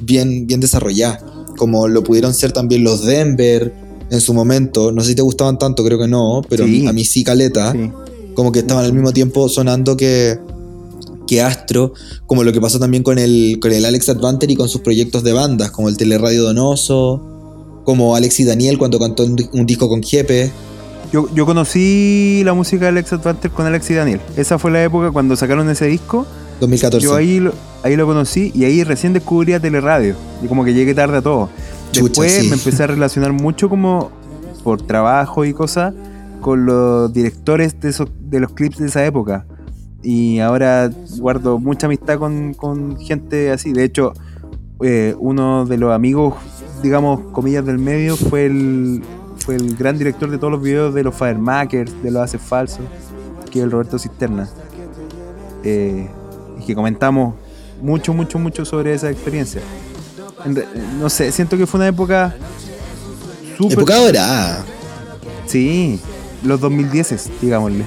bien, 0.00 0.46
bien 0.46 0.60
desarrolladas, 0.60 1.22
como 1.56 1.88
lo 1.88 2.02
pudieron 2.04 2.32
ser 2.32 2.52
también 2.52 2.84
los 2.84 3.04
Denver 3.04 3.74
en 4.10 4.20
su 4.20 4.32
momento, 4.34 4.90
no 4.92 5.02
sé 5.02 5.08
si 5.10 5.14
te 5.14 5.22
gustaban 5.22 5.58
tanto, 5.58 5.84
creo 5.84 5.98
que 5.98 6.08
no, 6.08 6.42
pero 6.48 6.64
a 6.64 6.66
mí- 6.66 6.80
Sí. 6.80 6.86
a 6.86 6.92
mí 6.92 7.04
sí 7.04 7.24
caleta 7.24 7.72
Sí. 7.72 7.90
como 8.34 8.52
que 8.52 8.60
estaban 8.60 8.84
al 8.84 8.92
mismo 8.92 9.12
tiempo 9.12 9.48
sonando 9.48 9.96
que 9.96 10.38
que 11.26 11.42
Astro, 11.42 11.92
como 12.26 12.42
lo 12.42 12.54
que 12.54 12.60
pasó 12.60 12.78
también 12.78 13.02
con 13.02 13.18
el, 13.18 13.58
con 13.60 13.70
el 13.70 13.84
Alex 13.84 14.08
Advanter 14.08 14.50
y 14.50 14.56
con 14.56 14.66
sus 14.66 14.80
proyectos 14.80 15.22
de 15.24 15.34
bandas, 15.34 15.70
como 15.70 15.90
el 15.90 15.98
Teleradio 15.98 16.42
Donoso, 16.42 17.82
como 17.84 18.16
Alex 18.16 18.40
y 18.40 18.44
Daniel 18.44 18.78
cuando 18.78 18.98
cantó 18.98 19.24
un 19.24 19.66
disco 19.66 19.90
con 19.90 20.02
Jepe. 20.02 20.50
Yo, 21.12 21.26
yo 21.34 21.44
conocí 21.44 22.40
la 22.46 22.54
música 22.54 22.84
de 22.86 22.88
Alex 22.88 23.12
Advanter 23.12 23.50
con 23.50 23.66
Alex 23.66 23.90
y 23.90 23.94
Daniel. 23.94 24.20
Esa 24.38 24.58
fue 24.58 24.70
la 24.70 24.82
época 24.82 25.10
cuando 25.10 25.36
sacaron 25.36 25.68
ese 25.68 25.84
disco. 25.86 26.26
2014. 26.60 27.04
Yo 27.04 27.14
ahí 27.14 27.40
lo, 27.40 27.52
ahí 27.82 27.94
lo 27.94 28.06
conocí 28.06 28.50
y 28.54 28.64
ahí 28.64 28.82
recién 28.82 29.12
descubrí 29.12 29.52
a 29.52 29.60
Teleradio. 29.60 30.14
Y 30.42 30.46
como 30.48 30.64
que 30.64 30.72
llegué 30.72 30.94
tarde 30.94 31.18
a 31.18 31.22
todo. 31.22 31.50
Chucha, 31.92 32.02
Después 32.02 32.32
sí. 32.32 32.48
me 32.48 32.56
empecé 32.56 32.84
a 32.84 32.86
relacionar 32.88 33.32
mucho 33.32 33.68
como 33.68 34.10
por 34.62 34.82
trabajo 34.82 35.44
y 35.44 35.52
cosas 35.52 35.94
con 36.40 36.66
los 36.66 37.12
directores 37.12 37.80
de, 37.80 37.88
esos, 37.88 38.08
de 38.20 38.40
los 38.40 38.52
clips 38.52 38.78
de 38.78 38.86
esa 38.86 39.04
época. 39.04 39.46
Y 40.02 40.38
ahora 40.38 40.90
guardo 41.18 41.58
mucha 41.58 41.86
amistad 41.86 42.18
con, 42.18 42.54
con 42.54 42.98
gente 42.98 43.50
así. 43.50 43.72
De 43.72 43.84
hecho, 43.84 44.12
eh, 44.80 45.14
uno 45.18 45.66
de 45.66 45.76
los 45.76 45.92
amigos, 45.92 46.34
digamos, 46.82 47.20
comillas 47.32 47.66
del 47.66 47.78
medio, 47.78 48.16
fue 48.16 48.46
el, 48.46 49.02
fue 49.44 49.56
el 49.56 49.76
gran 49.76 49.98
director 49.98 50.30
de 50.30 50.38
todos 50.38 50.52
los 50.52 50.62
videos 50.62 50.94
de 50.94 51.02
los 51.02 51.14
Firemakers, 51.14 52.02
de 52.02 52.10
los 52.10 52.22
Haces 52.22 52.40
Falsos, 52.40 52.84
que 53.50 53.58
es 53.58 53.64
el 53.64 53.70
Roberto 53.70 53.98
Cisterna. 53.98 54.48
Eh, 55.64 56.08
y 56.60 56.64
que 56.64 56.74
comentamos 56.74 57.34
mucho, 57.82 58.14
mucho, 58.14 58.38
mucho 58.38 58.64
sobre 58.64 58.94
esa 58.94 59.10
experiencia. 59.10 59.60
No 60.98 61.10
sé, 61.10 61.32
siento 61.32 61.56
que 61.56 61.66
fue 61.66 61.78
una 61.78 61.88
época 61.88 62.34
súper... 63.56 63.78
Época 63.78 63.96
dorada. 63.96 64.64
Sí, 65.46 65.98
los 66.42 66.60
2010, 66.60 67.30
digámosle. 67.40 67.84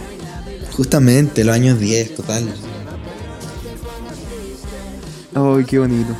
Justamente, 0.75 1.43
los 1.43 1.55
años 1.55 1.79
10, 1.79 2.15
total. 2.15 2.43
Ay, 5.33 5.63
qué 5.65 5.79
bonito. 5.79 6.13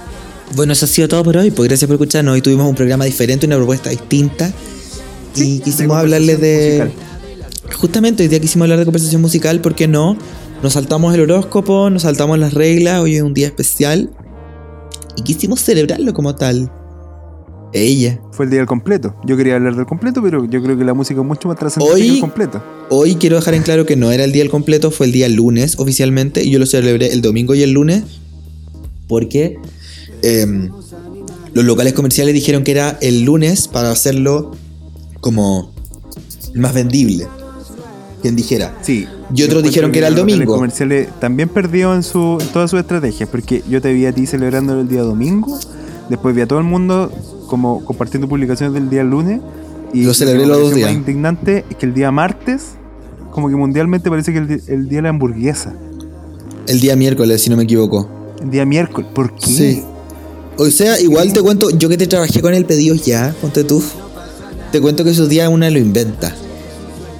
Bueno, 0.56 0.74
eso 0.74 0.86
ha 0.86 0.88
sido 0.88 1.08
todo 1.08 1.24
por 1.24 1.38
hoy. 1.38 1.52
Pues 1.52 1.68
gracias 1.68 1.88
por 1.88 1.96
escucharnos. 1.96 2.34
Hoy 2.34 2.42
tuvimos 2.42 2.68
un 2.68 2.76
programa 2.76 3.06
diferente, 3.06 3.46
una 3.46 3.58
propuesta 3.58 3.90
distinta. 3.90 4.52
Sí, 5.34 5.56
y 5.56 5.58
de 5.60 5.64
quisimos 5.64 5.98
hablarles 5.98 6.42
de. 6.42 6.92
Justamente 7.78 8.24
hoy 8.24 8.30
día 8.30 8.40
quisimos 8.40 8.66
hablar 8.66 8.80
de 8.80 8.86
conversación 8.86 9.22
musical, 9.22 9.62
¿por 9.62 9.76
qué 9.76 9.88
no? 9.88 10.18
Nos 10.62 10.74
saltamos 10.74 11.14
el 11.16 11.22
horóscopo, 11.22 11.90
nos 11.90 12.04
saltamos 12.04 12.38
las 12.38 12.54
reglas. 12.54 13.00
Hoy 13.02 13.16
es 13.16 13.22
un 13.22 13.34
día 13.34 13.48
especial. 13.48 14.10
Y 15.16 15.24
quisimos 15.24 15.60
celebrarlo 15.62 16.14
como 16.14 16.36
tal. 16.36 16.72
Ella. 17.74 18.20
Fue 18.34 18.46
el 18.46 18.52
día 18.52 18.60
del 18.60 18.68
completo. 18.68 19.16
Yo 19.26 19.38
quería 19.38 19.56
hablar 19.56 19.76
del 19.76 19.86
completo, 19.86 20.22
pero 20.22 20.44
yo 20.46 20.62
creo 20.62 20.78
que 20.78 20.84
la 20.84 20.94
música 20.94 21.22
es 21.22 21.26
mucho 21.28 21.48
más 21.48 21.58
trascendente 21.58 21.94
Hoy- 21.96 22.08
que 22.08 22.14
el 22.16 22.20
completo. 22.20 22.62
Hoy 22.90 23.16
quiero 23.16 23.38
dejar 23.38 23.54
en 23.54 23.64
claro 23.64 23.86
que 23.86 23.96
no 23.96 24.12
era 24.12 24.26
el 24.26 24.34
día 24.34 24.44
del 24.44 24.52
completo, 24.52 24.92
fue 24.92 25.06
el 25.06 25.14
día 25.14 25.30
lunes 25.30 25.80
oficialmente. 25.80 26.44
Y 26.44 26.50
yo 26.52 26.60
lo 26.60 26.66
celebré 26.66 27.14
el 27.14 27.22
domingo 27.22 27.56
y 27.56 27.64
el 27.64 27.72
lunes. 27.72 28.04
Porque 29.08 29.58
em, 30.22 30.70
los 31.54 31.64
locales 31.66 31.94
comerciales 31.94 32.34
dijeron 32.34 32.64
que 32.64 32.72
era 32.72 32.98
el 33.02 33.22
lunes 33.24 33.68
para 33.70 33.92
hacerlo 33.92 34.52
como 35.22 35.74
más 36.54 36.74
vendible. 36.74 37.28
Quien 38.22 38.36
dijera. 38.36 38.76
Sí. 38.82 39.08
Y 39.34 39.44
otros 39.44 39.64
dijeron 39.64 39.92
que 39.92 40.00
era 40.00 40.08
el 40.10 40.14
los 40.16 40.26
domingo. 40.28 40.54
comerciales 40.56 41.10
también 41.20 41.50
perdió 41.50 41.96
en, 41.96 42.04
su, 42.04 42.38
en 42.40 42.48
todas 42.50 42.70
sus 42.70 42.80
estrategias, 42.80 43.28
porque 43.30 43.64
yo 43.70 43.82
te 43.82 43.92
vi 43.94 44.06
a 44.06 44.14
ti 44.14 44.26
celebrando 44.28 44.80
el 44.80 44.88
día 44.88 45.02
domingo, 45.02 45.60
después 46.10 46.36
vi 46.36 46.42
a 46.42 46.48
todo 46.48 46.60
el 46.60 46.66
mundo 46.66 47.12
como 47.48 47.84
compartiendo 47.84 48.28
publicaciones 48.30 48.74
del 48.74 48.90
día 48.90 49.04
lunes. 49.04 49.42
Y 49.94 50.04
Lo 50.04 50.14
celebré 50.14 50.46
los 50.46 50.58
dos 50.60 50.76
días. 50.76 50.92
indignante 50.94 51.66
es 51.70 51.76
que 51.76 51.86
el 51.86 51.94
día 51.94 52.12
martes, 52.12 52.76
como 53.32 53.50
que 53.50 53.56
mundialmente 53.56 54.10
parece 54.10 54.32
que 54.32 54.38
el, 54.40 54.62
el 54.68 54.88
día 54.88 55.00
de 55.00 55.02
la 55.04 55.10
hamburguesa. 55.10 55.74
El 56.68 56.80
día 56.80 56.96
miércoles, 56.96 57.42
si 57.42 57.50
no 57.50 57.58
me 57.58 57.64
equivoco. 57.64 58.08
El 58.42 58.52
día 58.52 58.66
miércoles. 58.66 59.10
¿Por 59.14 59.34
qué? 59.36 59.48
Sí. 59.48 59.84
O 60.58 60.70
sea, 60.70 61.00
igual 61.02 61.34
te 61.34 61.42
cuento, 61.42 61.72
yo 61.72 61.90
que 61.90 61.98
te 61.98 62.08
trabajé 62.08 62.40
con 62.42 62.54
el 62.54 62.66
pedido 62.66 62.96
ya, 62.96 63.34
ponte 63.42 63.64
tú. 63.64 63.82
Te 64.72 64.80
cuento 64.80 65.04
que 65.04 65.10
esos 65.10 65.28
días 65.28 65.50
una 65.50 65.70
lo 65.70 65.80
inventa. 65.80 66.34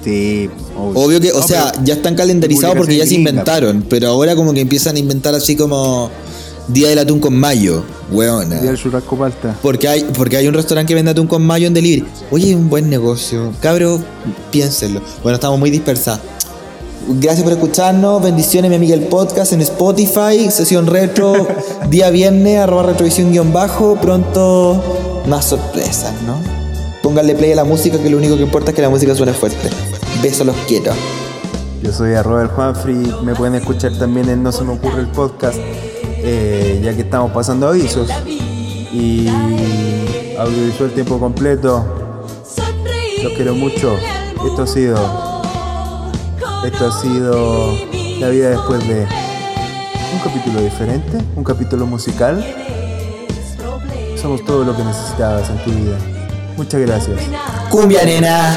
Sí, 0.04 0.48
Obvio 0.76 1.20
que, 1.20 1.32
o 1.32 1.40
No, 1.40 1.46
sea, 1.46 1.72
ya 1.84 1.94
están 1.94 2.14
calendarizados 2.14 2.76
porque 2.76 2.96
ya 2.96 3.06
se 3.06 3.14
inventaron, 3.14 3.84
pero 3.88 4.08
ahora 4.08 4.34
como 4.34 4.52
que 4.52 4.60
empiezan 4.60 4.96
a 4.96 4.98
inventar 4.98 5.34
así 5.34 5.56
como 5.56 6.10
Día 6.68 6.88
del 6.88 6.98
Atún 6.98 7.20
con 7.20 7.34
Mayo, 7.34 7.84
weona. 8.10 8.60
Día 8.60 8.70
del 8.70 8.78
churrasco 8.80 9.16
palta. 9.16 9.56
Porque 9.62 9.88
hay, 9.88 10.04
porque 10.16 10.36
hay 10.36 10.48
un 10.48 10.54
restaurante 10.54 10.88
que 10.88 10.94
vende 10.94 11.10
atún 11.10 11.26
con 11.26 11.42
mayo 11.42 11.66
en 11.66 11.74
delivery. 11.74 12.04
Oye, 12.30 12.50
es 12.50 12.56
un 12.56 12.70
buen 12.70 12.88
negocio. 12.88 13.52
Cabro, 13.60 14.00
piénsenlo. 14.50 15.00
Bueno, 15.22 15.36
estamos 15.36 15.58
muy 15.58 15.70
dispersados. 15.70 16.20
Gracias 17.20 17.42
por 17.42 17.52
escucharnos. 17.52 18.22
Bendiciones, 18.22 18.70
mi 18.70 18.76
amiga 18.76 18.94
el 18.94 19.02
podcast 19.02 19.52
en 19.52 19.60
Spotify. 19.62 20.50
Sesión 20.50 20.86
retro. 20.86 21.48
día 21.90 22.10
viernes, 22.10 22.60
arroba 22.60 22.84
retrovisión 22.84 23.32
guion 23.32 23.52
bajo. 23.52 23.96
Pronto 24.00 25.22
más 25.26 25.46
sorpresas, 25.46 26.12
¿no? 26.26 26.36
Pónganle 27.02 27.34
play 27.34 27.52
a 27.52 27.56
la 27.56 27.64
música, 27.64 27.98
que 27.98 28.08
lo 28.08 28.18
único 28.18 28.36
que 28.36 28.42
importa 28.42 28.70
es 28.70 28.76
que 28.76 28.82
la 28.82 28.88
música 28.88 29.14
suene 29.16 29.32
fuerte. 29.32 29.68
Besos, 30.22 30.46
los 30.46 30.56
quiero. 30.68 30.92
Yo 31.82 31.92
soy 31.92 32.12
el 32.12 32.22
Juanfrey, 32.22 33.12
me 33.24 33.34
pueden 33.34 33.56
escuchar 33.56 33.90
también 33.98 34.28
en 34.28 34.40
No 34.44 34.52
Se 34.52 34.62
Me 34.62 34.74
Ocurre 34.74 35.00
el 35.00 35.08
Podcast, 35.08 35.56
eh, 35.58 36.80
ya 36.80 36.94
que 36.94 37.00
estamos 37.00 37.32
pasando 37.32 37.66
avisos. 37.66 38.08
Y 38.92 39.26
audiovisual 40.38 40.92
tiempo 40.92 41.18
completo, 41.18 41.84
los 43.20 43.32
quiero 43.32 43.56
mucho. 43.56 43.96
Esto 44.46 44.62
ha 44.62 44.66
sido, 44.68 44.96
esto 46.66 46.86
ha 46.86 47.02
sido 47.02 47.72
la 48.20 48.28
vida 48.28 48.50
después 48.50 48.86
de 48.86 49.00
un 50.12 50.20
capítulo 50.22 50.60
diferente, 50.60 51.18
un 51.34 51.42
capítulo 51.42 51.84
musical. 51.84 52.46
Somos 54.20 54.44
todo 54.44 54.62
lo 54.62 54.76
que 54.76 54.84
necesitabas 54.84 55.50
en 55.50 55.64
tu 55.64 55.70
vida. 55.72 55.96
Muchas 56.56 56.80
gracias. 56.80 57.20
Cumbia 57.70 58.04
nena. 58.04 58.56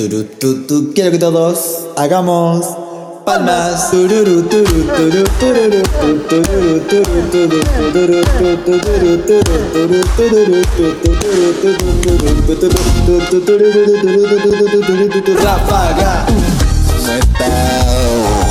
Quiero 0.00 0.24
que 0.94 1.18
todos 1.18 1.88
hagamos 1.94 2.64
palmas. 3.26 3.90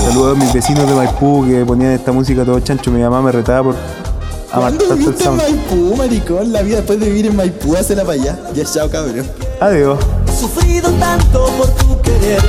Saludos 0.03 0.35
a 0.35 0.39
mis 0.39 0.53
vecinos 0.53 0.87
de 0.87 0.93
Maipú 0.93 1.45
que 1.47 1.65
ponían 1.65 1.93
esta 1.93 2.11
música 2.11 2.45
todo 2.45 2.59
chancho. 2.59 2.91
Mi 2.91 3.01
mamá 3.01 3.23
me 3.23 3.31
retaba 3.31 3.63
por 3.63 4.08
a 4.51 4.59
¿Cuándo 4.59 4.95
viviste 4.95 5.23
en 5.23 5.35
Maipú, 5.35 5.95
maricón? 5.95 6.51
La 6.51 6.61
vida 6.61 6.77
después 6.77 6.99
de 6.99 7.07
vivir 7.07 7.27
en 7.27 7.35
Maipú, 7.35 7.75
hacela 7.75 8.03
para 8.03 8.21
allá. 8.21 8.39
Ya, 8.53 8.65
chao, 8.65 8.89
cabrón. 8.89 9.25
Adiós. 9.59 9.99
Sufrido 10.39 10.89
tanto 10.93 11.45
por 11.57 11.69
tu 11.75 12.01
querer, 12.01 12.41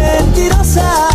mentirosa. 0.00 1.08